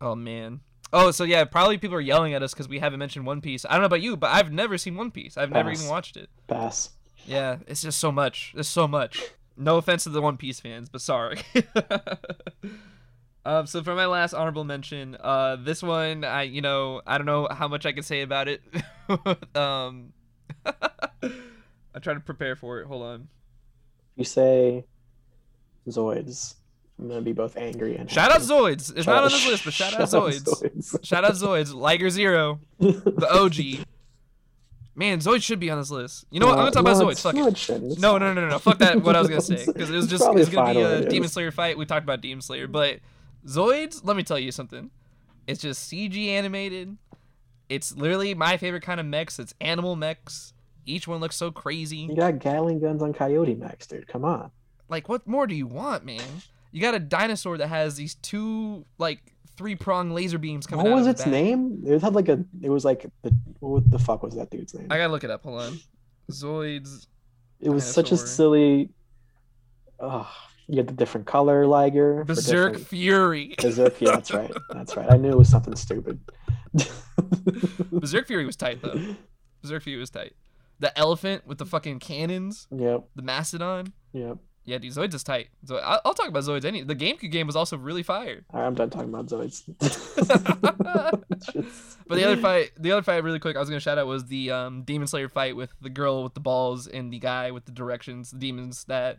Oh 0.01 0.15
man. 0.15 0.61
Oh, 0.93 1.11
so 1.11 1.25
yeah, 1.25 1.45
probably 1.45 1.79
people 1.79 1.97
are 1.97 2.01
yelling 2.03 2.35
at 2.35 2.43
us 2.43 2.53
because 2.53 2.69
we 2.69 2.79
haven't 2.79 2.99
mentioned 2.99 3.27
One 3.27 3.41
Piece. 3.41 3.65
I 3.65 3.73
don't 3.73 3.81
know 3.81 3.87
about 3.87 4.03
you, 4.03 4.17
but 4.17 4.31
I've 4.31 4.53
never 4.53 4.77
seen 4.77 4.95
One 4.95 5.11
Piece. 5.11 5.37
I've 5.37 5.49
Pass. 5.49 5.55
never 5.55 5.73
even 5.73 5.89
watched 5.89 6.17
it. 6.17 6.29
Pass. 6.47 6.91
Yeah, 7.27 7.59
it's 7.67 7.83
just 7.83 7.99
so 7.99 8.13
much. 8.13 8.53
There's 8.55 8.69
so 8.69 8.89
much. 8.89 9.23
No 9.57 9.77
offense 9.77 10.05
to 10.05 10.11
the 10.11 10.23
One 10.23 10.37
Piece 10.37 10.61
fans, 10.61 10.89
but 10.89 11.01
sorry. 11.01 11.41
um, 13.45 13.67
so 13.67 13.83
for 13.83 13.95
my 13.95 14.07
last 14.07 14.33
honorable 14.35 14.65
mention, 14.65 15.17
uh, 15.21 15.57
this 15.57 15.83
one, 15.83 16.25
I 16.25 16.43
you 16.43 16.61
know 16.61 17.03
I 17.07 17.19
don't 17.19 17.27
know 17.27 17.49
how 17.51 17.69
much 17.69 17.87
I 17.87 17.93
can 17.93 18.03
say 18.03 18.23
about 18.23 18.49
it. 18.49 18.63
um, 19.57 20.13
I 20.67 21.99
try 22.01 22.15
to 22.15 22.21
prepare 22.21 22.57
for 22.57 22.81
it. 22.81 22.87
Hold 22.87 23.03
on. 23.03 23.29
You 24.17 24.25
say 24.25 24.85
Zoids. 25.89 26.55
I'm 26.99 27.09
gonna 27.09 27.21
be 27.21 27.33
both 27.33 27.57
angry 27.57 27.97
and 27.97 28.11
shout 28.11 28.31
happy. 28.33 28.45
out 28.45 28.49
Zoids. 28.49 28.95
It's 28.97 29.05
shout 29.05 29.07
not 29.07 29.25
on 29.25 29.31
this 29.31 29.47
list, 29.47 29.65
but 29.65 29.73
shout, 29.73 29.93
shout 29.93 30.01
out 30.03 30.09
Zoids. 30.09 30.43
Zoids. 30.43 31.05
shout 31.05 31.25
out 31.25 31.33
Zoids. 31.33 31.75
Liger 31.75 32.11
Zero, 32.11 32.61
the 32.79 33.29
OG. 33.31 33.87
Man, 34.95 35.21
Zoid 35.21 35.43
should 35.43 35.59
be 35.59 35.71
on 35.71 35.79
this 35.79 35.91
list. 35.91 36.27
You 36.31 36.41
know 36.41 36.47
what? 36.47 36.59
I'm 36.59 36.71
gonna 36.71 36.71
talk 36.73 36.83
about 36.83 36.97
Zoid. 36.97 37.21
Fuck 37.21 37.35
it. 37.35 37.99
No, 37.99 38.19
no, 38.19 38.35
no, 38.35 38.43
no, 38.43 38.49
no. 38.49 38.59
Fuck 38.59 38.79
that. 38.79 39.03
What 39.03 39.17
I 39.17 39.21
was 39.21 39.29
gonna 39.29 39.41
say 39.41 39.65
because 39.65 39.91
it 39.91 39.95
was 39.95 40.07
just 40.07 40.25
it's 40.35 40.51
gonna 40.51 40.75
be 40.75 40.81
a 40.81 41.09
Demon 41.09 41.29
Slayer 41.29 41.51
fight. 41.51 41.79
We 41.79 41.87
talked 41.87 42.05
about 42.05 42.21
Demon 42.21 42.43
Slayer, 42.43 42.69
but 42.69 43.01
Zoids. 43.47 44.01
Let 44.05 44.17
me 44.17 44.23
tell 44.23 44.39
you 44.39 44.53
something. 44.53 44.91
It's 45.47 45.61
just 45.63 45.91
CG 45.91 46.29
animated. 46.29 46.97
It's 47.69 47.97
literally 47.97 48.35
my 48.35 48.59
favorite 48.59 48.83
kind 48.83 49.01
of 49.01 49.07
mechs. 49.07 49.39
It's 49.39 49.55
animal 49.61 49.97
mechs. 49.97 50.53
Each 50.85 51.09
one 51.09 51.21
looks 51.21 51.37
so 51.37 51.51
crazy. 51.51 51.99
You 51.99 52.17
got 52.17 52.39
Gatling 52.39 52.81
guns 52.81 53.03
on 53.03 53.13
Coyote 53.13 53.55
mechs, 53.55 53.87
dude. 53.87 54.07
Come 54.09 54.25
on. 54.25 54.51
Like, 54.89 55.09
what 55.09 55.27
more 55.27 55.47
do 55.47 55.55
you 55.55 55.67
want, 55.67 56.05
man? 56.05 56.21
You 56.71 56.81
got 56.81 56.95
a 56.95 56.99
dinosaur 56.99 57.57
that 57.59 57.69
has 57.69 57.97
these 57.97 58.15
two 58.17 58.85
like 58.99 59.32
three 59.57 59.75
prong 59.75 60.11
laser 60.11 60.39
beams 60.39 60.67
coming. 60.67 60.87
Out. 60.87 60.91
What 60.91 60.99
was 60.99 61.07
its 61.07 61.27
name? 61.27 61.83
It 61.87 62.01
had 62.03 62.15
like 62.15 62.29
a. 62.29 62.45
It 62.61 62.71
was 62.71 62.85
like 62.85 63.07
the. 63.23 63.37
What 63.61 63.91
the 63.91 63.99
fuck 63.99 64.23
was 64.23 64.35
that 64.37 64.51
dude's 64.51 64.75
name? 64.75 64.89
I 64.91 64.99
gotta 64.99 65.13
look 65.13 65.25
it 65.25 65.31
up. 65.31 65.43
Hold 65.45 65.63
on. 65.63 65.81
Zoids. 66.31 67.07
It 67.61 67.71
was 67.71 67.85
dinosaur. 67.85 68.05
such 68.05 68.13
a 68.13 68.17
silly. 68.17 68.91
Oh, 70.01 70.29
you 70.67 70.79
had 70.79 70.89
the 70.89 70.95
different 70.95 71.27
color 71.27 71.67
Liger. 71.67 72.25
Berserk 72.25 72.79
Fury. 72.79 73.55
Berserk. 73.59 74.01
Yeah, 74.01 74.13
that's 74.13 74.33
right. 74.33 74.51
That's 74.71 74.97
right. 74.97 75.11
I 75.11 75.17
knew 75.17 75.31
it 75.31 75.39
was 75.39 75.49
something 75.49 75.77
stupid. 75.77 76.19
Berserk 77.93 78.27
Fury 78.27 78.47
was 78.47 78.57
tight 78.57 78.83
though. 78.83 79.17
Berserk 79.63 79.83
Fury 79.83 80.01
was 80.01 80.11
tight. 80.11 80.35
The 80.81 80.97
elephant 80.99 81.47
with 81.47 81.59
the 81.59 81.67
fucking 81.67 82.01
cannons. 82.01 82.67
Yep. 82.75 83.05
The 83.15 83.23
mastodon. 83.23 83.93
Yep. 84.13 84.39
Yeah, 84.65 84.79
dude, 84.79 84.93
Zoids 84.93 85.13
is 85.15 85.25
tight. 85.25 85.49
So 85.65 85.77
I'll, 85.79 86.01
I'll 86.05 86.15
talk 86.15 86.29
about 86.29 86.45
Zoids. 86.45 86.65
Any 86.65 86.83
the 86.83 86.95
GameCube 86.95 87.33
game 87.33 87.47
was 87.47 87.57
also 87.57 87.77
really 87.77 88.05
fire. 88.05 88.45
I'm 88.53 88.75
done 88.75 88.91
talking 88.91 89.09
about 89.09 89.27
Zoids. 89.27 89.65
but 92.07 92.15
the 92.15 92.25
other 92.25 92.37
fight, 92.37 92.71
the 92.79 92.93
other 92.93 93.03
fight, 93.03 93.25
really 93.25 93.41
quick, 93.41 93.57
I 93.57 93.59
was 93.61 93.69
gonna 93.69 93.81
shout 93.81 93.99
out 93.99 94.07
was 94.07 94.27
the 94.27 94.53
um, 94.53 94.83
Demon 94.85 95.09
Slayer 95.09 95.29
fight 95.29 95.57
with 95.57 95.75
the 95.81 95.91
girl 95.91 96.23
with 96.23 96.35
the 96.35 96.41
balls 96.41 96.87
and 96.87 97.13
the 97.13 97.19
guy 97.19 97.51
with 97.51 97.65
the 97.65 97.73
directions, 97.73 98.31
the 98.31 98.39
demons 98.39 98.85
that 98.85 99.19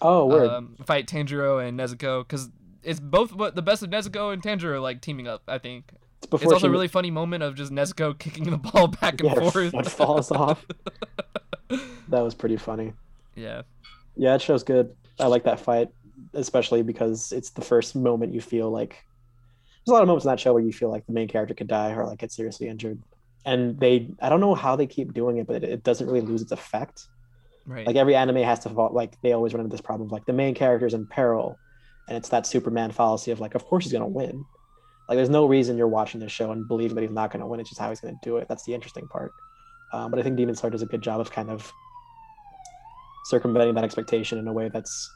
oh 0.00 0.26
word. 0.26 0.48
Um, 0.48 0.76
fight 0.86 1.06
Tanjiro 1.06 1.66
and 1.66 1.78
Nezuko 1.78 2.26
because 2.26 2.48
it's 2.82 3.00
both 3.00 3.34
what 3.34 3.54
the 3.54 3.62
best 3.62 3.82
of 3.82 3.90
Nezuko 3.90 4.32
and 4.32 4.42
Tanjiro 4.42 4.80
like 4.80 5.02
teaming 5.02 5.28
up. 5.28 5.42
I 5.48 5.58
think. 5.58 5.92
It's, 6.22 6.42
it's 6.42 6.52
also 6.52 6.66
a 6.66 6.70
really 6.70 6.88
funny 6.88 7.10
moment 7.10 7.42
of 7.44 7.54
just 7.54 7.70
Nezuko 7.70 8.18
kicking 8.18 8.50
the 8.50 8.56
ball 8.56 8.88
back 8.88 9.20
and 9.20 9.28
yeah, 9.28 9.34
forth. 9.34 9.74
It 9.74 9.86
falls 9.86 10.32
off. 10.32 10.64
that 11.68 12.20
was 12.20 12.34
pretty 12.34 12.56
funny. 12.56 12.94
Yeah. 13.36 13.62
Yeah, 14.18 14.34
it 14.34 14.42
shows 14.42 14.64
good. 14.64 14.94
I 15.18 15.28
like 15.28 15.44
that 15.44 15.60
fight, 15.60 15.88
especially 16.34 16.82
because 16.82 17.32
it's 17.32 17.50
the 17.50 17.62
first 17.62 17.96
moment 17.96 18.34
you 18.34 18.40
feel 18.40 18.70
like 18.70 18.90
there's 18.90 19.92
a 19.92 19.92
lot 19.92 20.02
of 20.02 20.08
moments 20.08 20.26
in 20.26 20.30
that 20.30 20.40
show 20.40 20.52
where 20.52 20.62
you 20.62 20.72
feel 20.72 20.90
like 20.90 21.06
the 21.06 21.12
main 21.12 21.28
character 21.28 21.54
could 21.54 21.68
die 21.68 21.92
or 21.92 22.04
like 22.04 22.18
get 22.18 22.32
seriously 22.32 22.68
injured. 22.68 23.00
And 23.46 23.78
they, 23.80 24.10
I 24.20 24.28
don't 24.28 24.40
know 24.40 24.54
how 24.54 24.76
they 24.76 24.86
keep 24.86 25.14
doing 25.14 25.38
it, 25.38 25.46
but 25.46 25.62
it, 25.62 25.64
it 25.64 25.84
doesn't 25.84 26.06
really 26.06 26.20
lose 26.20 26.42
its 26.42 26.52
effect. 26.52 27.06
Right. 27.64 27.86
Like 27.86 27.96
every 27.96 28.14
anime 28.16 28.42
has 28.42 28.58
to 28.60 28.70
fall, 28.70 28.92
like 28.92 29.20
they 29.22 29.32
always 29.32 29.54
run 29.54 29.60
into 29.60 29.72
this 29.72 29.80
problem 29.80 30.08
of 30.08 30.12
like 30.12 30.26
the 30.26 30.32
main 30.32 30.54
character's 30.54 30.94
in 30.94 31.06
peril, 31.06 31.56
and 32.08 32.16
it's 32.16 32.30
that 32.30 32.46
Superman 32.46 32.90
fallacy 32.90 33.30
of 33.30 33.40
like, 33.40 33.54
of 33.54 33.64
course 33.64 33.84
he's 33.84 33.92
gonna 33.92 34.06
win. 34.06 34.44
Like 35.08 35.16
there's 35.16 35.30
no 35.30 35.46
reason 35.46 35.78
you're 35.78 35.88
watching 35.88 36.20
this 36.20 36.32
show 36.32 36.50
and 36.50 36.66
believing 36.66 36.96
that 36.96 37.02
he's 37.02 37.10
not 37.10 37.30
gonna 37.30 37.46
win. 37.46 37.60
It's 37.60 37.70
just 37.70 37.80
how 37.80 37.88
he's 37.88 38.00
gonna 38.00 38.18
do 38.22 38.38
it. 38.38 38.48
That's 38.48 38.64
the 38.64 38.74
interesting 38.74 39.06
part. 39.06 39.32
Um, 39.92 40.10
but 40.10 40.18
I 40.18 40.22
think 40.22 40.36
Demon 40.36 40.54
Slayer 40.54 40.70
does 40.70 40.82
a 40.82 40.86
good 40.86 41.02
job 41.02 41.20
of 41.20 41.30
kind 41.30 41.50
of 41.50 41.72
circumventing 43.28 43.74
that 43.74 43.84
expectation 43.84 44.38
in 44.38 44.48
a 44.48 44.52
way 44.52 44.70
that's 44.72 45.10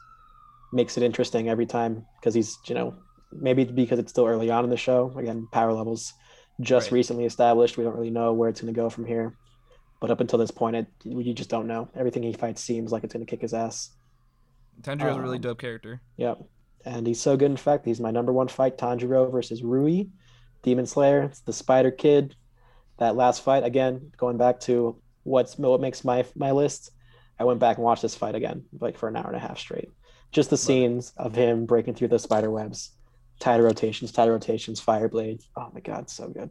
makes 0.71 0.97
it 0.97 1.03
interesting 1.03 1.49
every 1.49 1.65
time 1.65 2.05
because 2.19 2.33
he's 2.33 2.57
you 2.65 2.75
know 2.75 2.95
maybe 3.31 3.63
because 3.63 3.99
it's 3.99 4.11
still 4.11 4.27
early 4.27 4.49
on 4.51 4.63
in 4.63 4.69
the 4.69 4.77
show. 4.77 5.13
Again 5.17 5.47
power 5.51 5.73
levels 5.73 6.13
just 6.61 6.87
right. 6.87 6.93
recently 6.93 7.25
established. 7.25 7.77
We 7.77 7.83
don't 7.83 7.95
really 7.95 8.11
know 8.11 8.33
where 8.33 8.49
it's 8.49 8.61
going 8.61 8.73
to 8.73 8.79
go 8.79 8.89
from 8.89 9.05
here. 9.05 9.35
But 9.99 10.11
up 10.11 10.19
until 10.19 10.39
this 10.39 10.51
point 10.51 10.75
it 10.75 10.87
you 11.03 11.33
just 11.33 11.49
don't 11.49 11.67
know. 11.67 11.89
Everything 11.95 12.23
he 12.23 12.33
fights 12.33 12.61
seems 12.61 12.91
like 12.91 13.03
it's 13.03 13.13
going 13.13 13.25
to 13.25 13.29
kick 13.29 13.41
his 13.41 13.53
ass. 13.53 13.89
Tanjiro's 14.81 15.15
um, 15.15 15.19
a 15.19 15.21
really 15.21 15.37
um, 15.37 15.41
dope 15.41 15.59
character. 15.59 16.01
yep. 16.17 16.39
And 16.85 17.07
he's 17.07 17.21
so 17.21 17.37
good 17.37 17.51
in 17.51 17.57
fact 17.57 17.85
he's 17.85 17.99
my 17.99 18.11
number 18.11 18.33
one 18.33 18.47
fight 18.47 18.77
tanjiro 18.77 19.31
versus 19.31 19.63
rui 19.63 20.05
demon 20.61 20.85
slayer. 20.85 21.23
It's 21.23 21.41
the 21.41 21.53
spider 21.53 21.91
kid. 21.91 22.35
That 22.99 23.15
last 23.15 23.43
fight 23.43 23.63
again 23.63 24.11
going 24.17 24.37
back 24.37 24.59
to 24.61 25.01
what's 25.23 25.57
what 25.57 25.81
makes 25.81 26.03
my 26.03 26.25
my 26.35 26.51
list 26.51 26.91
I 27.39 27.43
went 27.43 27.59
back 27.59 27.77
and 27.77 27.85
watched 27.85 28.01
this 28.01 28.15
fight 28.15 28.35
again, 28.35 28.63
like 28.79 28.97
for 28.97 29.09
an 29.09 29.15
hour 29.15 29.27
and 29.27 29.35
a 29.35 29.39
half 29.39 29.59
straight. 29.59 29.89
Just 30.31 30.49
the 30.49 30.57
scenes 30.57 31.13
of 31.17 31.35
him 31.35 31.65
breaking 31.65 31.95
through 31.95 32.07
the 32.09 32.19
spider 32.19 32.49
webs, 32.49 32.91
tidal 33.39 33.65
rotations, 33.65 34.11
tidal 34.11 34.33
rotations, 34.33 34.79
fire 34.79 35.07
blade. 35.07 35.41
Oh 35.55 35.69
my 35.73 35.79
god, 35.79 36.09
so 36.09 36.29
good. 36.29 36.49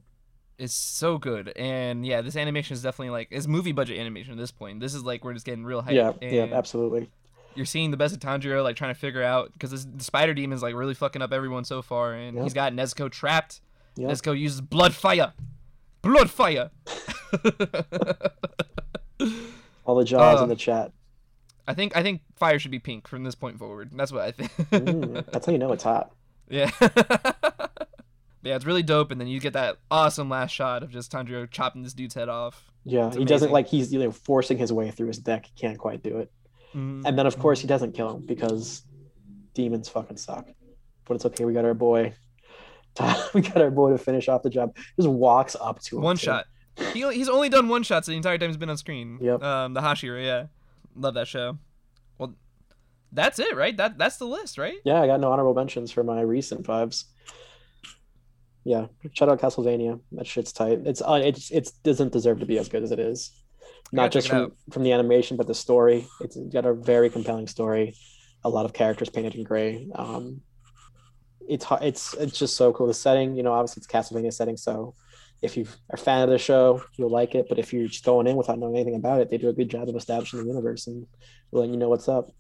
It's 0.59 0.74
so 0.74 1.18
good, 1.18 1.52
and 1.56 2.06
yeah, 2.06 2.20
this 2.20 2.36
animation 2.36 2.74
is 2.74 2.82
definitely 2.82 3.10
like 3.10 3.28
it's 3.30 3.46
movie 3.48 3.72
budget 3.72 3.98
animation 3.98 4.32
at 4.32 4.38
this 4.38 4.52
point. 4.52 4.80
This 4.80 4.94
is 4.94 5.02
like 5.02 5.24
we're 5.24 5.32
just 5.32 5.46
getting 5.46 5.64
real 5.64 5.82
hype. 5.82 5.94
Yeah, 5.94 6.12
yeah, 6.20 6.48
absolutely. 6.52 7.10
You're 7.54 7.66
seeing 7.66 7.90
the 7.90 7.96
best 7.96 8.14
of 8.14 8.20
Tanjiro 8.20 8.62
like 8.62 8.76
trying 8.76 8.94
to 8.94 8.98
figure 8.98 9.22
out 9.22 9.52
because 9.52 9.86
the 9.86 10.04
spider 10.04 10.34
demon 10.34 10.54
is 10.54 10.62
like 10.62 10.74
really 10.74 10.94
fucking 10.94 11.22
up 11.22 11.32
everyone 11.32 11.64
so 11.64 11.82
far, 11.82 12.14
and 12.14 12.38
he's 12.40 12.54
got 12.54 12.72
Nezuko 12.72 13.10
trapped. 13.10 13.60
Yep. 13.96 14.10
Nezuko 14.10 14.38
uses 14.38 14.60
blood 14.60 14.94
fire, 14.94 15.32
blood 16.02 16.30
fire. 16.30 16.70
All 19.84 19.94
the 19.94 20.04
jaws 20.04 20.40
uh, 20.40 20.42
in 20.44 20.48
the 20.48 20.56
chat. 20.56 20.92
I 21.66 21.74
think 21.74 21.96
I 21.96 22.02
think 22.02 22.22
fire 22.36 22.59
should 22.59 22.70
be 22.70 22.78
pink 22.78 23.09
from 23.09 23.24
this 23.24 23.34
point 23.34 23.59
forward. 23.59 23.90
That's 23.92 24.12
what 24.12 24.22
I 24.22 24.30
think. 24.32 24.50
mm, 24.70 25.24
that's 25.32 25.46
how 25.46 25.52
you 25.52 25.59
know 25.59 25.72
it's 25.72 25.84
hot. 25.84 26.12
Yeah. 26.48 26.70
yeah, 28.42 28.56
it's 28.56 28.64
really 28.64 28.82
dope, 28.82 29.10
and 29.10 29.20
then 29.20 29.28
you 29.28 29.40
get 29.40 29.52
that 29.52 29.78
awesome 29.90 30.28
last 30.28 30.50
shot 30.50 30.82
of 30.82 30.90
just 30.90 31.12
Tanjiro 31.12 31.50
chopping 31.50 31.82
this 31.82 31.94
dude's 31.94 32.14
head 32.14 32.28
off. 32.28 32.70
Yeah, 32.84 33.12
he 33.12 33.24
doesn't 33.24 33.52
like 33.52 33.68
he's 33.68 33.92
you 33.92 34.00
know 34.00 34.10
forcing 34.10 34.59
his 34.59 34.72
way 34.72 34.90
through 34.90 35.09
his 35.09 35.18
deck. 35.18 35.46
He 35.46 35.60
can't 35.60 35.78
quite 35.78 36.02
do 36.02 36.18
it. 36.18 36.32
Mm-hmm. 36.70 37.06
And 37.06 37.18
then 37.18 37.26
of 37.26 37.38
course 37.38 37.60
he 37.60 37.66
doesn't 37.66 37.92
kill 37.92 38.16
him 38.16 38.26
because 38.26 38.82
demons 39.54 39.88
fucking 39.88 40.16
suck. 40.16 40.48
But 41.04 41.14
it's 41.14 41.26
okay. 41.26 41.44
We 41.44 41.52
got 41.52 41.64
our 41.64 41.74
boy. 41.74 42.14
we 43.34 43.40
got 43.40 43.59
our 43.59 43.70
boy 43.70 43.90
to 43.90 43.98
finish 43.98 44.28
off 44.28 44.42
the 44.42 44.50
job. 44.50 44.76
Just 44.96 45.09
walks 45.09 45.56
up 45.60 45.80
to 45.82 45.98
him. 45.98 46.02
One 46.02 46.16
too. 46.16 46.26
shot. 46.26 46.46
He, 46.93 47.11
he's 47.12 47.28
only 47.28 47.49
done 47.49 47.69
one 47.69 47.82
shots 47.82 48.07
the 48.07 48.15
entire 48.15 48.39
time 48.39 48.49
he's 48.49 48.57
been 48.57 48.70
on 48.70 48.77
screen. 48.77 49.19
Yep. 49.20 49.43
Um, 49.43 49.74
the 49.74 49.81
Hashira, 49.81 50.24
yeah. 50.24 50.47
Love 50.97 51.15
that 51.15 51.28
show. 51.28 51.59
Well, 52.19 52.35
that's 53.12 53.39
it, 53.39 53.57
right? 53.57 53.77
That 53.77 53.99
that's 53.99 54.16
the 54.16 54.27
list, 54.27 54.59
right? 54.59 54.78
Yeah, 54.85 55.01
I 55.01 55.07
got 55.07 55.20
no 55.20 55.32
honorable 55.32 55.55
mentions 55.55 55.90
for 55.90 56.03
my 56.03 56.20
recent 56.23 56.66
vibes. 56.66 57.05
Yeah, 58.65 58.86
shout 59.12 59.28
out 59.28 59.40
Castlevania. 59.40 60.01
That 60.12 60.27
shit's 60.27 60.53
tight. 60.53 60.81
It's 60.85 61.03
uh, 61.03 61.20
it's 61.24 61.51
it 61.51 61.70
doesn't 61.82 62.12
deserve 62.12 62.40
to 62.40 62.47
be 62.47 62.59
as 62.59 62.69
good 62.69 62.82
as 62.82 62.93
it 62.93 62.99
is. 62.99 63.32
Not 63.94 64.11
just 64.11 64.28
from, 64.28 64.53
from 64.70 64.85
the 64.85 64.93
animation, 64.93 65.36
but 65.36 65.47
the 65.47 65.55
story. 65.55 66.07
It's 66.20 66.36
got 66.36 66.65
a 66.65 66.73
very 66.73 67.11
compelling 67.11 67.47
story. 67.47 67.94
A 68.44 68.49
lot 68.49 68.65
of 68.65 68.73
characters 68.73 69.11
painted 69.11 69.35
in 69.35 69.44
gray. 69.44 69.86
Um, 69.94 70.40
it's 71.47 71.66
it's 71.82 72.15
it's 72.15 72.39
just 72.39 72.57
so 72.57 72.73
cool. 72.73 72.86
The 72.86 72.94
setting, 72.94 73.36
you 73.36 73.43
know, 73.43 73.53
obviously 73.53 73.81
it's 73.81 73.86
Castlevania 73.86 74.32
setting, 74.32 74.57
so 74.57 74.94
if 75.43 75.56
you 75.56 75.64
are 75.90 75.94
a 75.94 75.97
fan 75.98 76.23
of 76.23 76.31
the 76.31 76.39
show, 76.39 76.82
you'll 76.97 77.10
like 77.10 77.35
it. 77.35 77.47
But 77.48 77.59
if 77.59 77.73
you're 77.73 77.89
just 77.89 78.05
going 78.05 78.27
in 78.27 78.36
without 78.36 78.59
knowing 78.59 78.77
anything 78.77 78.94
about 78.94 79.20
it, 79.20 79.28
they 79.31 79.39
do 79.39 79.48
a 79.48 79.52
good 79.52 79.69
job 79.69 79.89
of 79.89 79.97
establishing 79.97 80.39
the 80.40 80.47
universe 80.47 80.86
and 80.86 81.06
letting 81.51 81.73
you 81.73 81.78
know 81.78 81.89
what's 81.89 82.09
up. 82.09 82.31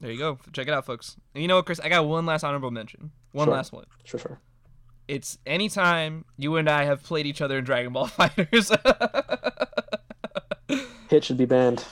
There 0.00 0.10
you 0.10 0.18
go. 0.18 0.38
Check 0.52 0.68
it 0.68 0.72
out, 0.74 0.86
folks. 0.86 1.16
And 1.34 1.42
you 1.42 1.48
know 1.48 1.56
what, 1.56 1.66
Chris? 1.66 1.80
I 1.80 1.88
got 1.88 2.06
one 2.06 2.24
last 2.26 2.44
honorable 2.44 2.70
mention. 2.70 3.10
One 3.32 3.46
Sure. 3.46 3.54
last 3.54 3.72
one. 3.72 3.84
Sure, 4.04 4.20
sure. 4.20 4.40
It's 5.08 5.38
anytime 5.44 6.24
you 6.36 6.56
and 6.56 6.68
I 6.70 6.84
have 6.84 7.02
played 7.02 7.26
each 7.26 7.40
other 7.42 7.58
in 7.58 7.64
Dragon 7.64 7.92
Ball 7.92 8.06
Fighters. 8.08 8.70
Hit 11.10 11.24
should 11.24 11.36
be 11.36 11.44
banned. 11.46 11.84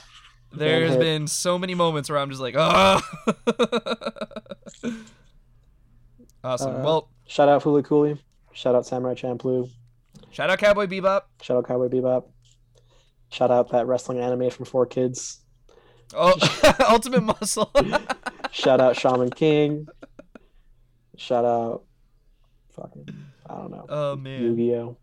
There's 0.51 0.91
hit. 0.91 0.99
been 0.99 1.27
so 1.27 1.59
many 1.59 1.75
moments 1.75 2.09
where 2.09 2.17
I'm 2.17 2.29
just 2.29 2.41
like, 2.41 2.55
oh. 2.57 3.01
awesome. 6.43 6.75
Uh, 6.77 6.83
well, 6.83 7.09
Shout 7.27 7.49
out 7.49 7.61
Fooly 7.61 7.83
Cooley. 7.83 8.17
Shout 8.53 8.73
out 8.73 8.85
Samurai 8.85 9.13
Champloo. 9.13 9.69
Shout 10.31 10.49
out 10.49 10.59
Cowboy 10.59 10.85
Bebop. 10.87 11.21
Shout 11.41 11.57
out 11.57 11.67
Cowboy 11.67 11.87
Bebop. 11.87 12.25
Shout 13.31 13.51
out 13.51 13.69
that 13.71 13.87
wrestling 13.87 14.19
anime 14.19 14.49
from 14.49 14.65
Four 14.65 14.85
Kids. 14.85 15.41
Oh, 16.13 16.33
Ultimate 16.89 17.21
Muscle. 17.21 17.71
Shout 18.51 18.81
out 18.81 18.95
Shaman 18.95 19.29
King. 19.29 19.87
Shout 21.17 21.45
out 21.45 21.83
fucking 22.75 23.07
I 23.47 23.55
don't 23.55 23.71
know. 23.71 23.85
oh 23.89 24.15
man, 24.15 24.41
Yu-Gi-Oh. 24.41 24.97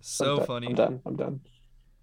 so 0.00 0.40
I'm 0.40 0.46
funny. 0.46 0.66
I'm 0.68 0.74
done. 0.74 1.00
I'm 1.06 1.16
done. 1.16 1.40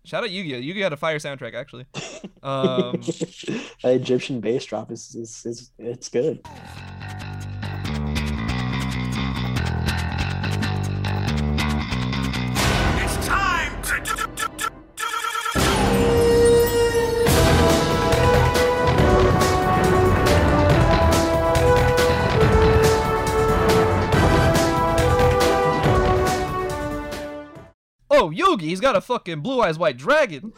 Shout 0.05 0.23
out 0.23 0.31
Yu-Gi-Oh. 0.31 0.59
Yu-Gi-Oh 0.59 0.84
had 0.84 0.93
a 0.93 0.97
fire 0.97 1.17
soundtrack 1.19 1.53
actually. 1.53 1.85
Um, 2.41 2.99
that 3.01 3.93
Egyptian 3.95 4.39
bass 4.41 4.65
drop 4.65 4.91
is, 4.91 5.15
is 5.15 5.45
is 5.45 5.71
it's 5.77 6.09
good. 6.09 6.45
Oh, 28.24 28.30
Yugi, 28.30 28.62
he's 28.62 28.80
got 28.80 28.95
a 28.95 29.02
fucking 29.02 29.41
blue 29.41 29.62
eyes 29.62 29.78
white 29.78 29.98
dragon. 29.98 30.54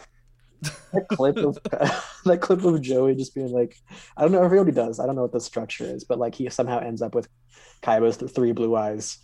That 0.94 1.08
clip 1.10 1.38
of 1.38 1.58
that 2.26 2.40
clip 2.42 2.64
of 2.64 2.82
Joey 2.82 3.16
just 3.16 3.36
being 3.36 3.52
like, 3.52 3.78
I 4.18 4.22
don't 4.22 4.32
know 4.32 4.44
if 4.44 4.52
what 4.52 4.74
does. 4.74 5.00
I 5.00 5.06
don't 5.06 5.16
know 5.16 5.24
what 5.24 5.32
the 5.32 5.40
structure 5.40 5.86
is, 5.86 6.04
but 6.04 6.20
like 6.20 6.36
he 6.36 6.50
somehow 6.50 6.80
ends 6.80 7.02
up 7.02 7.16
with 7.16 7.28
Kaiba's 7.82 8.18
th- 8.18 8.32
three 8.32 8.52
blue 8.52 8.76
eyes, 8.76 9.18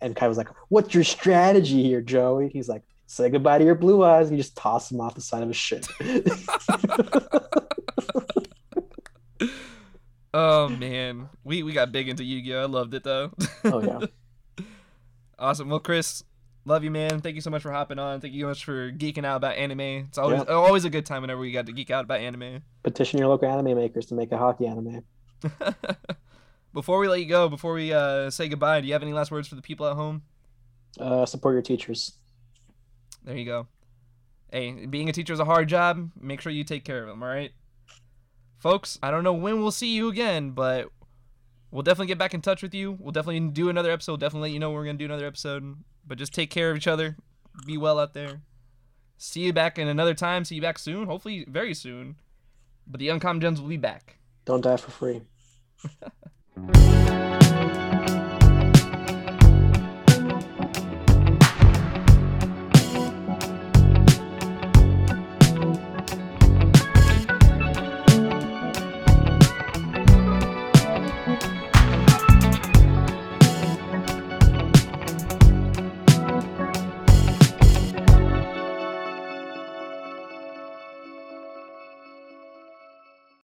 and 0.00 0.14
Kaiba's 0.14 0.38
like, 0.38 0.48
"What's 0.68 0.94
your 0.94 1.04
strategy 1.04 1.82
here, 1.82 2.00
Joey?" 2.00 2.48
He's 2.48 2.68
like, 2.68 2.82
"Say 3.06 3.28
goodbye 3.30 3.58
to 3.58 3.64
your 3.64 3.74
blue 3.74 4.04
eyes." 4.04 4.28
And 4.28 4.36
he 4.36 4.42
just 4.42 4.56
tosses 4.56 4.92
him 4.92 5.00
off 5.00 5.14
the 5.14 5.20
side 5.20 5.42
of 5.42 5.50
a 5.50 5.54
ship. 5.54 5.84
Oh 10.38 10.68
man, 10.68 11.30
we 11.44 11.62
we 11.62 11.72
got 11.72 11.92
big 11.92 12.10
into 12.10 12.22
Yu-Gi-Oh. 12.22 12.60
I 12.62 12.66
loved 12.66 12.92
it 12.92 13.04
though. 13.04 13.32
oh 13.64 13.82
yeah, 13.82 14.64
Awesome. 15.38 15.70
Well, 15.70 15.80
Chris, 15.80 16.22
love 16.66 16.84
you, 16.84 16.90
man. 16.90 17.20
Thank 17.22 17.36
you 17.36 17.40
so 17.40 17.48
much 17.48 17.62
for 17.62 17.70
hopping 17.72 17.98
on. 17.98 18.20
Thank 18.20 18.34
you 18.34 18.42
so 18.42 18.48
much 18.48 18.64
for 18.64 18.92
geeking 18.92 19.24
out 19.24 19.36
about 19.36 19.56
anime. 19.56 19.80
It's 19.80 20.18
always 20.18 20.42
Yeah. 20.46 20.52
always 20.54 20.84
a 20.84 20.90
good 20.90 21.06
time 21.06 21.22
whenever 21.22 21.40
we 21.40 21.52
got 21.52 21.64
to 21.66 21.72
geek 21.72 21.90
out 21.90 22.04
about 22.04 22.20
anime. 22.20 22.62
petition 22.82 23.18
your 23.18 23.28
local 23.28 23.48
anime 23.48 23.76
makers 23.76 24.06
to 24.06 24.14
make 24.14 24.30
a 24.32 24.36
hockey 24.38 24.66
anime. 24.66 25.02
before 26.74 26.98
we 26.98 27.08
let 27.08 27.20
you 27.20 27.26
go, 27.26 27.48
before 27.48 27.72
we 27.74 27.92
uh, 27.92 28.28
say 28.30 28.48
goodbye, 28.48 28.80
do 28.80 28.86
you 28.86 28.92
have 28.92 29.02
any 29.02 29.12
last 29.12 29.30
words 29.30 29.48
for 29.48 29.54
the 29.54 29.62
people 29.62 29.86
at 29.86 29.94
home? 29.94 30.22
Uh, 31.00 31.24
support 31.24 31.54
your 31.54 31.62
teachers. 31.62 32.12
There 33.24 33.36
you 33.36 33.44
go. 33.44 33.66
Hey, 34.52 34.86
being 34.86 35.08
a 35.08 35.12
teacher 35.12 35.32
is 35.32 35.40
a 35.40 35.44
hard 35.44 35.68
job. 35.68 36.10
Make 36.20 36.40
sure 36.40 36.52
you 36.52 36.64
take 36.64 36.84
care 36.84 37.00
of 37.02 37.08
them. 37.08 37.22
All 37.22 37.28
right, 37.28 37.52
folks. 38.58 38.98
I 39.02 39.10
don't 39.10 39.24
know 39.24 39.32
when 39.32 39.60
we'll 39.60 39.72
see 39.72 39.94
you 39.94 40.08
again, 40.08 40.50
but 40.50 40.88
we'll 41.76 41.82
definitely 41.82 42.06
get 42.06 42.16
back 42.16 42.32
in 42.32 42.40
touch 42.40 42.62
with 42.62 42.74
you. 42.74 42.96
We'll 42.98 43.12
definitely 43.12 43.50
do 43.50 43.68
another 43.68 43.90
episode. 43.90 44.18
Definitely 44.18 44.48
let 44.48 44.54
you 44.54 44.58
know 44.58 44.70
we're 44.70 44.86
gonna 44.86 44.96
do 44.96 45.04
another 45.04 45.26
episode. 45.26 45.76
But 46.06 46.16
just 46.16 46.32
take 46.32 46.48
care 46.50 46.70
of 46.70 46.76
each 46.78 46.86
other. 46.86 47.16
Be 47.66 47.76
well 47.76 47.98
out 47.98 48.14
there. 48.14 48.40
See 49.18 49.40
you 49.40 49.52
back 49.52 49.78
in 49.78 49.86
another 49.86 50.14
time. 50.14 50.46
See 50.46 50.54
you 50.54 50.62
back 50.62 50.78
soon. 50.78 51.06
Hopefully, 51.06 51.44
very 51.46 51.74
soon. 51.74 52.16
But 52.86 52.98
the 52.98 53.10
Uncommon 53.10 53.42
Gems 53.42 53.60
will 53.60 53.68
be 53.68 53.76
back. 53.76 54.18
Don't 54.46 54.62
die 54.62 54.78
for 54.78 54.90
free. 54.90 55.20